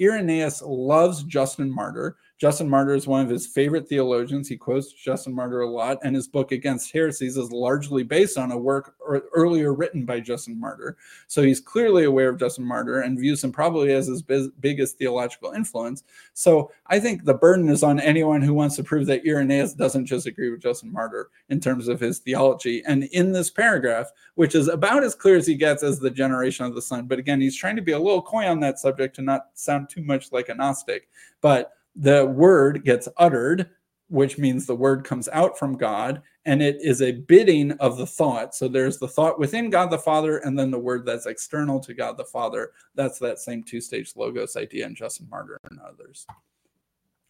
Irenaeus 0.00 0.62
loves 0.62 1.24
Justin 1.24 1.70
Martyr 1.70 2.16
Justin 2.38 2.68
Martyr 2.68 2.94
is 2.94 3.08
one 3.08 3.20
of 3.20 3.28
his 3.28 3.48
favorite 3.48 3.88
theologians. 3.88 4.48
He 4.48 4.56
quotes 4.56 4.92
Justin 4.92 5.34
Martyr 5.34 5.62
a 5.62 5.68
lot, 5.68 5.98
and 6.04 6.14
his 6.14 6.28
book 6.28 6.52
Against 6.52 6.92
Heresies 6.92 7.36
is 7.36 7.50
largely 7.50 8.04
based 8.04 8.38
on 8.38 8.52
a 8.52 8.56
work 8.56 8.94
er, 9.08 9.24
earlier 9.34 9.74
written 9.74 10.04
by 10.04 10.20
Justin 10.20 10.58
Martyr. 10.58 10.96
So 11.26 11.42
he's 11.42 11.60
clearly 11.60 12.04
aware 12.04 12.28
of 12.28 12.38
Justin 12.38 12.64
Martyr 12.64 13.00
and 13.00 13.18
views 13.18 13.42
him 13.42 13.50
probably 13.50 13.92
as 13.92 14.06
his 14.06 14.22
biz- 14.22 14.50
biggest 14.60 14.98
theological 14.98 15.50
influence. 15.50 16.04
So 16.32 16.70
I 16.86 17.00
think 17.00 17.24
the 17.24 17.34
burden 17.34 17.68
is 17.68 17.82
on 17.82 17.98
anyone 17.98 18.40
who 18.40 18.54
wants 18.54 18.76
to 18.76 18.84
prove 18.84 19.06
that 19.06 19.26
Irenaeus 19.26 19.74
doesn't 19.74 20.06
just 20.06 20.26
agree 20.26 20.50
with 20.50 20.62
Justin 20.62 20.92
Martyr 20.92 21.30
in 21.48 21.58
terms 21.58 21.88
of 21.88 21.98
his 21.98 22.20
theology. 22.20 22.84
And 22.86 23.04
in 23.04 23.32
this 23.32 23.50
paragraph, 23.50 24.12
which 24.36 24.54
is 24.54 24.68
about 24.68 25.02
as 25.02 25.16
clear 25.16 25.36
as 25.36 25.46
he 25.48 25.56
gets 25.56 25.82
as 25.82 25.98
the 25.98 26.10
generation 26.10 26.66
of 26.66 26.76
the 26.76 26.82
Son, 26.82 27.06
but 27.06 27.18
again, 27.18 27.40
he's 27.40 27.56
trying 27.56 27.74
to 27.74 27.82
be 27.82 27.92
a 27.92 27.98
little 27.98 28.22
coy 28.22 28.46
on 28.46 28.60
that 28.60 28.78
subject 28.78 29.16
to 29.16 29.22
not 29.22 29.46
sound 29.54 29.88
too 29.90 30.04
much 30.04 30.30
like 30.30 30.48
a 30.48 30.54
Gnostic. 30.54 31.08
But 31.40 31.72
the 31.96 32.26
word 32.26 32.84
gets 32.84 33.08
uttered, 33.16 33.70
which 34.08 34.38
means 34.38 34.66
the 34.66 34.74
word 34.74 35.04
comes 35.04 35.28
out 35.32 35.58
from 35.58 35.76
God, 35.76 36.22
and 36.46 36.62
it 36.62 36.78
is 36.80 37.02
a 37.02 37.12
bidding 37.12 37.72
of 37.72 37.98
the 37.98 38.06
thought. 38.06 38.54
So 38.54 38.68
there's 38.68 38.98
the 38.98 39.08
thought 39.08 39.38
within 39.38 39.68
God 39.68 39.90
the 39.90 39.98
Father, 39.98 40.38
and 40.38 40.58
then 40.58 40.70
the 40.70 40.78
word 40.78 41.04
that's 41.04 41.26
external 41.26 41.78
to 41.80 41.92
God 41.92 42.16
the 42.16 42.24
Father. 42.24 42.72
That's 42.94 43.18
that 43.18 43.38
same 43.38 43.62
two 43.62 43.80
stage 43.80 44.12
logos 44.16 44.56
idea 44.56 44.86
in 44.86 44.94
Justin 44.94 45.28
Martyr 45.30 45.60
and 45.70 45.78
others. 45.80 46.26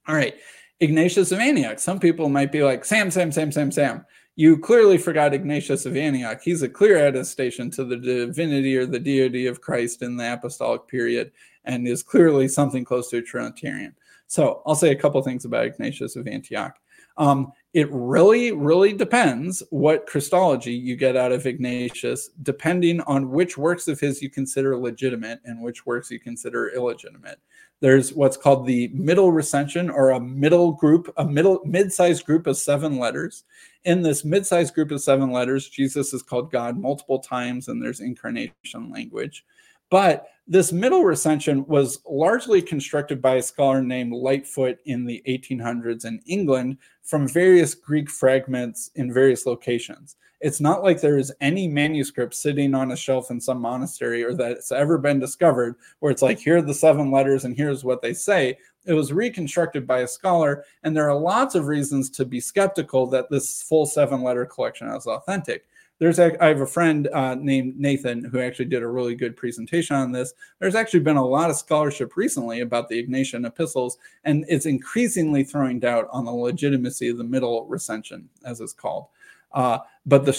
All 0.06 0.14
right, 0.14 0.36
Ignatius 0.80 1.32
of 1.32 1.40
Antioch. 1.40 1.78
Some 1.78 1.98
people 1.98 2.28
might 2.28 2.52
be 2.52 2.62
like, 2.62 2.84
Sam, 2.84 3.10
Sam, 3.10 3.32
Sam, 3.32 3.50
Sam, 3.50 3.72
Sam. 3.72 4.06
You 4.36 4.56
clearly 4.56 4.98
forgot 4.98 5.34
Ignatius 5.34 5.84
of 5.84 5.96
Antioch. 5.96 6.40
He's 6.40 6.62
a 6.62 6.68
clear 6.68 7.04
attestation 7.04 7.72
to 7.72 7.84
the 7.84 7.96
divinity 7.96 8.76
or 8.76 8.86
the 8.86 9.00
deity 9.00 9.46
of 9.48 9.60
Christ 9.60 10.00
in 10.02 10.16
the 10.16 10.32
apostolic 10.32 10.86
period 10.86 11.32
and 11.64 11.88
is 11.88 12.04
clearly 12.04 12.46
something 12.46 12.84
close 12.84 13.10
to 13.10 13.16
a 13.18 13.22
Trinitarian. 13.22 13.96
So 14.28 14.62
I'll 14.66 14.74
say 14.74 14.90
a 14.90 14.96
couple 14.96 15.20
things 15.22 15.44
about 15.44 15.66
Ignatius 15.66 16.14
of 16.14 16.28
Antioch. 16.28 16.78
Um, 17.16 17.52
it 17.74 17.88
really, 17.90 18.52
really 18.52 18.92
depends 18.92 19.62
what 19.70 20.06
Christology 20.06 20.72
you 20.72 20.96
get 20.96 21.16
out 21.16 21.32
of 21.32 21.46
Ignatius, 21.46 22.30
depending 22.42 23.00
on 23.02 23.30
which 23.30 23.58
works 23.58 23.88
of 23.88 23.98
his 23.98 24.22
you 24.22 24.30
consider 24.30 24.76
legitimate 24.76 25.40
and 25.44 25.60
which 25.60 25.84
works 25.84 26.10
you 26.10 26.20
consider 26.20 26.70
illegitimate. 26.70 27.40
There's 27.80 28.12
what's 28.12 28.36
called 28.36 28.66
the 28.66 28.88
middle 28.88 29.32
recension 29.32 29.90
or 29.90 30.10
a 30.10 30.20
middle 30.20 30.72
group, 30.72 31.12
a 31.16 31.24
middle 31.24 31.60
mid-sized 31.64 32.24
group 32.24 32.46
of 32.46 32.56
seven 32.56 32.98
letters. 32.98 33.44
In 33.84 34.02
this 34.02 34.24
mid-sized 34.24 34.74
group 34.74 34.90
of 34.90 35.00
seven 35.00 35.30
letters, 35.30 35.68
Jesus 35.68 36.12
is 36.12 36.22
called 36.22 36.52
God 36.52 36.78
multiple 36.78 37.18
times, 37.18 37.68
and 37.68 37.82
there's 37.82 38.00
incarnation 38.00 38.90
language. 38.92 39.44
But 39.90 40.28
this 40.48 40.72
middle 40.72 41.04
recension 41.04 41.64
was 41.66 42.00
largely 42.08 42.62
constructed 42.62 43.20
by 43.20 43.34
a 43.34 43.42
scholar 43.42 43.82
named 43.82 44.14
Lightfoot 44.14 44.78
in 44.86 45.04
the 45.04 45.22
1800s 45.28 46.06
in 46.06 46.20
England 46.26 46.78
from 47.02 47.28
various 47.28 47.74
Greek 47.74 48.08
fragments 48.08 48.90
in 48.94 49.12
various 49.12 49.44
locations. 49.44 50.16
It's 50.40 50.60
not 50.60 50.82
like 50.82 51.00
there 51.00 51.18
is 51.18 51.34
any 51.42 51.68
manuscript 51.68 52.34
sitting 52.34 52.74
on 52.74 52.92
a 52.92 52.96
shelf 52.96 53.30
in 53.30 53.40
some 53.40 53.60
monastery 53.60 54.24
or 54.24 54.32
that 54.34 54.52
it's 54.52 54.72
ever 54.72 54.96
been 54.96 55.18
discovered 55.18 55.74
where 55.98 56.10
it's 56.10 56.22
like, 56.22 56.38
here 56.38 56.58
are 56.58 56.62
the 56.62 56.72
seven 56.72 57.10
letters 57.10 57.44
and 57.44 57.54
here's 57.54 57.84
what 57.84 58.00
they 58.00 58.14
say. 58.14 58.56
It 58.86 58.94
was 58.94 59.12
reconstructed 59.12 59.86
by 59.86 60.00
a 60.00 60.08
scholar, 60.08 60.64
and 60.82 60.96
there 60.96 61.10
are 61.10 61.18
lots 61.18 61.54
of 61.54 61.66
reasons 61.66 62.08
to 62.10 62.24
be 62.24 62.40
skeptical 62.40 63.06
that 63.08 63.28
this 63.28 63.62
full 63.62 63.84
seven 63.84 64.22
letter 64.22 64.46
collection 64.46 64.88
is 64.88 65.06
authentic 65.06 65.66
there's 65.98 66.18
a, 66.18 66.42
I 66.42 66.48
have 66.48 66.60
a 66.60 66.66
friend 66.66 67.08
uh, 67.08 67.34
named 67.34 67.78
Nathan 67.78 68.24
who 68.24 68.40
actually 68.40 68.66
did 68.66 68.82
a 68.82 68.88
really 68.88 69.14
good 69.14 69.36
presentation 69.36 69.96
on 69.96 70.12
this. 70.12 70.32
There's 70.60 70.74
actually 70.74 71.00
been 71.00 71.16
a 71.16 71.26
lot 71.26 71.50
of 71.50 71.56
scholarship 71.56 72.16
recently 72.16 72.60
about 72.60 72.88
the 72.88 73.04
Ignatian 73.04 73.46
epistles, 73.46 73.98
and 74.24 74.44
it's 74.48 74.66
increasingly 74.66 75.42
throwing 75.44 75.80
doubt 75.80 76.08
on 76.12 76.24
the 76.24 76.32
legitimacy 76.32 77.08
of 77.08 77.18
the 77.18 77.24
middle 77.24 77.66
recension, 77.66 78.28
as 78.44 78.60
it's 78.60 78.72
called. 78.72 79.06
Uh, 79.52 79.78
but 80.06 80.24
the, 80.24 80.32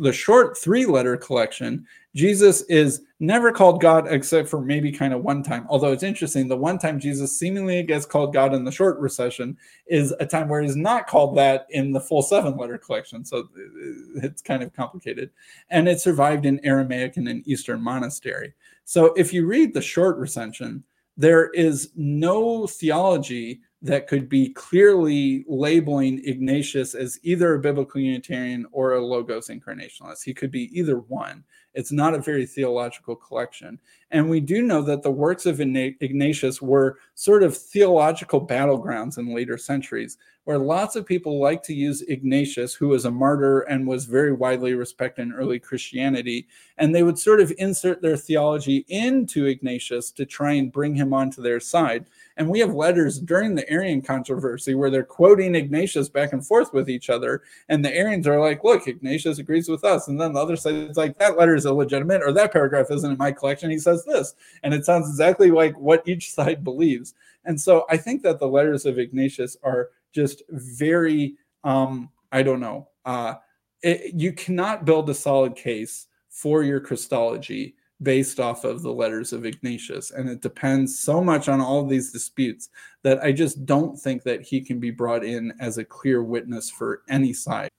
the 0.00 0.12
short 0.12 0.56
three 0.56 0.86
letter 0.86 1.16
collection, 1.16 1.86
Jesus 2.14 2.62
is 2.62 3.02
never 3.20 3.50
called 3.50 3.80
God 3.80 4.06
except 4.08 4.48
for 4.48 4.60
maybe 4.60 4.92
kind 4.92 5.12
of 5.12 5.22
one 5.22 5.42
time. 5.42 5.66
Although 5.68 5.92
it's 5.92 6.02
interesting, 6.02 6.46
the 6.46 6.56
one 6.56 6.78
time 6.78 7.00
Jesus 7.00 7.36
seemingly 7.36 7.82
gets 7.82 8.06
called 8.06 8.32
God 8.32 8.54
in 8.54 8.64
the 8.64 8.72
short 8.72 8.98
recension 8.98 9.56
is 9.86 10.14
a 10.20 10.26
time 10.26 10.48
where 10.48 10.62
he's 10.62 10.76
not 10.76 11.06
called 11.06 11.36
that 11.36 11.66
in 11.70 11.92
the 11.92 12.00
full 12.00 12.22
seven 12.22 12.56
letter 12.56 12.78
collection. 12.78 13.24
So 13.24 13.38
uh, 13.38 14.20
it's 14.22 14.42
kind 14.42 14.62
of 14.62 14.72
complicated. 14.74 15.30
And 15.70 15.88
it 15.88 16.00
survived 16.00 16.46
in 16.46 16.64
Aramaic 16.64 17.16
and 17.16 17.28
an 17.28 17.42
Eastern 17.46 17.80
monastery. 17.80 18.54
So 18.84 19.06
if 19.14 19.32
you 19.32 19.46
read 19.46 19.74
the 19.74 19.82
short 19.82 20.16
recension, 20.16 20.84
there 21.16 21.48
is 21.50 21.90
no 21.96 22.66
theology 22.68 23.60
that 23.80 24.08
could 24.08 24.28
be 24.28 24.48
clearly 24.50 25.44
labeling 25.46 26.20
Ignatius 26.24 26.96
as 26.96 27.18
either 27.22 27.54
a 27.54 27.60
biblical 27.60 28.00
Unitarian 28.00 28.66
or 28.72 28.94
a 28.94 29.04
Logos 29.04 29.48
incarnationalist. 29.48 30.24
He 30.24 30.34
could 30.34 30.50
be 30.50 30.76
either 30.76 30.98
one. 30.98 31.44
It's 31.74 31.92
not 31.92 32.14
a 32.14 32.20
very 32.20 32.44
theological 32.44 33.14
collection. 33.14 33.78
And 34.10 34.28
we 34.28 34.40
do 34.40 34.62
know 34.62 34.82
that 34.82 35.02
the 35.02 35.10
works 35.10 35.46
of 35.46 35.60
Ignatius 35.60 36.60
were 36.60 36.98
sort 37.14 37.44
of 37.44 37.56
theological 37.56 38.44
battlegrounds 38.44 39.18
in 39.18 39.32
later 39.32 39.56
centuries, 39.56 40.18
where 40.48 40.56
lots 40.56 40.96
of 40.96 41.04
people 41.04 41.38
like 41.38 41.62
to 41.62 41.74
use 41.74 42.00
Ignatius, 42.08 42.72
who 42.72 42.88
was 42.88 43.04
a 43.04 43.10
martyr 43.10 43.60
and 43.60 43.86
was 43.86 44.06
very 44.06 44.32
widely 44.32 44.72
respected 44.72 45.20
in 45.20 45.34
early 45.34 45.58
Christianity, 45.58 46.48
and 46.78 46.94
they 46.94 47.02
would 47.02 47.18
sort 47.18 47.42
of 47.42 47.52
insert 47.58 48.00
their 48.00 48.16
theology 48.16 48.86
into 48.88 49.44
Ignatius 49.44 50.10
to 50.12 50.24
try 50.24 50.52
and 50.52 50.72
bring 50.72 50.94
him 50.94 51.12
onto 51.12 51.42
their 51.42 51.60
side. 51.60 52.06
And 52.38 52.48
we 52.48 52.60
have 52.60 52.72
letters 52.72 53.18
during 53.18 53.56
the 53.56 53.70
Arian 53.70 54.00
controversy 54.00 54.74
where 54.74 54.88
they're 54.88 55.04
quoting 55.04 55.54
Ignatius 55.54 56.08
back 56.08 56.32
and 56.32 56.46
forth 56.46 56.72
with 56.72 56.88
each 56.88 57.10
other. 57.10 57.42
And 57.68 57.84
the 57.84 57.94
Arians 57.94 58.26
are 58.26 58.40
like, 58.40 58.64
look, 58.64 58.88
Ignatius 58.88 59.38
agrees 59.38 59.68
with 59.68 59.84
us. 59.84 60.08
And 60.08 60.18
then 60.18 60.32
the 60.32 60.40
other 60.40 60.56
side 60.56 60.76
is 60.76 60.96
like, 60.96 61.18
that 61.18 61.36
letter 61.36 61.56
is 61.56 61.66
illegitimate 61.66 62.22
or 62.22 62.32
that 62.32 62.54
paragraph 62.54 62.90
isn't 62.90 63.12
in 63.12 63.18
my 63.18 63.32
collection. 63.32 63.70
He 63.70 63.78
says 63.78 64.02
this. 64.06 64.34
And 64.62 64.72
it 64.72 64.86
sounds 64.86 65.10
exactly 65.10 65.50
like 65.50 65.78
what 65.78 66.08
each 66.08 66.32
side 66.32 66.64
believes. 66.64 67.12
And 67.44 67.60
so 67.60 67.84
I 67.90 67.98
think 67.98 68.22
that 68.22 68.38
the 68.38 68.48
letters 68.48 68.86
of 68.86 68.98
Ignatius 68.98 69.58
are 69.62 69.90
just 70.12 70.42
very, 70.50 71.36
um, 71.64 72.10
I 72.32 72.42
don't 72.42 72.60
know, 72.60 72.88
uh, 73.04 73.34
it, 73.82 74.14
you 74.14 74.32
cannot 74.32 74.84
build 74.84 75.08
a 75.10 75.14
solid 75.14 75.54
case 75.54 76.06
for 76.28 76.62
your 76.62 76.80
Christology 76.80 77.74
based 78.02 78.38
off 78.38 78.64
of 78.64 78.82
the 78.82 78.92
letters 78.92 79.32
of 79.32 79.44
Ignatius. 79.44 80.12
And 80.12 80.28
it 80.28 80.40
depends 80.40 81.00
so 81.00 81.22
much 81.22 81.48
on 81.48 81.60
all 81.60 81.84
these 81.84 82.12
disputes 82.12 82.68
that 83.02 83.20
I 83.22 83.32
just 83.32 83.66
don't 83.66 83.98
think 83.98 84.22
that 84.22 84.42
he 84.42 84.60
can 84.60 84.78
be 84.78 84.90
brought 84.90 85.24
in 85.24 85.52
as 85.60 85.78
a 85.78 85.84
clear 85.84 86.22
witness 86.22 86.70
for 86.70 87.02
any 87.08 87.32
side. 87.32 87.70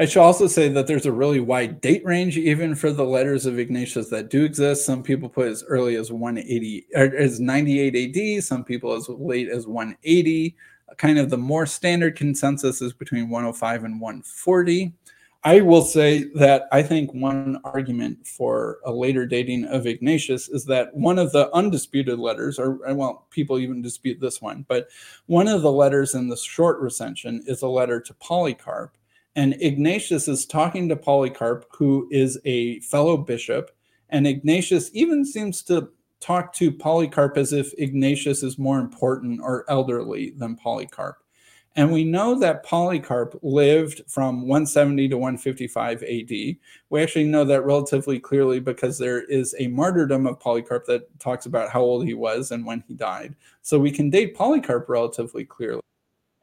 I 0.00 0.04
should 0.04 0.22
also 0.22 0.46
say 0.46 0.68
that 0.68 0.86
there's 0.86 1.06
a 1.06 1.12
really 1.12 1.40
wide 1.40 1.80
date 1.80 2.04
range 2.04 2.38
even 2.38 2.76
for 2.76 2.92
the 2.92 3.04
letters 3.04 3.46
of 3.46 3.58
Ignatius 3.58 4.08
that 4.10 4.30
do 4.30 4.44
exist. 4.44 4.86
Some 4.86 5.02
people 5.02 5.28
put 5.28 5.48
as 5.48 5.64
early 5.64 5.96
as 5.96 6.12
180 6.12 6.86
or 6.94 7.16
as 7.16 7.40
98 7.40 8.36
AD, 8.38 8.44
some 8.44 8.62
people 8.62 8.92
as 8.92 9.08
late 9.08 9.48
as 9.48 9.66
180. 9.66 10.54
Kind 10.96 11.18
of 11.18 11.30
the 11.30 11.38
more 11.38 11.66
standard 11.66 12.16
consensus 12.16 12.80
is 12.80 12.92
between 12.92 13.28
105 13.28 13.84
and 13.84 14.00
140. 14.00 14.92
I 15.44 15.60
will 15.60 15.82
say 15.82 16.24
that 16.34 16.66
I 16.72 16.82
think 16.82 17.14
one 17.14 17.60
argument 17.62 18.26
for 18.26 18.78
a 18.84 18.92
later 18.92 19.24
dating 19.24 19.66
of 19.66 19.86
Ignatius 19.86 20.48
is 20.48 20.64
that 20.64 20.92
one 20.94 21.18
of 21.18 21.30
the 21.30 21.54
undisputed 21.54 22.18
letters, 22.18 22.58
or 22.58 22.86
uh, 22.88 22.94
well, 22.94 23.26
people 23.30 23.58
even 23.58 23.80
dispute 23.80 24.20
this 24.20 24.42
one, 24.42 24.64
but 24.68 24.88
one 25.26 25.46
of 25.46 25.62
the 25.62 25.70
letters 25.70 26.14
in 26.14 26.28
the 26.28 26.36
short 26.36 26.80
recension 26.80 27.42
is 27.46 27.62
a 27.62 27.68
letter 27.68 28.00
to 28.00 28.14
Polycarp. 28.14 28.96
And 29.36 29.54
Ignatius 29.60 30.26
is 30.26 30.44
talking 30.44 30.88
to 30.88 30.96
Polycarp, 30.96 31.66
who 31.70 32.08
is 32.10 32.40
a 32.44 32.80
fellow 32.80 33.16
bishop. 33.16 33.70
And 34.10 34.26
Ignatius 34.26 34.90
even 34.92 35.24
seems 35.24 35.62
to 35.64 35.90
talk 36.20 36.52
to 36.54 36.72
Polycarp 36.72 37.36
as 37.36 37.52
if 37.52 37.72
Ignatius 37.78 38.42
is 38.42 38.58
more 38.58 38.78
important 38.78 39.40
or 39.42 39.64
elderly 39.68 40.30
than 40.30 40.56
Polycarp. 40.56 41.22
And 41.76 41.92
we 41.92 42.02
know 42.02 42.36
that 42.40 42.64
Polycarp 42.64 43.38
lived 43.42 44.02
from 44.08 44.42
170 44.48 45.10
to 45.10 45.16
155 45.16 46.02
AD. 46.02 46.30
We 46.90 47.02
actually 47.02 47.26
know 47.26 47.44
that 47.44 47.64
relatively 47.64 48.18
clearly 48.18 48.58
because 48.58 48.98
there 48.98 49.22
is 49.22 49.54
a 49.60 49.68
martyrdom 49.68 50.26
of 50.26 50.40
Polycarp 50.40 50.86
that 50.86 51.20
talks 51.20 51.46
about 51.46 51.70
how 51.70 51.80
old 51.80 52.04
he 52.04 52.14
was 52.14 52.50
and 52.50 52.66
when 52.66 52.82
he 52.88 52.94
died. 52.94 53.36
So 53.62 53.78
we 53.78 53.92
can 53.92 54.10
date 54.10 54.34
Polycarp 54.34 54.88
relatively 54.88 55.44
clearly 55.44 55.82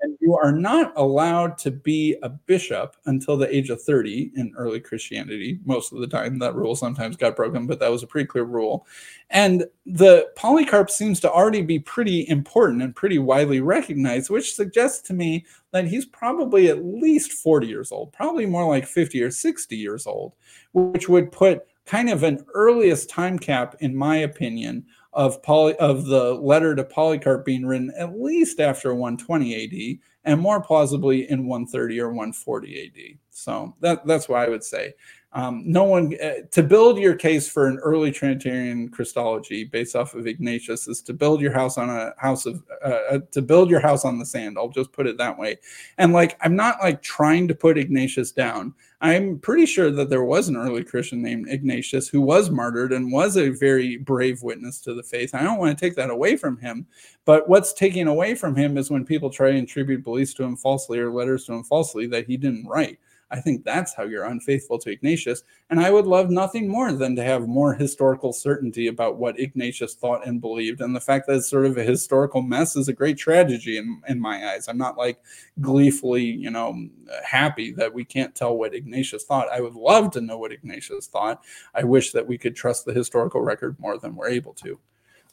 and 0.05 0.17
you 0.21 0.37
are 0.37 0.51
not 0.51 0.93
allowed 0.95 1.57
to 1.57 1.71
be 1.71 2.15
a 2.21 2.29
bishop 2.29 2.95
until 3.07 3.35
the 3.37 3.53
age 3.53 3.71
of 3.71 3.81
30 3.81 4.31
in 4.35 4.53
early 4.55 4.79
Christianity. 4.79 5.59
Most 5.65 5.91
of 5.91 5.99
the 5.99 6.07
time, 6.07 6.37
that 6.39 6.53
rule 6.53 6.75
sometimes 6.75 7.17
got 7.17 7.35
broken, 7.35 7.65
but 7.65 7.79
that 7.79 7.91
was 7.91 8.03
a 8.03 8.07
pretty 8.07 8.27
clear 8.27 8.43
rule. 8.43 8.85
And 9.31 9.65
the 9.85 10.27
Polycarp 10.35 10.91
seems 10.91 11.19
to 11.21 11.31
already 11.31 11.63
be 11.63 11.79
pretty 11.79 12.27
important 12.29 12.83
and 12.83 12.95
pretty 12.95 13.17
widely 13.17 13.61
recognized, 13.61 14.29
which 14.29 14.53
suggests 14.53 15.01
to 15.07 15.13
me 15.13 15.43
that 15.71 15.87
he's 15.87 16.05
probably 16.05 16.69
at 16.69 16.85
least 16.85 17.31
40 17.31 17.65
years 17.65 17.91
old, 17.91 18.13
probably 18.13 18.45
more 18.45 18.67
like 18.67 18.85
50 18.85 19.21
or 19.23 19.31
60 19.31 19.75
years 19.75 20.05
old, 20.05 20.33
which 20.73 21.09
would 21.09 21.31
put 21.31 21.63
kind 21.85 22.09
of 22.09 22.21
an 22.23 22.45
earliest 22.53 23.09
time 23.09 23.39
cap, 23.39 23.75
in 23.79 23.95
my 23.95 24.17
opinion, 24.17 24.85
of 25.15 25.41
poly 25.41 25.75
of 25.77 26.05
the 26.05 26.33
letter 26.35 26.75
to 26.75 26.83
Polycarp 26.83 27.45
being 27.45 27.65
written 27.65 27.91
at 27.97 28.19
least 28.19 28.59
after 28.59 28.93
120 28.93 29.63
AD 29.95 29.99
and 30.25 30.41
more 30.41 30.61
plausibly 30.61 31.29
in 31.29 31.47
130 31.47 31.99
or 32.01 32.09
140 32.09 32.85
AD. 32.85 33.17
So 33.29 33.73
that 33.79 34.05
that's 34.05 34.27
why 34.27 34.45
I 34.45 34.49
would 34.49 34.63
say 34.63 34.93
um, 35.35 35.63
no 35.65 35.83
one 35.83 36.15
uh, 36.23 36.47
to 36.51 36.63
build 36.63 36.97
your 36.97 37.13
case 37.13 37.45
for 37.45 37.67
an 37.67 37.77
early 37.79 38.09
Trinitarian 38.09 38.87
Christology 38.87 39.65
based 39.65 39.93
off 39.93 40.15
of 40.15 40.27
Ignatius 40.27 40.87
is 40.87 41.01
to 41.01 41.13
build 41.13 41.41
your 41.41 41.51
house 41.51 41.77
on 41.77 41.89
a 41.89 42.13
house 42.17 42.45
of 42.45 42.63
uh, 42.81 42.99
uh, 43.11 43.19
to 43.31 43.41
build 43.41 43.69
your 43.69 43.81
house 43.81 44.05
on 44.05 44.17
the 44.17 44.25
sand. 44.25 44.57
I'll 44.57 44.69
just 44.69 44.93
put 44.93 45.07
it 45.07 45.17
that 45.17 45.37
way. 45.37 45.57
And 45.97 46.13
like 46.13 46.37
I'm 46.39 46.55
not 46.55 46.77
like 46.81 47.01
trying 47.01 47.49
to 47.49 47.53
put 47.53 47.77
Ignatius 47.77 48.31
down. 48.31 48.73
I'm 49.01 49.37
pretty 49.39 49.65
sure 49.65 49.91
that 49.91 50.09
there 50.09 50.23
was 50.23 50.47
an 50.47 50.55
early 50.55 50.85
Christian 50.85 51.21
named 51.21 51.49
Ignatius 51.49 52.07
who 52.07 52.21
was 52.21 52.49
martyred 52.49 52.93
and 52.93 53.11
was 53.11 53.35
a 53.35 53.49
very 53.49 53.97
brave 53.97 54.41
witness 54.41 54.79
to 54.81 54.93
the 54.93 55.03
faith. 55.03 55.35
I 55.35 55.43
don't 55.43 55.59
want 55.59 55.77
to 55.77 55.85
take 55.85 55.97
that 55.97 56.09
away 56.09 56.37
from 56.37 56.57
him, 56.57 56.87
but 57.25 57.49
what's 57.49 57.73
taken 57.73 58.07
away 58.07 58.35
from 58.35 58.55
him 58.55 58.77
is 58.77 58.89
when 58.89 59.03
people 59.05 59.29
try 59.29 59.51
to 59.51 59.59
attribute 59.59 60.05
beliefs 60.05 60.33
to 60.35 60.43
him 60.43 60.55
falsely 60.55 60.97
or 60.97 61.11
letters 61.11 61.45
to 61.45 61.53
him 61.53 61.65
falsely 61.65 62.07
that 62.07 62.25
he 62.25 62.37
didn't 62.37 62.67
write. 62.67 62.99
I 63.31 63.41
think 63.41 63.63
that's 63.63 63.93
how 63.93 64.03
you're 64.03 64.25
unfaithful 64.25 64.77
to 64.79 64.91
Ignatius. 64.91 65.43
And 65.69 65.79
I 65.79 65.89
would 65.89 66.05
love 66.05 66.29
nothing 66.29 66.67
more 66.67 66.91
than 66.91 67.15
to 67.15 67.23
have 67.23 67.47
more 67.47 67.73
historical 67.73 68.31
certainty 68.31 68.87
about 68.87 69.17
what 69.17 69.39
Ignatius 69.39 69.95
thought 69.95 70.27
and 70.27 70.39
believed. 70.39 70.79
And 70.79 70.95
the 70.95 71.01
fact 71.01 71.25
that 71.27 71.37
it's 71.37 71.49
sort 71.49 71.65
of 71.65 71.77
a 71.77 71.83
historical 71.83 72.41
mess 72.41 72.75
is 72.75 72.87
a 72.87 72.93
great 72.93 73.17
tragedy 73.17 73.77
in, 73.77 74.01
in 74.07 74.19
my 74.19 74.51
eyes. 74.51 74.67
I'm 74.67 74.77
not 74.77 74.97
like 74.97 75.19
gleefully, 75.59 76.23
you 76.23 76.51
know, 76.51 76.87
happy 77.23 77.71
that 77.73 77.93
we 77.93 78.05
can't 78.05 78.35
tell 78.35 78.55
what 78.55 78.75
Ignatius 78.75 79.23
thought. 79.23 79.51
I 79.51 79.61
would 79.61 79.75
love 79.75 80.11
to 80.11 80.21
know 80.21 80.37
what 80.37 80.51
Ignatius 80.51 81.07
thought. 81.07 81.43
I 81.73 81.83
wish 81.83 82.11
that 82.11 82.27
we 82.27 82.37
could 82.37 82.55
trust 82.55 82.85
the 82.85 82.93
historical 82.93 83.41
record 83.41 83.79
more 83.79 83.97
than 83.97 84.15
we're 84.15 84.29
able 84.29 84.53
to. 84.55 84.79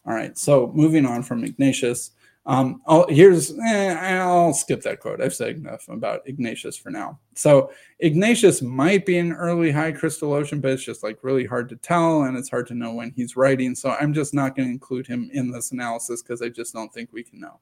All 0.06 0.14
right. 0.14 0.36
So 0.36 0.72
moving 0.74 1.06
on 1.06 1.22
from 1.22 1.44
Ignatius. 1.44 2.10
Um, 2.44 2.82
I'll, 2.86 3.06
here's, 3.08 3.56
eh, 3.56 4.18
I'll 4.18 4.52
skip 4.52 4.82
that 4.82 4.98
quote. 4.98 5.20
I've 5.20 5.34
said 5.34 5.56
enough 5.56 5.88
about 5.88 6.26
Ignatius 6.26 6.76
for 6.76 6.90
now. 6.90 7.20
So 7.34 7.70
Ignatius 8.00 8.62
might 8.62 9.06
be 9.06 9.18
an 9.18 9.32
early 9.32 9.70
high 9.70 9.92
Christologian, 9.92 10.60
but 10.60 10.72
it's 10.72 10.84
just 10.84 11.04
like 11.04 11.22
really 11.22 11.46
hard 11.46 11.68
to 11.68 11.76
tell, 11.76 12.24
and 12.24 12.36
it's 12.36 12.50
hard 12.50 12.66
to 12.68 12.74
know 12.74 12.92
when 12.92 13.12
he's 13.12 13.36
writing. 13.36 13.76
So 13.76 13.90
I'm 14.00 14.12
just 14.12 14.34
not 14.34 14.56
going 14.56 14.68
to 14.68 14.72
include 14.72 15.06
him 15.06 15.30
in 15.32 15.52
this 15.52 15.70
analysis 15.70 16.20
because 16.20 16.42
I 16.42 16.48
just 16.48 16.74
don't 16.74 16.92
think 16.92 17.10
we 17.12 17.22
can 17.22 17.38
know. 17.38 17.60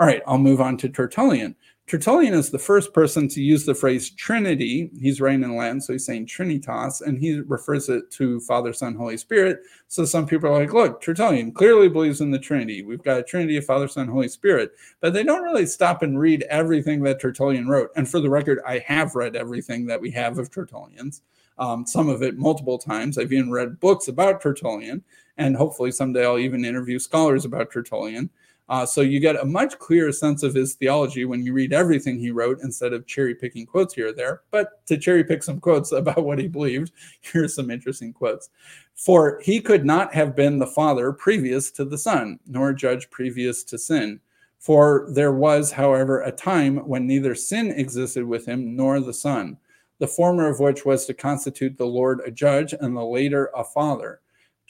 All 0.00 0.06
right, 0.06 0.22
I'll 0.26 0.38
move 0.38 0.62
on 0.62 0.78
to 0.78 0.88
Tertullian. 0.88 1.54
Tertullian 1.92 2.32
is 2.32 2.48
the 2.48 2.58
first 2.58 2.94
person 2.94 3.28
to 3.28 3.42
use 3.42 3.66
the 3.66 3.74
phrase 3.74 4.08
Trinity. 4.08 4.90
He's 4.98 5.20
writing 5.20 5.42
in 5.42 5.58
Latin, 5.58 5.78
so 5.78 5.92
he's 5.92 6.06
saying 6.06 6.24
Trinitas, 6.24 7.02
and 7.02 7.18
he 7.18 7.40
refers 7.40 7.90
it 7.90 8.10
to 8.12 8.40
Father, 8.40 8.72
Son, 8.72 8.94
Holy 8.94 9.18
Spirit. 9.18 9.58
So 9.88 10.06
some 10.06 10.26
people 10.26 10.48
are 10.48 10.58
like, 10.58 10.72
look, 10.72 11.02
Tertullian 11.02 11.52
clearly 11.52 11.90
believes 11.90 12.22
in 12.22 12.30
the 12.30 12.38
Trinity. 12.38 12.80
We've 12.80 13.02
got 13.02 13.18
a 13.18 13.22
Trinity 13.22 13.58
of 13.58 13.66
Father, 13.66 13.88
Son, 13.88 14.08
Holy 14.08 14.28
Spirit. 14.28 14.72
But 15.02 15.12
they 15.12 15.22
don't 15.22 15.42
really 15.42 15.66
stop 15.66 16.00
and 16.00 16.18
read 16.18 16.44
everything 16.44 17.02
that 17.02 17.20
Tertullian 17.20 17.68
wrote. 17.68 17.90
And 17.94 18.08
for 18.08 18.20
the 18.20 18.30
record, 18.30 18.60
I 18.66 18.78
have 18.86 19.14
read 19.14 19.36
everything 19.36 19.84
that 19.88 20.00
we 20.00 20.10
have 20.12 20.38
of 20.38 20.50
Tertullian's, 20.50 21.20
um, 21.58 21.86
some 21.86 22.08
of 22.08 22.22
it 22.22 22.38
multiple 22.38 22.78
times. 22.78 23.18
I've 23.18 23.34
even 23.34 23.50
read 23.50 23.80
books 23.80 24.08
about 24.08 24.40
Tertullian, 24.40 25.04
and 25.36 25.54
hopefully 25.54 25.92
someday 25.92 26.24
I'll 26.24 26.38
even 26.38 26.64
interview 26.64 26.98
scholars 26.98 27.44
about 27.44 27.70
Tertullian. 27.70 28.30
Uh, 28.68 28.86
so 28.86 29.00
you 29.00 29.20
get 29.20 29.36
a 29.36 29.44
much 29.44 29.78
clearer 29.78 30.12
sense 30.12 30.42
of 30.42 30.54
his 30.54 30.74
theology 30.74 31.24
when 31.24 31.44
you 31.44 31.52
read 31.52 31.72
everything 31.72 32.18
he 32.18 32.30
wrote 32.30 32.60
instead 32.62 32.92
of 32.92 33.06
cherry 33.06 33.34
picking 33.34 33.66
quotes 33.66 33.92
here 33.92 34.08
or 34.08 34.12
there. 34.12 34.42
But 34.50 34.86
to 34.86 34.96
cherry 34.96 35.24
pick 35.24 35.42
some 35.42 35.60
quotes 35.60 35.92
about 35.92 36.24
what 36.24 36.38
he 36.38 36.48
believed, 36.48 36.92
here's 37.20 37.54
some 37.54 37.70
interesting 37.70 38.12
quotes. 38.12 38.48
For 38.94 39.40
he 39.42 39.60
could 39.60 39.84
not 39.84 40.14
have 40.14 40.36
been 40.36 40.58
the 40.58 40.66
Father 40.66 41.12
previous 41.12 41.70
to 41.72 41.84
the 41.84 41.98
Son, 41.98 42.38
nor 42.46 42.72
judge 42.72 43.10
previous 43.10 43.62
to 43.64 43.78
sin. 43.78 44.20
For 44.58 45.08
there 45.10 45.32
was, 45.32 45.72
however, 45.72 46.22
a 46.22 46.32
time 46.32 46.76
when 46.86 47.06
neither 47.06 47.34
sin 47.34 47.72
existed 47.72 48.24
with 48.24 48.46
him 48.46 48.76
nor 48.76 49.00
the 49.00 49.12
Son, 49.12 49.58
the 49.98 50.06
former 50.06 50.48
of 50.48 50.60
which 50.60 50.86
was 50.86 51.04
to 51.06 51.14
constitute 51.14 51.76
the 51.76 51.84
Lord 51.84 52.20
a 52.24 52.30
judge 52.30 52.72
and 52.72 52.96
the 52.96 53.04
later 53.04 53.50
a 53.54 53.64
father. 53.64 54.21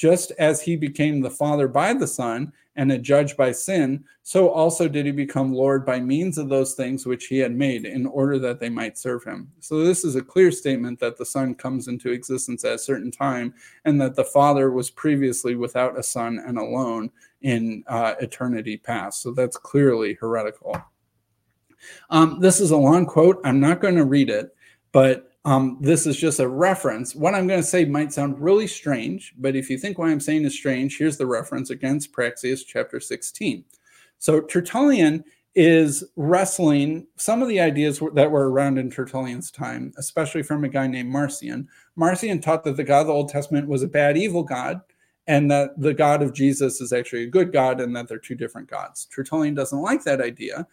Just 0.02 0.32
as 0.40 0.60
he 0.60 0.74
became 0.74 1.20
the 1.20 1.30
Father 1.30 1.68
by 1.68 1.94
the 1.94 2.08
Son, 2.08 2.52
and 2.74 2.90
a 2.90 2.98
judge 2.98 3.36
by 3.36 3.52
sin, 3.52 4.02
so 4.24 4.50
also 4.50 4.88
did 4.88 5.06
he 5.06 5.12
become 5.12 5.52
Lord 5.54 5.86
by 5.86 6.00
means 6.00 6.38
of 6.38 6.48
those 6.48 6.74
things 6.74 7.06
which 7.06 7.26
he 7.26 7.38
had 7.38 7.54
made, 7.54 7.84
in 7.84 8.06
order 8.06 8.36
that 8.40 8.58
they 8.58 8.68
might 8.68 8.98
serve 8.98 9.22
him. 9.22 9.52
So, 9.60 9.84
this 9.84 10.04
is 10.04 10.16
a 10.16 10.20
clear 10.20 10.50
statement 10.50 10.98
that 10.98 11.16
the 11.16 11.24
Son 11.24 11.54
comes 11.54 11.86
into 11.86 12.10
existence 12.10 12.64
at 12.64 12.74
a 12.74 12.78
certain 12.78 13.12
time, 13.12 13.54
and 13.84 14.00
that 14.00 14.16
the 14.16 14.24
Father 14.24 14.72
was 14.72 14.90
previously 14.90 15.54
without 15.54 15.96
a 15.96 16.02
Son 16.02 16.42
and 16.44 16.58
alone 16.58 17.08
in 17.42 17.84
uh, 17.86 18.14
eternity 18.20 18.78
past. 18.78 19.22
So, 19.22 19.30
that's 19.30 19.56
clearly 19.56 20.14
heretical. 20.14 20.76
Um, 22.10 22.40
this 22.40 22.58
is 22.58 22.72
a 22.72 22.76
long 22.76 23.06
quote. 23.06 23.40
I'm 23.44 23.60
not 23.60 23.80
going 23.80 23.94
to 23.94 24.04
read 24.04 24.30
it, 24.30 24.52
but 24.90 25.31
um, 25.44 25.78
this 25.80 26.06
is 26.06 26.16
just 26.16 26.38
a 26.38 26.48
reference. 26.48 27.14
What 27.14 27.34
I'm 27.34 27.48
going 27.48 27.60
to 27.60 27.66
say 27.66 27.84
might 27.84 28.12
sound 28.12 28.40
really 28.40 28.66
strange, 28.66 29.34
but 29.38 29.56
if 29.56 29.68
you 29.68 29.76
think 29.76 29.98
what 29.98 30.08
I'm 30.08 30.20
saying 30.20 30.44
is 30.44 30.54
strange, 30.54 30.98
here's 30.98 31.16
the 31.16 31.26
reference 31.26 31.70
against 31.70 32.12
Praxeas 32.12 32.64
chapter 32.64 33.00
16. 33.00 33.64
So 34.18 34.40
Tertullian 34.40 35.24
is 35.54 36.04
wrestling 36.16 37.06
some 37.16 37.42
of 37.42 37.48
the 37.48 37.60
ideas 37.60 38.00
that 38.14 38.30
were 38.30 38.50
around 38.50 38.78
in 38.78 38.88
Tertullian's 38.88 39.50
time, 39.50 39.92
especially 39.98 40.42
from 40.42 40.64
a 40.64 40.68
guy 40.68 40.86
named 40.86 41.10
Marcion. 41.10 41.68
Marcion 41.96 42.40
taught 42.40 42.64
that 42.64 42.76
the 42.76 42.84
God 42.84 43.02
of 43.02 43.06
the 43.08 43.12
Old 43.12 43.28
Testament 43.28 43.68
was 43.68 43.82
a 43.82 43.88
bad, 43.88 44.16
evil 44.16 44.44
God, 44.44 44.80
and 45.26 45.50
that 45.50 45.78
the 45.78 45.92
God 45.92 46.22
of 46.22 46.32
Jesus 46.32 46.80
is 46.80 46.92
actually 46.92 47.24
a 47.24 47.30
good 47.30 47.52
God, 47.52 47.80
and 47.80 47.94
that 47.94 48.08
they're 48.08 48.18
two 48.18 48.34
different 48.34 48.68
gods. 48.68 49.06
Tertullian 49.06 49.54
doesn't 49.54 49.82
like 49.82 50.04
that 50.04 50.20
idea. 50.20 50.66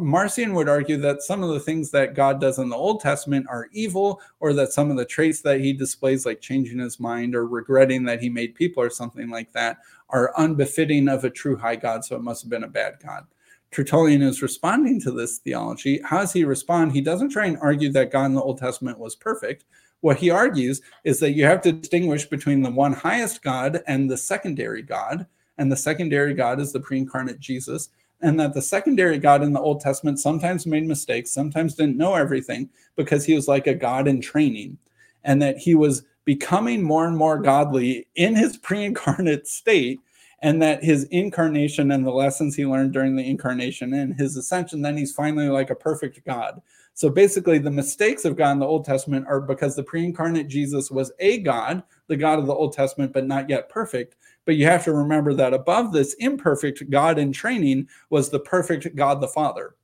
Marcion 0.00 0.54
would 0.54 0.68
argue 0.68 0.96
that 0.98 1.22
some 1.22 1.42
of 1.42 1.50
the 1.50 1.60
things 1.60 1.90
that 1.90 2.14
God 2.14 2.40
does 2.40 2.58
in 2.58 2.68
the 2.68 2.76
Old 2.76 3.00
Testament 3.00 3.46
are 3.48 3.68
evil, 3.72 4.20
or 4.40 4.52
that 4.54 4.72
some 4.72 4.90
of 4.90 4.96
the 4.96 5.04
traits 5.04 5.40
that 5.42 5.60
he 5.60 5.72
displays, 5.72 6.26
like 6.26 6.40
changing 6.40 6.78
his 6.78 7.00
mind 7.00 7.34
or 7.34 7.46
regretting 7.46 8.04
that 8.04 8.20
he 8.20 8.28
made 8.28 8.54
people 8.54 8.82
or 8.82 8.90
something 8.90 9.30
like 9.30 9.52
that, 9.52 9.78
are 10.10 10.32
unbefitting 10.38 11.08
of 11.08 11.24
a 11.24 11.30
true 11.30 11.56
high 11.56 11.76
God. 11.76 12.04
So 12.04 12.16
it 12.16 12.22
must 12.22 12.42
have 12.42 12.50
been 12.50 12.64
a 12.64 12.68
bad 12.68 12.94
God. 13.04 13.26
Tertullian 13.70 14.22
is 14.22 14.42
responding 14.42 15.00
to 15.02 15.10
this 15.10 15.38
theology. 15.38 16.00
How 16.02 16.18
does 16.18 16.32
he 16.32 16.44
respond? 16.44 16.92
He 16.92 17.00
doesn't 17.00 17.30
try 17.30 17.46
and 17.46 17.58
argue 17.60 17.90
that 17.92 18.12
God 18.12 18.26
in 18.26 18.34
the 18.34 18.42
Old 18.42 18.58
Testament 18.58 18.98
was 18.98 19.14
perfect. 19.14 19.64
What 20.00 20.18
he 20.18 20.30
argues 20.30 20.80
is 21.04 21.20
that 21.20 21.32
you 21.32 21.44
have 21.44 21.62
to 21.62 21.72
distinguish 21.72 22.26
between 22.26 22.62
the 22.62 22.70
one 22.70 22.92
highest 22.92 23.42
God 23.42 23.82
and 23.86 24.10
the 24.10 24.16
secondary 24.16 24.82
God. 24.82 25.26
And 25.58 25.72
the 25.72 25.76
secondary 25.76 26.34
God 26.34 26.60
is 26.60 26.72
the 26.72 26.80
pre 26.80 26.98
incarnate 26.98 27.40
Jesus. 27.40 27.88
And 28.22 28.40
that 28.40 28.54
the 28.54 28.62
secondary 28.62 29.18
God 29.18 29.42
in 29.42 29.52
the 29.52 29.60
Old 29.60 29.80
Testament 29.80 30.18
sometimes 30.18 30.66
made 30.66 30.86
mistakes, 30.86 31.32
sometimes 31.32 31.74
didn't 31.74 31.98
know 31.98 32.14
everything 32.14 32.70
because 32.96 33.24
he 33.24 33.34
was 33.34 33.46
like 33.46 33.66
a 33.66 33.74
God 33.74 34.08
in 34.08 34.20
training. 34.20 34.78
And 35.24 35.42
that 35.42 35.58
he 35.58 35.74
was 35.74 36.02
becoming 36.24 36.82
more 36.82 37.06
and 37.06 37.16
more 37.16 37.38
godly 37.38 38.06
in 38.14 38.34
his 38.34 38.56
pre 38.62 38.84
incarnate 38.84 39.46
state 39.46 40.00
and 40.42 40.60
that 40.62 40.84
his 40.84 41.04
incarnation 41.04 41.90
and 41.90 42.06
the 42.06 42.10
lessons 42.10 42.54
he 42.54 42.66
learned 42.66 42.92
during 42.92 43.16
the 43.16 43.28
incarnation 43.28 43.94
and 43.94 44.14
his 44.14 44.36
ascension, 44.36 44.82
then 44.82 44.96
he's 44.96 45.12
finally 45.12 45.48
like 45.48 45.70
a 45.70 45.74
perfect 45.74 46.24
God. 46.24 46.60
So 46.96 47.10
basically, 47.10 47.58
the 47.58 47.70
mistakes 47.70 48.24
of 48.24 48.38
God 48.38 48.52
in 48.52 48.58
the 48.58 48.64
Old 48.64 48.86
Testament 48.86 49.26
are 49.28 49.38
because 49.38 49.76
the 49.76 49.82
pre 49.82 50.02
incarnate 50.02 50.48
Jesus 50.48 50.90
was 50.90 51.12
a 51.18 51.40
God, 51.40 51.82
the 52.06 52.16
God 52.16 52.38
of 52.38 52.46
the 52.46 52.54
Old 52.54 52.72
Testament, 52.72 53.12
but 53.12 53.26
not 53.26 53.50
yet 53.50 53.68
perfect. 53.68 54.16
But 54.46 54.56
you 54.56 54.64
have 54.64 54.82
to 54.84 54.94
remember 54.94 55.34
that 55.34 55.52
above 55.52 55.92
this 55.92 56.14
imperfect 56.14 56.88
God 56.88 57.18
in 57.18 57.32
training 57.32 57.86
was 58.08 58.30
the 58.30 58.40
perfect 58.40 58.96
God 58.96 59.20
the 59.20 59.28
Father. 59.28 59.74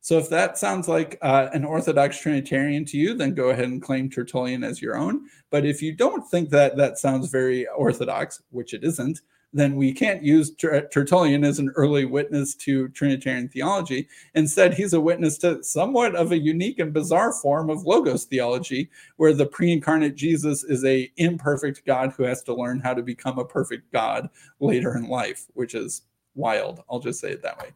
So 0.00 0.16
if 0.16 0.30
that 0.30 0.56
sounds 0.56 0.88
like 0.88 1.18
uh, 1.20 1.50
an 1.52 1.66
Orthodox 1.66 2.18
Trinitarian 2.18 2.86
to 2.86 2.96
you, 2.96 3.12
then 3.12 3.34
go 3.34 3.50
ahead 3.50 3.66
and 3.66 3.82
claim 3.82 4.08
Tertullian 4.08 4.64
as 4.64 4.80
your 4.80 4.96
own. 4.96 5.26
But 5.50 5.66
if 5.66 5.82
you 5.82 5.94
don't 5.94 6.26
think 6.30 6.48
that 6.50 6.78
that 6.78 6.96
sounds 6.96 7.28
very 7.28 7.68
Orthodox, 7.68 8.40
which 8.48 8.72
it 8.72 8.82
isn't, 8.82 9.20
then 9.52 9.76
we 9.76 9.92
can't 9.92 10.22
use 10.22 10.54
Tertullian 10.54 11.44
as 11.44 11.58
an 11.58 11.70
early 11.76 12.04
witness 12.04 12.54
to 12.56 12.88
Trinitarian 12.88 13.48
theology. 13.48 14.08
Instead, 14.34 14.74
he's 14.74 14.94
a 14.94 15.00
witness 15.00 15.36
to 15.38 15.62
somewhat 15.62 16.14
of 16.14 16.32
a 16.32 16.38
unique 16.38 16.78
and 16.78 16.92
bizarre 16.92 17.32
form 17.32 17.68
of 17.68 17.84
logos 17.84 18.24
theology, 18.24 18.90
where 19.16 19.34
the 19.34 19.46
pre-incarnate 19.46 20.14
Jesus 20.14 20.64
is 20.64 20.84
a 20.84 21.10
imperfect 21.18 21.84
God 21.84 22.12
who 22.16 22.22
has 22.22 22.42
to 22.44 22.54
learn 22.54 22.80
how 22.80 22.94
to 22.94 23.02
become 23.02 23.38
a 23.38 23.44
perfect 23.44 23.92
God 23.92 24.30
later 24.58 24.96
in 24.96 25.08
life, 25.08 25.46
which 25.52 25.74
is 25.74 26.02
wild. 26.34 26.82
I'll 26.90 27.00
just 27.00 27.20
say 27.20 27.32
it 27.32 27.42
that 27.42 27.58
way. 27.58 27.72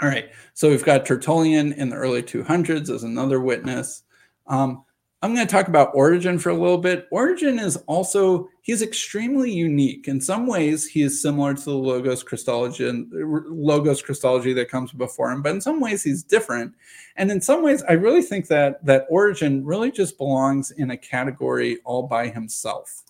All 0.00 0.08
right, 0.08 0.30
so 0.54 0.70
we've 0.70 0.84
got 0.84 1.04
Tertullian 1.04 1.72
in 1.72 1.88
the 1.88 1.96
early 1.96 2.22
200s 2.22 2.88
as 2.88 3.02
another 3.02 3.40
witness. 3.40 4.04
Um, 4.46 4.84
I'm 5.20 5.34
going 5.34 5.46
to 5.46 5.50
talk 5.52 5.66
about 5.66 5.90
Origen 5.94 6.38
for 6.38 6.50
a 6.50 6.54
little 6.54 6.78
bit. 6.78 7.08
Origen 7.10 7.58
is 7.58 7.76
also 7.88 8.48
he's 8.62 8.82
extremely 8.82 9.50
unique. 9.50 10.06
In 10.06 10.20
some 10.20 10.46
ways, 10.46 10.86
he 10.86 11.02
is 11.02 11.20
similar 11.20 11.54
to 11.54 11.64
the 11.64 11.72
Logos 11.72 12.22
Christology 12.22 12.88
and 12.88 13.08
Logos 13.12 14.00
Christology 14.00 14.52
that 14.52 14.70
comes 14.70 14.92
before 14.92 15.32
him, 15.32 15.42
but 15.42 15.50
in 15.50 15.60
some 15.60 15.80
ways 15.80 16.04
he's 16.04 16.22
different. 16.22 16.72
And 17.16 17.32
in 17.32 17.40
some 17.40 17.64
ways, 17.64 17.82
I 17.88 17.94
really 17.94 18.22
think 18.22 18.46
that 18.46 18.84
that 18.84 19.06
Origen 19.10 19.64
really 19.64 19.90
just 19.90 20.18
belongs 20.18 20.70
in 20.70 20.92
a 20.92 20.96
category 20.96 21.78
all 21.84 22.04
by 22.04 22.28
himself. 22.28 23.02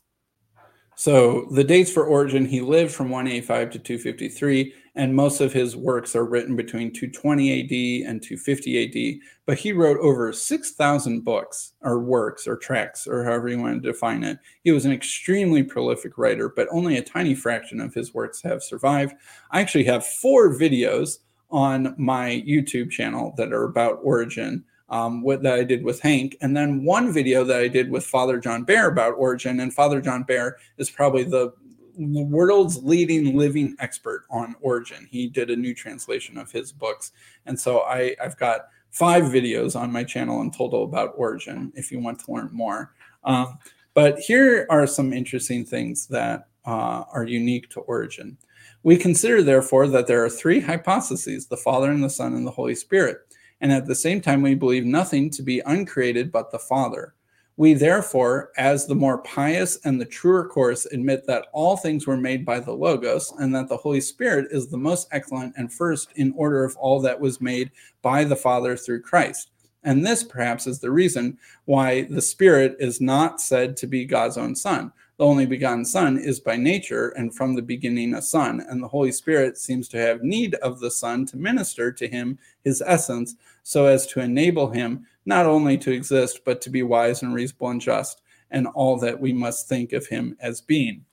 So 0.99 1.47
the 1.53 1.63
dates 1.63 1.93
for 1.93 2.05
Origen, 2.05 2.45
he 2.45 2.61
lived 2.61 2.91
from 2.93 3.09
185 3.09 3.71
to 3.71 3.79
253, 3.79 4.75
and 4.97 5.15
most 5.15 5.41
of 5.41 5.53
his 5.53 5.77
works 5.77 6.17
are 6.17 6.25
written 6.25 6.57
between 6.57 6.93
220 6.93 7.53
AD 7.53 8.11
and 8.11 8.21
250 8.21 8.83
AD. 9.15 9.21
But 9.47 9.59
he 9.59 9.73
wrote 9.73 10.01
over 10.01 10.33
6,000 10.33 11.21
books 11.21 11.75
or 11.83 12.01
works 12.01 12.49
or 12.49 12.57
tracts 12.57 13.07
or 13.07 13.23
however 13.23 13.49
you 13.49 13.61
want 13.61 13.81
to 13.81 13.93
define 13.93 14.25
it. 14.25 14.41
He 14.65 14.73
was 14.73 14.87
an 14.87 14.91
extremely 14.91 15.63
prolific 15.63 16.19
writer, 16.19 16.49
but 16.49 16.67
only 16.73 16.97
a 16.97 17.03
tiny 17.03 17.37
fraction 17.37 17.81
of 17.81 17.95
his 17.95 18.13
works 18.13 18.43
have 18.43 18.61
survived. 18.61 19.15
I 19.53 19.61
actually 19.61 19.85
have 19.85 20.05
four 20.05 20.53
videos 20.53 21.19
on 21.49 21.95
my 21.97 22.43
YouTube 22.45 22.91
channel 22.91 23.35
that 23.37 23.53
are 23.53 23.67
about 23.67 24.01
Origen 24.03 24.65
um, 24.91 25.23
what 25.23 25.43
that 25.43 25.55
I 25.55 25.65
did 25.65 25.85
with 25.85 26.01
Hank, 26.01 26.37
and 26.41 26.57
then 26.57 26.85
one 26.85 27.13
video 27.13 27.45
that 27.45 27.61
I 27.61 27.69
did 27.69 27.91
with 27.91 28.07
Father 28.07 28.39
John 28.39 28.65
Behr 28.65 28.91
about 28.91 29.15
Origen. 29.15 29.61
And 29.61 29.73
Father 29.73 30.01
John 30.01 30.25
Behr 30.25 30.53
is 30.79 30.91
probably 30.91 31.25
the 31.25 31.53
world's 31.97 32.83
leading 32.85 33.37
living 33.37 33.77
expert 33.81 34.25
on 34.31 34.55
Origen. 34.61 35.09
He 35.11 35.29
did 35.29 35.51
a 35.51 35.57
new 35.57 35.75
translation 35.75 36.39
of 36.39 36.51
his 36.51 36.73
books, 36.73 37.13
and 37.47 37.59
so 37.59 37.81
I, 37.81 38.17
I've 38.23 38.39
got 38.39 38.69
five 38.91 39.25
videos 39.25 39.79
on 39.79 39.93
my 39.93 40.05
channel 40.05 40.41
in 40.41 40.51
total 40.51 40.85
about 40.85 41.13
Origen. 41.17 41.73
If 41.75 41.93
you 41.93 42.01
want 42.01 42.21
to 42.21 42.33
learn 42.33 42.51
more, 42.53 42.95
um, 43.25 43.59
but 43.95 44.19
here 44.19 44.67
are 44.71 44.87
some 44.87 45.13
interesting 45.13 45.65
things 45.65 46.07
that 46.07 46.49
uh, 46.65 47.05
are 47.13 47.25
unique 47.25 47.69
to 47.71 47.81
Origen. 47.81 48.39
We 48.85 48.97
consider, 48.97 49.43
therefore, 49.43 49.89
that 49.89 50.07
there 50.07 50.25
are 50.25 50.31
three 50.31 50.63
hypostases: 50.63 51.49
the 51.49 51.57
Father 51.57 51.91
and 51.91 52.03
the 52.03 52.09
Son 52.09 52.33
and 52.33 52.47
the 52.47 52.53
Holy 52.53 52.75
Spirit 52.75 53.28
and 53.61 53.73
at 53.73 53.87
the 53.87 53.95
same 53.95 54.21
time 54.21 54.43
we 54.43 54.55
believe 54.55 54.85
nothing 54.85 55.31
to 55.31 55.43
be 55.43 55.61
uncreated 55.61 56.31
but 56.31 56.51
the 56.51 56.59
Father. 56.59 57.15
We 57.59 57.75
therefore, 57.75 58.53
as 58.57 58.87
the 58.87 58.95
more 58.95 59.19
pious 59.19 59.81
and 59.85 60.01
the 60.01 60.05
truer 60.05 60.47
course, 60.47 60.87
admit 60.87 61.27
that 61.27 61.49
all 61.53 61.77
things 61.77 62.07
were 62.07 62.17
made 62.17 62.45
by 62.45 62.61
the 62.61 62.73
Logos, 62.73 63.33
and 63.41 63.53
that 63.53 63.69
the 63.69 63.77
Holy 63.77 64.01
Spirit 64.01 64.47
is 64.53 64.69
the 64.69 64.77
most 64.77 65.09
excellent 65.11 65.55
and 65.57 65.73
first 65.73 66.13
in 66.15 66.33
order 66.37 66.63
of 66.63 66.77
all 66.77 67.01
that 67.01 67.19
was 67.19 67.41
made 67.41 67.73
by 68.01 68.23
the 68.23 68.37
Father 68.37 68.77
through 68.77 69.03
Christ. 69.03 69.51
And 69.83 70.07
this 70.07 70.23
perhaps 70.23 70.69
is 70.69 70.79
the 70.79 70.93
reason 70.93 71.37
why 71.65 72.03
the 72.03 72.23
Spirit 72.23 72.77
is 72.79 73.01
not 73.01 73.41
said 73.41 73.77
to 73.79 73.89
be 73.89 74.05
God's 74.05 74.39
own 74.39 74.55
Son. 74.55 74.93
The 75.19 75.25
only 75.25 75.47
begotten 75.47 75.85
Son 75.85 76.17
is 76.17 76.39
by 76.39 76.57
nature 76.57 77.09
and 77.09 77.35
from 77.35 77.57
the 77.57 77.63
beginning 77.63 78.15
a 78.15 78.23
Son, 78.23 78.65
and 78.69 78.81
the 78.81 78.87
Holy 78.87 79.11
Spirit 79.11 79.59
seems 79.59 79.89
to 79.89 79.99
have 79.99 80.23
need 80.23 80.55
of 80.57 80.79
the 80.79 80.93
Son 80.93 81.27
to 81.27 81.37
minister 81.37 81.91
to 81.91 82.07
him 82.07 82.39
his 82.63 82.81
essence, 82.87 83.35
so 83.65 83.87
as 83.87 84.07
to 84.09 84.21
enable 84.21 84.71
him 84.71 85.05
not 85.27 85.45
only 85.45 85.77
to 85.79 85.91
exist, 85.91 86.43
but 86.45 86.61
to 86.61 86.71
be 86.71 86.85
wise 86.85 87.23
and 87.23 87.35
reasonable 87.35 87.71
and 87.71 87.81
just, 87.81 88.23
and 88.53 88.69
all 88.69 88.97
that 89.01 89.21
we 89.21 89.33
must 89.33 89.69
think 89.69 89.93
of 89.93 90.07
him 90.07 90.37
as 90.41 90.61
being. 90.61 91.05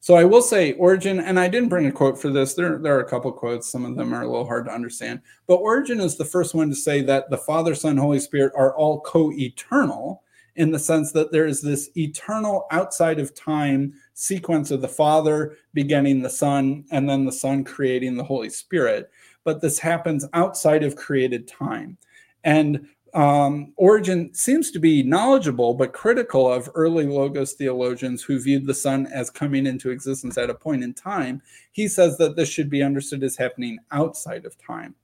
So 0.00 0.16
I 0.16 0.24
will 0.24 0.42
say 0.42 0.72
Origen, 0.74 1.18
and 1.18 1.40
I 1.40 1.48
didn't 1.48 1.70
bring 1.70 1.86
a 1.86 1.92
quote 1.92 2.20
for 2.20 2.28
this. 2.28 2.52
There, 2.52 2.76
there 2.78 2.94
are 2.94 3.00
a 3.00 3.08
couple 3.08 3.32
quotes. 3.32 3.70
Some 3.70 3.86
of 3.86 3.96
them 3.96 4.12
are 4.12 4.22
a 4.22 4.28
little 4.28 4.46
hard 4.46 4.66
to 4.66 4.74
understand. 4.74 5.22
But 5.46 5.56
Origen 5.56 6.00
is 6.00 6.16
the 6.16 6.26
first 6.26 6.54
one 6.54 6.68
to 6.68 6.76
say 6.76 7.00
that 7.00 7.30
the 7.30 7.38
Father, 7.38 7.74
Son, 7.74 7.96
Holy 7.96 8.20
Spirit 8.20 8.52
are 8.54 8.76
all 8.76 9.00
co-eternal 9.00 10.22
in 10.56 10.70
the 10.70 10.78
sense 10.78 11.12
that 11.12 11.32
there 11.32 11.46
is 11.46 11.60
this 11.60 11.90
eternal 11.96 12.66
outside 12.70 13.18
of 13.18 13.34
time 13.34 13.92
sequence 14.14 14.70
of 14.70 14.80
the 14.80 14.88
Father 14.88 15.56
beginning 15.74 16.22
the 16.22 16.30
Son 16.30 16.84
and 16.90 17.08
then 17.08 17.24
the 17.24 17.32
Son 17.32 17.62
creating 17.62 18.16
the 18.16 18.24
Holy 18.24 18.50
Spirit. 18.50 19.10
But 19.44 19.60
this 19.60 19.78
happens 19.78 20.26
outside 20.32 20.82
of 20.82 20.96
created 20.96 21.46
time. 21.46 21.98
And 22.42 22.88
um, 23.14 23.72
Origen 23.76 24.34
seems 24.34 24.70
to 24.72 24.78
be 24.78 25.02
knowledgeable 25.02 25.74
but 25.74 25.92
critical 25.92 26.52
of 26.52 26.68
early 26.74 27.06
Logos 27.06 27.54
theologians 27.54 28.22
who 28.22 28.38
viewed 28.38 28.66
the 28.66 28.74
Son 28.74 29.06
as 29.06 29.30
coming 29.30 29.66
into 29.66 29.90
existence 29.90 30.36
at 30.36 30.50
a 30.50 30.54
point 30.54 30.82
in 30.82 30.92
time. 30.92 31.40
He 31.72 31.88
says 31.88 32.18
that 32.18 32.36
this 32.36 32.48
should 32.48 32.68
be 32.68 32.82
understood 32.82 33.22
as 33.22 33.36
happening 33.36 33.78
outside 33.90 34.44
of 34.44 34.58
time 34.58 34.94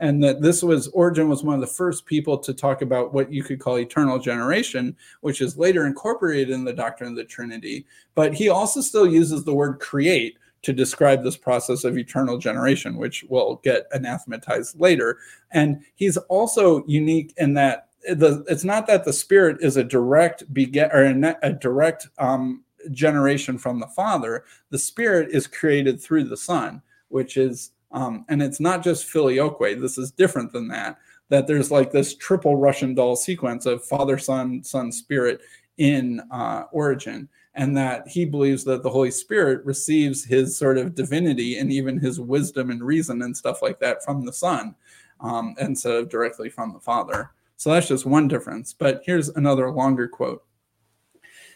and 0.00 0.24
that 0.24 0.40
this 0.40 0.62
was 0.62 0.88
Origen 0.88 1.28
was 1.28 1.44
one 1.44 1.54
of 1.54 1.60
the 1.60 1.66
first 1.66 2.06
people 2.06 2.38
to 2.38 2.54
talk 2.54 2.82
about 2.82 3.12
what 3.12 3.30
you 3.30 3.44
could 3.44 3.60
call 3.60 3.78
eternal 3.78 4.18
generation, 4.18 4.96
which 5.20 5.40
is 5.40 5.58
later 5.58 5.86
incorporated 5.86 6.50
in 6.50 6.64
the 6.64 6.72
doctrine 6.72 7.10
of 7.10 7.16
the 7.16 7.24
Trinity. 7.24 7.86
But 8.14 8.34
he 8.34 8.48
also 8.48 8.80
still 8.80 9.06
uses 9.06 9.44
the 9.44 9.54
word 9.54 9.78
create 9.78 10.38
to 10.62 10.72
describe 10.72 11.22
this 11.22 11.36
process 11.36 11.84
of 11.84 11.96
eternal 11.96 12.38
generation, 12.38 12.96
which 12.96 13.24
will 13.28 13.60
get 13.62 13.86
anathematized 13.92 14.80
later. 14.80 15.18
And 15.52 15.82
he's 15.94 16.16
also 16.16 16.84
unique 16.86 17.34
in 17.36 17.54
that 17.54 17.88
the, 18.08 18.44
it's 18.48 18.64
not 18.64 18.86
that 18.86 19.04
the 19.04 19.12
Spirit 19.12 19.58
is 19.60 19.76
a 19.76 19.84
direct 19.84 20.52
beget 20.54 20.90
or 20.94 21.04
a, 21.04 21.36
a 21.42 21.52
direct 21.52 22.08
um, 22.18 22.64
generation 22.90 23.58
from 23.58 23.78
the 23.78 23.86
Father. 23.88 24.44
The 24.70 24.78
Spirit 24.78 25.28
is 25.30 25.46
created 25.46 26.00
through 26.00 26.24
the 26.24 26.36
Son, 26.36 26.80
which 27.08 27.36
is 27.36 27.72
um, 27.92 28.24
and 28.28 28.42
it's 28.42 28.60
not 28.60 28.82
just 28.84 29.06
filioque. 29.06 29.78
This 29.80 29.98
is 29.98 30.12
different 30.12 30.52
than 30.52 30.68
that. 30.68 30.98
That 31.28 31.46
there's 31.46 31.70
like 31.70 31.92
this 31.92 32.14
triple 32.16 32.56
Russian 32.56 32.94
doll 32.94 33.16
sequence 33.16 33.66
of 33.66 33.84
Father, 33.84 34.18
Son, 34.18 34.62
Son, 34.64 34.90
Spirit 34.92 35.40
in 35.78 36.20
uh, 36.32 36.64
Origen, 36.72 37.28
and 37.54 37.76
that 37.76 38.06
he 38.08 38.24
believes 38.24 38.64
that 38.64 38.82
the 38.82 38.90
Holy 38.90 39.10
Spirit 39.10 39.64
receives 39.64 40.24
his 40.24 40.56
sort 40.56 40.78
of 40.78 40.94
divinity 40.94 41.58
and 41.58 41.72
even 41.72 41.98
his 41.98 42.20
wisdom 42.20 42.70
and 42.70 42.82
reason 42.82 43.22
and 43.22 43.36
stuff 43.36 43.62
like 43.62 43.78
that 43.80 44.04
from 44.04 44.24
the 44.24 44.32
Son. 44.32 44.74
um, 45.20 45.54
instead 45.60 45.94
of 45.94 46.08
directly 46.08 46.48
from 46.48 46.72
the 46.72 46.80
Father. 46.80 47.30
So 47.56 47.70
that's 47.70 47.88
just 47.88 48.06
one 48.06 48.28
difference. 48.28 48.72
But 48.72 49.02
here's 49.04 49.28
another 49.28 49.70
longer 49.70 50.08
quote. 50.08 50.44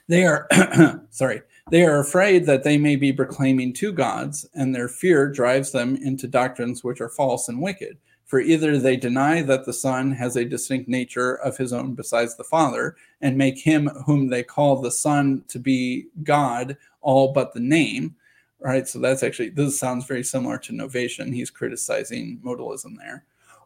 They 0.06 0.24
are, 0.24 0.46
sorry, 1.10 1.42
they 1.70 1.84
are 1.84 2.00
afraid 2.00 2.46
that 2.46 2.62
they 2.62 2.76
may 2.76 2.96
be 2.96 3.12
proclaiming 3.12 3.72
two 3.72 3.92
gods, 3.92 4.46
and 4.54 4.74
their 4.74 4.88
fear 4.88 5.30
drives 5.30 5.72
them 5.72 5.96
into 5.96 6.26
doctrines 6.26 6.84
which 6.84 7.00
are 7.00 7.08
false 7.08 7.48
and 7.48 7.60
wicked. 7.60 7.96
For 8.26 8.40
either 8.40 8.78
they 8.78 8.96
deny 8.96 9.42
that 9.42 9.64
the 9.64 9.72
Son 9.72 10.12
has 10.12 10.36
a 10.36 10.44
distinct 10.44 10.88
nature 10.88 11.34
of 11.36 11.56
his 11.56 11.72
own 11.72 11.94
besides 11.94 12.36
the 12.36 12.44
Father, 12.44 12.96
and 13.20 13.38
make 13.38 13.58
him 13.58 13.86
whom 14.06 14.28
they 14.28 14.42
call 14.42 14.80
the 14.80 14.90
Son 14.90 15.44
to 15.48 15.58
be 15.58 16.06
God 16.22 16.76
all 17.00 17.32
but 17.32 17.54
the 17.54 17.60
name, 17.60 18.16
right? 18.60 18.88
So 18.88 18.98
that's 18.98 19.22
actually, 19.22 19.50
this 19.50 19.78
sounds 19.78 20.06
very 20.06 20.24
similar 20.24 20.58
to 20.58 20.72
Novatian. 20.72 21.34
He's 21.34 21.50
criticizing 21.50 22.40
modalism 22.44 22.96
there 22.98 23.24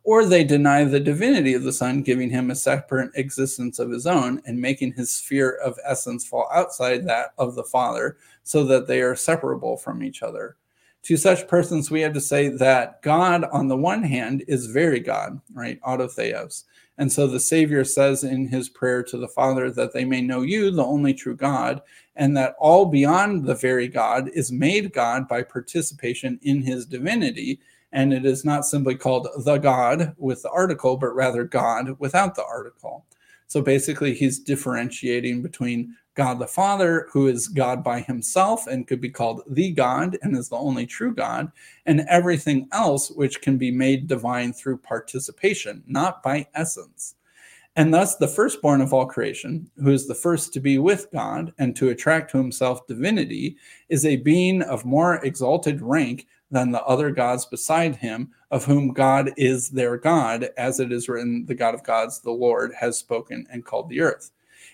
or 0.09 0.25
they 0.25 0.43
deny 0.43 0.85
the 0.85 0.99
divinity 0.99 1.53
of 1.53 1.65
the 1.65 1.71
Son, 1.71 2.01
giving 2.01 2.31
him 2.31 2.51
a 2.51 2.55
separate 2.55 3.11
existence 3.15 3.79
of 3.79 3.91
his 3.91 4.07
own 4.07 4.41
and 4.47 4.59
making 4.59 4.91
his 4.91 5.11
sphere 5.11 5.57
of 5.63 5.79
essence 5.85 6.25
fall 6.25 6.49
outside 6.51 7.05
that 7.05 7.35
of 7.37 7.55
the 7.55 7.63
Father, 7.63 8.17
so 8.43 8.65
that 8.65 8.87
they 8.87 9.03
are 9.03 9.15
separable 9.15 9.77
from 9.77 10.03
each 10.03 10.23
other. 10.23 10.57
To 11.03 11.19
such 11.19 11.47
persons, 11.47 11.91
we 11.91 12.01
have 12.01 12.15
to 12.15 12.23
say 12.23 12.49
that 12.49 13.03
God, 13.03 13.45
on 13.53 13.69
the 13.69 13.77
one 13.77 14.03
hand, 14.03 14.45
is 14.49 14.69
very 14.69 14.99
God, 14.99 15.43
right? 15.53 15.79
Autotheos. 15.83 16.65
And 16.97 17.13
so 17.13 17.27
the 17.27 17.39
Savior 17.39 17.85
says 17.85 18.25
in 18.25 18.49
his 18.49 18.71
prayer 18.71 19.03
to 19.03 19.19
the 19.19 19.29
Father 19.29 19.71
that 19.73 19.93
they 19.93 20.07
may 20.07 20.23
know 20.23 20.41
you, 20.41 20.71
the 20.71 20.83
only 20.83 21.13
true 21.13 21.37
God, 21.37 21.83
and 22.17 22.35
that 22.35 22.55
all 22.59 22.87
beyond 22.87 23.45
the 23.45 23.55
very 23.55 23.89
God 23.89 24.31
is 24.31 24.51
made 24.51 24.91
God 24.95 25.29
by 25.29 25.43
participation 25.43 26.41
in 26.41 26.63
his 26.63 26.87
divinity 26.87 27.61
and 27.93 28.13
it 28.13 28.27
is 28.27 28.45
not 28.45 28.67
simply 28.67 28.95
called 28.95 29.29
the 29.45 29.59
God 29.59 30.15
with 30.19 30.43
the 30.43 30.51
article, 30.51 30.97
but 30.97 31.15
rather 31.15 31.45
God 31.45 31.99
without 31.99 32.35
the 32.35 32.45
article. 32.45 33.05
So 33.47 33.63
basically, 33.63 34.15
he's 34.15 34.39
differentiating 34.39 35.41
between 35.41 35.97
God 36.15 36.39
the 36.39 36.47
Father, 36.47 37.07
who 37.13 37.29
is 37.29 37.49
God 37.49 37.83
by 37.83 38.01
himself 38.01 38.67
and 38.67 38.87
could 38.87 39.01
be 39.01 39.09
called 39.09 39.43
the 39.47 39.71
God 39.71 40.19
and 40.21 40.37
is 40.37 40.49
the 40.49 40.57
only 40.57 40.85
true 40.85 41.15
God, 41.15 41.51
and 41.87 42.05
everything 42.09 42.69
else 42.73 43.11
which 43.11 43.41
can 43.41 43.57
be 43.57 43.71
made 43.71 44.07
divine 44.07 44.53
through 44.53 44.79
participation, 44.79 45.83
not 45.87 46.23
by 46.23 46.47
essence. 46.55 47.15
And 47.77 47.95
thus, 47.95 48.17
the 48.17 48.27
firstborn 48.27 48.81
of 48.81 48.93
all 48.93 49.07
creation, 49.07 49.71
who 49.81 49.93
is 49.93 50.09
the 50.09 50.15
first 50.15 50.53
to 50.53 50.61
be 50.61 50.79
with 50.79 51.07
God 51.13 51.55
and 51.59 51.77
to 51.77 51.91
attract 51.91 52.33
to 52.33 52.39
himself 52.39 52.87
divinity, 52.89 53.57
is 53.89 54.05
a 54.05 54.17
being 54.17 54.63
of 54.63 54.85
more 54.85 55.25
exalted 55.25 55.81
rank 55.81 56.27
than 56.51 56.71
the 56.71 56.83
other 56.85 57.11
gods 57.11 57.45
beside 57.47 57.97
him, 57.97 58.31
of 58.51 58.65
whom 58.65 58.93
God 58.93 59.33
is 59.37 59.71
their 59.71 59.97
God, 59.97 60.49
as 60.57 60.81
it 60.81 60.93
is 60.93 61.09
written, 61.09 61.47
the 61.47 61.55
God 61.55 61.75
of 61.75 61.83
gods, 61.83 62.21
the 62.21 62.31
Lord, 62.31 62.73
has 62.79 62.97
spoken 62.97 63.47
and 63.51 63.65
called 63.65 63.89
the 63.89 64.01
earth. 64.01 64.31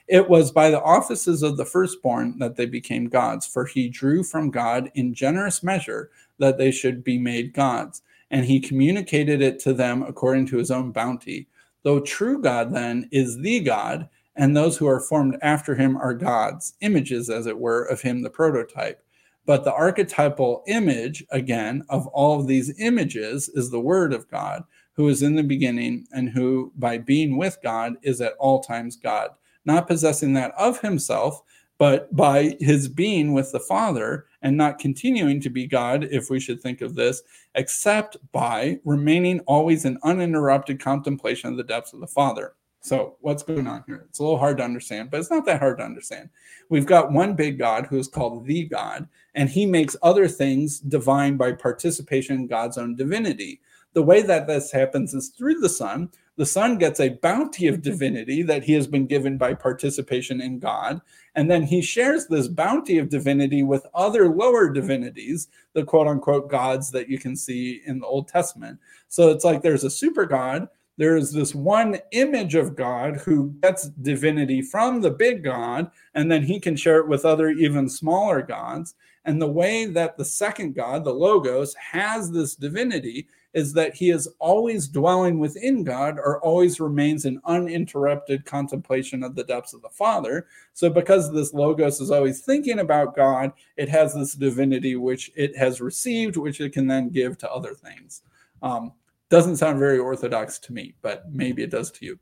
It 0.07 0.29
was 0.29 0.53
by 0.53 0.71
the 0.71 0.83
offices 0.83 1.43
of 1.43 1.57
the 1.57 1.65
firstborn 1.65 2.39
that 2.39 2.57
they 2.57 2.67
became 2.67 3.09
gods, 3.09 3.47
for 3.47 3.65
he 3.65 3.89
drew 3.89 4.23
from 4.23 4.51
God 4.51 4.91
in 4.95 5.15
generous 5.15 5.63
measure 5.63 6.11
that 6.39 6.59
they 6.59 6.71
should 6.71 7.03
be 7.03 7.19
made 7.19 7.55
gods, 7.55 8.03
and 8.31 8.45
he 8.45 8.61
communicated 8.61 9.41
it 9.41 9.59
to 9.61 9.73
them 9.73 10.03
according 10.03 10.47
to 10.47 10.59
his 10.59 10.71
own 10.71 10.93
bounty 10.93 11.49
Though 11.85 12.01
true 12.01 12.41
God 12.41 12.73
then 12.73 13.09
is 13.13 13.39
the 13.39 13.61
God, 13.61 14.09
and 14.37 14.57
those 14.57 14.77
who 14.77 14.87
are 14.87 15.01
formed 15.01 15.37
after 15.43 15.75
him 15.75 15.97
are 15.99 16.15
gods, 16.15 16.75
images, 16.81 17.29
as 17.29 17.47
it 17.47 17.59
were, 17.59 17.85
of 17.85 18.01
him, 18.01 18.23
the 18.23 18.31
prototype. 18.31 19.04
But 19.47 19.65
the 19.65 19.73
archetypal 19.73 20.63
image, 20.67 21.25
again, 21.31 21.85
of 21.89 22.07
all 22.09 22.41
of 22.41 22.47
these 22.47 22.79
images 22.81 23.49
is 23.51 23.71
the 23.71 23.81
Word 23.81 24.13
of 24.13 24.31
God, 24.31 24.65
who 24.95 25.09
is 25.09 25.23
in 25.23 25.35
the 25.35 25.43
beginning 25.43 26.07
and 26.13 26.31
who, 26.31 26.73
by 26.77 26.99
being 26.99 27.37
with 27.37 27.59
God, 27.63 27.95
is 28.03 28.21
at 28.21 28.35
all 28.39 28.63
times 28.63 28.97
God, 28.97 29.31
not 29.65 29.89
possessing 29.89 30.33
that 30.35 30.55
of 30.57 30.81
himself, 30.81 31.43
but 31.79 32.15
by 32.15 32.57
his 32.61 32.89
being 32.89 33.33
with 33.33 33.51
the 33.53 33.61
Father 33.61 34.27
and 34.43 34.57
not 34.57 34.79
continuing 34.79 35.41
to 35.41 35.51
be 35.51 35.67
God, 35.67 36.05
if 36.11 36.31
we 36.31 36.39
should 36.39 36.61
think 36.61 36.81
of 36.81 36.95
this, 36.95 37.23
except 37.55 38.17
by 38.33 38.79
remaining 38.85 39.41
always 39.41 39.85
in 39.85 39.99
uninterrupted 40.05 40.81
contemplation 40.81 41.51
of 41.51 41.57
the 41.57 41.65
depths 41.65 41.93
of 41.93 42.01
the 42.01 42.07
Father. 42.07 42.55
So, 42.81 43.17
what's 43.21 43.43
going 43.43 43.67
on 43.67 43.83
here? 43.87 44.05
It's 44.11 44.19
a 44.19 44.23
little 44.23 44.39
hard 44.39 44.59
to 44.59 44.63
understand, 44.63 45.11
but 45.11 45.19
it's 45.19 45.31
not 45.31 45.47
that 45.47 45.59
hard 45.59 45.79
to 45.79 45.85
understand. 45.85 46.29
We've 46.69 46.87
got 46.87 47.13
one 47.13 47.35
big 47.35 47.59
God 47.59 47.87
who 47.87 47.99
is 47.99 48.09
called 48.09 48.45
the 48.47 48.67
God, 48.67 49.09
and 49.35 49.49
he 49.49 49.67
makes 49.67 49.97
other 50.03 50.29
things 50.29 50.81
divine 50.81 51.37
by 51.37 51.53
participation 51.53 52.37
in 52.37 52.47
God's 52.47 52.79
own 52.79 52.97
divinity. 52.97 53.61
The 53.95 54.03
way 54.03 54.23
that 54.23 54.47
this 54.47 54.73
happens 54.73 55.15
is 55.15 55.29
through 55.29 55.61
the 55.61 55.69
Son, 55.69 56.11
the 56.37 56.47
Son 56.47 56.79
gets 56.79 56.99
a 56.99 57.11
bounty 57.11 57.69
of 57.69 57.81
divinity 57.81 58.43
that 58.43 58.65
he 58.65 58.73
has 58.73 58.89
been 58.89 59.07
given 59.07 59.39
by 59.39 59.55
participation 59.55 60.41
in 60.41 60.59
God. 60.59 61.01
And 61.37 61.49
then 61.49 61.63
he 61.63 61.81
shares 61.81 62.27
this 62.27 62.49
bounty 62.49 62.99
of 62.99 63.09
divinity 63.09 63.63
with 63.63 63.87
other 63.95 64.29
lower 64.29 64.69
divinities, 64.69 65.47
the 65.75 65.85
quote 65.85 66.09
unquote 66.09 66.51
gods 66.51 66.91
that 66.91 67.09
you 67.09 67.19
can 67.19 67.37
see 67.37 67.83
in 67.87 68.01
the 68.01 68.07
Old 68.07 68.27
Testament. 68.27 68.81
So 69.09 69.31
it's 69.31 69.45
like 69.45 69.63
there's 69.63 69.85
a 69.85 69.91
super 69.91 70.27
God, 70.27 70.69
there's 70.97 71.33
this 71.33 71.55
one 71.55 71.99
image 72.13 72.55
of 72.55 72.77
God 72.77 73.17
who 73.17 73.55
gets 73.63 73.89
divinity 73.89 74.63
from 74.63 75.01
the 75.01 75.11
big 75.11 75.43
God, 75.43 75.91
and 76.15 76.31
then 76.31 76.43
he 76.43 76.61
can 76.61 76.77
share 76.77 76.99
it 76.99 77.09
with 77.09 77.25
other, 77.25 77.49
even 77.51 77.89
smaller 77.89 78.43
gods. 78.43 78.95
And 79.25 79.41
the 79.41 79.47
way 79.47 79.87
that 79.87 80.17
the 80.17 80.25
second 80.25 80.75
God, 80.75 81.05
the 81.05 81.15
Logos, 81.15 81.75
has 81.75 82.31
this 82.31 82.55
divinity 82.55 83.27
is 83.55 83.73
that 83.73 83.95
he 83.95 84.11
is 84.11 84.29
always 84.39 84.89
dwelling 84.89 85.39
within 85.39 85.85
God 85.85 86.19
or 86.19 86.41
always 86.41 86.81
remains 86.81 87.25
in 87.25 87.41
uninterrupted 87.45 88.45
contemplation 88.45 89.23
of 89.23 89.35
the 89.35 89.45
depths 89.45 89.73
of 89.73 89.81
the 89.81 89.89
Father. 89.89 90.47
So, 90.73 90.91
because 90.91 91.33
this 91.33 91.55
Logos 91.55 92.01
is 92.01 92.11
always 92.11 92.41
thinking 92.41 92.81
about 92.81 93.15
God, 93.15 93.53
it 93.77 93.89
has 93.89 94.15
this 94.15 94.35
divinity 94.35 94.97
which 94.97 95.31
it 95.37 95.57
has 95.57 95.81
received, 95.81 96.37
which 96.37 96.61
it 96.61 96.73
can 96.73 96.89
then 96.89 97.09
give 97.09 97.39
to 97.39 97.51
other 97.51 97.75
things. 97.75 98.23
Um, 98.61 98.93
doesn't 99.31 99.57
sound 99.57 99.79
very 99.79 99.99
orthodox 99.99 100.59
to 100.61 100.73
me, 100.73 100.95
but 101.01 101.33
maybe 101.33 101.63
it 101.63 101.71
does 101.71 101.91
to 101.93 102.05
you. 102.05 102.19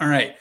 All 0.00 0.08
right. 0.08 0.36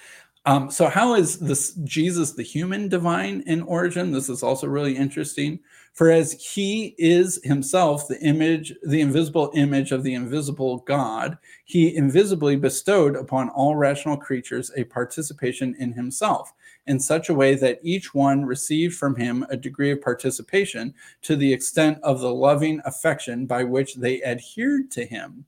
Um, 0.47 0.69
so, 0.69 0.88
how 0.88 1.15
is 1.15 1.39
this 1.39 1.73
Jesus 1.85 2.34
the 2.34 2.43
human 2.43 2.88
divine 2.88 3.41
in 3.47 3.63
origin? 3.63 4.11
This 4.11 4.30
is 4.30 4.43
also 4.43 4.67
really 4.67 4.95
interesting. 4.95 5.59
For 5.93 6.11
as 6.11 6.34
he 6.34 6.93
is 6.99 7.39
himself 7.43 8.07
the 8.07 8.22
image, 8.22 8.73
the 8.84 9.01
invisible 9.01 9.49
image 9.55 9.91
of 9.91 10.03
the 10.03 10.13
invisible 10.13 10.80
God, 10.80 11.38
he 11.63 11.95
invisibly 11.95 12.57
bestowed 12.57 13.15
upon 13.15 13.49
all 13.49 13.76
rational 13.76 14.17
creatures 14.17 14.72
a 14.76 14.84
participation 14.84 15.73
in 15.80 15.93
himself, 15.93 16.53
in 16.85 16.99
such 16.99 17.30
a 17.30 17.34
way 17.34 17.55
that 17.55 17.80
each 17.81 18.13
one 18.13 18.45
received 18.45 18.95
from 18.95 19.15
him 19.15 19.45
a 19.49 19.57
degree 19.57 19.89
of 19.89 20.01
participation 20.01 20.93
to 21.23 21.35
the 21.35 21.51
extent 21.51 21.97
of 22.03 22.19
the 22.19 22.34
loving 22.34 22.81
affection 22.85 23.47
by 23.47 23.63
which 23.63 23.95
they 23.95 24.22
adhered 24.22 24.91
to 24.91 25.05
him. 25.05 25.45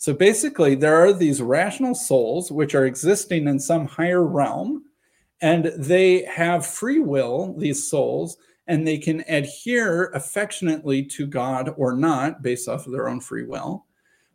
So 0.00 0.14
basically, 0.14 0.76
there 0.76 0.96
are 0.96 1.12
these 1.12 1.42
rational 1.42 1.94
souls 1.94 2.50
which 2.50 2.74
are 2.74 2.86
existing 2.86 3.46
in 3.46 3.60
some 3.60 3.84
higher 3.84 4.24
realm, 4.24 4.84
and 5.42 5.66
they 5.76 6.22
have 6.22 6.66
free 6.66 7.00
will, 7.00 7.54
these 7.58 7.86
souls, 7.86 8.38
and 8.66 8.88
they 8.88 8.96
can 8.96 9.22
adhere 9.28 10.06
affectionately 10.14 11.02
to 11.02 11.26
God 11.26 11.74
or 11.76 11.94
not 11.94 12.40
based 12.40 12.66
off 12.66 12.86
of 12.86 12.92
their 12.92 13.10
own 13.10 13.20
free 13.20 13.44
will. 13.44 13.84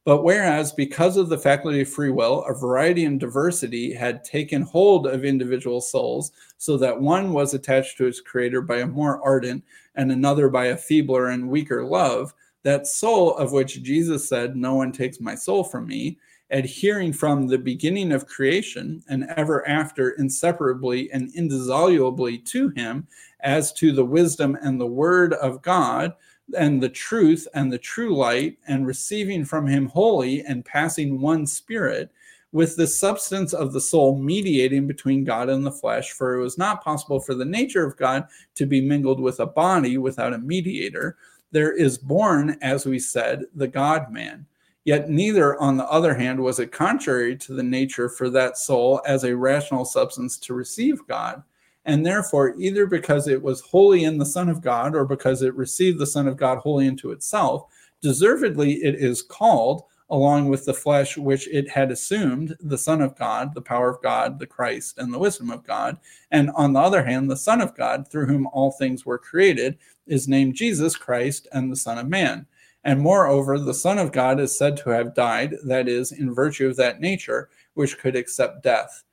But 0.04 0.24
whereas, 0.24 0.72
because 0.72 1.18
of 1.18 1.30
the 1.30 1.38
faculty 1.40 1.82
of 1.82 1.90
free 1.90 2.12
will, 2.12 2.44
a 2.44 2.54
variety 2.54 3.06
and 3.06 3.20
diversity 3.20 3.92
had 3.92 4.24
taken 4.24 4.62
hold 4.62 5.08
of 5.08 5.26
individual 5.26 5.82
souls, 5.82 6.32
so 6.60 6.78
that 6.78 7.02
one 7.02 7.34
was 7.34 7.56
attached 7.56 7.98
to 7.98 8.06
its 8.06 8.22
creator 8.22 8.62
by 8.62 8.82
a 8.82 8.86
more 8.86 9.20
ardent 9.26 9.64
and 9.96 10.12
another 10.12 10.48
by 10.48 10.68
a 10.68 10.78
feebler 10.78 11.30
and 11.30 11.50
weaker 11.50 11.84
love, 11.84 12.36
that 12.66 12.88
soul 12.88 13.38
of 13.38 13.52
which 13.52 13.84
Jesus 13.84 14.28
said, 14.28 14.56
No 14.56 14.74
one 14.74 14.92
takes 14.92 15.22
my 15.22 15.36
soul 15.36 15.64
from 15.64 15.86
me, 15.86 16.18
adhering 16.50 17.14
from 17.14 17.48
the 17.48 17.60
beginning 17.60 18.12
of 18.12 18.26
creation 18.26 19.04
and 19.08 19.26
ever 19.38 19.66
after 19.68 20.10
inseparably 20.10 21.12
and 21.12 21.32
indissolubly 21.36 22.40
to 22.40 22.70
him 22.70 23.08
as 23.42 23.72
to 23.74 23.92
the 23.92 24.04
wisdom 24.04 24.58
and 24.64 24.82
the 24.82 24.88
word 24.88 25.34
of 25.34 25.62
God 25.62 26.14
and 26.58 26.82
the 26.82 26.90
truth 26.90 27.48
and 27.54 27.72
the 27.72 27.78
true 27.78 28.16
light 28.16 28.58
and 28.68 28.88
receiving 28.88 29.46
from 29.46 29.68
him 29.68 29.86
wholly 29.86 30.42
and 30.42 30.66
passing 30.66 31.22
one 31.22 31.46
spirit 31.46 32.12
with 32.52 32.78
the 32.78 32.88
substance 32.88 33.54
of 33.54 33.74
the 33.74 33.82
soul 33.82 34.18
mediating 34.18 34.88
between 34.88 35.24
God 35.24 35.50
and 35.50 35.64
the 35.64 35.72
flesh. 35.72 36.14
For 36.14 36.34
it 36.36 36.42
was 36.42 36.58
not 36.58 36.84
possible 36.84 37.20
for 37.20 37.36
the 37.36 37.46
nature 37.46 37.86
of 37.86 37.98
God 37.98 38.26
to 38.56 38.66
be 38.66 38.82
mingled 38.82 39.20
with 39.20 39.40
a 39.40 39.46
body 39.46 40.00
without 40.00 40.34
a 40.34 40.40
mediator 40.40 41.18
there 41.56 41.72
is 41.72 41.98
born, 41.98 42.58
as 42.62 42.86
we 42.86 43.00
said, 43.00 43.46
the 43.56 43.70
God 43.70 44.12
man. 44.12 44.46
Yet 44.84 45.10
neither, 45.10 45.58
on 45.62 45.78
the 45.78 45.90
other 45.90 46.14
hand, 46.14 46.38
was 46.38 46.60
it 46.60 46.74
contrary 46.74 47.38
to 47.38 47.54
the 47.54 47.64
nature 47.64 48.10
for 48.10 48.30
that 48.32 48.58
soul 48.58 49.02
as 49.08 49.24
a 49.24 49.38
rational 49.38 49.86
substance 49.86 50.38
to 50.40 50.54
receive 50.54 51.08
God. 51.08 51.44
And 51.86 52.06
therefore, 52.06 52.56
either 52.58 52.86
because 52.86 53.30
it 53.30 53.42
was 53.42 53.62
wholly 53.62 54.04
in 54.04 54.18
the 54.18 54.26
Son 54.26 54.50
of 54.50 54.62
God 54.62 54.98
or 54.98 55.06
because 55.06 55.44
it 55.44 55.56
received 55.56 55.98
the 55.98 56.06
Son 56.06 56.28
of 56.28 56.36
God 56.36 56.58
wholly 56.58 56.88
into 56.88 57.12
itself, 57.12 57.68
deservedly 58.02 58.74
it 58.84 58.96
is 58.96 59.22
called 59.22 59.84
along 60.10 60.50
with 60.50 60.66
the 60.66 60.74
flesh 60.74 61.18
which 61.18 61.48
it 61.48 61.70
had 61.70 61.90
assumed, 61.90 62.56
the 62.60 62.78
Son 62.78 63.02
of 63.02 63.18
God, 63.18 63.56
the 63.56 63.62
power 63.62 63.90
of 63.90 64.02
God, 64.02 64.40
the 64.40 64.46
Christ, 64.46 64.98
and 64.98 65.14
the 65.14 65.20
wisdom 65.20 65.50
of 65.50 65.66
God. 65.66 65.98
And 66.32 66.52
on 66.52 66.74
the 66.74 66.82
other 66.82 67.04
hand, 67.04 67.32
the 67.32 67.38
Son 67.38 67.62
of 67.62 67.76
God, 67.76 68.08
through 68.08 68.28
whom 68.28 68.46
all 68.48 68.72
things 68.72 69.06
were 69.06 69.18
created, 69.18 69.78
is 70.08 70.28
named 70.28 70.56
Jesus 70.56 70.96
Christ 70.96 71.48
and 71.52 71.72
the 71.72 71.76
Son 71.76 71.98
of 71.98 72.08
Man. 72.08 72.46
And 72.84 73.02
moreover, 73.02 73.58
the 73.58 73.74
Son 73.74 73.98
of 73.98 74.12
God 74.12 74.40
is 74.40 74.58
said 74.58 74.78
to 74.78 74.92
have 74.92 75.16
died, 75.16 75.56
that 75.66 75.88
is, 75.88 76.12
in 76.12 76.34
virtue 76.34 76.68
of 76.68 76.76
that 76.78 77.02
nature 77.02 77.50
which 77.74 77.98
could 77.98 78.16
accept 78.16 78.64
death. 78.64 79.04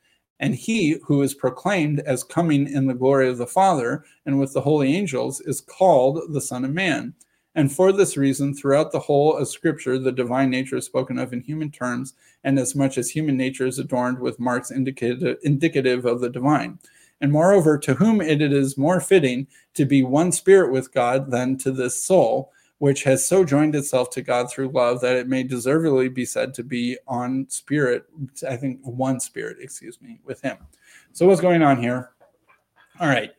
And 0.41 0.55
he 0.55 0.99
who 1.05 1.23
is 1.23 1.35
proclaimed 1.35 2.01
as 2.01 2.25
coming 2.25 2.69
in 2.69 2.87
the 2.87 2.95
glory 2.95 3.29
of 3.29 3.39
the 3.39 3.47
Father 3.47 4.05
and 4.27 4.39
with 4.39 4.53
the 4.53 4.61
holy 4.61 4.95
angels 4.95 5.41
is 5.41 5.61
called 5.61 6.21
the 6.35 6.41
Son 6.41 6.65
of 6.65 6.73
Man. 6.73 7.15
And 7.55 7.71
for 7.71 7.93
this 7.93 8.17
reason, 8.17 8.55
throughout 8.55 8.93
the 8.93 8.99
whole 8.99 9.37
of 9.37 9.47
Scripture, 9.47 9.99
the 9.99 10.11
divine 10.11 10.51
nature 10.51 10.77
is 10.77 10.87
spoken 10.87 11.19
of 11.19 11.33
in 11.33 11.41
human 11.43 11.71
terms, 11.71 12.15
and 12.45 12.59
as 12.59 12.75
much 12.75 12.97
as 12.97 13.11
human 13.11 13.37
nature 13.37 13.67
is 13.67 13.79
adorned 13.79 14.19
with 14.19 14.41
marks 14.41 14.71
indicative, 14.71 16.05
of 16.07 16.21
the 16.21 16.31
divine. 16.31 16.79
And 17.23 17.31
moreover, 17.31 17.79
to 17.79 17.95
whom 17.95 18.21
it 18.21 18.43
is 18.43 18.77
more 18.77 19.01
fitting 19.01 19.47
to 19.75 19.87
be 19.87 20.03
one 20.03 20.33
spirit 20.33 20.73
with 20.73 20.93
God 20.93 21.31
than 21.31 21.57
to 21.59 21.71
this 21.71 22.05
soul, 22.05 22.53
which 22.79 23.05
has 23.05 23.27
so 23.27 23.45
joined 23.45 23.77
itself 23.77 24.11
to 24.11 24.23
God 24.23 24.51
through 24.51 24.71
love 24.71 25.01
that 25.03 25.15
it 25.15 25.29
may 25.29 25.45
deservedly 25.45 26.09
be 26.09 26.25
said 26.25 26.53
to 26.55 26.65
be 26.65 26.99
on 27.07 27.47
spirit, 27.49 28.07
I 28.47 28.57
think 28.57 28.81
one 28.83 29.21
spirit, 29.21 29.59
excuse 29.61 30.03
me, 30.03 30.19
with 30.25 30.41
Him. 30.43 30.59
So, 31.13 31.29
what's 31.29 31.41
going 31.41 31.63
on 31.63 31.81
here? 31.81 32.11
All 32.99 33.09
right. 33.09 33.31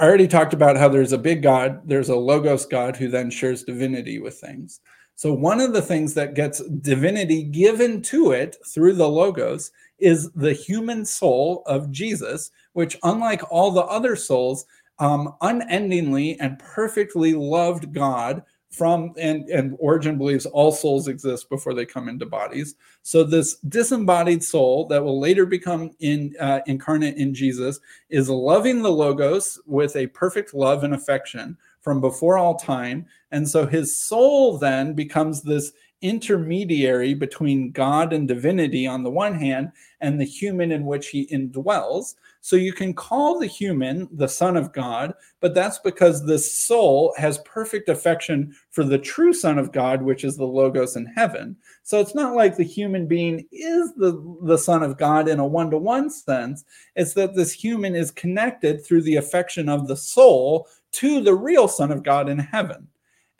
I 0.00 0.04
already 0.04 0.26
talked 0.26 0.52
about 0.52 0.76
how 0.76 0.88
there's 0.88 1.12
a 1.12 1.18
big 1.18 1.44
God, 1.44 1.80
there's 1.88 2.08
a 2.08 2.16
Logos 2.16 2.66
God 2.66 2.96
who 2.96 3.08
then 3.08 3.30
shares 3.30 3.62
divinity 3.62 4.18
with 4.18 4.34
things. 4.34 4.80
So, 5.14 5.32
one 5.32 5.60
of 5.60 5.72
the 5.72 5.82
things 5.82 6.14
that 6.14 6.34
gets 6.34 6.60
divinity 6.80 7.44
given 7.44 8.02
to 8.02 8.32
it 8.32 8.56
through 8.66 8.94
the 8.94 9.08
Logos 9.08 9.70
is 10.00 10.32
the 10.32 10.52
human 10.52 11.04
soul 11.04 11.62
of 11.66 11.92
Jesus, 11.92 12.50
which, 12.72 12.96
unlike 13.02 13.42
all 13.50 13.70
the 13.70 13.82
other 13.82 14.16
souls, 14.16 14.66
um, 14.98 15.34
unendingly 15.40 16.38
and 16.40 16.58
perfectly 16.58 17.34
loved 17.34 17.92
God 17.92 18.42
from 18.72 19.12
and 19.18 19.48
and 19.50 19.76
Origen 19.78 20.16
believes 20.16 20.46
all 20.46 20.72
souls 20.72 21.06
exist 21.06 21.50
before 21.50 21.74
they 21.74 21.84
come 21.84 22.08
into 22.08 22.24
bodies 22.24 22.74
so 23.02 23.22
this 23.22 23.56
disembodied 23.68 24.42
soul 24.42 24.86
that 24.86 25.04
will 25.04 25.20
later 25.20 25.44
become 25.44 25.90
in 26.00 26.34
uh, 26.40 26.60
incarnate 26.66 27.16
in 27.16 27.34
jesus 27.34 27.80
is 28.08 28.30
loving 28.30 28.80
the 28.80 28.90
logos 28.90 29.60
with 29.66 29.94
a 29.96 30.06
perfect 30.08 30.54
love 30.54 30.84
and 30.84 30.94
affection 30.94 31.54
from 31.82 32.00
before 32.00 32.38
all 32.38 32.54
time 32.54 33.04
and 33.30 33.46
so 33.46 33.66
his 33.66 33.94
soul 33.94 34.56
then 34.56 34.94
becomes 34.94 35.42
this 35.42 35.72
intermediary 36.02 37.14
between 37.14 37.70
God 37.70 38.12
and 38.12 38.28
divinity 38.28 38.86
on 38.86 39.02
the 39.02 39.10
one 39.10 39.34
hand 39.34 39.70
and 40.00 40.20
the 40.20 40.24
human 40.24 40.72
in 40.72 40.84
which 40.84 41.08
he 41.08 41.26
indwells. 41.28 42.16
So 42.44 42.56
you 42.56 42.72
can 42.72 42.92
call 42.92 43.38
the 43.38 43.46
human 43.46 44.08
the 44.10 44.28
Son 44.28 44.56
of 44.56 44.72
God, 44.72 45.14
but 45.38 45.54
that's 45.54 45.78
because 45.78 46.26
the 46.26 46.40
soul 46.40 47.14
has 47.16 47.38
perfect 47.38 47.88
affection 47.88 48.52
for 48.70 48.82
the 48.82 48.98
true 48.98 49.32
Son 49.32 49.60
of 49.60 49.70
God, 49.70 50.02
which 50.02 50.24
is 50.24 50.36
the 50.36 50.44
Logos 50.44 50.96
in 50.96 51.06
heaven. 51.06 51.56
So 51.84 52.00
it's 52.00 52.16
not 52.16 52.34
like 52.34 52.56
the 52.56 52.64
human 52.64 53.06
being 53.06 53.46
is 53.52 53.94
the, 53.94 54.36
the 54.42 54.58
Son 54.58 54.82
of 54.82 54.98
God 54.98 55.28
in 55.28 55.38
a 55.38 55.46
one 55.46 55.70
to 55.70 55.78
one 55.78 56.10
sense. 56.10 56.64
It's 56.96 57.14
that 57.14 57.36
this 57.36 57.52
human 57.52 57.94
is 57.94 58.10
connected 58.10 58.84
through 58.84 59.02
the 59.02 59.16
affection 59.16 59.68
of 59.68 59.86
the 59.86 59.96
soul 59.96 60.66
to 60.92 61.20
the 61.20 61.34
real 61.34 61.68
Son 61.68 61.92
of 61.92 62.02
God 62.02 62.28
in 62.28 62.40
heaven. 62.40 62.88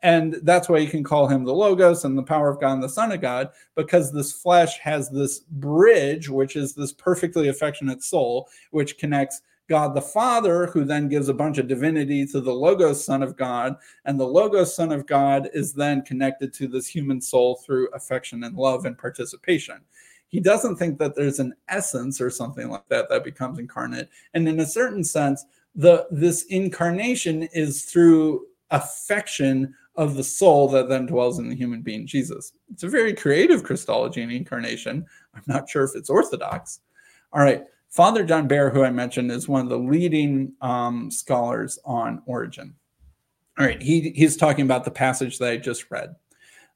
And 0.03 0.41
that's 0.43 0.69
why 0.69 0.79
you 0.79 0.89
can 0.89 1.05
call 1.05 1.29
him 1.29 1.45
the 1.45 1.55
Logos 1.55 2.05
and 2.05 2.19
the 2.19 2.23
power 2.23 2.49
of 2.49 2.61
God 2.61 2.73
and 2.75 2.83
the 2.83 2.89
Son 2.89 3.13
of 3.13 3.21
God, 3.21 3.51
because 3.77 4.13
this 4.13 4.33
flesh 4.33 4.79
has 4.81 5.09
this 5.09 5.41
bridge, 5.41 6.29
which 6.29 6.57
is 6.57 6.75
this 6.75 6.93
perfectly 6.93 7.49
affectionate 7.49 8.03
soul, 8.03 8.49
which 8.73 8.99
connects 8.99 9.43
God 9.69 9.95
the 9.95 10.03
Father, 10.03 10.67
who 10.67 10.85
then 10.85 11.09
gives 11.09 11.29
a 11.29 11.35
bunch 11.35 11.59
of 11.59 11.69
divinity 11.69 12.27
to 12.27 12.41
the 12.41 12.53
Logos 12.53 13.05
Son 13.05 13.23
of 13.23 13.37
God. 13.37 13.77
And 14.05 14.19
the 14.19 14.27
Logos 14.27 14.75
Son 14.75 14.91
of 14.91 15.07
God 15.07 15.49
is 15.55 15.73
then 15.73 16.03
connected 16.03 16.53
to 16.55 16.67
this 16.67 16.87
human 16.89 17.21
soul 17.21 17.57
through 17.65 17.89
affection 17.95 18.43
and 18.45 18.57
love 18.57 18.85
and 18.85 18.99
participation. 18.99 19.81
He 20.27 20.41
doesn't 20.41 20.77
think 20.77 20.99
that 20.99 21.15
there's 21.15 21.39
an 21.39 21.55
essence 21.69 22.21
or 22.21 22.29
something 22.29 22.71
like 22.71 22.89
that 22.89 23.09
that 23.09 23.23
becomes 23.23 23.59
incarnate. 23.59 24.09
And 24.35 24.49
in 24.49 24.61
a 24.61 24.67
certain 24.67 25.05
sense, 25.05 25.45
the 25.75 26.07
this 26.11 26.43
incarnation 26.45 27.45
is 27.53 27.85
through 27.85 28.47
affection 28.71 29.75
of 29.97 30.17
the 30.17 30.25
soul 30.25 30.69
that 30.69 30.89
then 30.89 31.07
dwells 31.07 31.39
in 31.39 31.49
the 31.49 31.55
human 31.55 31.83
being 31.83 32.07
Jesus. 32.07 32.53
It's 32.73 32.83
a 32.83 32.89
very 32.89 33.15
creative 33.15 33.63
Christology 33.63 34.23
and 34.23 34.33
incarnation. 34.33 35.05
I'm 35.35 35.43
not 35.47 35.69
sure 35.69 35.85
if 35.85 35.95
it's 35.95 36.11
orthodox. 36.11 36.81
All 37.33 37.43
right. 37.43 37.65
Father 37.91 38.25
John 38.25 38.49
Behr, 38.49 38.73
who 38.73 38.85
I 38.85 38.91
mentioned, 38.91 39.31
is 39.31 39.49
one 39.49 39.61
of 39.61 39.69
the 39.69 39.79
leading 39.79 40.55
um, 40.63 41.11
scholars 41.11 41.79
on 41.85 42.23
Origen. 42.25 42.75
All 43.59 43.67
right, 43.67 43.83
he, 43.83 44.13
he's 44.17 44.39
talking 44.39 44.65
about 44.65 44.87
the 44.87 44.91
passage 44.91 45.39
that 45.39 45.51
I 45.51 45.57
just 45.59 45.91
read. 45.91 46.17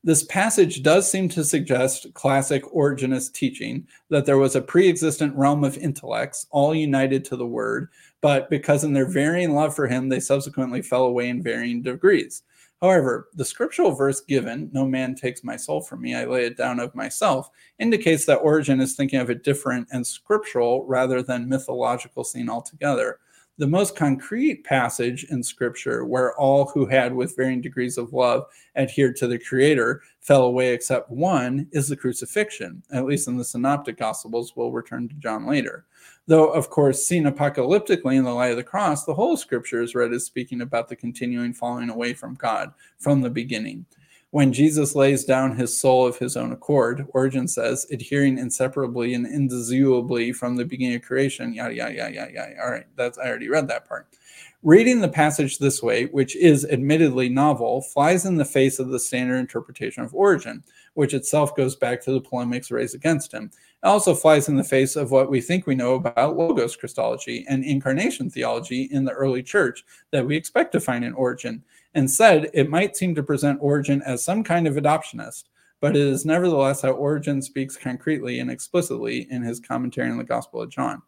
This 0.05 0.25
passage 0.25 0.83
does 0.83 1.11
seem 1.11 1.29
to 1.31 1.43
suggest 1.43 2.13
classic 2.13 2.63
Origenist 2.65 3.33
teaching 3.33 3.89
that 4.11 4.27
there 4.27 4.37
was 4.37 4.55
a 4.55 4.61
pre 4.61 4.89
existent 4.91 5.35
realm 5.35 5.65
of 5.65 5.79
intellects, 5.79 6.47
all 6.51 6.75
united 6.75 7.25
to 7.25 7.37
the 7.37 7.47
Word, 7.47 7.89
but 8.21 8.51
because 8.51 8.85
in 8.85 8.93
their 8.93 9.09
varying 9.09 9.55
love 9.55 9.75
for 9.75 9.89
him, 9.89 10.09
they 10.11 10.21
subsequently 10.21 10.83
fell 10.83 11.05
away 11.05 11.31
in 11.31 11.43
varying 11.43 11.83
degrees. 11.83 12.43
However, 12.83 13.29
the 13.35 13.45
scriptural 13.45 13.93
verse 13.93 14.21
given, 14.21 14.71
No 14.73 14.85
man 14.85 15.15
takes 15.15 15.43
my 15.43 15.57
soul 15.57 15.81
from 15.81 16.03
me, 16.03 16.15
I 16.15 16.27
lay 16.27 16.45
it 16.45 16.59
down 16.59 16.79
of 16.79 16.95
myself, 16.95 17.49
indicates 17.79 18.27
that 18.27 18.37
Origen 18.37 18.81
is 18.81 18.95
thinking 18.95 19.19
of 19.19 19.31
a 19.31 19.35
different 19.35 19.89
and 19.93 20.07
scriptural 20.07 20.85
rather 20.87 21.23
than 21.23 21.49
mythological 21.49 22.23
scene 22.23 22.51
altogether. 22.51 23.19
The 23.59 23.67
most 23.67 23.97
concrete 23.97 24.65
passage 24.65 25.25
in 25.31 25.43
scripture 25.43 26.05
where 26.05 26.39
all 26.39 26.67
who 26.67 26.85
had, 26.85 27.15
with 27.15 27.37
varying 27.37 27.63
degrees 27.63 27.97
of 27.97 28.13
love, 28.13 28.45
adhered 28.77 29.17
to 29.17 29.27
the 29.27 29.39
Creator 29.39 30.03
fell 30.21 30.43
away 30.43 30.75
except 30.75 31.11
one 31.11 31.67
is 31.73 31.89
the 31.89 31.97
crucifixion, 31.97 32.83
at 32.93 33.07
least 33.07 33.29
in 33.29 33.39
the 33.39 33.45
Synoptic 33.45 33.97
Gospels. 33.97 34.55
We'll 34.55 34.73
return 34.73 35.09
to 35.09 35.15
John 35.15 35.47
later. 35.47 35.87
Though, 36.27 36.49
of 36.49 36.69
course, 36.69 37.07
seen 37.07 37.25
apocalyptically 37.25 38.17
in 38.17 38.25
the 38.25 38.35
light 38.35 38.51
of 38.51 38.59
the 38.59 38.63
cross, 38.63 39.05
the 39.05 39.15
whole 39.15 39.39
scripture 39.39 39.81
is 39.81 39.95
read 39.95 40.13
as 40.13 40.27
speaking 40.27 40.61
about 40.61 40.89
the 40.89 40.97
continuing 40.97 41.55
falling 41.55 41.89
away 41.89 42.13
from 42.13 42.35
God 42.35 42.75
from 42.99 43.23
the 43.23 43.31
beginning. 43.31 43.87
When 44.31 44.53
Jesus 44.53 44.95
lays 44.95 45.25
down 45.25 45.57
his 45.57 45.79
soul 45.79 46.07
of 46.07 46.19
his 46.19 46.37
own 46.37 46.53
accord, 46.53 47.07
Origen 47.11 47.47
says, 47.47 47.87
adhering 47.91 48.39
inseparably 48.39 49.15
and 49.15 49.25
indissolubly 49.27 50.33
from 50.35 50.57
the 50.57 50.65
beginning 50.65 50.97
of 50.97 51.03
creation, 51.03 51.55
yada, 51.55 51.75
yada, 51.75 51.95
yada, 51.95 52.13
yada, 52.13 52.33
yada. 52.33 52.55
All 52.63 52.71
right, 52.71 52.87
that's, 52.97 53.19
I 53.19 53.29
already 53.29 53.49
read 53.49 53.69
that 53.69 53.89
part. 53.89 54.09
Reading 54.63 55.01
the 55.01 55.09
passage 55.09 55.59
this 55.59 55.81
way, 55.81 56.07
which 56.07 56.35
is 56.35 56.67
admittedly 56.67 57.29
novel, 57.29 57.83
flies 57.83 58.25
in 58.25 58.37
the 58.37 58.45
face 58.45 58.81
of 58.81 58.89
the 58.89 58.99
standard 58.99 59.37
interpretation 59.37 60.03
of 60.03 60.13
Origen, 60.13 60.65
which 60.95 61.15
itself 61.15 61.55
goes 61.55 61.77
back 61.77 62.03
to 62.03 62.11
the 62.11 62.21
polemics 62.21 62.71
raised 62.71 62.95
against 62.95 63.33
him 63.33 63.45
It 63.45 63.87
also 63.87 64.13
flies 64.13 64.49
in 64.49 64.57
the 64.57 64.65
face 64.65 64.97
of 64.97 65.13
what 65.13 65.31
we 65.31 65.41
think 65.41 65.67
we 65.67 65.77
know 65.77 65.95
about 65.95 66.37
logos 66.37 66.75
Christology 66.75 67.45
and 67.49 67.63
incarnation 67.63 68.29
theology 68.29 68.89
in 68.91 69.05
the 69.05 69.13
early 69.13 69.43
church 69.43 69.85
that 70.11 70.27
we 70.27 70.37
expect 70.37 70.73
to 70.73 70.81
find 70.81 71.05
in 71.05 71.13
Origen. 71.13 71.63
Instead, 71.97 72.51
it 72.55 72.71
might 72.71 72.97
seem 72.97 73.15
to 73.15 73.23
present 73.23 73.59
Origen 73.61 74.03
as 74.03 74.23
some 74.23 74.45
kind 74.45 74.69
of 74.69 74.75
adoptionist, 74.75 75.45
but 75.81 75.97
it 75.97 76.03
is 76.03 76.25
nevertheless 76.25 76.83
how 76.83 76.91
Origen 76.91 77.43
speaks 77.43 77.77
concretely 77.77 78.39
and 78.39 78.51
explicitly 78.51 79.27
in 79.31 79.43
his 79.43 79.59
commentary 79.59 80.11
on 80.11 80.19
the 80.19 80.25
Gospel 80.25 80.63
of 80.63 80.71
John. 80.71 81.03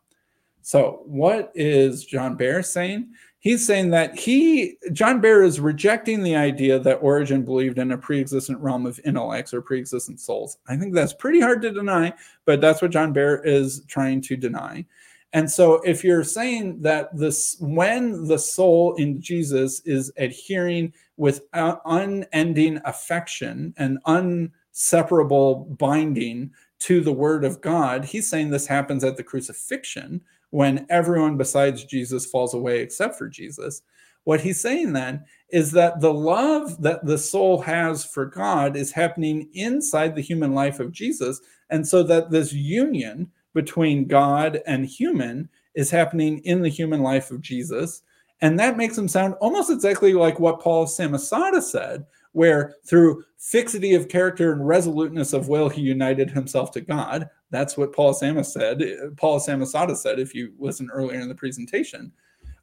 So, 0.62 1.02
what 1.06 1.52
is 1.54 2.04
John 2.04 2.36
Behr 2.36 2.64
saying? 2.64 3.12
he's 3.40 3.64
saying 3.64 3.90
that 3.90 4.18
he 4.18 4.76
john 4.92 5.22
behr 5.22 5.44
is 5.44 5.60
rejecting 5.60 6.22
the 6.22 6.36
idea 6.36 6.78
that 6.78 6.96
origen 6.96 7.44
believed 7.44 7.78
in 7.78 7.92
a 7.92 7.98
pre-existent 7.98 8.58
realm 8.60 8.86
of 8.86 9.00
intellects 9.04 9.54
or 9.54 9.62
pre-existent 9.62 10.20
souls 10.20 10.58
i 10.68 10.76
think 10.76 10.94
that's 10.94 11.12
pretty 11.12 11.40
hard 11.40 11.62
to 11.62 11.70
deny 11.70 12.12
but 12.44 12.60
that's 12.60 12.82
what 12.82 12.90
john 12.90 13.14
behr 13.14 13.40
is 13.44 13.84
trying 13.86 14.20
to 14.20 14.36
deny 14.36 14.84
and 15.32 15.50
so 15.50 15.74
if 15.82 16.02
you're 16.02 16.24
saying 16.24 16.80
that 16.80 17.14
this 17.16 17.56
when 17.60 18.26
the 18.26 18.38
soul 18.38 18.94
in 18.96 19.20
jesus 19.20 19.80
is 19.80 20.12
adhering 20.16 20.92
with 21.16 21.42
unending 21.52 22.80
affection 22.84 23.74
and 23.76 23.98
unseparable 24.06 25.76
binding 25.78 26.50
to 26.78 27.00
the 27.00 27.12
word 27.12 27.44
of 27.44 27.60
god 27.60 28.04
he's 28.04 28.28
saying 28.28 28.50
this 28.50 28.66
happens 28.66 29.04
at 29.04 29.16
the 29.16 29.22
crucifixion 29.22 30.20
when 30.50 30.86
everyone 30.88 31.36
besides 31.36 31.84
Jesus 31.84 32.26
falls 32.26 32.54
away 32.54 32.80
except 32.80 33.16
for 33.16 33.28
Jesus. 33.28 33.82
What 34.24 34.40
he's 34.40 34.60
saying 34.60 34.92
then 34.92 35.24
is 35.50 35.72
that 35.72 36.00
the 36.00 36.12
love 36.12 36.82
that 36.82 37.04
the 37.04 37.18
soul 37.18 37.60
has 37.62 38.04
for 38.04 38.26
God 38.26 38.76
is 38.76 38.92
happening 38.92 39.48
inside 39.54 40.14
the 40.14 40.22
human 40.22 40.54
life 40.54 40.80
of 40.80 40.92
Jesus. 40.92 41.40
And 41.70 41.86
so 41.86 42.02
that 42.04 42.30
this 42.30 42.52
union 42.52 43.30
between 43.58 44.06
God 44.06 44.60
and 44.66 44.86
human 44.86 45.48
is 45.74 45.90
happening 45.90 46.38
in 46.44 46.62
the 46.62 46.68
human 46.68 47.02
life 47.02 47.32
of 47.32 47.40
Jesus. 47.40 48.02
And 48.40 48.56
that 48.60 48.76
makes 48.76 48.96
him 48.96 49.08
sound 49.08 49.34
almost 49.40 49.70
exactly 49.70 50.12
like 50.12 50.38
what 50.38 50.60
Paul 50.60 50.84
of 50.84 50.88
Samosata 50.88 51.60
said 51.60 52.06
where 52.32 52.76
through 52.86 53.24
fixity 53.36 53.94
of 53.94 54.08
character 54.08 54.52
and 54.52 54.64
resoluteness 54.64 55.32
of 55.32 55.48
will, 55.48 55.68
he 55.68 55.80
united 55.80 56.30
himself 56.30 56.70
to 56.70 56.80
God. 56.80 57.28
That's 57.50 57.76
what 57.76 57.92
Paul 57.92 58.14
Samus 58.14 58.46
said. 58.46 58.80
Paul 59.16 59.40
Samosata 59.40 59.96
said, 59.96 60.20
if 60.20 60.36
you 60.36 60.52
listen 60.56 60.88
earlier 60.92 61.18
in 61.18 61.28
the 61.28 61.34
presentation. 61.34 62.12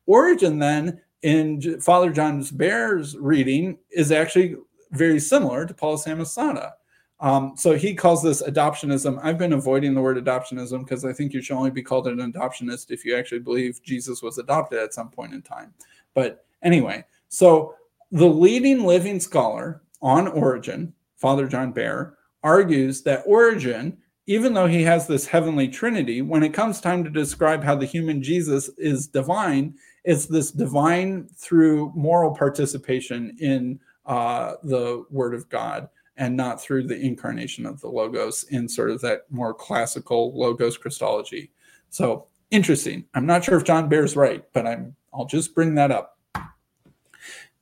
Origen 0.06 0.60
then 0.60 1.02
in 1.24 1.82
Father 1.82 2.10
John's 2.12 2.52
Behr's 2.52 3.18
reading 3.18 3.78
is 3.92 4.14
actually 4.14 4.56
very 4.92 5.20
similar 5.20 5.66
to 5.66 5.74
Paul 5.74 5.98
Samosata. 5.98 6.72
Um, 7.20 7.54
so 7.56 7.76
he 7.76 7.96
calls 7.96 8.22
this 8.22 8.44
adoptionism. 8.44 9.20
I've 9.24 9.38
been 9.38 9.54
avoiding 9.54 9.94
the 9.94 10.02
word 10.02 10.18
adoptionism 10.18 10.80
because 10.80 11.06
I 11.06 11.14
think 11.14 11.34
you 11.34 11.42
should 11.42 11.56
only 11.56 11.72
be 11.72 11.82
called 11.82 12.08
an 12.08 12.18
adoptionist 12.18 12.92
if 12.92 13.06
you 13.06 13.16
actually 13.16 13.40
believe 13.40 13.82
Jesus 13.84 14.22
was 14.22 14.38
adopted 14.38 14.80
at 14.80 14.94
some 14.94 15.10
point 15.10 15.34
in 15.34 15.42
time. 15.42 15.74
But 16.14 16.46
anyway, 16.62 17.06
so 17.30 17.76
the 18.12 18.28
leading 18.28 18.84
living 18.84 19.20
scholar 19.20 19.82
on 20.02 20.28
Origen, 20.28 20.94
Father 21.16 21.48
John 21.48 21.74
Behr, 21.74 22.14
argues 22.44 23.02
that 23.04 23.24
Origen, 23.26 23.98
even 24.28 24.54
though 24.54 24.68
he 24.68 24.84
has 24.84 25.08
this 25.08 25.26
heavenly 25.26 25.70
trinity, 25.70 26.22
when 26.22 26.44
it 26.44 26.54
comes 26.54 26.82
time 26.82 27.04
to 27.04 27.10
describe 27.10 27.64
how 27.64 27.76
the 27.76 27.86
human 27.86 28.22
Jesus 28.22 28.70
is 28.78 29.08
divine, 29.08 29.74
it's 30.04 30.26
this 30.26 30.52
divine 30.52 31.28
through 31.36 31.92
moral 31.96 32.36
participation 32.36 33.36
in 33.40 33.80
uh, 34.06 34.56
the 34.64 35.06
Word 35.10 35.34
of 35.34 35.50
God 35.50 35.90
and 36.18 36.36
not 36.36 36.62
through 36.62 36.88
the 36.88 37.00
incarnation 37.00 37.66
of 37.66 37.82
the 37.82 37.88
logos 37.88 38.44
in 38.50 38.70
sort 38.70 38.92
of 38.92 39.02
that 39.02 39.22
more 39.30 39.54
classical 39.54 40.38
logos 40.38 40.78
Christology. 40.78 41.52
So 41.90 42.28
interesting. 42.52 43.06
I'm 43.14 43.26
not 43.26 43.44
sure 43.44 43.58
if 43.58 43.64
John 43.64 43.90
Behr's 43.90 44.16
right, 44.16 44.44
but 44.54 44.66
I'm 44.66 44.96
I'll 45.14 45.26
just 45.26 45.56
bring 45.56 45.76
that 45.76 45.92
up. 45.92 46.18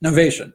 Novatian. 0.04 0.52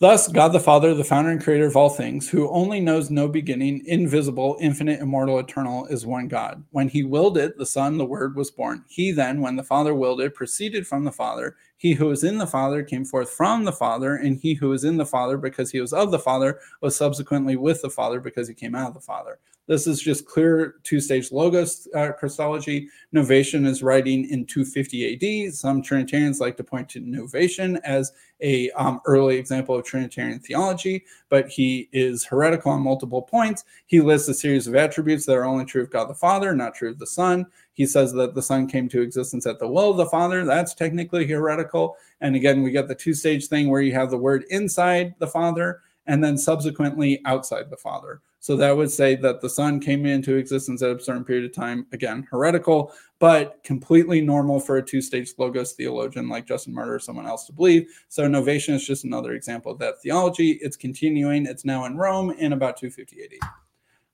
Thus, 0.00 0.28
God 0.28 0.48
the 0.52 0.60
Father, 0.60 0.94
the 0.94 1.02
founder 1.02 1.30
and 1.30 1.42
creator 1.42 1.66
of 1.66 1.76
all 1.76 1.90
things, 1.90 2.28
who 2.28 2.48
only 2.50 2.78
knows 2.78 3.10
no 3.10 3.26
beginning, 3.26 3.82
invisible, 3.84 4.56
infinite, 4.60 5.00
immortal, 5.00 5.40
eternal, 5.40 5.86
is 5.86 6.06
one 6.06 6.28
God. 6.28 6.62
When 6.70 6.88
he 6.88 7.02
willed 7.02 7.36
it, 7.36 7.58
the 7.58 7.66
Son, 7.66 7.98
the 7.98 8.04
Word, 8.04 8.36
was 8.36 8.52
born. 8.52 8.84
He 8.86 9.10
then, 9.10 9.40
when 9.40 9.56
the 9.56 9.64
Father 9.64 9.96
willed 9.96 10.20
it, 10.20 10.36
proceeded 10.36 10.86
from 10.86 11.04
the 11.04 11.10
Father. 11.10 11.56
He 11.78 11.94
who 11.94 12.10
is 12.10 12.24
in 12.24 12.38
the 12.38 12.46
Father 12.46 12.82
came 12.82 13.04
forth 13.04 13.30
from 13.30 13.64
the 13.64 13.72
Father, 13.72 14.16
and 14.16 14.36
he 14.36 14.54
who 14.54 14.72
is 14.72 14.84
in 14.84 14.96
the 14.96 15.06
Father, 15.06 15.38
because 15.38 15.70
he 15.70 15.80
was 15.80 15.92
of 15.92 16.10
the 16.10 16.18
Father, 16.18 16.60
was 16.82 16.96
subsequently 16.96 17.56
with 17.56 17.80
the 17.80 17.90
Father, 17.90 18.20
because 18.20 18.48
he 18.48 18.54
came 18.54 18.74
out 18.74 18.88
of 18.88 18.94
the 18.94 19.00
Father. 19.00 19.38
This 19.68 19.86
is 19.86 20.00
just 20.00 20.26
clear 20.26 20.76
two 20.82 20.98
stage 20.98 21.30
logos 21.30 21.86
uh, 21.94 22.12
Christology. 22.12 22.88
Novatian 23.14 23.66
is 23.66 23.82
writing 23.82 24.28
in 24.30 24.46
250 24.46 25.46
AD. 25.46 25.54
Some 25.54 25.82
Trinitarians 25.82 26.40
like 26.40 26.56
to 26.56 26.64
point 26.64 26.88
to 26.90 27.02
Novatian 27.02 27.78
as 27.84 28.12
a 28.40 28.70
um, 28.70 29.00
early 29.04 29.36
example 29.36 29.74
of 29.74 29.84
Trinitarian 29.84 30.40
theology, 30.40 31.04
but 31.28 31.48
he 31.48 31.90
is 31.92 32.24
heretical 32.24 32.72
on 32.72 32.82
multiple 32.82 33.20
points. 33.20 33.64
He 33.86 34.00
lists 34.00 34.28
a 34.28 34.34
series 34.34 34.66
of 34.66 34.74
attributes 34.74 35.26
that 35.26 35.36
are 35.36 35.44
only 35.44 35.66
true 35.66 35.82
of 35.82 35.90
God 35.90 36.08
the 36.08 36.14
Father, 36.14 36.54
not 36.54 36.74
true 36.74 36.90
of 36.90 36.98
the 36.98 37.06
Son. 37.06 37.46
He 37.78 37.86
says 37.86 38.12
that 38.14 38.34
the 38.34 38.42
Son 38.42 38.66
came 38.66 38.88
to 38.88 39.02
existence 39.02 39.46
at 39.46 39.60
the 39.60 39.68
will 39.68 39.92
of 39.92 39.98
the 39.98 40.06
Father. 40.06 40.44
That's 40.44 40.74
technically 40.74 41.28
heretical. 41.28 41.96
And 42.20 42.34
again, 42.34 42.64
we 42.64 42.72
get 42.72 42.88
the 42.88 42.94
two 42.96 43.14
stage 43.14 43.46
thing 43.46 43.70
where 43.70 43.80
you 43.80 43.94
have 43.94 44.10
the 44.10 44.18
word 44.18 44.44
inside 44.50 45.14
the 45.20 45.28
Father 45.28 45.82
and 46.04 46.22
then 46.22 46.36
subsequently 46.36 47.20
outside 47.24 47.70
the 47.70 47.76
Father. 47.76 48.20
So 48.40 48.56
that 48.56 48.76
would 48.76 48.90
say 48.90 49.14
that 49.14 49.40
the 49.40 49.48
Son 49.48 49.78
came 49.78 50.06
into 50.06 50.34
existence 50.34 50.82
at 50.82 50.96
a 50.96 51.00
certain 51.00 51.24
period 51.24 51.44
of 51.44 51.54
time. 51.54 51.86
Again, 51.92 52.26
heretical, 52.28 52.92
but 53.20 53.62
completely 53.62 54.20
normal 54.22 54.58
for 54.58 54.78
a 54.78 54.84
two 54.84 55.00
stage 55.00 55.30
logos 55.38 55.74
theologian 55.74 56.28
like 56.28 56.48
Justin 56.48 56.74
Martyr 56.74 56.96
or 56.96 56.98
someone 56.98 57.28
else 57.28 57.46
to 57.46 57.52
believe. 57.52 57.86
So 58.08 58.24
Novatian 58.24 58.74
is 58.74 58.84
just 58.84 59.04
another 59.04 59.34
example 59.34 59.70
of 59.70 59.78
that 59.78 60.02
theology. 60.02 60.58
It's 60.62 60.76
continuing, 60.76 61.46
it's 61.46 61.64
now 61.64 61.84
in 61.84 61.96
Rome 61.96 62.30
in 62.30 62.54
about 62.54 62.76
250 62.76 63.22
AD. 63.22 63.50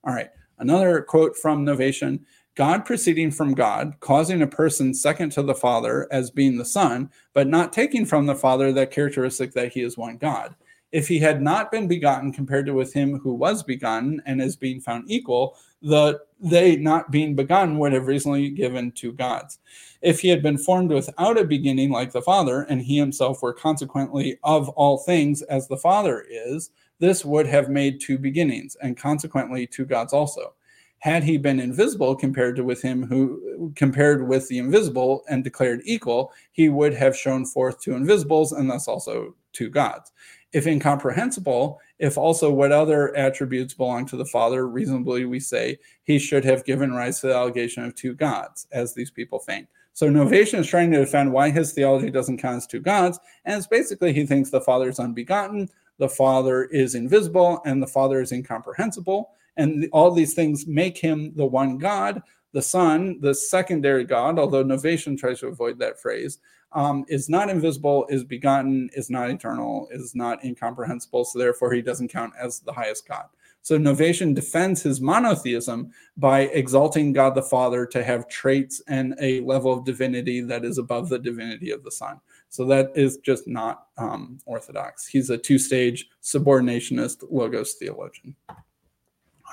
All 0.03 0.13
right, 0.13 0.29
another 0.59 1.01
quote 1.01 1.35
from 1.35 1.65
Novatian 1.65 2.19
God 2.55 2.85
proceeding 2.85 3.31
from 3.31 3.53
God, 3.53 3.95
causing 3.99 4.41
a 4.41 4.47
person 4.47 4.93
second 4.93 5.31
to 5.33 5.43
the 5.43 5.53
Father 5.53 6.07
as 6.11 6.31
being 6.31 6.57
the 6.57 6.65
Son, 6.65 7.09
but 7.33 7.47
not 7.47 7.73
taking 7.73 8.05
from 8.05 8.25
the 8.25 8.35
Father 8.35 8.71
that 8.71 8.91
characteristic 8.91 9.53
that 9.53 9.73
he 9.73 9.81
is 9.81 9.97
one 9.97 10.17
God 10.17 10.55
if 10.95 11.09
he 11.09 11.19
had 11.19 11.41
not 11.41 11.73
been 11.73 11.89
begotten 11.89 12.31
compared 12.31 12.65
to 12.65 12.73
with 12.73 12.93
him 12.93 13.19
who 13.19 13.33
was 13.33 13.63
begotten 13.63 14.21
and 14.25 14.41
is 14.41 14.55
being 14.55 14.79
found 14.79 15.03
equal, 15.11 15.57
the 15.81 16.21
they 16.39 16.77
not 16.77 17.11
being 17.11 17.35
begotten 17.35 17.77
would 17.77 17.91
have 17.91 18.07
reasonably 18.07 18.49
given 18.49 18.93
two 18.93 19.11
gods. 19.11 19.59
If 20.01 20.21
he 20.21 20.29
had 20.29 20.41
been 20.41 20.57
formed 20.57 20.91
without 20.91 21.37
a 21.37 21.43
beginning 21.43 21.89
like 21.89 22.13
the 22.13 22.21
Father, 22.21 22.61
and 22.69 22.81
he 22.81 22.97
himself 22.97 23.41
were 23.41 23.51
consequently 23.51 24.39
of 24.45 24.69
all 24.69 24.99
things 24.99 25.41
as 25.41 25.67
the 25.67 25.75
Father 25.75 26.25
is, 26.29 26.71
this 26.99 27.25
would 27.25 27.45
have 27.45 27.67
made 27.67 27.99
two 27.99 28.17
beginnings, 28.17 28.77
and 28.81 28.95
consequently 28.95 29.67
two 29.67 29.83
gods 29.83 30.13
also. 30.13 30.54
Had 30.99 31.23
he 31.23 31.37
been 31.37 31.59
invisible 31.59 32.15
compared 32.15 32.55
to 32.55 32.63
with 32.63 32.81
him 32.81 33.05
who 33.05 33.71
compared 33.75 34.27
with 34.27 34.47
the 34.47 34.57
invisible 34.57 35.23
and 35.29 35.43
declared 35.43 35.81
equal, 35.85 36.33
he 36.51 36.69
would 36.69 36.93
have 36.93 37.15
shown 37.15 37.45
forth 37.45 37.79
two 37.79 37.93
invisibles 37.93 38.51
and 38.51 38.69
thus 38.69 38.87
also 38.87 39.35
two 39.53 39.69
gods 39.69 40.11
if 40.55 40.65
incomprehensible, 40.65 41.81
if 41.99 42.17
also 42.17 42.49
what 42.49 42.71
other 42.71 43.13
attributes 43.17 43.73
belong 43.73 44.05
to 44.05 44.15
the 44.15 44.23
Father, 44.23 44.69
reasonably 44.69 45.25
we 45.25 45.37
say 45.37 45.77
he 46.05 46.17
should 46.17 46.45
have 46.45 46.63
given 46.63 46.93
rise 46.93 47.19
to 47.19 47.27
the 47.27 47.35
allegation 47.35 47.83
of 47.83 47.93
two 47.93 48.13
gods, 48.13 48.65
as 48.71 48.93
these 48.93 49.11
people 49.11 49.37
feign. 49.37 49.67
So 49.91 50.09
Novatian 50.09 50.59
is 50.59 50.67
trying 50.67 50.91
to 50.91 50.99
defend 50.99 51.33
why 51.33 51.49
his 51.49 51.73
theology 51.73 52.09
doesn't 52.09 52.37
count 52.37 52.55
as 52.55 52.67
two 52.67 52.79
gods, 52.79 53.19
and 53.43 53.57
it's 53.57 53.67
basically 53.67 54.13
he 54.13 54.25
thinks 54.25 54.49
the 54.49 54.61
Father 54.61 54.87
is 54.87 54.97
unbegotten, 54.97 55.69
the 55.97 56.07
Father 56.07 56.63
is 56.63 56.95
invisible, 56.95 57.61
and 57.65 57.83
the 57.83 57.87
Father 57.87 58.21
is 58.21 58.31
incomprehensible, 58.31 59.31
and 59.57 59.87
all 59.91 60.11
these 60.11 60.33
things 60.33 60.67
make 60.67 60.97
him 60.97 61.33
the 61.35 61.45
one 61.45 61.77
God. 61.77 62.21
The 62.53 62.61
Son, 62.61 63.19
the 63.19 63.33
secondary 63.33 64.05
God, 64.05 64.39
although 64.39 64.63
Novatian 64.63 65.17
tries 65.17 65.41
to 65.41 65.47
avoid 65.47 65.77
that 65.79 65.99
phrase, 65.99 66.39
um, 66.71 67.05
is 67.07 67.29
not 67.29 67.49
invisible, 67.49 68.05
is 68.09 68.23
begotten, 68.23 68.89
is 68.93 69.09
not 69.09 69.29
eternal, 69.29 69.87
is 69.91 70.15
not 70.15 70.43
incomprehensible. 70.43 71.25
So 71.25 71.39
therefore, 71.39 71.73
he 71.73 71.81
doesn't 71.81 72.09
count 72.09 72.33
as 72.39 72.59
the 72.59 72.73
highest 72.73 73.07
God. 73.07 73.25
So 73.61 73.79
Novatian 73.79 74.35
defends 74.35 74.83
his 74.83 75.01
monotheism 75.01 75.91
by 76.17 76.41
exalting 76.41 77.13
God 77.13 77.33
the 77.33 77.41
Father 77.41 77.87
to 77.87 78.03
have 78.03 78.27
traits 78.27 78.79
and 78.87 79.15
a 79.19 79.39
level 79.41 79.73
of 79.73 79.85
divinity 79.85 80.39
that 80.41 80.63
is 80.63 80.77
above 80.77 81.09
the 81.09 81.17
divinity 81.17 81.71
of 81.71 81.83
the 81.83 81.91
Son. 81.91 82.19
So 82.49 82.63
that 82.65 82.91
is 82.93 83.17
just 83.17 83.47
not 83.47 83.87
um, 83.97 84.39
orthodox. 84.45 85.07
He's 85.07 85.31
a 85.31 85.37
two 85.37 85.57
stage 85.57 86.09
subordinationist 86.21 87.25
logos 87.31 87.73
theologian. 87.73 88.35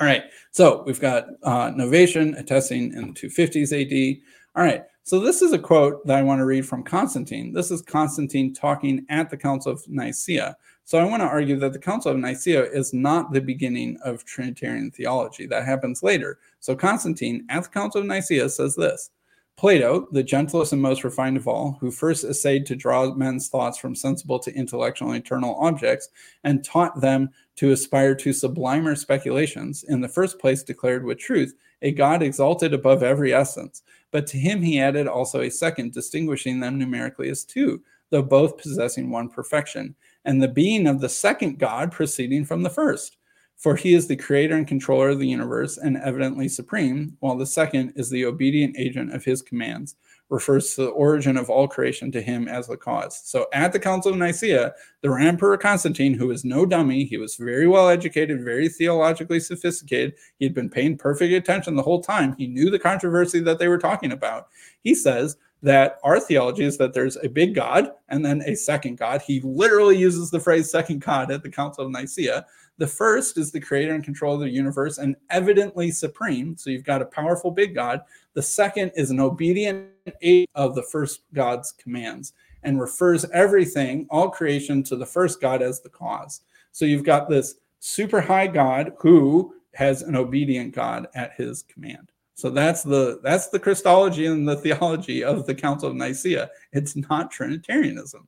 All 0.01 0.07
right, 0.07 0.25
so 0.51 0.83
we've 0.87 1.01
got 1.01 1.27
uh, 1.43 1.71
Novatian 1.71 2.39
attesting 2.39 2.93
in 2.95 3.09
the 3.09 3.13
250s 3.13 3.73
AD. 3.73 4.23
All 4.57 4.65
right, 4.65 4.85
so 5.05 5.21
this 5.21 5.43
is 5.43 5.53
a 5.53 5.59
quote 5.59 6.07
that 6.07 6.17
I 6.17 6.23
want 6.23 6.39
to 6.39 6.47
read 6.47 6.67
from 6.67 6.83
Constantine. 6.83 7.53
This 7.53 7.71
is 7.71 7.83
Constantine 7.83 8.55
talking 8.55 9.05
at 9.11 9.29
the 9.29 9.37
Council 9.37 9.73
of 9.73 9.87
Nicaea. 9.89 10.57
So 10.85 10.99
I 10.99 11.05
want 11.05 11.21
to 11.23 11.27
argue 11.27 11.59
that 11.59 11.73
the 11.73 11.79
Council 11.79 12.13
of 12.13 12.19
Nicaea 12.19 12.65
is 12.65 12.93
not 12.93 13.33
the 13.33 13.41
beginning 13.41 13.99
of 14.05 14.25
Trinitarian 14.25 14.91
theology. 14.91 15.47
That 15.47 15.65
happens 15.65 16.03
later. 16.03 16.39
So 16.61 16.75
Constantine 16.75 17.45
at 17.49 17.65
the 17.65 17.69
Council 17.69 18.01
of 18.01 18.07
Nicaea 18.07 18.49
says 18.49 18.75
this 18.75 19.11
Plato, 19.57 20.09
the 20.11 20.23
gentlest 20.23 20.73
and 20.73 20.83
most 20.83 21.05
refined 21.05 21.37
of 21.37 21.47
all, 21.47 21.77
who 21.81 21.91
first 21.91 22.25
essayed 22.25 22.67
to 22.67 22.77
draw 22.77 23.15
men's 23.15 23.49
thoughts 23.49 23.79
from 23.79 23.95
sensible 23.95 24.39
to 24.41 24.55
intellectual 24.55 25.11
and 25.11 25.23
eternal 25.23 25.55
objects, 25.57 26.09
and 26.45 26.65
taught 26.65 27.01
them 27.01 27.31
to 27.57 27.71
aspire 27.71 28.15
to 28.15 28.33
sublimer 28.33 28.97
speculations, 28.97 29.85
in 29.85 30.01
the 30.01 30.09
first 30.09 30.39
place 30.39 30.63
declared 30.63 31.05
with 31.05 31.19
truth 31.19 31.55
a 31.83 31.93
God 31.93 32.23
exalted 32.23 32.73
above 32.73 33.03
every 33.03 33.35
essence 33.35 33.83
but 34.13 34.27
to 34.29 34.39
him 34.39 34.63
he 34.63 34.79
added 34.79 35.09
also 35.09 35.41
a 35.41 35.51
second, 35.51 35.93
distinguishing 35.93 36.61
them 36.61 36.79
numerically 36.79 37.29
as 37.31 37.43
two, 37.45 37.83
though 38.11 38.23
both 38.23 38.59
possessing 38.59 39.11
one 39.11 39.29
perfection, 39.29 39.97
and 40.25 40.41
the 40.41 40.49
being 40.49 40.87
of 40.87 41.01
the 41.01 41.09
second 41.09 41.59
God 41.59 41.91
proceeding 41.91 42.45
from 42.45 42.63
the 42.63 42.71
first. 42.71 43.17
For 43.57 43.77
he 43.77 43.95
is 43.95 44.09
the 44.09 44.17
creator 44.17 44.57
and 44.57 44.67
controller 44.67 45.11
of 45.11 45.21
the 45.21 45.29
universe 45.29 45.79
and 45.79 45.97
evidently 45.97 46.49
supreme, 46.49 47.17
while 47.21 47.37
the 47.37 47.47
second 47.47 47.93
is 47.95 48.11
the 48.11 48.25
obedient 48.25 48.77
agent 48.77 49.15
of 49.15 49.25
his 49.25 49.41
commands, 49.41 49.95
refers 50.31 50.75
to 50.75 50.83
the 50.83 50.91
origin 50.91 51.37
of 51.37 51.51
all 51.51 51.69
creation 51.69 52.11
to 52.11 52.21
him 52.21 52.49
as 52.49 52.67
the 52.67 52.77
cause. 52.77 53.21
So 53.25 53.47
at 53.53 53.73
the 53.73 53.79
Council 53.79 54.13
of 54.13 54.19
Nicaea, 54.19 54.73
the 55.03 55.13
Emperor 55.13 55.57
Constantine, 55.59 56.15
who 56.15 56.29
was 56.29 56.45
no 56.45 56.65
dummy, 56.65 57.05
he 57.05 57.19
was 57.19 57.37
very 57.37 57.69
well 57.69 57.89
educated, 57.89 58.43
very 58.43 58.69
theologically 58.69 59.39
sophisticated. 59.39 60.15
He 60.39 60.47
had 60.47 60.55
been 60.55 60.71
paying 60.71 60.97
perfect 60.97 61.33
attention 61.33 61.77
the 61.77 61.83
whole 61.83 62.03
time. 62.03 62.35
He 62.37 62.47
knew 62.47 62.71
the 62.71 62.79
controversy 62.79 63.41
that 63.41 63.59
they 63.59 63.69
were 63.69 63.79
talking 63.79 64.13
about. 64.13 64.49
He 64.83 64.95
says 64.95 65.37
that 65.63 65.99
our 66.03 66.19
theology 66.19 66.65
is 66.65 66.79
that 66.79 66.93
there's 66.93 67.17
a 67.19 67.29
big 67.29 67.55
God 67.55 67.93
and 68.09 68.25
then 68.25 68.43
a 68.47 68.57
second 68.57 68.99
God. 68.99 69.23
He 69.23 69.41
literally 69.45 69.97
uses 69.97 70.31
the 70.31 70.41
phrase 70.41 70.71
second 70.71 71.01
God 71.03 71.31
at 71.31 71.43
the 71.43 71.51
Council 71.51 71.85
of 71.85 71.93
Nicaea. 71.93 72.47
The 72.79 72.87
first 72.87 73.39
is 73.39 73.53
the 73.53 73.61
creator 73.61 73.95
and 73.95 74.03
control 74.03 74.35
of 74.35 74.41
the 74.41 74.49
universe 74.49 74.99
and 74.99 75.17
evidently 75.31 75.91
supreme. 75.91 76.57
So 76.57 76.71
you've 76.71 76.85
got 76.85 77.03
a 77.03 77.07
powerful 77.07 77.51
big 77.51 77.75
God. 77.75 78.01
The 78.35 78.43
second 78.43 78.93
is 78.97 79.11
an 79.11 79.21
obedient 79.21 79.89
aid 80.23 80.49
of 80.55 80.75
the 80.75 80.83
first 80.83 81.23
God's 81.35 81.73
commands 81.73 82.33
and 82.63 82.81
refers 82.81 83.25
everything, 83.33 84.07
all 84.11 84.31
creation, 84.31 84.83
to 84.85 84.97
the 84.97 85.07
first 85.07 85.41
God 85.41 85.63
as 85.63 85.81
the 85.81 85.89
cause. 85.89 86.43
So 86.73 86.85
you've 86.85 87.05
got 87.05 87.29
this 87.29 87.57
super 87.81 88.21
high 88.21 88.47
God 88.47 88.93
who 88.99 89.55
has 89.75 90.03
an 90.03 90.17
obedient 90.17 90.75
God 90.75 91.09
at 91.15 91.35
his 91.35 91.63
command. 91.63 92.11
So 92.35 92.51
that's 92.51 92.83
the 92.83 93.21
that's 93.23 93.49
the 93.49 93.59
Christology 93.59 94.27
and 94.27 94.49
the 94.49 94.57
theology 94.57 95.23
of 95.23 95.47
the 95.47 95.55
Council 95.55 95.91
of 95.91 95.97
Nicaea. 95.97 96.51
It's 96.73 96.97
not 96.97 97.31
Trinitarianism. 97.31 98.27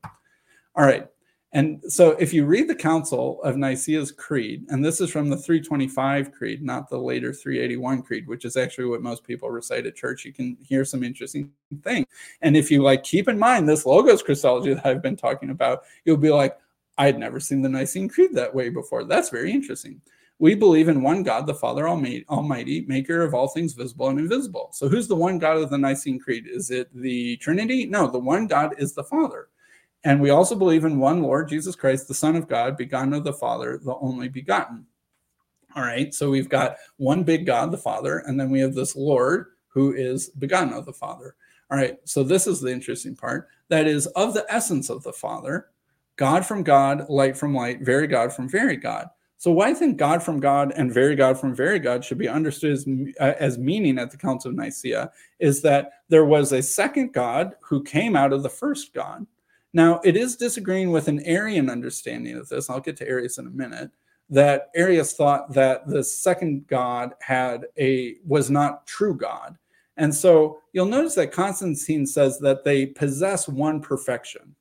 All 0.77 0.85
right. 0.85 1.09
And 1.55 1.81
so 1.87 2.11
if 2.19 2.35
you 2.35 2.47
read 2.47 2.69
the 2.69 2.75
Council 2.75 3.41
of 3.45 3.57
Nicaea's 3.57 4.11
creed, 4.11 4.67
and 4.71 4.85
this 4.85 5.01
is 5.01 5.09
from 5.09 5.31
the 5.31 5.37
325 5.37 6.33
creed, 6.33 6.63
not 6.63 6.91
the 6.91 6.99
later 6.99 7.33
381 7.33 8.03
creed, 8.03 8.27
which 8.27 8.45
is 8.45 8.57
actually 8.57 8.87
what 8.87 9.03
most 9.03 9.23
people 9.23 9.49
recite 9.49 9.87
at 9.87 9.95
church, 9.95 10.25
you 10.25 10.33
can 10.33 10.57
hear 10.61 10.85
some 10.85 11.05
interesting 11.05 11.53
things. 11.85 12.07
And 12.43 12.57
if 12.57 12.73
you 12.73 12.83
like 12.83 13.05
keep 13.05 13.29
in 13.29 13.39
mind 13.39 13.69
this 13.69 13.87
logos 13.87 14.21
Christology 14.21 14.75
that 14.75 14.85
I've 14.85 15.01
been 15.01 15.17
talking 15.17 15.51
about, 15.51 15.85
you'll 16.05 16.17
be 16.17 16.31
like, 16.31 16.59
I'd 16.99 17.21
never 17.21 17.39
seen 17.39 17.63
the 17.63 17.69
Nicene 17.69 18.09
Creed 18.09 18.35
that 18.35 18.53
way 18.55 18.69
before. 18.69 19.05
That's 19.05 19.31
very 19.31 19.53
interesting. 19.53 20.01
We 20.41 20.57
believe 20.57 20.89
in 20.89 21.03
one 21.03 21.23
God, 21.23 21.47
the 21.47 21.55
Father 21.55 21.89
Almighty, 21.89 22.85
maker 22.89 23.23
of 23.23 23.33
all 23.33 23.47
things 23.47 23.75
visible 23.75 24.09
and 24.09 24.19
invisible. 24.19 24.71
So, 24.73 24.89
who's 24.89 25.07
the 25.07 25.15
one 25.15 25.39
God 25.39 25.59
of 25.59 25.71
the 25.71 25.79
Nicene 25.79 26.19
Creed? 26.19 26.47
Is 26.49 26.73
it 26.73 26.89
the 26.93 27.37
Trinity? 27.37 27.87
No, 27.87 28.09
the 28.09 28.19
one 28.19 28.49
God 28.49 28.75
is 28.77 28.93
the 28.93 29.05
Father. 29.05 29.49
And 30.05 30.21
we 30.21 30.31
also 30.31 30.55
believe 30.55 30.85
in 30.85 30.99
one 30.99 31.23
Lord 31.23 31.49
Jesus 31.49 31.75
Christ, 31.75 32.09
the 32.09 32.15
Son 32.15 32.37
of 32.37 32.47
God, 32.47 32.77
begotten 32.77 33.15
of 33.15 33.25
the 33.25 33.33
Father, 33.33 33.81
the 33.83 33.97
only 33.97 34.29
begotten. 34.29 34.87
All 35.75 35.83
right, 35.83 36.15
so 36.15 36.31
we've 36.31 36.49
got 36.49 36.77
one 36.99 37.25
big 37.25 37.47
God, 37.47 37.73
the 37.73 37.79
Father, 37.79 38.19
and 38.19 38.39
then 38.39 38.51
we 38.51 38.61
have 38.61 38.75
this 38.75 38.95
Lord 38.95 39.47
who 39.69 39.93
is 39.93 40.29
begotten 40.29 40.73
of 40.73 40.87
the 40.87 40.93
Father. 40.93 41.35
All 41.71 41.79
right, 41.79 41.99
so 42.05 42.23
this 42.23 42.47
is 42.47 42.61
the 42.61 42.71
interesting 42.71 43.17
part. 43.17 43.49
That 43.69 43.87
is 43.87 44.07
of 44.09 44.35
the 44.35 44.47
essence 44.49 44.91
of 44.91 45.03
the 45.03 45.13
Father, 45.13 45.69
God 46.17 46.47
from 46.47 46.63
God, 46.63 47.09
light 47.09 47.37
from 47.37 47.55
light, 47.55 47.81
very 47.81 48.07
God 48.07 48.33
from 48.33 48.49
very 48.49 48.77
God. 48.77 49.09
So 49.37 49.51
why 49.51 49.71
I 49.71 49.75
think 49.75 49.97
God 49.97 50.23
from 50.23 50.39
God 50.39 50.73
and 50.77 50.93
very 50.93 51.17
God 51.17 51.39
from 51.39 51.55
very 51.55 51.79
God 51.79 52.05
should 52.05 52.19
be 52.19 52.29
understood 52.29 52.73
as, 52.73 52.87
uh, 53.21 53.35
as 53.39 53.59
meaning 53.59 53.99
at 53.99 54.11
the 54.11 54.17
Council 54.17 54.51
of 54.51 54.57
Nicaea 54.57 55.11
is 55.41 55.61
that 55.63 55.93
there 56.09 56.25
was 56.25 56.53
a 56.53 56.63
second 56.63 57.13
God 57.13 57.55
who 57.61 57.83
came 57.83 58.15
out 58.17 58.33
of 58.33 58.43
the 58.43 58.49
first 58.49 58.95
God. 58.95 59.27
Now, 59.75 60.01
it 60.05 60.17
is 60.17 60.37
disagreeing 60.37 60.93
with 60.93 61.09
an 61.09 61.21
Arian 61.27 61.69
understanding 61.69 62.37
of 62.37 62.49
this. 62.49 62.71
I'll 62.71 62.81
get 62.81 62.97
to 62.99 63.09
Arius 63.09 63.39
in 63.39 63.49
a 63.49 63.51
minute. 63.51 63.91
That 64.31 64.71
Arius 64.75 65.13
thought 65.15 65.53
that 65.53 65.87
the 65.87 66.03
second 66.03 66.67
God 66.69 67.13
had 67.21 67.67
a 67.79 68.15
was 68.25 68.51
not 68.51 68.87
true 68.87 69.15
God. 69.15 69.59
And 69.97 70.15
so 70.15 70.61
you'll 70.73 70.87
notice 70.87 71.17
that 71.17 71.33
Constantine 71.33 72.07
says 72.07 72.39
that 72.39 72.65
they 72.65 72.87
possess 72.87 73.49
one 73.49 73.81
perfection. 73.81 74.55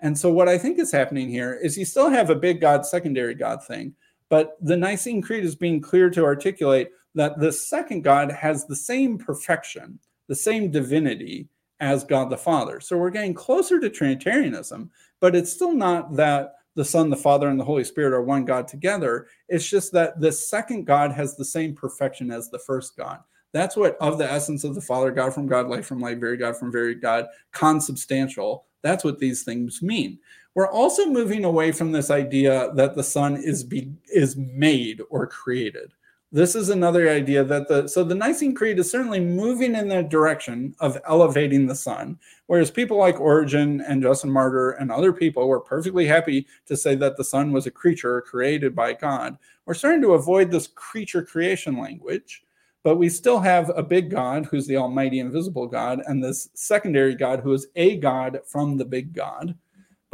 And 0.00 0.16
so 0.16 0.32
what 0.32 0.48
I 0.48 0.56
think 0.56 0.78
is 0.78 0.90
happening 0.92 1.28
here 1.28 1.54
is 1.54 1.76
you 1.76 1.84
still 1.84 2.08
have 2.08 2.30
a 2.30 2.34
big 2.34 2.60
God, 2.60 2.86
secondary 2.86 3.34
God 3.34 3.62
thing, 3.64 3.94
but 4.28 4.56
the 4.60 4.76
Nicene 4.76 5.20
Creed 5.20 5.44
is 5.44 5.54
being 5.54 5.80
clear 5.80 6.10
to 6.10 6.24
articulate 6.24 6.90
that 7.14 7.38
the 7.38 7.52
second 7.52 8.02
God 8.02 8.30
has 8.32 8.66
the 8.66 8.76
same 8.76 9.18
perfection, 9.18 9.98
the 10.28 10.34
same 10.34 10.70
divinity 10.70 11.48
as 11.80 12.04
God 12.04 12.30
the 12.30 12.36
Father. 12.36 12.80
So 12.80 12.96
we're 12.96 13.10
getting 13.10 13.34
closer 13.34 13.80
to 13.80 13.90
Trinitarianism, 13.90 14.90
but 15.20 15.34
it's 15.34 15.52
still 15.52 15.72
not 15.72 16.16
that 16.16 16.54
the 16.74 16.84
Son, 16.84 17.10
the 17.10 17.16
Father, 17.16 17.48
and 17.48 17.58
the 17.58 17.64
Holy 17.64 17.84
Spirit 17.84 18.12
are 18.12 18.22
one 18.22 18.44
God 18.44 18.66
together. 18.66 19.28
It's 19.48 19.68
just 19.68 19.92
that 19.92 20.20
the 20.20 20.32
second 20.32 20.86
God 20.86 21.12
has 21.12 21.36
the 21.36 21.44
same 21.44 21.74
perfection 21.74 22.30
as 22.30 22.50
the 22.50 22.58
first 22.58 22.96
God. 22.96 23.20
That's 23.52 23.76
what 23.76 23.96
of 23.98 24.18
the 24.18 24.30
essence 24.30 24.64
of 24.64 24.74
the 24.74 24.80
Father, 24.80 25.12
God 25.12 25.32
from 25.32 25.46
God, 25.46 25.68
light 25.68 25.84
from 25.84 26.00
light, 26.00 26.18
very 26.18 26.36
God 26.36 26.56
from 26.56 26.72
very 26.72 26.96
God, 26.96 27.28
consubstantial. 27.52 28.66
That's 28.82 29.04
what 29.04 29.20
these 29.20 29.44
things 29.44 29.80
mean. 29.80 30.18
We're 30.54 30.70
also 30.70 31.06
moving 31.06 31.44
away 31.44 31.72
from 31.72 31.92
this 31.92 32.10
idea 32.10 32.72
that 32.74 32.96
the 32.96 33.02
Son 33.02 33.36
is 33.36 33.62
be, 33.62 33.92
is 34.12 34.36
made 34.36 35.00
or 35.08 35.26
created. 35.26 35.92
This 36.34 36.56
is 36.56 36.68
another 36.68 37.08
idea 37.08 37.44
that 37.44 37.68
the 37.68 37.86
so 37.86 38.02
the 38.02 38.16
Nicene 38.16 38.56
Creed 38.56 38.80
is 38.80 38.90
certainly 38.90 39.20
moving 39.20 39.76
in 39.76 39.86
the 39.86 40.02
direction 40.02 40.74
of 40.80 40.98
elevating 41.06 41.68
the 41.68 41.76
Son, 41.76 42.18
whereas 42.48 42.72
people 42.72 42.96
like 42.96 43.20
Origen 43.20 43.80
and 43.82 44.02
Justin 44.02 44.32
Martyr 44.32 44.72
and 44.72 44.90
other 44.90 45.12
people 45.12 45.46
were 45.46 45.60
perfectly 45.60 46.08
happy 46.08 46.48
to 46.66 46.76
say 46.76 46.96
that 46.96 47.16
the 47.16 47.22
Son 47.22 47.52
was 47.52 47.68
a 47.68 47.70
creature 47.70 48.20
created 48.20 48.74
by 48.74 48.94
God. 48.94 49.38
We're 49.64 49.74
starting 49.74 50.02
to 50.02 50.14
avoid 50.14 50.50
this 50.50 50.66
creature 50.66 51.22
creation 51.22 51.78
language 51.78 52.42
but 52.82 52.96
we 52.96 53.08
still 53.08 53.40
have 53.40 53.70
a 53.74 53.82
big 53.82 54.10
God 54.10 54.44
who's 54.44 54.66
the 54.66 54.76
almighty 54.76 55.18
invisible 55.18 55.66
God, 55.66 56.02
and 56.06 56.22
this 56.22 56.50
secondary 56.52 57.14
God 57.14 57.40
who 57.40 57.54
is 57.54 57.66
a 57.76 57.96
God 57.96 58.40
from 58.44 58.76
the 58.76 58.84
big 58.84 59.14
God 59.14 59.54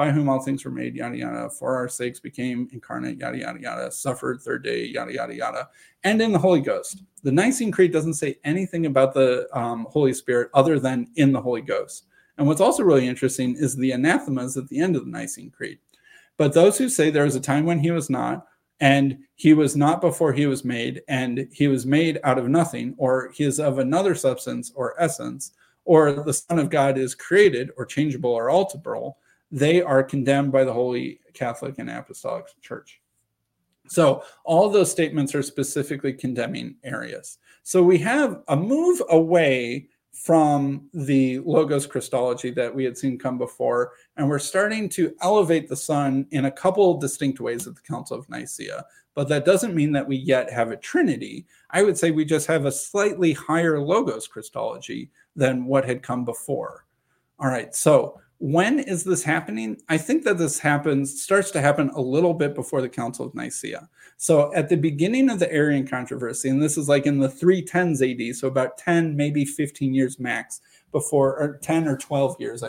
by 0.00 0.10
whom 0.10 0.30
all 0.30 0.40
things 0.40 0.64
were 0.64 0.70
made, 0.70 0.96
yada, 0.96 1.14
yada, 1.14 1.50
for 1.50 1.76
our 1.76 1.86
sakes 1.86 2.18
became 2.18 2.66
incarnate, 2.72 3.18
yada, 3.18 3.36
yada, 3.36 3.60
yada, 3.60 3.90
suffered 3.90 4.40
third 4.40 4.64
day, 4.64 4.86
yada, 4.86 5.12
yada, 5.12 5.34
yada, 5.34 5.68
and 6.04 6.22
in 6.22 6.32
the 6.32 6.38
Holy 6.38 6.62
Ghost. 6.62 7.02
The 7.22 7.30
Nicene 7.30 7.70
Creed 7.70 7.92
doesn't 7.92 8.14
say 8.14 8.38
anything 8.42 8.86
about 8.86 9.12
the 9.12 9.46
um, 9.52 9.86
Holy 9.90 10.14
Spirit 10.14 10.48
other 10.54 10.80
than 10.80 11.06
in 11.16 11.32
the 11.32 11.40
Holy 11.42 11.60
Ghost. 11.60 12.06
And 12.38 12.46
what's 12.46 12.62
also 12.62 12.82
really 12.82 13.06
interesting 13.06 13.54
is 13.58 13.76
the 13.76 13.90
anathemas 13.90 14.56
at 14.56 14.68
the 14.68 14.80
end 14.80 14.96
of 14.96 15.04
the 15.04 15.10
Nicene 15.10 15.50
Creed. 15.50 15.78
But 16.38 16.54
those 16.54 16.78
who 16.78 16.88
say 16.88 17.10
there 17.10 17.24
was 17.24 17.36
a 17.36 17.40
time 17.40 17.66
when 17.66 17.80
he 17.80 17.90
was 17.90 18.08
not, 18.08 18.46
and 18.80 19.18
he 19.34 19.52
was 19.52 19.76
not 19.76 20.00
before 20.00 20.32
he 20.32 20.46
was 20.46 20.64
made, 20.64 21.02
and 21.08 21.46
he 21.52 21.68
was 21.68 21.84
made 21.84 22.20
out 22.24 22.38
of 22.38 22.48
nothing, 22.48 22.94
or 22.96 23.32
he 23.34 23.44
is 23.44 23.60
of 23.60 23.78
another 23.78 24.14
substance 24.14 24.72
or 24.74 24.98
essence, 24.98 25.52
or 25.84 26.24
the 26.24 26.32
Son 26.32 26.58
of 26.58 26.70
God 26.70 26.96
is 26.96 27.14
created 27.14 27.70
or 27.76 27.84
changeable 27.84 28.30
or 28.30 28.46
alterable, 28.46 29.16
they 29.50 29.82
are 29.82 30.02
condemned 30.02 30.52
by 30.52 30.64
the 30.64 30.72
Holy 30.72 31.20
Catholic 31.34 31.78
and 31.78 31.90
Apostolic 31.90 32.46
Church. 32.60 33.00
So 33.88 34.22
all 34.44 34.70
those 34.70 34.90
statements 34.90 35.34
are 35.34 35.42
specifically 35.42 36.12
condemning 36.12 36.76
Arius. 36.84 37.38
So 37.64 37.82
we 37.82 37.98
have 37.98 38.42
a 38.48 38.56
move 38.56 39.02
away 39.10 39.88
from 40.12 40.88
the 40.92 41.38
logos 41.40 41.86
Christology 41.86 42.50
that 42.50 42.74
we 42.74 42.84
had 42.84 42.98
seen 42.98 43.18
come 43.18 43.38
before, 43.38 43.92
and 44.16 44.28
we're 44.28 44.38
starting 44.38 44.88
to 44.90 45.14
elevate 45.22 45.68
the 45.68 45.76
Son 45.76 46.26
in 46.30 46.44
a 46.44 46.50
couple 46.50 46.98
distinct 46.98 47.40
ways 47.40 47.66
at 47.66 47.74
the 47.74 47.80
Council 47.80 48.18
of 48.18 48.28
Nicaea. 48.28 48.84
But 49.14 49.28
that 49.28 49.44
doesn't 49.44 49.74
mean 49.74 49.92
that 49.92 50.06
we 50.06 50.16
yet 50.16 50.52
have 50.52 50.70
a 50.70 50.76
Trinity. 50.76 51.46
I 51.70 51.82
would 51.82 51.98
say 51.98 52.10
we 52.10 52.24
just 52.24 52.46
have 52.46 52.66
a 52.66 52.72
slightly 52.72 53.32
higher 53.32 53.80
logos 53.80 54.28
Christology 54.28 55.10
than 55.34 55.64
what 55.64 55.84
had 55.84 56.02
come 56.02 56.24
before. 56.24 56.86
All 57.38 57.48
right, 57.48 57.74
so 57.74 58.20
when 58.40 58.78
is 58.78 59.04
this 59.04 59.22
happening? 59.22 59.76
I 59.90 59.98
think 59.98 60.24
that 60.24 60.38
this 60.38 60.58
happens, 60.58 61.22
starts 61.22 61.50
to 61.50 61.60
happen 61.60 61.90
a 61.90 62.00
little 62.00 62.32
bit 62.32 62.54
before 62.54 62.80
the 62.80 62.88
Council 62.88 63.26
of 63.26 63.34
Nicaea. 63.34 63.86
So 64.16 64.52
at 64.54 64.70
the 64.70 64.78
beginning 64.78 65.28
of 65.28 65.38
the 65.38 65.52
Arian 65.52 65.86
controversy, 65.86 66.48
and 66.48 66.62
this 66.62 66.78
is 66.78 66.88
like 66.88 67.04
in 67.04 67.18
the 67.18 67.28
310s 67.28 68.30
AD, 68.30 68.36
so 68.36 68.48
about 68.48 68.78
10, 68.78 69.14
maybe 69.14 69.44
15 69.44 69.92
years 69.92 70.18
max 70.18 70.62
before, 70.90 71.36
or 71.38 71.58
10 71.58 71.86
or 71.86 71.98
12 71.98 72.36
years, 72.40 72.64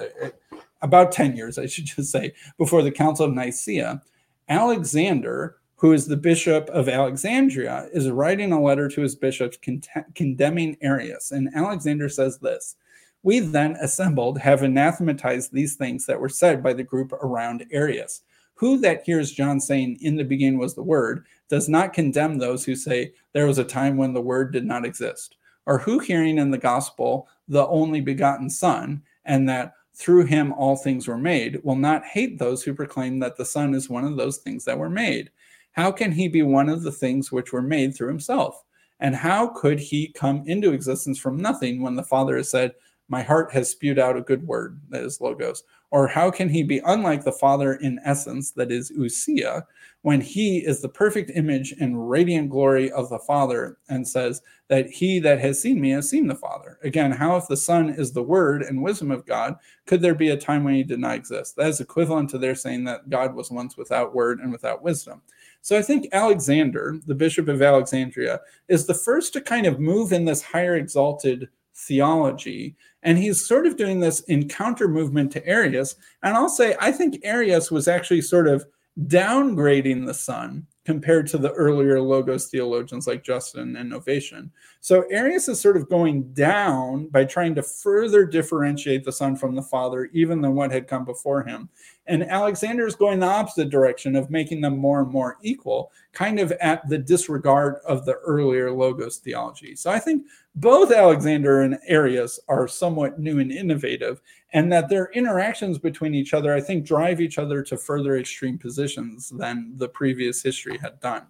about 0.81 1.13
10 1.13 1.37
years, 1.37 1.57
I 1.57 1.67
should 1.67 1.85
just 1.95 2.11
say, 2.11 2.33
before 2.57 2.83
the 2.83 2.91
Council 2.91 3.25
of 3.25 3.33
Nicaea, 3.33 4.01
Alexander, 4.49 5.55
who 5.77 5.93
is 5.93 6.05
the 6.05 6.17
bishop 6.17 6.69
of 6.71 6.89
Alexandria, 6.89 7.87
is 7.93 8.09
writing 8.09 8.51
a 8.51 8.61
letter 8.61 8.89
to 8.89 9.01
his 9.01 9.15
bishops 9.15 9.57
con- 9.63 9.81
condemning 10.15 10.75
Arius. 10.81 11.31
And 11.31 11.49
Alexander 11.55 12.09
says 12.09 12.39
this 12.39 12.75
we 13.23 13.39
then 13.39 13.75
assembled 13.81 14.39
have 14.39 14.63
anathematized 14.63 15.51
these 15.51 15.75
things 15.75 16.05
that 16.05 16.19
were 16.19 16.29
said 16.29 16.63
by 16.63 16.73
the 16.73 16.83
group 16.83 17.13
around 17.13 17.65
Arius. 17.71 18.23
Who 18.55 18.77
that 18.79 19.03
hears 19.03 19.31
John 19.31 19.59
saying, 19.59 19.97
In 20.01 20.15
the 20.15 20.23
beginning 20.23 20.59
was 20.59 20.75
the 20.75 20.83
Word, 20.83 21.25
does 21.49 21.67
not 21.67 21.93
condemn 21.93 22.37
those 22.37 22.63
who 22.63 22.75
say, 22.75 23.13
There 23.33 23.47
was 23.47 23.57
a 23.57 23.63
time 23.63 23.97
when 23.97 24.13
the 24.13 24.21
Word 24.21 24.53
did 24.53 24.65
not 24.65 24.85
exist? 24.85 25.37
Or 25.65 25.77
who 25.77 25.99
hearing 25.99 26.37
in 26.37 26.51
the 26.51 26.57
gospel 26.57 27.27
the 27.47 27.67
only 27.67 28.01
begotten 28.01 28.49
Son, 28.49 29.01
and 29.25 29.47
that 29.49 29.73
through 29.93 30.25
him 30.25 30.53
all 30.53 30.75
things 30.75 31.07
were 31.07 31.17
made, 31.17 31.59
will 31.63 31.75
not 31.75 32.05
hate 32.05 32.39
those 32.39 32.63
who 32.63 32.73
proclaim 32.73 33.19
that 33.19 33.37
the 33.37 33.45
Son 33.45 33.73
is 33.73 33.89
one 33.89 34.05
of 34.05 34.17
those 34.17 34.37
things 34.37 34.65
that 34.65 34.77
were 34.77 34.89
made? 34.89 35.29
How 35.73 35.91
can 35.91 36.11
he 36.11 36.27
be 36.27 36.41
one 36.41 36.69
of 36.69 36.83
the 36.83 36.91
things 36.91 37.31
which 37.31 37.53
were 37.53 37.61
made 37.61 37.95
through 37.95 38.09
himself? 38.09 38.63
And 38.99 39.15
how 39.15 39.47
could 39.47 39.79
he 39.79 40.09
come 40.09 40.43
into 40.45 40.73
existence 40.73 41.17
from 41.17 41.37
nothing 41.37 41.81
when 41.81 41.95
the 41.95 42.03
Father 42.03 42.37
has 42.37 42.49
said, 42.49 42.73
my 43.11 43.21
heart 43.21 43.51
has 43.51 43.69
spewed 43.69 43.99
out 43.99 44.15
a 44.15 44.21
good 44.21 44.47
word, 44.47 44.79
that 44.87 45.03
is 45.03 45.19
logos. 45.19 45.65
Or 45.91 46.07
how 46.07 46.31
can 46.31 46.47
he 46.47 46.63
be 46.63 46.79
unlike 46.85 47.25
the 47.25 47.33
Father 47.33 47.73
in 47.73 47.99
essence, 48.05 48.51
that 48.51 48.71
is 48.71 48.89
ousia, 48.91 49.65
when 50.03 50.21
he 50.21 50.59
is 50.59 50.81
the 50.81 50.87
perfect 50.87 51.29
image 51.35 51.73
and 51.81 52.09
radiant 52.09 52.49
glory 52.49 52.89
of 52.89 53.09
the 53.09 53.19
Father 53.19 53.77
and 53.89 54.07
says 54.07 54.41
that 54.69 54.89
he 54.89 55.19
that 55.19 55.39
has 55.41 55.61
seen 55.61 55.81
me 55.81 55.89
has 55.89 56.09
seen 56.09 56.25
the 56.25 56.35
Father? 56.35 56.79
Again, 56.83 57.11
how 57.11 57.35
if 57.35 57.49
the 57.49 57.57
Son 57.57 57.89
is 57.89 58.13
the 58.13 58.23
word 58.23 58.61
and 58.61 58.81
wisdom 58.81 59.11
of 59.11 59.25
God, 59.25 59.57
could 59.85 60.01
there 60.01 60.15
be 60.15 60.29
a 60.29 60.37
time 60.37 60.63
when 60.63 60.75
he 60.75 60.83
did 60.83 60.99
not 60.99 61.15
exist? 61.15 61.57
That 61.57 61.67
is 61.67 61.81
equivalent 61.81 62.29
to 62.29 62.37
their 62.37 62.55
saying 62.55 62.85
that 62.85 63.09
God 63.09 63.35
was 63.35 63.51
once 63.51 63.75
without 63.75 64.15
word 64.15 64.39
and 64.39 64.53
without 64.53 64.83
wisdom. 64.83 65.21
So 65.59 65.77
I 65.77 65.81
think 65.81 66.07
Alexander, 66.13 66.97
the 67.05 67.13
Bishop 67.13 67.49
of 67.49 67.61
Alexandria, 67.61 68.39
is 68.69 68.87
the 68.87 68.93
first 68.93 69.33
to 69.33 69.41
kind 69.41 69.65
of 69.65 69.81
move 69.81 70.13
in 70.13 70.23
this 70.23 70.41
higher 70.41 70.77
exalted 70.77 71.49
theology. 71.75 72.75
And 73.03 73.17
he's 73.17 73.45
sort 73.47 73.65
of 73.65 73.77
doing 73.77 73.99
this 73.99 74.21
in 74.21 74.47
counter 74.47 74.87
movement 74.87 75.31
to 75.33 75.47
Arius. 75.47 75.95
And 76.23 76.35
I'll 76.35 76.49
say, 76.49 76.75
I 76.79 76.91
think 76.91 77.19
Arius 77.23 77.71
was 77.71 77.87
actually 77.87 78.21
sort 78.21 78.47
of 78.47 78.65
downgrading 79.07 80.05
the 80.05 80.13
Son 80.13 80.67
compared 80.83 81.27
to 81.27 81.37
the 81.37 81.51
earlier 81.51 82.01
Logos 82.01 82.47
theologians 82.47 83.05
like 83.05 83.23
Justin 83.23 83.75
and 83.75 83.91
Novatian. 83.91 84.49
So 84.79 85.05
Arius 85.11 85.47
is 85.47 85.61
sort 85.61 85.77
of 85.77 85.89
going 85.89 86.33
down 86.33 87.07
by 87.07 87.23
trying 87.23 87.53
to 87.55 87.61
further 87.61 88.25
differentiate 88.25 89.03
the 89.03 89.11
Son 89.11 89.35
from 89.35 89.53
the 89.53 89.61
Father, 89.61 90.05
even 90.05 90.41
than 90.41 90.55
what 90.55 90.71
had 90.71 90.87
come 90.87 91.05
before 91.05 91.43
him. 91.43 91.69
And 92.07 92.23
Alexander 92.23 92.87
is 92.87 92.95
going 92.95 93.19
the 93.19 93.27
opposite 93.27 93.69
direction 93.69 94.15
of 94.15 94.31
making 94.31 94.61
them 94.61 94.77
more 94.77 95.01
and 95.01 95.11
more 95.11 95.37
equal, 95.43 95.91
kind 96.13 96.39
of 96.39 96.51
at 96.53 96.87
the 96.89 96.97
disregard 96.97 97.75
of 97.85 98.05
the 98.05 98.15
earlier 98.15 98.71
Logos 98.71 99.17
theology. 99.17 99.75
So 99.75 99.91
I 99.91 99.99
think 99.99 100.25
both 100.55 100.91
Alexander 100.91 101.61
and 101.61 101.77
Arius 101.87 102.39
are 102.49 102.67
somewhat 102.67 103.19
new 103.19 103.39
and 103.39 103.51
innovative, 103.51 104.21
and 104.53 104.71
that 104.71 104.89
their 104.89 105.11
interactions 105.13 105.77
between 105.77 106.13
each 106.13 106.33
other, 106.33 106.53
I 106.53 106.61
think, 106.61 106.85
drive 106.85 107.21
each 107.21 107.37
other 107.37 107.63
to 107.63 107.77
further 107.77 108.17
extreme 108.17 108.57
positions 108.57 109.29
than 109.29 109.73
the 109.77 109.87
previous 109.87 110.41
history 110.41 110.77
had 110.77 110.99
done. 110.99 111.27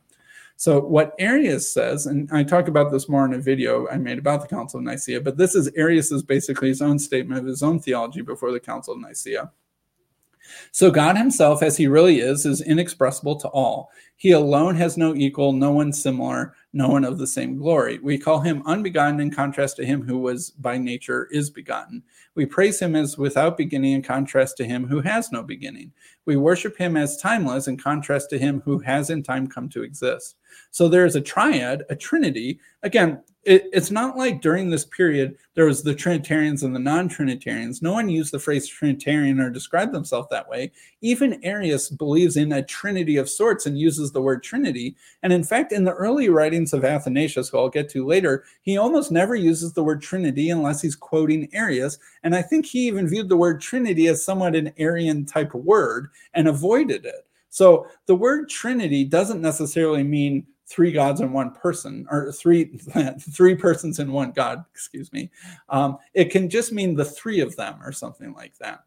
So, 0.56 0.80
what 0.80 1.16
Arius 1.18 1.74
says, 1.74 2.06
and 2.06 2.30
I 2.32 2.44
talk 2.44 2.68
about 2.68 2.92
this 2.92 3.10
more 3.10 3.26
in 3.26 3.34
a 3.34 3.40
video 3.40 3.88
I 3.88 3.98
made 3.98 4.20
about 4.20 4.42
the 4.42 4.48
Council 4.48 4.80
of 4.80 4.86
Nicaea, 4.86 5.22
but 5.22 5.38
this 5.38 5.56
is 5.56 5.72
Arius's 5.76 6.22
basically 6.22 6.68
his 6.68 6.82
own 6.82 7.00
statement 7.00 7.40
of 7.40 7.48
his 7.48 7.64
own 7.64 7.80
theology 7.80 8.22
before 8.22 8.52
the 8.52 8.60
Council 8.60 8.94
of 8.94 9.00
Nicaea. 9.00 9.52
So 10.72 10.92
God 10.92 11.18
himself, 11.18 11.64
as 11.64 11.78
he 11.78 11.88
really 11.88 12.20
is, 12.20 12.46
is 12.46 12.62
inexpressible 12.62 13.38
to 13.38 13.48
all. 13.50 13.92
He 14.18 14.32
alone 14.32 14.76
has 14.76 14.98
no 14.98 15.16
equal, 15.16 15.54
no 15.54 15.72
one 15.72 15.92
similar, 15.92 16.56
no 16.74 16.90
one 16.90 17.06
of 17.06 17.18
the 17.18 17.28
same 17.28 17.58
glory. 17.58 18.00
We 18.00 18.18
call 18.18 18.40
him 18.40 18.64
unbegotten 18.66 19.20
in 19.20 19.32
contrast 19.32 19.78
to 19.78 19.86
him 19.86 20.02
who 20.04 20.20
was 20.20 20.52
by 20.52 20.78
nature 20.78 21.28
is 21.32 21.50
begotten. 21.50 22.04
We 22.36 22.46
praise 22.46 22.80
him 22.80 22.96
as 22.96 23.18
without 23.18 23.58
beginning 23.58 23.94
in 23.94 24.02
contrast 24.02 24.56
to 24.58 24.66
him 24.66 24.88
who 24.88 25.02
has 25.02 25.32
no 25.32 25.44
beginning. 25.44 25.92
We 26.26 26.38
worship 26.38 26.78
him 26.78 26.96
as 26.96 27.18
timeless 27.18 27.68
in 27.68 27.78
contrast 27.78 28.30
to 28.30 28.40
him 28.40 28.62
who 28.64 28.80
has 28.80 29.10
in 29.10 29.22
time 29.22 29.48
come 29.48 29.68
to 29.70 29.84
exist. 29.84 30.38
So 30.72 30.88
there 30.88 31.06
is 31.06 31.16
a 31.16 31.22
triad, 31.22 31.84
a 31.90 31.96
trinity. 31.96 32.60
Again, 32.84 33.22
it, 33.44 33.70
it's 33.74 33.90
not 33.90 34.18
like 34.18 34.42
during 34.42 34.70
this 34.70 34.86
period 34.86 35.36
there 35.56 35.66
was 35.66 35.82
the 35.82 35.96
Trinitarians 35.96 36.62
and 36.62 36.76
the 36.76 36.80
non-Trinitarians. 36.80 37.82
No 37.82 37.94
one 37.94 38.08
used 38.08 38.32
the 38.32 38.40
phrase 38.40 38.68
Trinitarian 38.68 39.40
or 39.40 39.50
described 39.50 39.94
themselves 39.94 40.28
that 40.30 40.48
way. 40.48 40.72
Even 41.02 41.44
Arius 41.44 41.90
believes 41.90 42.38
in 42.38 42.52
a 42.52 42.64
trinity 42.64 43.18
of 43.18 43.30
sorts 43.30 43.66
and 43.66 43.80
uses 43.80 44.12
the 44.12 44.22
word 44.22 44.44
Trinity. 44.44 44.96
And 45.24 45.34
in 45.34 45.44
fact, 45.44 45.72
in 45.72 45.86
the 45.86 45.94
early 45.94 46.30
writings 46.30 46.72
of 46.72 46.86
Athanasius, 46.86 47.50
who 47.50 47.58
I'll 47.58 47.70
get 47.70 47.90
to 47.90 48.06
later, 48.06 48.44
he 48.62 48.78
almost 48.78 49.12
never 49.12 49.36
uses 49.36 49.74
the 49.74 49.84
word 49.84 50.04
Trinity 50.04 50.52
unless 50.52 50.82
he's 50.82 50.96
quoting 50.96 51.50
Arius. 51.52 51.98
And 52.24 52.36
I 52.36 52.44
think 52.44 52.68
he 52.68 52.88
even 52.88 53.08
viewed 53.08 53.30
the 53.30 53.38
word 53.38 53.60
Trinity 53.60 54.08
as 54.08 54.24
somewhat 54.24 54.56
an 54.56 54.72
Arian 54.78 55.26
type 55.26 55.54
word 55.56 56.10
and 56.36 56.48
avoided 56.48 57.06
it. 57.06 57.26
So 57.52 57.86
the 58.08 58.16
word 58.16 58.50
Trinity 58.50 59.04
doesn't 59.04 59.42
necessarily 59.42 60.04
mean 60.04 60.48
three 60.66 60.92
gods 60.94 61.20
in 61.20 61.34
one 61.34 61.52
person 61.52 62.08
or 62.10 62.32
three 62.32 62.78
three 63.20 63.56
persons 63.56 64.00
in 64.00 64.12
one 64.12 64.32
god 64.32 64.64
excuse 64.72 65.12
me. 65.12 65.30
Um, 65.70 65.98
it 66.14 66.32
can 66.32 66.50
just 66.50 66.72
mean 66.72 66.96
the 66.96 67.06
three 67.06 67.42
of 67.42 67.56
them 67.58 67.78
or 67.84 67.92
something 67.92 68.34
like 68.34 68.58
that. 68.60 68.86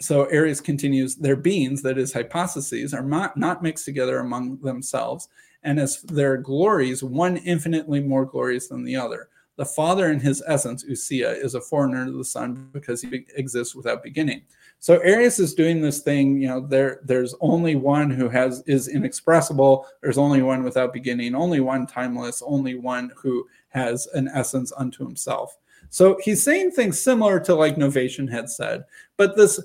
So 0.00 0.24
arius 0.24 0.60
continues 0.60 1.16
their 1.16 1.36
beings 1.36 1.82
that 1.82 1.98
is 1.98 2.12
hypostases 2.14 2.94
are 2.94 3.04
not, 3.04 3.36
not 3.36 3.62
mixed 3.62 3.84
together 3.84 4.18
among 4.18 4.58
themselves 4.62 5.28
and 5.62 5.78
as 5.78 6.00
their 6.02 6.38
glories 6.38 7.04
one 7.04 7.36
infinitely 7.36 8.00
more 8.00 8.24
glorious 8.24 8.68
than 8.68 8.82
the 8.82 8.96
other. 8.96 9.28
The 9.56 9.66
father 9.66 10.10
in 10.10 10.18
his 10.18 10.42
essence 10.46 10.82
Ousia, 10.82 11.44
is 11.44 11.54
a 11.54 11.60
foreigner 11.60 12.06
to 12.06 12.12
the 12.12 12.24
son 12.24 12.70
because 12.72 13.02
he 13.02 13.26
exists 13.36 13.74
without 13.74 14.02
beginning 14.02 14.42
so 14.82 14.98
Arius 14.98 15.38
is 15.38 15.54
doing 15.54 15.80
this 15.80 16.00
thing, 16.00 16.42
you 16.42 16.48
know, 16.48 16.58
there 16.58 16.98
there's 17.04 17.36
only 17.40 17.76
one 17.76 18.10
who 18.10 18.28
has 18.28 18.64
is 18.66 18.88
inexpressible, 18.88 19.86
there's 20.00 20.18
only 20.18 20.42
one 20.42 20.64
without 20.64 20.92
beginning, 20.92 21.36
only 21.36 21.60
one 21.60 21.86
timeless, 21.86 22.42
only 22.44 22.74
one 22.74 23.12
who 23.16 23.46
has 23.68 24.08
an 24.14 24.28
essence 24.34 24.72
unto 24.76 25.04
himself. 25.04 25.56
So 25.88 26.18
he's 26.24 26.42
saying 26.42 26.72
things 26.72 27.00
similar 27.00 27.38
to 27.38 27.54
like 27.54 27.76
Novatian 27.76 28.28
had 28.28 28.50
said, 28.50 28.82
but 29.16 29.36
this 29.36 29.62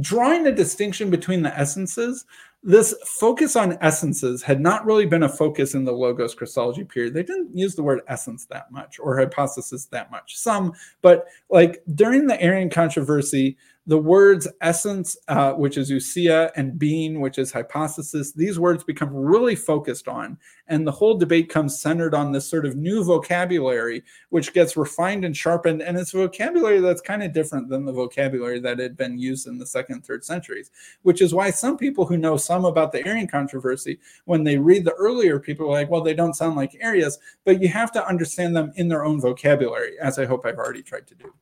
drawing 0.00 0.46
a 0.46 0.52
distinction 0.52 1.10
between 1.10 1.42
the 1.42 1.58
essences, 1.58 2.24
this 2.62 2.94
focus 3.04 3.56
on 3.56 3.76
essences 3.80 4.40
had 4.40 4.60
not 4.60 4.86
really 4.86 5.04
been 5.04 5.24
a 5.24 5.28
focus 5.28 5.74
in 5.74 5.84
the 5.84 5.92
Logos 5.92 6.34
Christology 6.34 6.84
period. 6.84 7.12
They 7.12 7.24
didn't 7.24 7.56
use 7.56 7.74
the 7.74 7.82
word 7.82 8.02
essence 8.06 8.46
that 8.46 8.70
much 8.70 9.00
or 9.00 9.18
hypostasis 9.18 9.86
that 9.86 10.12
much. 10.12 10.36
Some, 10.36 10.74
but 11.02 11.26
like 11.50 11.82
during 11.96 12.28
the 12.28 12.40
Arian 12.40 12.70
controversy, 12.70 13.56
the 13.86 13.98
words 13.98 14.48
essence, 14.62 15.14
uh, 15.28 15.52
which 15.52 15.76
is 15.76 15.90
ousia, 15.90 16.50
and 16.56 16.78
being, 16.78 17.20
which 17.20 17.38
is 17.38 17.52
hypostasis, 17.52 18.32
these 18.32 18.58
words 18.58 18.82
become 18.82 19.14
really 19.14 19.54
focused 19.54 20.08
on. 20.08 20.38
And 20.68 20.86
the 20.86 20.92
whole 20.92 21.18
debate 21.18 21.50
comes 21.50 21.80
centered 21.80 22.14
on 22.14 22.32
this 22.32 22.48
sort 22.48 22.64
of 22.64 22.76
new 22.76 23.04
vocabulary, 23.04 24.02
which 24.30 24.54
gets 24.54 24.78
refined 24.78 25.26
and 25.26 25.36
sharpened. 25.36 25.82
And 25.82 25.98
it's 25.98 26.12
vocabulary 26.12 26.80
that's 26.80 27.02
kind 27.02 27.22
of 27.22 27.34
different 27.34 27.68
than 27.68 27.84
the 27.84 27.92
vocabulary 27.92 28.58
that 28.60 28.78
had 28.78 28.96
been 28.96 29.18
used 29.18 29.46
in 29.46 29.58
the 29.58 29.66
second, 29.66 30.06
third 30.06 30.24
centuries, 30.24 30.70
which 31.02 31.20
is 31.20 31.34
why 31.34 31.50
some 31.50 31.76
people 31.76 32.06
who 32.06 32.16
know 32.16 32.38
some 32.38 32.64
about 32.64 32.90
the 32.90 33.06
Arian 33.06 33.28
controversy, 33.28 33.98
when 34.24 34.44
they 34.44 34.56
read 34.56 34.86
the 34.86 34.94
earlier 34.94 35.38
people, 35.38 35.66
are 35.66 35.72
like, 35.72 35.90
well, 35.90 36.02
they 36.02 36.14
don't 36.14 36.34
sound 36.34 36.56
like 36.56 36.74
Arius, 36.80 37.18
but 37.44 37.60
you 37.60 37.68
have 37.68 37.92
to 37.92 38.06
understand 38.06 38.56
them 38.56 38.72
in 38.76 38.88
their 38.88 39.04
own 39.04 39.20
vocabulary, 39.20 39.98
as 40.00 40.18
I 40.18 40.24
hope 40.24 40.46
I've 40.46 40.56
already 40.56 40.82
tried 40.82 41.06
to 41.08 41.14
do. 41.14 41.34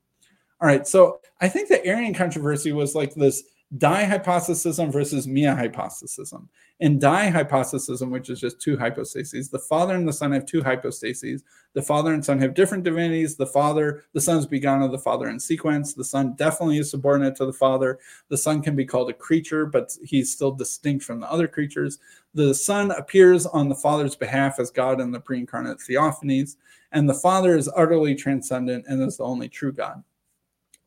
All 0.63 0.69
right, 0.69 0.87
so 0.87 1.19
I 1.41 1.49
think 1.49 1.69
the 1.69 1.85
Arian 1.85 2.15
controversy 2.15 2.71
was 2.71 2.95
like 2.95 3.15
this 3.15 3.43
dihypothesism 3.79 4.93
versus 4.93 5.27
miahypothesism. 5.27 6.47
In 6.79 7.01
dihypothesism, 7.01 8.11
which 8.11 8.31
is 8.31 8.39
just 8.39 8.61
two 8.61 8.77
hypostases, 8.77 9.51
the 9.51 9.59
Father 9.59 9.97
and 9.97 10.07
the 10.07 10.13
Son 10.13 10.31
have 10.31 10.47
two 10.47 10.63
hypostases. 10.63 11.43
The 11.75 11.83
Father 11.83 12.15
and 12.15 12.25
Son 12.25 12.39
have 12.39 12.55
different 12.55 12.85
divinities. 12.85 13.35
The 13.35 13.47
Father, 13.47 14.05
the 14.13 14.21
Son 14.21 14.39
is 14.39 14.47
begotten 14.47 14.85
of 14.85 14.93
the 14.93 15.01
Father 15.01 15.29
in 15.29 15.41
sequence. 15.41 15.95
The 15.95 16.05
Son 16.05 16.35
definitely 16.37 16.79
is 16.79 16.93
subordinate 16.93 17.35
to 17.37 17.47
the 17.47 17.53
Father. 17.53 17.99
The 18.29 18.39
Son 18.39 18.63
can 18.63 18.77
be 18.77 18.85
called 18.85 19.11
a 19.11 19.15
creature, 19.15 19.67
but 19.67 19.91
he's 20.05 20.33
still 20.33 20.53
distinct 20.53 21.05
from 21.05 21.19
the 21.19 21.33
other 21.33 21.49
creatures. 21.49 21.99
The 22.35 22.55
Son 22.55 22.93
appears 22.93 23.47
on 23.47 23.69
the 23.69 23.75
Father's 23.75 24.15
behalf 24.15 24.61
as 24.61 24.71
God 24.71 25.01
in 25.01 25.11
the 25.11 25.19
pre 25.19 25.41
incarnate 25.41 25.79
theophanies, 25.79 26.55
and 26.93 27.09
the 27.09 27.15
Father 27.15 27.57
is 27.57 27.69
utterly 27.75 28.15
transcendent 28.15 28.85
and 28.87 29.03
is 29.03 29.17
the 29.17 29.25
only 29.25 29.49
true 29.49 29.73
God 29.73 30.05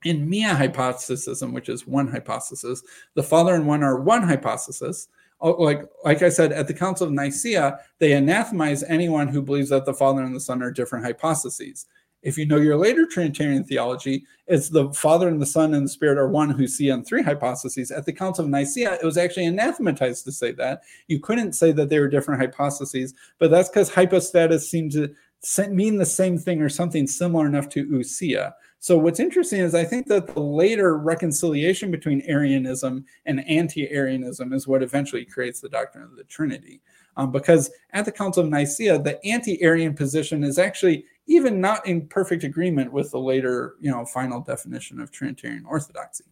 in 0.06 0.30
Mia 0.30 0.54
miahypothesism, 0.54 1.52
which 1.52 1.68
is 1.68 1.86
one 1.86 2.08
hypothesis, 2.08 2.84
the 3.16 3.24
Father 3.24 3.56
and 3.56 3.68
one 3.68 3.84
are 3.84 4.00
one 4.00 4.24
hypothesis. 4.24 5.10
Oh, 5.42 5.52
like, 5.52 5.82
like 6.06 6.22
I 6.22 6.30
said, 6.30 6.54
at 6.54 6.68
the 6.68 6.74
Council 6.74 7.08
of 7.08 7.12
Nicaea, 7.14 7.80
they 8.00 8.12
anathemize 8.12 8.84
anyone 8.88 9.28
who 9.28 9.42
believes 9.42 9.70
that 9.70 9.86
the 9.86 9.94
Father 9.94 10.22
and 10.22 10.34
the 10.34 10.40
Son 10.40 10.64
are 10.64 10.72
different 10.72 11.06
hypostases. 11.06 11.88
If 12.22 12.38
you 12.38 12.46
know 12.46 12.58
your 12.58 12.78
later 12.78 13.06
Trinitarian 13.06 13.64
theology, 13.64 14.24
it's 14.48 14.70
the 14.70 14.92
Father 14.94 15.28
and 15.28 15.42
the 15.42 15.46
Son 15.46 15.74
and 15.74 15.86
the 15.86 15.90
Spirit 15.90 16.18
are 16.18 16.28
one 16.28 16.54
ousia 16.54 16.94
and 16.94 17.06
three 17.06 17.22
hypostases. 17.22 17.92
At 17.92 18.06
the 18.06 18.14
Council 18.14 18.46
of 18.46 18.50
Nicaea, 18.50 18.94
it 18.94 19.04
was 19.04 19.18
actually 19.18 19.46
anathematized 19.46 20.24
to 20.26 20.32
say 20.32 20.52
that. 20.54 20.82
You 21.08 21.20
couldn't 21.20 21.54
say 21.54 21.72
that 21.74 21.90
they 21.90 22.00
were 22.00 22.08
different 22.08 22.42
hypostases, 22.42 23.14
but 23.38 23.52
that's 23.52 23.70
because 23.70 23.92
hypostatus 23.92 24.62
seemed 24.62 24.94
to 24.94 25.14
mean 25.70 25.98
the 25.98 26.06
same 26.06 26.38
thing 26.38 26.62
or 26.62 26.70
something 26.70 27.06
similar 27.06 27.46
enough 27.46 27.70
to 27.70 27.86
ousia. 27.88 28.54
So 28.86 29.00
what's 29.00 29.20
interesting 29.20 29.62
is 29.62 29.74
I 29.74 29.84
think 29.84 30.06
that 30.10 30.28
the 30.28 30.40
later 30.40 31.00
reconciliation 31.00 31.90
between 31.90 32.22
Arianism 32.28 33.04
and 33.26 33.44
anti-Arianism 33.50 34.54
is 34.54 34.68
what 34.68 34.84
eventually 34.84 35.26
creates 35.26 35.60
the 35.60 35.70
doctrine 35.70 36.04
of 36.04 36.16
the 36.16 36.24
Trinity. 36.26 36.84
Um, 37.18 37.32
because 37.32 37.72
at 37.94 38.06
the 38.06 38.12
Council 38.12 38.44
of 38.44 38.50
Nicaea, 38.52 39.00
the 39.00 39.20
anti-Arian 39.26 39.96
position 39.96 40.44
is 40.44 40.60
actually 40.60 41.06
even 41.26 41.60
not 41.60 41.84
in 41.88 42.08
perfect 42.08 42.44
agreement 42.44 42.94
with 42.94 43.10
the 43.10 43.18
later, 43.18 43.74
you 43.80 43.90
know, 43.90 44.06
final 44.06 44.40
definition 44.40 45.00
of 45.00 45.10
Trinitarian 45.10 45.66
orthodoxy. 45.66 46.26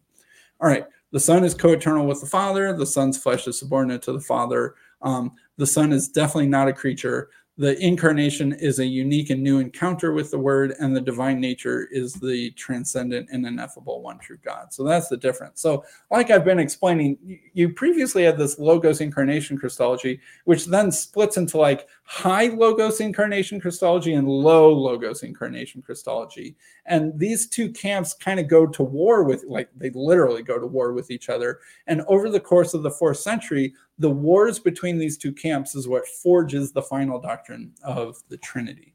All 0.60 0.68
right, 0.68 0.86
the 1.10 1.18
Son 1.18 1.42
is 1.42 1.54
co-eternal 1.54 2.06
with 2.06 2.20
the 2.20 2.28
Father. 2.28 2.72
The 2.72 2.86
Son's 2.86 3.18
flesh 3.18 3.48
is 3.48 3.58
subordinate 3.58 4.02
to 4.02 4.12
the 4.12 4.20
Father. 4.20 4.76
Um, 5.02 5.32
the 5.56 5.66
Son 5.66 5.92
is 5.92 6.08
definitely 6.08 6.50
not 6.50 6.68
a 6.68 6.72
creature 6.72 7.30
the 7.56 7.78
incarnation 7.78 8.52
is 8.52 8.80
a 8.80 8.86
unique 8.86 9.30
and 9.30 9.40
new 9.40 9.60
encounter 9.60 10.12
with 10.12 10.32
the 10.32 10.38
word 10.38 10.74
and 10.80 10.94
the 10.94 11.00
divine 11.00 11.40
nature 11.40 11.88
is 11.92 12.14
the 12.14 12.50
transcendent 12.52 13.28
and 13.30 13.46
ineffable 13.46 14.02
one 14.02 14.18
true 14.18 14.38
god. 14.44 14.72
So 14.72 14.82
that's 14.82 15.08
the 15.08 15.16
difference. 15.16 15.60
So 15.60 15.84
like 16.10 16.30
i've 16.30 16.44
been 16.44 16.58
explaining 16.58 17.16
you 17.52 17.68
previously 17.68 18.24
had 18.24 18.36
this 18.36 18.58
logos 18.58 19.00
incarnation 19.00 19.56
christology 19.56 20.20
which 20.44 20.66
then 20.66 20.90
splits 20.90 21.36
into 21.36 21.58
like 21.58 21.88
high 22.04 22.48
logos 22.48 23.00
incarnation 23.00 23.60
christology 23.60 24.14
and 24.14 24.28
low 24.28 24.72
logos 24.72 25.22
incarnation 25.22 25.80
christology. 25.80 26.56
And 26.86 27.16
these 27.18 27.46
two 27.46 27.70
camps 27.70 28.14
kind 28.14 28.40
of 28.40 28.48
go 28.48 28.66
to 28.66 28.82
war 28.82 29.22
with 29.22 29.44
like 29.46 29.68
they 29.76 29.90
literally 29.90 30.42
go 30.42 30.58
to 30.58 30.66
war 30.66 30.92
with 30.92 31.10
each 31.10 31.28
other. 31.28 31.60
And 31.86 32.02
over 32.08 32.28
the 32.28 32.40
course 32.40 32.74
of 32.74 32.82
the 32.82 32.90
fourth 32.90 33.18
century 33.18 33.74
the 33.98 34.10
wars 34.10 34.58
between 34.58 34.98
these 34.98 35.16
two 35.16 35.32
camps 35.32 35.74
is 35.74 35.88
what 35.88 36.06
forges 36.06 36.72
the 36.72 36.82
final 36.82 37.20
doctrine 37.20 37.72
of 37.84 38.22
the 38.28 38.36
Trinity. 38.38 38.94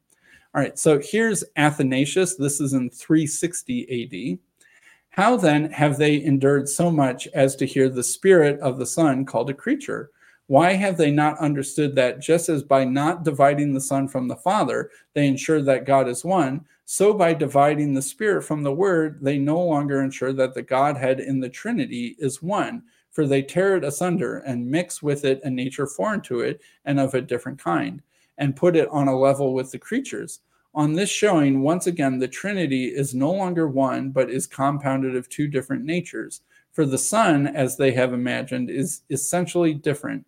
All 0.54 0.60
right, 0.60 0.78
so 0.78 0.98
here's 0.98 1.44
Athanasius. 1.56 2.36
This 2.36 2.60
is 2.60 2.72
in 2.72 2.90
360 2.90 4.34
AD. 4.34 4.38
How 5.10 5.36
then 5.36 5.70
have 5.70 5.96
they 5.96 6.22
endured 6.22 6.68
so 6.68 6.90
much 6.90 7.26
as 7.28 7.56
to 7.56 7.66
hear 7.66 7.88
the 7.88 8.02
Spirit 8.02 8.60
of 8.60 8.78
the 8.78 8.86
Son 8.86 9.24
called 9.24 9.50
a 9.50 9.54
creature? 9.54 10.10
Why 10.46 10.72
have 10.72 10.96
they 10.96 11.12
not 11.12 11.38
understood 11.38 11.94
that 11.94 12.20
just 12.20 12.48
as 12.48 12.64
by 12.64 12.84
not 12.84 13.22
dividing 13.22 13.72
the 13.72 13.80
Son 13.80 14.08
from 14.08 14.26
the 14.26 14.36
Father, 14.36 14.90
they 15.14 15.28
ensure 15.28 15.62
that 15.62 15.86
God 15.86 16.08
is 16.08 16.24
one, 16.24 16.64
so 16.84 17.14
by 17.14 17.34
dividing 17.34 17.94
the 17.94 18.02
Spirit 18.02 18.42
from 18.42 18.64
the 18.64 18.72
Word, 18.72 19.20
they 19.22 19.38
no 19.38 19.62
longer 19.62 20.02
ensure 20.02 20.32
that 20.32 20.54
the 20.54 20.62
Godhead 20.62 21.20
in 21.20 21.38
the 21.38 21.48
Trinity 21.48 22.16
is 22.18 22.42
one, 22.42 22.82
for 23.10 23.26
they 23.26 23.42
tear 23.42 23.76
it 23.76 23.84
asunder 23.84 24.38
and 24.38 24.70
mix 24.70 25.02
with 25.02 25.24
it 25.24 25.40
a 25.44 25.50
nature 25.50 25.86
foreign 25.86 26.20
to 26.22 26.40
it 26.40 26.60
and 26.84 27.00
of 27.00 27.14
a 27.14 27.20
different 27.20 27.58
kind, 27.58 28.02
and 28.38 28.56
put 28.56 28.76
it 28.76 28.88
on 28.90 29.08
a 29.08 29.18
level 29.18 29.54
with 29.54 29.70
the 29.70 29.78
creatures 29.78 30.40
on 30.74 30.92
this 30.92 31.10
showing, 31.10 31.62
once 31.62 31.86
again, 31.86 32.18
the 32.18 32.28
Trinity 32.28 32.86
is 32.86 33.14
no 33.14 33.32
longer 33.32 33.66
one, 33.66 34.10
but 34.10 34.30
is 34.30 34.46
compounded 34.46 35.16
of 35.16 35.28
two 35.28 35.48
different 35.48 35.84
natures. 35.84 36.42
For 36.72 36.86
the 36.86 36.98
Son, 36.98 37.48
as 37.48 37.76
they 37.76 37.92
have 37.92 38.12
imagined, 38.12 38.70
is 38.70 39.02
essentially 39.10 39.74
different. 39.74 40.24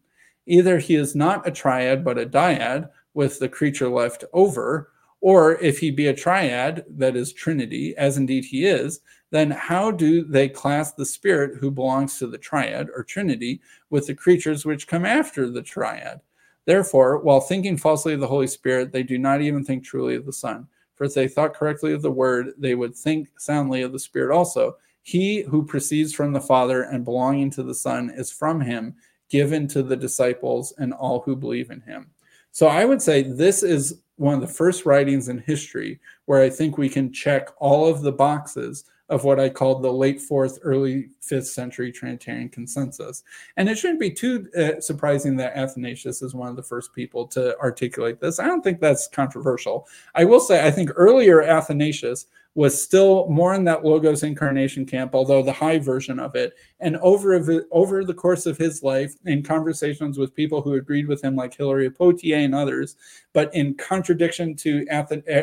Either 0.47 0.79
he 0.79 0.97
is 0.97 1.15
not 1.15 1.47
a 1.47 1.53
triad, 1.53 2.05
but 2.05 2.19
a 2.19 2.27
dyad, 2.27 2.91
with 3.15 3.39
the 3.39 3.49
creature 3.49 3.89
left 3.89 4.25
over, 4.33 4.91
or 5.23 5.55
if 5.61 5.79
he 5.79 5.93
be 5.93 6.09
a 6.09 6.15
triad, 6.15 6.85
that 6.91 7.15
is 7.15 7.33
Trinity, 7.33 7.97
as 7.97 8.17
indeed 8.17 8.45
he 8.45 8.67
is, 8.67 9.01
then 9.31 9.53
how 9.53 9.93
do 9.93 10.25
they 10.25 10.49
class 10.49 10.93
the 10.93 11.07
Spirit 11.07 11.59
who 11.59 11.71
belongs 11.71 12.19
to 12.19 12.27
the 12.27 12.37
triad 12.37 12.89
or 12.95 13.05
Trinity 13.05 13.61
with 13.89 14.09
the 14.09 14.15
creatures 14.17 14.67
which 14.67 14.89
come 14.89 15.07
after 15.07 15.49
the 15.49 15.63
triad? 15.63 16.21
Therefore, 16.65 17.19
while 17.21 17.41
thinking 17.41 17.77
falsely 17.77 18.15
of 18.15 18.21
the 18.21 18.27
Holy 18.27 18.49
Spirit, 18.49 18.91
they 18.91 19.05
do 19.05 19.17
not 19.17 19.41
even 19.41 19.65
think 19.65 19.85
truly 19.85 20.17
of 20.17 20.27
the 20.27 20.33
Son. 20.33 20.67
For 20.97 21.05
if 21.05 21.15
they 21.15 21.29
thought 21.29 21.55
correctly 21.55 21.93
of 21.93 22.03
the 22.03 22.11
Word, 22.11 22.55
they 22.59 22.75
would 22.75 22.95
think 22.95 23.29
soundly 23.39 23.83
of 23.83 23.93
the 23.93 24.01
Spirit 24.01 24.35
also. 24.35 24.77
He 25.03 25.43
who 25.43 25.65
proceeds 25.65 26.13
from 26.13 26.33
the 26.33 26.41
Father 26.41 26.83
and 26.83 27.05
belonging 27.05 27.51
to 27.53 27.63
the 27.63 27.75
Son 27.75 28.11
is 28.11 28.33
from 28.33 28.61
him, 28.61 28.97
given 29.29 29.69
to 29.69 29.85
the 29.85 29.97
disciples 29.97 30.75
and 30.79 30.93
all 30.93 31.21
who 31.21 31.37
believe 31.37 31.71
in 31.71 31.81
him. 31.81 32.11
So 32.53 32.69
I 32.69 32.85
would 32.85 33.03
say 33.03 33.23
this 33.23 33.63
is 33.63 34.01
one 34.17 34.35
of 34.35 34.41
the 34.41 34.47
first 34.47 34.87
writings 34.87 35.29
in 35.29 35.39
history 35.39 35.99
where 36.27 36.43
I 36.43 36.51
think 36.51 36.79
we 36.79 36.89
can 36.89 37.13
check 37.13 37.49
all 37.59 37.89
of 37.89 38.03
the 38.03 38.13
boxes 38.13 38.85
of 39.13 39.25
what 39.25 39.39
I 39.39 39.51
called 39.51 39.83
the 39.83 39.93
late 39.93 40.23
fourth, 40.23 40.59
early 40.63 41.11
fifth 41.21 41.49
century 41.49 41.93
Trinitarian 41.93 42.49
consensus. 42.49 43.23
And 43.59 43.69
it 43.69 43.77
shouldn't 43.77 44.01
be 44.01 44.11
too 44.11 44.49
uh, 44.59 44.81
surprising 44.81 45.37
that 45.37 45.55
Athanasius 45.55 46.23
is 46.23 46.35
one 46.35 46.49
of 46.49 46.57
the 46.57 46.63
first 46.63 46.95
people 46.95 47.27
to 47.29 47.57
articulate 47.59 48.21
this. 48.21 48.41
I 48.41 48.47
don't 48.47 48.65
think 48.65 48.81
that's 48.81 49.09
controversial. 49.09 49.87
I 50.15 50.25
will 50.25 50.41
say, 50.41 50.67
I 50.67 50.71
think 50.71 50.91
earlier 50.97 51.43
Athanasius 51.43 52.27
was 52.55 52.83
still 52.83 53.29
more 53.29 53.53
in 53.53 53.65
that 53.65 53.85
logos 53.85 54.23
incarnation 54.23 54.87
camp, 54.87 55.15
although 55.15 55.43
the 55.43 55.53
high 55.53 55.79
version 55.79 56.19
of 56.19 56.35
it. 56.35 56.55
And 56.81 56.97
over 56.99 57.35
over 57.71 58.05
the 58.05 58.15
course 58.15 58.47
of 58.47 58.57
his 58.57 58.83
life, 58.83 59.15
in 59.27 59.43
conversations 59.43 60.17
with 60.17 60.35
people 60.35 60.63
who 60.63 60.75
agreed 60.75 61.07
with 61.07 61.23
him, 61.23 61.37
like 61.37 61.55
Hilary 61.55 61.87
of 61.87 61.97
Poitiers 61.97 62.45
and 62.45 62.55
others, 62.55 62.97
but 63.35 63.55
in 63.55 63.75
contradiction 63.75 64.55
to 64.57 64.87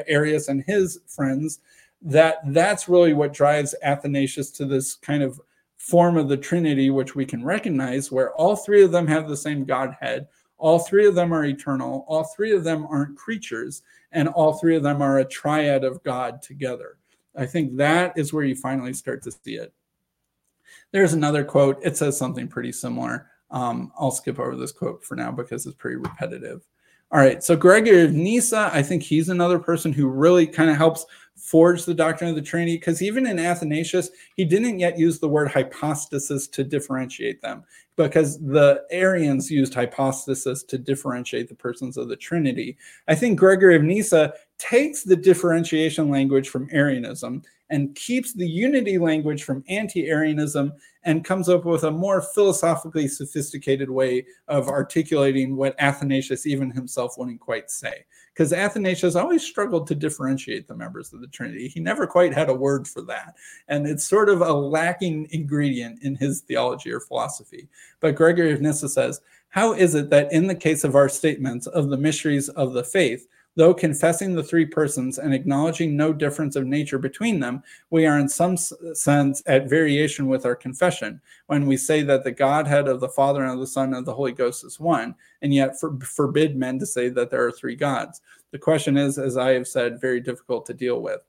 Arius 0.07 0.47
and 0.47 0.63
his 0.65 0.99
friends, 1.07 1.59
that 2.01 2.37
that's 2.47 2.87
really 2.87 3.13
what 3.13 3.33
drives 3.33 3.75
Athanasius 3.83 4.51
to 4.51 4.65
this 4.65 4.95
kind 4.95 5.23
of 5.23 5.39
form 5.77 6.17
of 6.17 6.29
the 6.29 6.37
Trinity, 6.37 6.89
which 6.89 7.15
we 7.15 7.25
can 7.25 7.43
recognize, 7.43 8.11
where 8.11 8.33
all 8.33 8.55
three 8.55 8.83
of 8.83 8.91
them 8.91 9.07
have 9.07 9.27
the 9.27 9.37
same 9.37 9.65
Godhead, 9.65 10.27
all 10.57 10.79
three 10.79 11.07
of 11.07 11.15
them 11.15 11.33
are 11.33 11.45
eternal, 11.45 12.05
all 12.07 12.25
three 12.25 12.51
of 12.51 12.63
them 12.63 12.85
aren't 12.89 13.17
creatures, 13.17 13.81
and 14.11 14.27
all 14.27 14.53
three 14.53 14.75
of 14.75 14.83
them 14.83 15.01
are 15.01 15.19
a 15.19 15.25
triad 15.25 15.83
of 15.83 16.03
God 16.03 16.41
together. 16.41 16.97
I 17.35 17.45
think 17.45 17.77
that 17.77 18.17
is 18.17 18.33
where 18.33 18.43
you 18.43 18.55
finally 18.55 18.93
start 18.93 19.23
to 19.23 19.31
see 19.31 19.55
it. 19.55 19.73
There's 20.91 21.13
another 21.13 21.43
quote. 21.43 21.79
It 21.83 21.95
says 21.95 22.17
something 22.17 22.47
pretty 22.47 22.71
similar. 22.71 23.27
Um, 23.51 23.91
I'll 23.97 24.11
skip 24.11 24.39
over 24.39 24.55
this 24.55 24.71
quote 24.71 25.03
for 25.03 25.15
now 25.15 25.31
because 25.31 25.65
it's 25.65 25.75
pretty 25.75 25.97
repetitive. 25.97 26.67
All 27.11 27.19
right, 27.19 27.43
so 27.43 27.55
Gregory 27.55 28.03
of 28.03 28.13
Nyssa, 28.13 28.69
I 28.71 28.83
think 28.83 29.01
he's 29.01 29.29
another 29.29 29.57
person 29.57 29.91
who 29.91 30.07
really 30.07 30.45
kind 30.45 30.69
of 30.69 30.77
helps 30.77 31.07
forge 31.39 31.85
the 31.85 31.93
doctrine 31.93 32.29
of 32.29 32.35
the 32.35 32.41
Trinity 32.41 32.75
because 32.75 33.01
even 33.01 33.25
in 33.25 33.39
Athanasius, 33.39 34.09
he 34.35 34.45
didn't 34.45 34.79
yet 34.79 34.99
use 34.99 35.19
the 35.19 35.29
word 35.29 35.49
hypostasis 35.49 36.47
to 36.49 36.63
differentiate 36.63 37.41
them 37.41 37.63
because 37.95 38.39
the 38.39 38.83
Arians 38.91 39.49
used 39.49 39.73
hypostasis 39.73 40.63
to 40.63 40.77
differentiate 40.77 41.49
the 41.49 41.55
persons 41.55 41.97
of 41.97 42.07
the 42.07 42.15
Trinity. 42.15 42.77
I 43.07 43.15
think 43.15 43.39
Gregory 43.39 43.75
of 43.75 43.83
Nyssa 43.83 44.33
takes 44.57 45.03
the 45.03 45.15
differentiation 45.15 46.09
language 46.09 46.49
from 46.49 46.69
Arianism 46.71 47.43
and 47.69 47.93
keeps 47.95 48.33
the 48.33 48.47
unity 48.47 48.97
language 48.97 49.43
from 49.43 49.63
anti 49.69 50.07
Arianism 50.07 50.73
and 51.03 51.23
comes 51.23 51.47
up 51.49 51.65
with 51.65 51.83
a 51.83 51.91
more 51.91 52.21
philosophically 52.21 53.07
sophisticated 53.07 53.89
way 53.89 54.25
of 54.47 54.67
articulating 54.67 55.55
what 55.55 55.75
Athanasius 55.79 56.45
even 56.45 56.71
himself 56.71 57.17
wouldn't 57.17 57.39
quite 57.39 57.69
say. 57.71 58.05
Because 58.39 58.53
Athanasius 58.53 59.17
always 59.17 59.43
struggled 59.43 59.85
to 59.87 59.95
differentiate 59.95 60.65
the 60.65 60.73
members 60.73 61.11
of 61.11 61.19
the 61.19 61.27
Trinity. 61.27 61.67
He 61.67 61.81
never 61.81 62.07
quite 62.07 62.33
had 62.33 62.47
a 62.47 62.53
word 62.53 62.87
for 62.87 63.01
that. 63.01 63.35
And 63.67 63.85
it's 63.85 64.05
sort 64.05 64.29
of 64.29 64.39
a 64.39 64.53
lacking 64.53 65.27
ingredient 65.31 66.01
in 66.03 66.15
his 66.15 66.39
theology 66.39 66.89
or 66.89 67.01
philosophy. 67.01 67.67
But 67.99 68.15
Gregory 68.15 68.53
of 68.53 68.61
Nyssa 68.61 68.87
says, 68.87 69.19
How 69.49 69.73
is 69.73 69.93
it 69.93 70.09
that 70.11 70.31
in 70.31 70.47
the 70.47 70.55
case 70.55 70.85
of 70.85 70.95
our 70.95 71.09
statements 71.09 71.67
of 71.67 71.89
the 71.89 71.97
mysteries 71.97 72.47
of 72.47 72.71
the 72.71 72.83
faith, 72.85 73.27
Though 73.55 73.73
confessing 73.73 74.35
the 74.35 74.43
three 74.43 74.65
persons 74.65 75.17
and 75.17 75.33
acknowledging 75.33 75.97
no 75.97 76.13
difference 76.13 76.55
of 76.55 76.65
nature 76.65 76.99
between 76.99 77.39
them, 77.39 77.63
we 77.89 78.05
are 78.05 78.19
in 78.19 78.29
some 78.29 78.55
sense 78.55 79.43
at 79.47 79.69
variation 79.69 80.27
with 80.27 80.45
our 80.45 80.55
confession 80.55 81.19
when 81.47 81.65
we 81.65 81.75
say 81.75 82.01
that 82.03 82.23
the 82.23 82.31
Godhead 82.31 82.87
of 82.87 82.99
the 82.99 83.09
Father 83.09 83.43
and 83.43 83.53
of 83.53 83.59
the 83.59 83.67
Son 83.67 83.89
and 83.89 83.97
of 83.97 84.05
the 84.05 84.13
Holy 84.13 84.31
Ghost 84.31 84.63
is 84.63 84.79
one, 84.79 85.15
and 85.41 85.53
yet 85.53 85.79
for, 85.79 85.99
forbid 85.99 86.55
men 86.55 86.79
to 86.79 86.85
say 86.85 87.09
that 87.09 87.31
there 87.31 87.45
are 87.45 87.51
three 87.51 87.75
gods. 87.75 88.21
The 88.51 88.59
question 88.59 88.97
is, 88.97 89.17
as 89.17 89.35
I 89.35 89.51
have 89.51 89.67
said, 89.67 89.99
very 89.99 90.21
difficult 90.21 90.65
to 90.67 90.73
deal 90.73 91.01
with. 91.01 91.21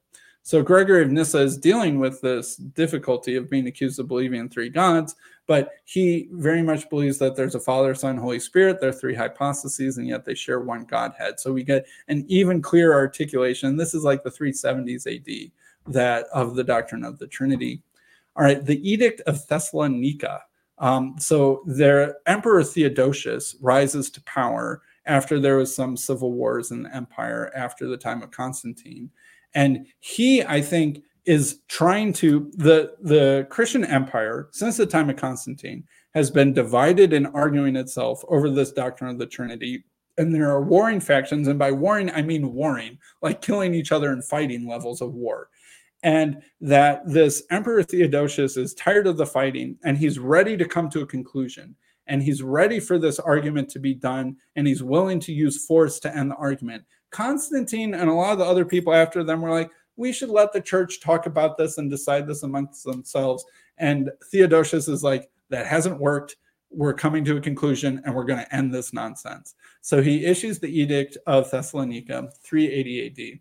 So 0.42 0.62
Gregory 0.62 1.02
of 1.02 1.10
Nyssa 1.10 1.38
is 1.38 1.58
dealing 1.58 1.98
with 1.98 2.20
this 2.20 2.56
difficulty 2.56 3.36
of 3.36 3.50
being 3.50 3.66
accused 3.66 4.00
of 4.00 4.08
believing 4.08 4.40
in 4.40 4.48
three 4.48 4.70
gods, 4.70 5.14
but 5.50 5.72
he 5.84 6.28
very 6.30 6.62
much 6.62 6.88
believes 6.88 7.18
that 7.18 7.34
there's 7.34 7.56
a 7.56 7.60
Father, 7.60 7.92
Son, 7.92 8.16
Holy 8.16 8.38
Spirit. 8.38 8.80
There 8.80 8.90
are 8.90 8.92
three 8.92 9.16
hypostases, 9.16 9.98
and 9.98 10.06
yet 10.06 10.24
they 10.24 10.32
share 10.32 10.60
one 10.60 10.84
Godhead. 10.84 11.40
So 11.40 11.52
we 11.52 11.64
get 11.64 11.88
an 12.06 12.24
even 12.28 12.62
clearer 12.62 12.94
articulation. 12.94 13.76
This 13.76 13.92
is 13.92 14.04
like 14.04 14.22
the 14.22 14.30
370s 14.30 15.08
AD 15.12 15.50
that 15.92 16.26
of 16.32 16.54
the 16.54 16.62
doctrine 16.62 17.02
of 17.02 17.18
the 17.18 17.26
Trinity. 17.26 17.82
All 18.36 18.44
right, 18.44 18.64
the 18.64 18.78
Edict 18.88 19.22
of 19.22 19.44
Thessalonica. 19.48 20.40
Um, 20.78 21.16
so 21.18 21.64
their 21.66 22.18
Emperor 22.28 22.62
Theodosius 22.62 23.56
rises 23.60 24.08
to 24.10 24.22
power 24.22 24.82
after 25.06 25.40
there 25.40 25.56
was 25.56 25.74
some 25.74 25.96
civil 25.96 26.30
wars 26.30 26.70
in 26.70 26.84
the 26.84 26.94
empire 26.94 27.50
after 27.56 27.88
the 27.88 27.96
time 27.96 28.22
of 28.22 28.30
Constantine. 28.30 29.10
And 29.54 29.88
he, 29.98 30.44
I 30.44 30.60
think, 30.60 31.02
is 31.26 31.60
trying 31.68 32.12
to 32.14 32.50
the 32.54 32.94
the 33.00 33.46
Christian 33.50 33.84
empire 33.84 34.48
since 34.52 34.76
the 34.76 34.86
time 34.86 35.10
of 35.10 35.16
Constantine 35.16 35.84
has 36.14 36.30
been 36.30 36.52
divided 36.52 37.12
and 37.12 37.28
arguing 37.34 37.76
itself 37.76 38.24
over 38.28 38.50
this 38.50 38.72
doctrine 38.72 39.10
of 39.10 39.18
the 39.18 39.26
Trinity. 39.26 39.84
And 40.18 40.34
there 40.34 40.50
are 40.50 40.62
warring 40.62 41.00
factions, 41.00 41.48
and 41.48 41.58
by 41.58 41.72
warring 41.72 42.10
I 42.10 42.22
mean 42.22 42.52
warring, 42.52 42.98
like 43.22 43.42
killing 43.42 43.74
each 43.74 43.92
other 43.92 44.12
and 44.12 44.24
fighting 44.24 44.66
levels 44.66 45.00
of 45.00 45.14
war. 45.14 45.48
And 46.02 46.42
that 46.60 47.02
this 47.06 47.42
Emperor 47.50 47.82
Theodosius 47.82 48.56
is 48.56 48.74
tired 48.74 49.06
of 49.06 49.18
the 49.18 49.26
fighting 49.26 49.76
and 49.84 49.98
he's 49.98 50.18
ready 50.18 50.56
to 50.56 50.64
come 50.64 50.88
to 50.90 51.02
a 51.02 51.06
conclusion. 51.06 51.76
And 52.06 52.22
he's 52.22 52.42
ready 52.42 52.80
for 52.80 52.98
this 52.98 53.20
argument 53.20 53.68
to 53.70 53.78
be 53.78 53.94
done, 53.94 54.36
and 54.56 54.66
he's 54.66 54.82
willing 54.82 55.20
to 55.20 55.32
use 55.32 55.64
force 55.64 56.00
to 56.00 56.16
end 56.16 56.32
the 56.32 56.36
argument. 56.36 56.82
Constantine 57.10 57.94
and 57.94 58.10
a 58.10 58.12
lot 58.12 58.32
of 58.32 58.38
the 58.38 58.44
other 58.44 58.64
people 58.64 58.92
after 58.92 59.22
them 59.22 59.42
were 59.42 59.50
like, 59.50 59.70
we 60.00 60.12
should 60.12 60.30
let 60.30 60.50
the 60.50 60.60
church 60.62 61.00
talk 61.00 61.26
about 61.26 61.58
this 61.58 61.76
and 61.76 61.90
decide 61.90 62.26
this 62.26 62.42
amongst 62.42 62.84
themselves. 62.84 63.44
And 63.76 64.10
Theodosius 64.30 64.88
is 64.88 65.04
like, 65.04 65.30
that 65.50 65.66
hasn't 65.66 66.00
worked. 66.00 66.36
We're 66.70 66.94
coming 66.94 67.22
to 67.26 67.36
a 67.36 67.40
conclusion 67.40 68.00
and 68.04 68.14
we're 68.14 68.24
going 68.24 68.38
to 68.38 68.54
end 68.54 68.72
this 68.72 68.94
nonsense. 68.94 69.56
So 69.82 70.00
he 70.00 70.24
issues 70.24 70.58
the 70.58 70.80
Edict 70.80 71.18
of 71.26 71.50
Thessalonica, 71.50 72.32
380 72.42 73.06
AD. 73.34 73.40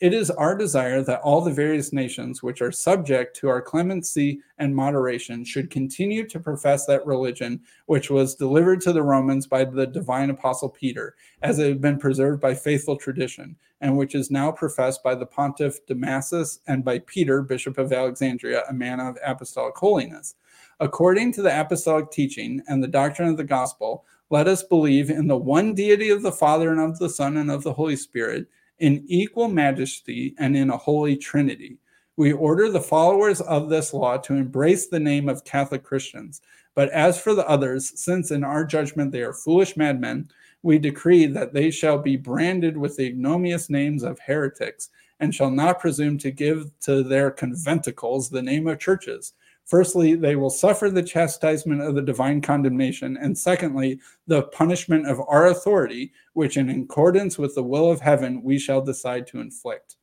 It 0.00 0.14
is 0.14 0.30
our 0.30 0.56
desire 0.56 1.02
that 1.02 1.22
all 1.22 1.40
the 1.40 1.52
various 1.52 1.92
nations 1.92 2.40
which 2.40 2.62
are 2.62 2.70
subject 2.70 3.34
to 3.38 3.48
our 3.48 3.60
clemency 3.60 4.38
and 4.58 4.74
moderation 4.74 5.44
should 5.44 5.70
continue 5.70 6.24
to 6.28 6.38
profess 6.38 6.86
that 6.86 7.04
religion 7.04 7.62
which 7.86 8.08
was 8.08 8.36
delivered 8.36 8.80
to 8.82 8.92
the 8.92 9.02
Romans 9.02 9.48
by 9.48 9.64
the 9.64 9.88
divine 9.88 10.30
apostle 10.30 10.68
Peter, 10.68 11.16
as 11.42 11.58
it 11.58 11.66
had 11.66 11.80
been 11.80 11.98
preserved 11.98 12.40
by 12.40 12.54
faithful 12.54 12.96
tradition, 12.96 13.56
and 13.80 13.96
which 13.96 14.14
is 14.14 14.30
now 14.30 14.52
professed 14.52 15.02
by 15.02 15.16
the 15.16 15.26
pontiff 15.26 15.84
Damasus 15.86 16.60
and 16.68 16.84
by 16.84 17.00
Peter, 17.00 17.42
bishop 17.42 17.76
of 17.76 17.92
Alexandria, 17.92 18.62
a 18.68 18.72
man 18.72 19.00
of 19.00 19.18
apostolic 19.26 19.76
holiness. 19.76 20.36
According 20.78 21.32
to 21.32 21.42
the 21.42 21.60
apostolic 21.60 22.12
teaching 22.12 22.62
and 22.68 22.80
the 22.80 22.86
doctrine 22.86 23.30
of 23.30 23.36
the 23.36 23.42
gospel, 23.42 24.04
let 24.30 24.46
us 24.46 24.62
believe 24.62 25.10
in 25.10 25.26
the 25.26 25.36
one 25.36 25.74
deity 25.74 26.10
of 26.10 26.22
the 26.22 26.30
Father 26.30 26.70
and 26.70 26.80
of 26.80 27.00
the 27.00 27.10
Son 27.10 27.36
and 27.36 27.50
of 27.50 27.64
the 27.64 27.72
Holy 27.72 27.96
Spirit 27.96 28.46
in 28.78 29.04
equal 29.06 29.48
majesty 29.48 30.34
and 30.38 30.56
in 30.56 30.70
a 30.70 30.76
holy 30.76 31.16
trinity. 31.16 31.78
We 32.16 32.32
order 32.32 32.70
the 32.70 32.80
followers 32.80 33.40
of 33.40 33.68
this 33.68 33.94
law 33.94 34.16
to 34.18 34.34
embrace 34.34 34.88
the 34.88 35.00
name 35.00 35.28
of 35.28 35.44
Catholic 35.44 35.84
Christians. 35.84 36.40
But 36.74 36.90
as 36.90 37.20
for 37.20 37.34
the 37.34 37.48
others, 37.48 37.92
since 38.00 38.30
in 38.30 38.44
our 38.44 38.64
judgment 38.64 39.12
they 39.12 39.22
are 39.22 39.32
foolish 39.32 39.76
madmen, 39.76 40.28
we 40.62 40.78
decree 40.78 41.26
that 41.26 41.52
they 41.52 41.70
shall 41.70 41.98
be 41.98 42.16
branded 42.16 42.76
with 42.76 42.96
the 42.96 43.06
ignominious 43.06 43.70
names 43.70 44.02
of 44.02 44.18
heretics, 44.18 44.90
and 45.20 45.34
shall 45.34 45.50
not 45.50 45.80
presume 45.80 46.18
to 46.18 46.30
give 46.30 46.70
to 46.80 47.02
their 47.02 47.30
conventicles 47.30 48.28
the 48.28 48.42
name 48.42 48.66
of 48.66 48.78
churches. 48.78 49.34
Firstly, 49.68 50.14
they 50.14 50.34
will 50.34 50.48
suffer 50.48 50.88
the 50.88 51.02
chastisement 51.02 51.82
of 51.82 51.94
the 51.94 52.00
divine 52.00 52.40
condemnation, 52.40 53.18
and 53.18 53.36
secondly, 53.36 54.00
the 54.26 54.44
punishment 54.44 55.06
of 55.06 55.20
our 55.28 55.48
authority, 55.48 56.10
which 56.32 56.56
in 56.56 56.70
accordance 56.70 57.36
with 57.36 57.54
the 57.54 57.62
will 57.62 57.90
of 57.90 58.00
heaven 58.00 58.42
we 58.42 58.58
shall 58.58 58.80
decide 58.80 59.26
to 59.26 59.40
inflict. 59.40 59.96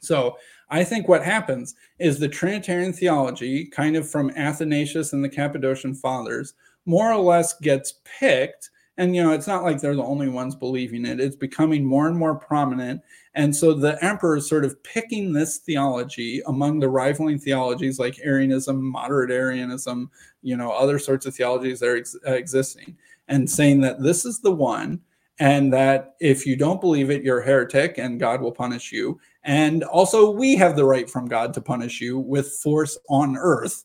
So 0.00 0.36
I 0.70 0.82
think 0.82 1.06
what 1.06 1.22
happens 1.22 1.76
is 2.00 2.18
the 2.18 2.28
Trinitarian 2.28 2.92
theology, 2.92 3.66
kind 3.66 3.94
of 3.94 4.10
from 4.10 4.30
Athanasius 4.30 5.12
and 5.12 5.22
the 5.22 5.28
Cappadocian 5.28 5.94
Fathers, 5.94 6.54
more 6.84 7.12
or 7.12 7.22
less 7.22 7.56
gets 7.60 8.00
picked 8.18 8.70
and 8.96 9.14
you 9.16 9.22
know 9.22 9.32
it's 9.32 9.46
not 9.46 9.64
like 9.64 9.80
they're 9.80 9.96
the 9.96 10.02
only 10.02 10.28
ones 10.28 10.54
believing 10.54 11.04
it. 11.04 11.20
It's 11.20 11.36
becoming 11.36 11.84
more 11.84 12.06
and 12.06 12.16
more 12.16 12.34
prominent. 12.34 13.02
And 13.34 13.54
so 13.54 13.74
the 13.74 14.02
emperor 14.04 14.36
is 14.36 14.48
sort 14.48 14.64
of 14.64 14.80
picking 14.84 15.32
this 15.32 15.58
theology 15.58 16.40
among 16.46 16.78
the 16.78 16.88
rivaling 16.88 17.38
theologies 17.38 17.98
like 17.98 18.20
arianism 18.24 18.82
moderate 18.82 19.30
arianism 19.30 20.10
you 20.42 20.56
know 20.56 20.70
other 20.70 20.98
sorts 20.98 21.26
of 21.26 21.34
theologies 21.34 21.80
that 21.80 21.88
are 21.88 21.96
ex- 21.96 22.16
uh, 22.26 22.32
existing 22.32 22.96
and 23.28 23.50
saying 23.50 23.80
that 23.80 24.02
this 24.02 24.24
is 24.24 24.40
the 24.40 24.52
one 24.52 25.00
and 25.40 25.72
that 25.72 26.14
if 26.20 26.46
you 26.46 26.54
don't 26.54 26.80
believe 26.80 27.10
it 27.10 27.24
you're 27.24 27.40
a 27.40 27.44
heretic 27.44 27.98
and 27.98 28.20
god 28.20 28.40
will 28.40 28.52
punish 28.52 28.92
you. 28.92 29.18
And 29.42 29.82
also 29.84 30.30
we 30.30 30.56
have 30.56 30.76
the 30.76 30.84
right 30.84 31.10
from 31.10 31.26
god 31.26 31.52
to 31.54 31.60
punish 31.60 32.00
you 32.00 32.18
with 32.18 32.52
force 32.62 32.96
on 33.08 33.36
earth 33.36 33.84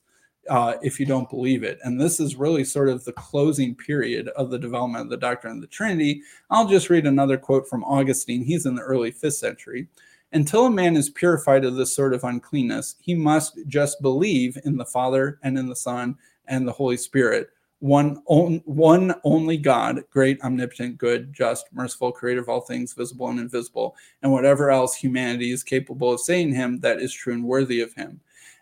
uh, 0.50 0.76
if 0.82 1.00
you 1.00 1.06
don't 1.06 1.30
believe 1.30 1.64
it. 1.64 1.80
And 1.84 2.00
this 2.00 2.20
is 2.20 2.36
really 2.36 2.64
sort 2.64 2.90
of 2.90 3.04
the 3.04 3.14
closing 3.14 3.76
period 3.76 4.30
of 4.30 4.50
the 4.50 4.60
development 4.60 5.04
of 5.04 5.10
the 5.10 5.18
doctrine 5.18 5.56
of 5.56 5.62
the 5.62 5.68
Trinity. 5.68 6.22
I'll 6.50 6.68
just 6.68 6.90
read 6.90 7.06
another 7.06 7.38
quote 7.38 7.68
from 7.68 7.84
Augustine. 7.84 8.44
He's 8.44 8.66
in 8.66 8.76
the 8.76 8.82
early 8.82 9.12
fifth 9.12 9.36
century. 9.36 9.88
Until 10.32 10.68
a 10.68 10.72
man 10.72 10.96
is 10.96 11.10
purified 11.10 11.66
of 11.66 11.76
this 11.76 11.96
sort 11.96 12.14
of 12.14 12.24
uncleanness, 12.24 12.96
he 13.00 13.16
must 13.16 13.58
just 13.68 14.02
believe 14.02 14.58
in 14.64 14.78
the 14.78 14.86
Father 14.86 15.40
and 15.44 15.58
in 15.58 15.68
the 15.68 15.76
Son 15.76 16.16
and 16.48 16.68
the 16.68 16.72
Holy 16.72 16.98
Spirit. 16.98 17.50
One, 17.80 18.22
on, 18.26 18.62
one 18.66 19.16
only 19.24 19.58
God, 19.58 20.04
great, 20.12 20.40
omnipotent, 20.42 20.98
good, 20.98 21.34
just, 21.34 21.68
merciful, 21.72 22.12
creator 22.12 22.42
of 22.42 22.50
all 22.50 22.62
things, 22.62 22.94
visible 22.94 23.30
and 23.30 23.40
invisible, 23.40 23.96
and 24.22 24.32
whatever 24.32 24.70
else 24.70 24.96
humanity 24.96 25.52
is 25.52 25.64
capable 25.64 26.14
of 26.14 26.20
saying 26.20 26.54
him 26.54 26.80
that 26.82 27.02
is 27.02 27.14
true 27.14 27.34
and 27.34 27.44
worthy 27.44 27.82
of 27.82 27.94
him 27.94 28.20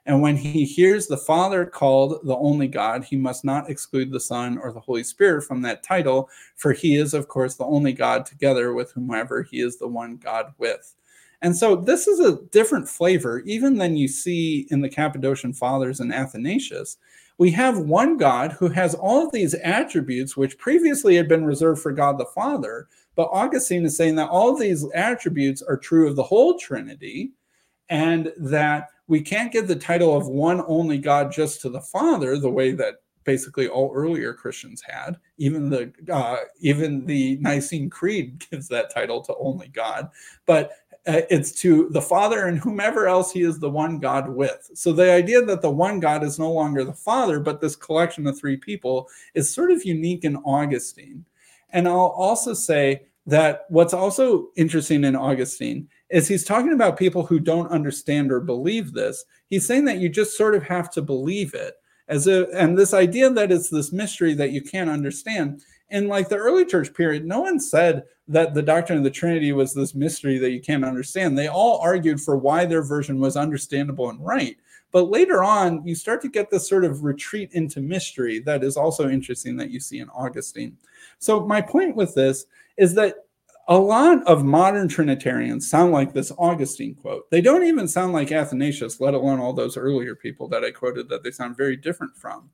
and 0.08 0.22
when 0.22 0.38
he 0.38 0.64
hears 0.64 1.06
the 1.06 1.18
Father 1.18 1.66
called 1.66 2.22
the 2.24 2.38
only 2.38 2.70
God, 2.70 3.04
he 3.04 3.18
must 3.18 3.44
not 3.44 3.70
exclude 3.70 4.10
the 4.10 4.22
Son 4.22 4.58
or 4.58 4.72
the 4.72 4.80
Holy 4.80 5.04
Spirit 5.04 5.44
from 5.44 5.62
that 5.64 5.84
title, 5.84 6.30
for 6.56 6.72
he 6.72 6.96
is, 6.96 7.14
of 7.14 7.28
course, 7.28 7.56
the 7.56 7.66
only 7.66 7.92
God 7.92 8.26
together 8.26 8.74
with 8.74 8.90
whomever 8.94 9.44
he 9.44 9.60
is 9.60 9.78
the 9.78 9.88
one 9.88 10.16
God 10.16 10.54
with. 10.58 10.96
And 11.42 11.56
so 11.56 11.76
this 11.76 12.08
is 12.08 12.22
a 12.22 12.42
different 12.52 12.88
flavor, 12.88 13.42
even 13.42 13.76
than 13.76 13.98
you 13.98 14.08
see 14.08 14.66
in 14.72 14.80
the 14.80 14.90
Cappadocian 14.90 15.52
Fathers 15.52 16.00
and 16.00 16.14
Athanasius. 16.14 16.98
We 17.38 17.52
have 17.52 17.78
one 17.78 18.16
God 18.16 18.54
who 18.54 18.70
has 18.70 18.96
all 18.96 19.26
of 19.26 19.34
these 19.34 19.56
attributes, 19.56 20.38
which 20.38 20.58
previously 20.58 21.16
had 21.16 21.28
been 21.28 21.46
reserved 21.46 21.82
for 21.82 21.92
God 21.92 22.18
the 22.18 22.26
Father. 22.26 22.88
But 23.16 23.30
Augustine 23.34 23.86
is 23.86 23.98
saying 23.98 24.16
that 24.16 24.30
all 24.30 24.54
of 24.54 24.60
these 24.60 24.90
attributes 24.94 25.62
are 25.62 25.78
true 25.78 26.08
of 26.08 26.16
the 26.16 26.24
whole 26.24 26.58
Trinity, 26.58 27.34
and 27.90 28.32
that 28.38 28.88
we 29.08 29.22
can't 29.22 29.52
give 29.52 29.68
the 29.68 29.76
title 29.76 30.16
of 30.16 30.28
one 30.28 30.64
only 30.68 30.98
God 30.98 31.32
just 31.32 31.62
to 31.62 31.70
the 31.70 31.82
Father, 31.82 32.38
the 32.38 32.50
way 32.50 32.72
that 32.72 32.96
basically 33.24 33.68
all 33.68 33.92
earlier 33.94 34.34
Christians 34.34 34.82
had. 34.82 35.18
Even 35.38 35.70
the 35.70 35.92
uh, 36.12 36.38
even 36.60 37.06
the 37.06 37.38
Nicene 37.38 37.90
Creed 37.90 38.44
gives 38.52 38.68
that 38.70 38.94
title 38.94 39.22
to 39.22 39.36
only 39.38 39.68
God, 39.68 40.10
but 40.46 40.72
uh, 41.08 41.22
it's 41.30 41.52
to 41.54 41.88
the 41.92 42.02
Father 42.02 42.48
and 42.48 42.60
whomever 42.60 43.08
else 43.08 43.32
He 43.32 43.44
is 43.44 43.60
the 43.60 43.70
one 43.70 44.00
God 44.00 44.28
with. 44.28 44.70
So 44.74 44.92
the 44.92 45.12
idea 45.12 45.42
that 45.44 45.62
the 45.62 45.70
one 45.70 46.00
God 46.00 46.24
is 46.24 46.40
no 46.40 46.52
longer 46.52 46.84
the 46.84 46.94
Father, 46.94 47.40
but 47.40 47.62
this 47.62 47.76
collection 47.76 48.28
of 48.28 48.38
three 48.38 48.58
people 48.58 49.10
is 49.34 49.54
sort 49.54 49.72
of 49.72 49.86
unique 49.86 50.24
in 50.24 50.38
Augustine. 50.38 51.24
And 51.70 51.88
I'll 51.88 52.14
also 52.16 52.54
say 52.54 53.04
that 53.26 53.66
what's 53.70 53.94
also 53.94 54.50
interesting 54.56 55.04
in 55.04 55.16
Augustine 55.16 55.88
is 56.10 56.28
he's 56.28 56.46
talking 56.46 56.74
about 56.74 56.98
people 56.98 57.26
who 57.26 57.40
don't 57.40 57.72
understand 57.72 58.32
or 58.32 58.40
believe 58.40 58.94
this. 58.94 59.26
He's 59.50 59.66
saying 59.66 59.86
that 59.86 59.98
you 59.98 60.10
just 60.10 60.38
sort 60.38 60.56
of 60.56 60.64
have 60.64 60.90
to 60.92 61.02
believe 61.02 61.54
it 61.54 61.76
as 62.08 62.28
a 62.28 62.48
and 62.54 62.78
this 62.78 62.94
idea 62.94 63.30
that 63.30 63.52
it's 63.52 63.70
this 63.70 63.92
mystery 63.92 64.34
that 64.36 64.52
you 64.52 64.62
can't 64.62 64.90
understand. 64.90 65.62
In 65.90 66.10
like 66.10 66.28
the 66.28 66.36
early 66.36 66.66
church 66.66 66.94
period, 66.94 67.26
no 67.26 67.42
one 67.42 67.60
said 67.60 68.04
that 68.28 68.54
the 68.54 68.62
doctrine 68.62 68.98
of 68.98 69.06
the 69.06 69.10
Trinity 69.10 69.54
was 69.54 69.74
this 69.74 69.96
mystery 69.96 70.38
that 70.38 70.52
you 70.52 70.60
can't 70.60 70.84
understand. 70.84 71.38
They 71.38 71.48
all 71.48 71.80
argued 71.80 72.20
for 72.20 72.36
why 72.36 72.66
their 72.66 72.82
version 72.82 73.20
was 73.20 73.38
understandable 73.38 74.10
and 74.10 74.24
right. 74.26 74.58
But 74.92 75.10
later 75.10 75.44
on, 75.44 75.86
you 75.86 75.96
start 75.96 76.22
to 76.22 76.30
get 76.30 76.50
this 76.50 76.68
sort 76.68 76.84
of 76.84 77.04
retreat 77.04 77.52
into 77.54 77.82
mystery 77.82 78.40
that 78.40 78.64
is 78.64 78.78
also 78.78 79.10
interesting 79.10 79.56
that 79.58 79.70
you 79.70 79.80
see 79.80 80.00
in 80.00 80.10
Augustine. 80.10 80.78
So, 81.20 81.46
my 81.46 81.62
point 81.62 81.96
with 81.96 82.16
this 82.16 82.46
is 82.78 82.94
that 82.96 83.27
a 83.70 83.78
lot 83.78 84.26
of 84.26 84.46
modern 84.46 84.88
Trinitarians 84.88 85.70
sound 85.70 85.92
like 85.92 86.14
this 86.14 86.32
Augustine 86.38 86.96
quote. 86.96 87.30
They 87.30 87.42
don't 87.42 87.66
even 87.66 87.88
sound 87.88 88.14
like 88.14 88.32
Athanasius, 88.32 89.02
let 89.02 89.14
alone 89.14 89.40
all 89.40 89.52
those 89.52 89.76
earlier 89.76 90.16
people 90.16 90.48
that 90.50 90.64
I 90.64 90.72
quoted 90.72 91.10
that 91.10 91.24
they 91.24 91.32
sound 91.32 91.58
very 91.58 91.76
different 91.76 92.16
from. 92.16 92.50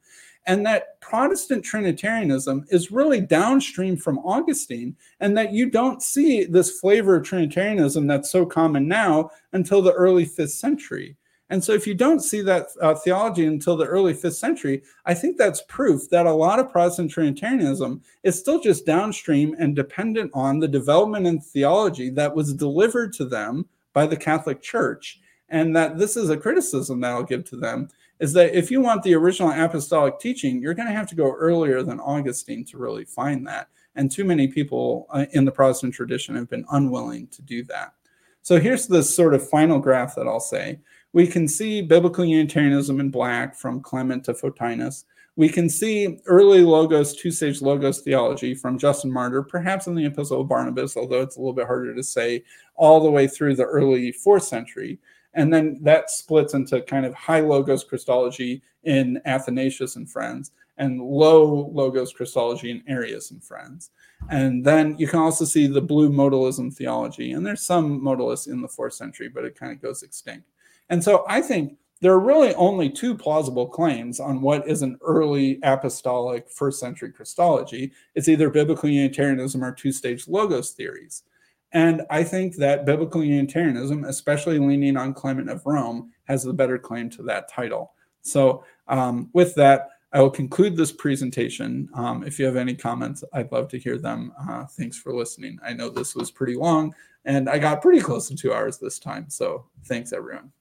And 0.45 0.65
that 0.65 0.99
Protestant 1.02 1.64
Trinitarianism 1.64 2.65
is 2.69 2.91
really 2.91 3.22
downstream 3.22 3.95
from 3.95 4.19
Augustine, 4.19 4.95
and 5.19 5.38
that 5.38 5.53
you 5.53 5.69
don't 5.69 6.02
see 6.02 6.45
this 6.45 6.80
flavor 6.80 7.15
of 7.15 7.23
Trinitarianism 7.23 8.07
that's 8.07 8.31
so 8.31 8.45
common 8.45 8.88
now 8.88 9.30
until 9.53 9.81
the 9.81 9.94
early 9.94 10.26
fifth 10.26 10.52
century. 10.52 11.15
And 11.49 11.63
so, 11.63 11.73
if 11.73 11.85
you 11.85 11.93
don't 11.93 12.21
see 12.21 12.41
that 12.41 12.67
uh, 12.81 12.95
theology 12.95 13.45
until 13.45 13.77
the 13.77 13.85
early 13.85 14.13
fifth 14.13 14.37
century, 14.37 14.81
I 15.05 15.13
think 15.13 15.37
that's 15.37 15.61
proof 15.67 16.09
that 16.09 16.25
a 16.25 16.31
lot 16.31 16.59
of 16.59 16.71
Protestant 16.71 17.11
Trinitarianism 17.11 18.01
is 18.23 18.39
still 18.39 18.59
just 18.59 18.85
downstream 18.85 19.55
and 19.59 19.75
dependent 19.75 20.31
on 20.33 20.59
the 20.59 20.67
development 20.67 21.27
in 21.27 21.39
theology 21.39 22.09
that 22.11 22.35
was 22.35 22.53
delivered 22.53 23.13
to 23.13 23.25
them 23.25 23.67
by 23.91 24.07
the 24.07 24.17
Catholic 24.17 24.61
Church. 24.61 25.19
And 25.49 25.75
that 25.75 25.99
this 25.99 26.17
is 26.17 26.29
a 26.29 26.37
criticism 26.37 27.01
that 27.01 27.11
I'll 27.11 27.23
give 27.23 27.43
to 27.45 27.57
them 27.57 27.89
is 28.19 28.33
that 28.33 28.57
if 28.57 28.71
you 28.71 28.79
want 28.79 29.03
the 29.03 29.13
original 29.13 29.51
apostolic 29.51 30.19
teaching, 30.19 30.61
you're 30.61 30.73
going 30.73 30.87
to 30.87 30.93
have 30.93 31.07
to 31.09 31.15
go 31.15 31.33
earlier 31.33 31.83
than 31.83 31.99
Augustine 31.99 32.63
to 32.65 32.77
really 32.77 33.05
find 33.05 33.45
that. 33.45 33.67
And 33.95 34.11
too 34.11 34.23
many 34.23 34.47
people 34.47 35.07
uh, 35.11 35.25
in 35.31 35.45
the 35.45 35.51
Protestant 35.51 35.93
tradition 35.93 36.35
have 36.35 36.49
been 36.49 36.65
unwilling 36.71 37.27
to 37.27 37.41
do 37.41 37.63
that. 37.65 37.93
So 38.41 38.59
here's 38.59 38.87
the 38.87 39.03
sort 39.03 39.33
of 39.33 39.47
final 39.47 39.79
graph 39.79 40.15
that 40.15 40.27
I'll 40.27 40.39
say 40.39 40.79
we 41.14 41.27
can 41.27 41.48
see 41.48 41.81
biblical 41.81 42.26
Unitarianism 42.26 42.99
in 42.99 43.10
black 43.10 43.56
from 43.56 43.81
Clement 43.81 44.26
to 44.26 44.34
Photinus. 44.34 45.06
We 45.35 45.49
can 45.49 45.69
see 45.69 46.19
early 46.26 46.61
Logos, 46.61 47.15
two 47.15 47.31
stage 47.31 47.61
Logos 47.61 48.02
theology 48.02 48.53
from 48.53 48.77
Justin 48.77 49.11
Martyr, 49.11 49.41
perhaps 49.41 49.88
in 49.88 49.95
the 49.95 50.06
Epistle 50.06 50.41
of 50.41 50.48
Barnabas, 50.48 50.98
although 50.98 51.22
it's 51.22 51.38
a 51.38 51.40
little 51.40 51.53
bit 51.53 51.65
harder 51.65 51.95
to 51.95 52.03
say, 52.03 52.44
all 52.76 53.02
the 53.02 53.10
way 53.10 53.27
through 53.27 53.56
the 53.56 53.64
early 53.64 54.11
fourth 54.11 54.44
century. 54.44 54.99
And 55.34 55.52
then 55.52 55.80
that 55.81 56.11
splits 56.11 56.53
into 56.53 56.81
kind 56.81 57.06
of 57.06 57.14
high 57.15 57.40
Logos 57.40 57.84
Christology 57.84 58.61
in 58.84 59.22
Athanasius 59.26 59.95
and 59.95 60.10
friends, 60.10 60.52
and 60.77 61.02
low 61.02 61.72
Logos 61.73 62.14
Christology 62.14 62.69
in 62.69 62.84
Arius 62.88 63.31
and 63.31 63.44
friends. 63.44 63.91
And 64.30 64.64
then 64.64 64.95
you 64.98 65.07
can 65.07 65.19
also 65.19 65.45
see 65.45 65.68
the 65.68 65.81
blue 65.81 66.10
modalism 66.10 66.73
theology. 66.73 67.31
And 67.31 67.45
there's 67.45 67.64
some 67.64 68.02
modalists 68.02 68.48
in 68.48 68.61
the 68.61 68.68
fourth 68.68 68.94
century, 68.94 69.30
but 69.30 69.45
it 69.45 69.57
kind 69.57 69.72
of 69.72 69.81
goes 69.81 70.03
extinct. 70.03 70.48
And 70.89 71.03
so 71.03 71.26
I 71.27 71.41
think 71.41 71.77
there 72.01 72.11
are 72.11 72.19
really 72.19 72.53
only 72.55 72.89
two 72.89 73.15
plausible 73.15 73.68
claims 73.68 74.19
on 74.19 74.41
what 74.41 74.68
is 74.68 74.81
an 74.81 74.97
early 75.01 75.60
apostolic 75.64 76.49
first 76.49 76.80
century 76.80 77.14
Christology. 77.14 77.93
It's 78.14 78.27
either 78.27 78.49
biblical 78.49 78.89
Unitarianism 78.89 79.64
or 79.64 79.72
two 79.72 79.93
stage 79.93 80.27
logos 80.27 80.72
theories. 80.72 81.23
And 81.72 82.03
I 82.10 82.23
think 82.23 82.57
that 82.57 82.85
biblical 82.85 83.23
Unitarianism, 83.23 84.03
especially 84.03 84.60
leaning 84.60 84.97
on 84.97 85.14
Clement 85.14 85.49
of 85.49 85.65
Rome, 85.65 86.11
has 86.26 86.43
the 86.43 86.53
better 86.53 86.77
claim 86.77 87.10
to 87.11 87.23
that 87.23 87.49
title. 87.49 87.93
So, 88.22 88.64
um, 88.88 89.30
with 89.34 89.55
that, 89.55 89.89
I 90.11 90.22
will 90.22 90.30
conclude 90.30 90.76
this 90.76 90.91
presentation. 90.91 91.89
Um, 91.95 92.23
if 92.23 92.38
you 92.38 92.45
have 92.45 92.55
any 92.55 92.76
comments, 92.76 93.23
I'd 93.34 93.51
love 93.51 93.69
to 93.69 93.80
hear 93.80 93.97
them. 93.97 94.31
Uh, 94.39 94.65
thanks 94.65 94.97
for 94.97 95.15
listening. 95.15 95.57
I 95.65 95.73
know 95.73 95.89
this 95.89 96.15
was 96.15 96.30
pretty 96.30 96.55
long, 96.55 96.93
and 97.26 97.49
I 97.49 97.57
got 97.57 97.81
pretty 97.81 98.01
close 98.01 98.27
to 98.27 98.35
two 98.35 98.53
hours 98.53 98.77
this 98.77 98.99
time. 98.99 99.30
So, 99.30 99.65
thanks, 99.85 100.14
everyone. 100.14 100.51